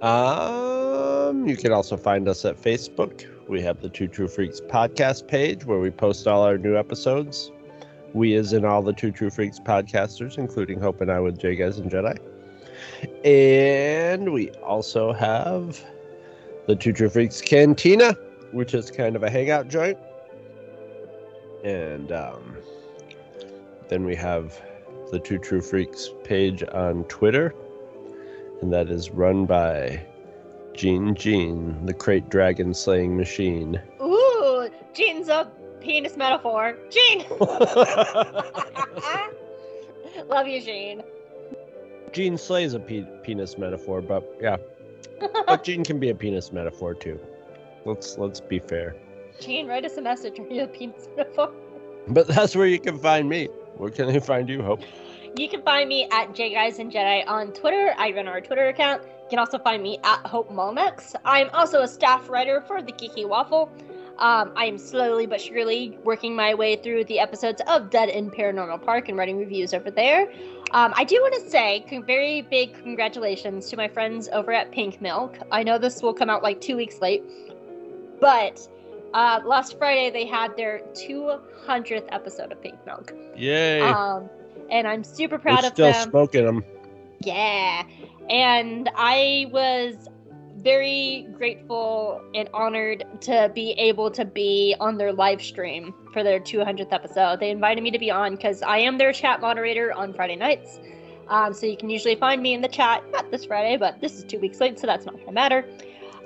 Um, 0.00 1.46
you 1.46 1.56
can 1.56 1.72
also 1.72 1.96
find 1.96 2.28
us 2.28 2.44
at 2.44 2.60
Facebook. 2.60 3.26
We 3.48 3.60
have 3.62 3.80
the 3.80 3.88
Two 3.88 4.08
True 4.08 4.28
Freaks 4.28 4.60
podcast 4.60 5.28
page 5.28 5.64
where 5.64 5.78
we 5.78 5.90
post 5.90 6.26
all 6.26 6.42
our 6.42 6.58
new 6.58 6.76
episodes. 6.76 7.50
We, 8.12 8.34
as 8.34 8.52
in 8.52 8.64
all 8.64 8.82
the 8.82 8.92
Two 8.92 9.10
True 9.10 9.30
Freaks 9.30 9.58
podcasters, 9.60 10.38
including 10.38 10.80
Hope 10.80 11.00
and 11.00 11.10
I 11.10 11.20
with 11.20 11.38
J 11.38 11.56
Guys 11.56 11.78
and 11.78 11.90
Jedi. 11.90 12.18
And 13.24 14.32
we 14.32 14.50
also 14.50 15.12
have 15.12 15.82
the 16.66 16.76
Two 16.76 16.92
True 16.92 17.08
Freaks 17.08 17.40
Cantina, 17.40 18.14
which 18.52 18.74
is 18.74 18.90
kind 18.90 19.16
of 19.16 19.22
a 19.22 19.30
hangout 19.30 19.68
joint. 19.68 19.98
And 21.64 22.10
um, 22.12 22.56
then 23.88 24.04
we 24.04 24.14
have 24.16 24.60
the 25.10 25.18
Two 25.18 25.38
True 25.38 25.60
Freaks 25.60 26.10
page 26.24 26.64
on 26.72 27.04
Twitter, 27.04 27.54
and 28.60 28.72
that 28.72 28.88
is 28.88 29.10
run 29.10 29.46
by 29.46 30.04
Gene 30.74 31.14
Gene, 31.14 31.86
the 31.86 31.94
krayt 31.94 32.28
dragon 32.30 32.74
slaying 32.74 33.16
machine. 33.16 33.80
Ooh, 34.00 34.68
Gene's 34.94 35.28
a 35.28 35.50
penis 35.80 36.16
metaphor. 36.16 36.76
Gene. 36.90 37.24
Love 40.28 40.46
you, 40.46 40.60
Gene. 40.60 41.02
Gene 42.12 42.36
slays 42.38 42.74
a 42.74 42.80
pe- 42.80 43.06
penis 43.22 43.56
metaphor, 43.58 44.00
but 44.02 44.24
yeah, 44.40 44.56
but 45.46 45.64
Gene 45.64 45.84
can 45.84 45.98
be 45.98 46.10
a 46.10 46.14
penis 46.14 46.52
metaphor 46.52 46.94
too. 46.94 47.18
Let's 47.84 48.18
let's 48.18 48.40
be 48.40 48.58
fair. 48.58 48.94
Gene, 49.40 49.66
write 49.66 49.84
us 49.84 49.96
a 49.96 50.02
message. 50.02 50.38
Are 50.38 50.46
you 50.46 50.64
a 50.64 50.66
penis 50.66 51.08
metaphor? 51.16 51.52
But 52.08 52.28
that's 52.28 52.54
where 52.56 52.66
you 52.66 52.80
can 52.80 52.98
find 52.98 53.28
me. 53.28 53.46
Where 53.76 53.90
can 53.90 54.06
they 54.06 54.20
find 54.20 54.48
you, 54.48 54.62
Hope? 54.62 54.82
You 55.36 55.48
can 55.48 55.62
find 55.62 55.88
me 55.88 56.06
at 56.12 56.34
J 56.34 56.52
Guys 56.52 56.78
and 56.78 56.92
Jedi 56.92 57.26
on 57.26 57.52
Twitter. 57.52 57.94
I 57.96 58.12
run 58.12 58.28
our 58.28 58.40
Twitter 58.40 58.68
account. 58.68 59.02
You 59.02 59.26
can 59.30 59.38
also 59.38 59.58
find 59.58 59.82
me 59.82 59.98
at 60.04 60.26
Hope 60.26 60.50
Malmex. 60.50 61.14
I'm 61.24 61.48
also 61.54 61.80
a 61.80 61.88
staff 61.88 62.28
writer 62.28 62.60
for 62.60 62.82
the 62.82 62.92
Geeky 62.92 63.26
Waffle. 63.26 63.72
Um, 64.18 64.52
I 64.56 64.66
am 64.66 64.76
slowly 64.76 65.26
but 65.26 65.40
surely 65.40 65.98
working 66.04 66.36
my 66.36 66.52
way 66.54 66.76
through 66.76 67.04
the 67.04 67.18
episodes 67.18 67.62
of 67.66 67.88
Dead 67.88 68.10
End 68.10 68.32
Paranormal 68.32 68.84
Park 68.84 69.08
and 69.08 69.16
writing 69.16 69.38
reviews 69.38 69.72
over 69.72 69.90
there. 69.90 70.30
Um, 70.72 70.92
I 70.96 71.04
do 71.04 71.20
want 71.22 71.34
to 71.42 71.50
say 71.50 71.84
con- 71.88 72.04
very 72.04 72.42
big 72.42 72.74
congratulations 72.82 73.68
to 73.70 73.76
my 73.76 73.88
friends 73.88 74.28
over 74.32 74.52
at 74.52 74.70
Pink 74.70 75.00
Milk. 75.00 75.38
I 75.50 75.62
know 75.62 75.78
this 75.78 76.02
will 76.02 76.14
come 76.14 76.28
out 76.28 76.42
like 76.42 76.60
two 76.60 76.76
weeks 76.76 77.00
late, 77.00 77.22
but 78.20 78.68
uh, 79.14 79.40
last 79.44 79.78
Friday 79.78 80.10
they 80.10 80.26
had 80.26 80.56
their 80.56 80.80
200th 80.94 82.08
episode 82.10 82.52
of 82.52 82.62
Pink 82.62 82.84
Milk. 82.86 83.12
Yay! 83.36 83.80
Um, 83.80 84.28
and 84.70 84.86
I'm 84.86 85.04
super 85.04 85.36
We're 85.36 85.40
proud 85.42 85.64
of 85.64 85.72
still 85.72 85.92
them. 85.92 86.10
smoking 86.10 86.46
them. 86.46 86.64
Yeah. 87.20 87.84
And 88.30 88.90
I 88.94 89.48
was 89.52 90.08
very 90.56 91.26
grateful 91.32 92.20
and 92.34 92.48
honored 92.54 93.04
to 93.20 93.50
be 93.54 93.72
able 93.72 94.10
to 94.12 94.24
be 94.24 94.76
on 94.80 94.96
their 94.96 95.12
live 95.12 95.42
stream 95.42 95.94
for 96.12 96.22
their 96.22 96.38
200th 96.38 96.92
episode. 96.92 97.40
They 97.40 97.50
invited 97.50 97.82
me 97.82 97.90
to 97.90 97.98
be 97.98 98.10
on 98.10 98.36
because 98.36 98.62
I 98.62 98.78
am 98.78 98.98
their 98.98 99.12
chat 99.12 99.40
moderator 99.40 99.92
on 99.92 100.12
Friday 100.14 100.36
nights. 100.36 100.80
Um, 101.28 101.52
so 101.52 101.66
you 101.66 101.76
can 101.76 101.88
usually 101.88 102.14
find 102.14 102.42
me 102.42 102.52
in 102.52 102.60
the 102.60 102.68
chat, 102.68 103.02
not 103.10 103.30
this 103.30 103.44
Friday, 103.46 103.76
but 103.76 104.00
this 104.00 104.18
is 104.18 104.24
two 104.24 104.38
weeks 104.38 104.60
late, 104.60 104.78
so 104.78 104.86
that's 104.86 105.06
not 105.06 105.14
going 105.14 105.26
to 105.26 105.32
matter. 105.32 105.64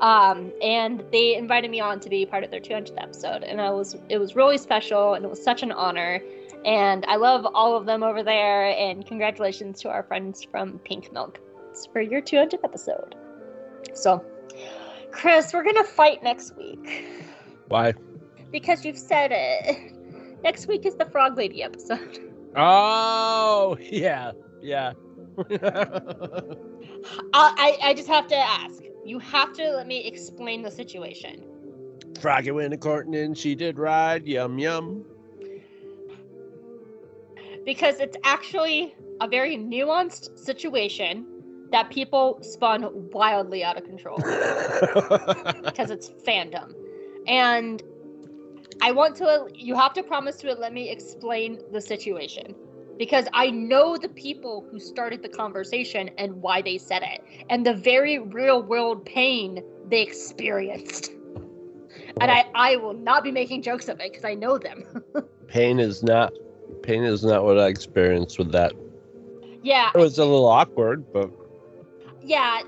Um, 0.00 0.52
and 0.62 1.02
they 1.10 1.36
invited 1.36 1.70
me 1.70 1.80
on 1.80 2.00
to 2.00 2.10
be 2.10 2.26
part 2.26 2.44
of 2.44 2.50
their 2.50 2.60
200th 2.60 3.00
episode, 3.02 3.42
and 3.42 3.60
I 3.60 3.70
was 3.70 3.96
it 4.08 4.18
was 4.18 4.36
really 4.36 4.58
special, 4.58 5.14
and 5.14 5.24
it 5.24 5.28
was 5.28 5.42
such 5.42 5.62
an 5.62 5.72
honor. 5.72 6.22
And 6.64 7.04
I 7.06 7.14
love 7.14 7.46
all 7.54 7.76
of 7.76 7.86
them 7.86 8.02
over 8.02 8.24
there. 8.24 8.70
And 8.70 9.06
congratulations 9.06 9.80
to 9.82 9.88
our 9.88 10.02
friends 10.02 10.42
from 10.42 10.80
Pink 10.80 11.12
Milk 11.12 11.38
for 11.92 12.00
your 12.00 12.20
200th 12.20 12.64
episode. 12.64 13.14
So, 13.94 14.24
Chris, 15.12 15.52
we're 15.54 15.62
going 15.62 15.76
to 15.76 15.84
fight 15.84 16.22
next 16.22 16.56
week 16.56 17.04
Why? 17.68 17.94
because 18.50 18.84
you've 18.84 18.98
said 18.98 19.30
it. 19.32 19.92
Next 20.42 20.68
week 20.68 20.86
is 20.86 20.94
the 20.94 21.06
Frog 21.06 21.36
Lady 21.36 21.62
episode. 21.62 22.20
Oh, 22.58 23.76
yeah, 23.78 24.32
yeah. 24.62 24.94
I, 25.38 25.44
I, 27.34 27.76
I 27.82 27.94
just 27.94 28.08
have 28.08 28.26
to 28.28 28.36
ask. 28.36 28.82
You 29.06 29.18
have 29.20 29.52
to 29.54 29.70
let 29.70 29.86
me 29.86 30.06
explain 30.06 30.62
the 30.62 30.70
situation. 30.70 31.44
Froggy 32.20 32.50
went 32.50 32.74
a 32.74 32.76
courting 32.76 33.14
and 33.14 33.36
she 33.36 33.54
did 33.54 33.78
ride. 33.78 34.26
Yum 34.26 34.58
yum. 34.58 35.04
because 37.66 37.98
it's 37.98 38.16
actually 38.24 38.94
a 39.20 39.28
very 39.28 39.58
nuanced 39.58 40.38
situation 40.38 41.26
that 41.72 41.90
people 41.90 42.38
spun 42.40 43.10
wildly 43.10 43.64
out 43.64 43.76
of 43.76 43.84
control 43.84 44.16
because 45.64 45.90
it's 45.90 46.08
fandom. 46.26 46.72
And 47.26 47.82
I 48.80 48.92
want 48.92 49.16
to, 49.16 49.48
you 49.52 49.74
have 49.74 49.92
to 49.94 50.02
promise 50.04 50.36
to 50.38 50.54
let 50.54 50.72
me 50.72 50.88
explain 50.90 51.58
the 51.72 51.80
situation 51.80 52.54
because 52.98 53.26
I 53.32 53.50
know 53.50 53.96
the 53.96 54.08
people 54.08 54.66
who 54.70 54.78
started 54.78 55.22
the 55.22 55.28
conversation 55.28 56.10
and 56.18 56.42
why 56.42 56.62
they 56.62 56.78
said 56.78 57.02
it 57.02 57.22
and 57.50 57.64
the 57.66 57.74
very 57.74 58.18
real 58.18 58.62
world 58.62 59.04
pain 59.04 59.62
they 59.88 60.02
experienced. 60.02 61.12
And 62.20 62.30
I, 62.30 62.44
I 62.54 62.76
will 62.76 62.94
not 62.94 63.22
be 63.22 63.30
making 63.30 63.62
jokes 63.62 63.88
of 63.88 64.00
it 64.00 64.12
because 64.12 64.24
I 64.24 64.34
know 64.34 64.58
them. 64.58 64.84
pain 65.48 65.78
is 65.78 66.02
not 66.02 66.32
pain 66.82 67.04
is 67.04 67.24
not 67.24 67.44
what 67.44 67.58
I 67.58 67.68
experienced 67.68 68.38
with 68.38 68.52
that. 68.52 68.72
yeah, 69.62 69.90
It 69.94 69.98
was 69.98 70.18
a 70.18 70.24
little 70.24 70.46
awkward, 70.46 71.04
but 71.12 71.30
yeah 72.22 72.60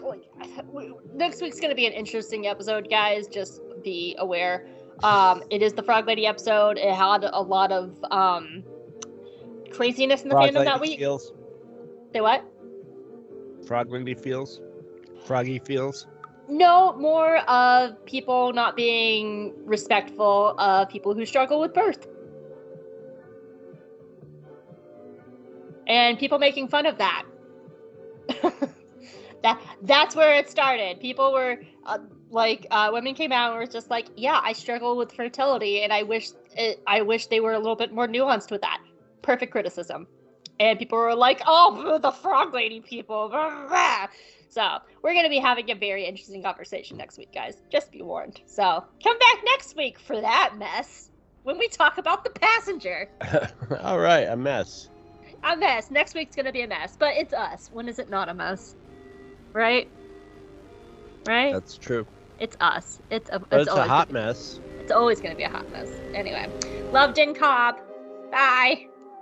next 1.15 1.41
week's 1.43 1.61
gonna 1.61 1.75
be 1.75 1.87
an 1.87 1.93
interesting 1.93 2.47
episode 2.47 2.89
guys 2.89 3.27
just 3.27 3.61
be 3.83 4.15
aware 4.19 4.67
um 5.03 5.43
it 5.51 5.63
is 5.63 5.73
the 5.75 5.83
frog 5.83 6.07
lady 6.07 6.27
episode 6.27 6.79
it 6.79 6.95
had 6.95 7.25
a 7.25 7.41
lot 7.41 7.73
of 7.73 7.97
um 8.11 8.63
craziness 9.79 10.23
in 10.23 10.29
the 10.29 10.35
Frog 10.35 10.51
fandom 10.51 10.65
that 10.65 10.81
week 10.81 10.99
feels. 10.99 11.33
say 12.13 12.21
what 12.21 12.45
Frog 13.67 13.91
Lady 13.91 14.15
feels. 14.15 14.61
Froggy 15.27 15.59
feels. 15.59 16.07
no 16.49 16.95
more 16.97 17.39
of 17.49 18.05
people 18.07 18.53
not 18.53 18.77
being 18.77 19.55
respectful 19.65 20.55
of 20.59 20.89
people 20.89 21.15
who 21.15 21.25
struggle 21.27 21.61
with 21.61 21.75
birth 21.75 22.07
and 25.87 26.19
people 26.19 26.39
making 26.39 26.69
fun 26.69 26.87
of 26.87 26.99
that 26.99 27.25
that 29.43 29.61
that's 29.83 30.17
where 30.17 30.35
it 30.37 30.51
started 30.51 31.01
people 31.01 31.33
were 31.33 31.59
uh, 31.87 31.99
like 32.31 32.67
uh, 32.71 32.91
women 32.93 33.15
came 33.15 33.33
out 33.33 33.51
and 33.51 33.61
were 33.61 33.67
just 33.67 33.91
like 33.91 34.09
yeah 34.17 34.41
i 34.45 34.53
struggle 34.53 34.97
with 34.97 35.13
fertility 35.13 35.83
and 35.83 35.93
i 35.93 36.03
wish 36.03 36.31
it, 36.57 36.81
i 36.87 37.03
wish 37.03 37.27
they 37.27 37.41
were 37.41 37.53
a 37.53 37.59
little 37.59 37.77
bit 37.77 37.93
more 37.93 38.09
nuanced 38.09 38.51
with 38.51 38.63
that 38.63 38.81
perfect 39.29 39.53
criticism. 39.53 40.07
And 40.59 40.79
people 40.79 40.97
were 40.99 41.15
like 41.15 41.43
oh 41.47 41.99
the 42.01 42.11
frog 42.11 42.53
lady 42.55 42.81
people. 42.81 43.31
So 44.51 44.79
we're 45.03 45.13
going 45.13 45.27
to 45.27 45.31
be 45.31 45.39
having 45.39 45.71
a 45.71 45.75
very 45.75 46.07
interesting 46.07 46.43
conversation 46.43 46.97
next 46.97 47.19
week 47.19 47.33
guys. 47.35 47.61
Just 47.71 47.93
be 47.93 48.01
warned. 48.01 48.41
So 48.47 48.83
come 49.05 49.19
back 49.19 49.39
next 49.45 49.77
week 49.77 49.99
for 50.01 50.19
that 50.23 50.55
mess 50.57 51.11
when 51.43 51.59
we 51.59 51.69
talk 51.69 51.99
about 51.99 52.25
the 52.25 52.31
passenger. 52.31 53.11
All 53.83 53.99
right, 53.99 54.23
a 54.27 54.35
mess. 54.35 54.89
a 55.45 55.55
mess. 55.55 55.91
Next 55.91 56.15
week's 56.15 56.35
going 56.35 56.47
to 56.47 56.53
be 56.53 56.63
a 56.63 56.67
mess 56.67 56.97
but 56.99 57.15
it's 57.15 57.35
us. 57.35 57.69
When 57.75 57.89
is 57.89 57.99
it 57.99 58.09
not 58.09 58.31
a 58.31 58.35
mess? 58.35 58.75
Right? 59.53 59.87
Right? 61.27 61.53
That's 61.53 61.77
true. 61.77 62.07
it's 62.41 62.57
us. 62.61 63.01
It's 63.11 63.29
a, 63.31 63.39
But 63.39 63.61
it's, 63.61 63.71
a 63.71 63.85
hot 63.87 64.09
gonna- 64.09 64.27
mess. 64.29 64.61
it's 64.81 64.93
always 64.93 65.21
going 65.21 65.33
to 65.33 65.37
be 65.37 65.45
a 65.45 65.51
hot 65.51 65.71
mess. 65.71 65.91
Anyway 66.15 66.49
loved 66.91 67.19
in 67.19 67.35
cobb. 67.35 67.77
Bye 68.33 68.89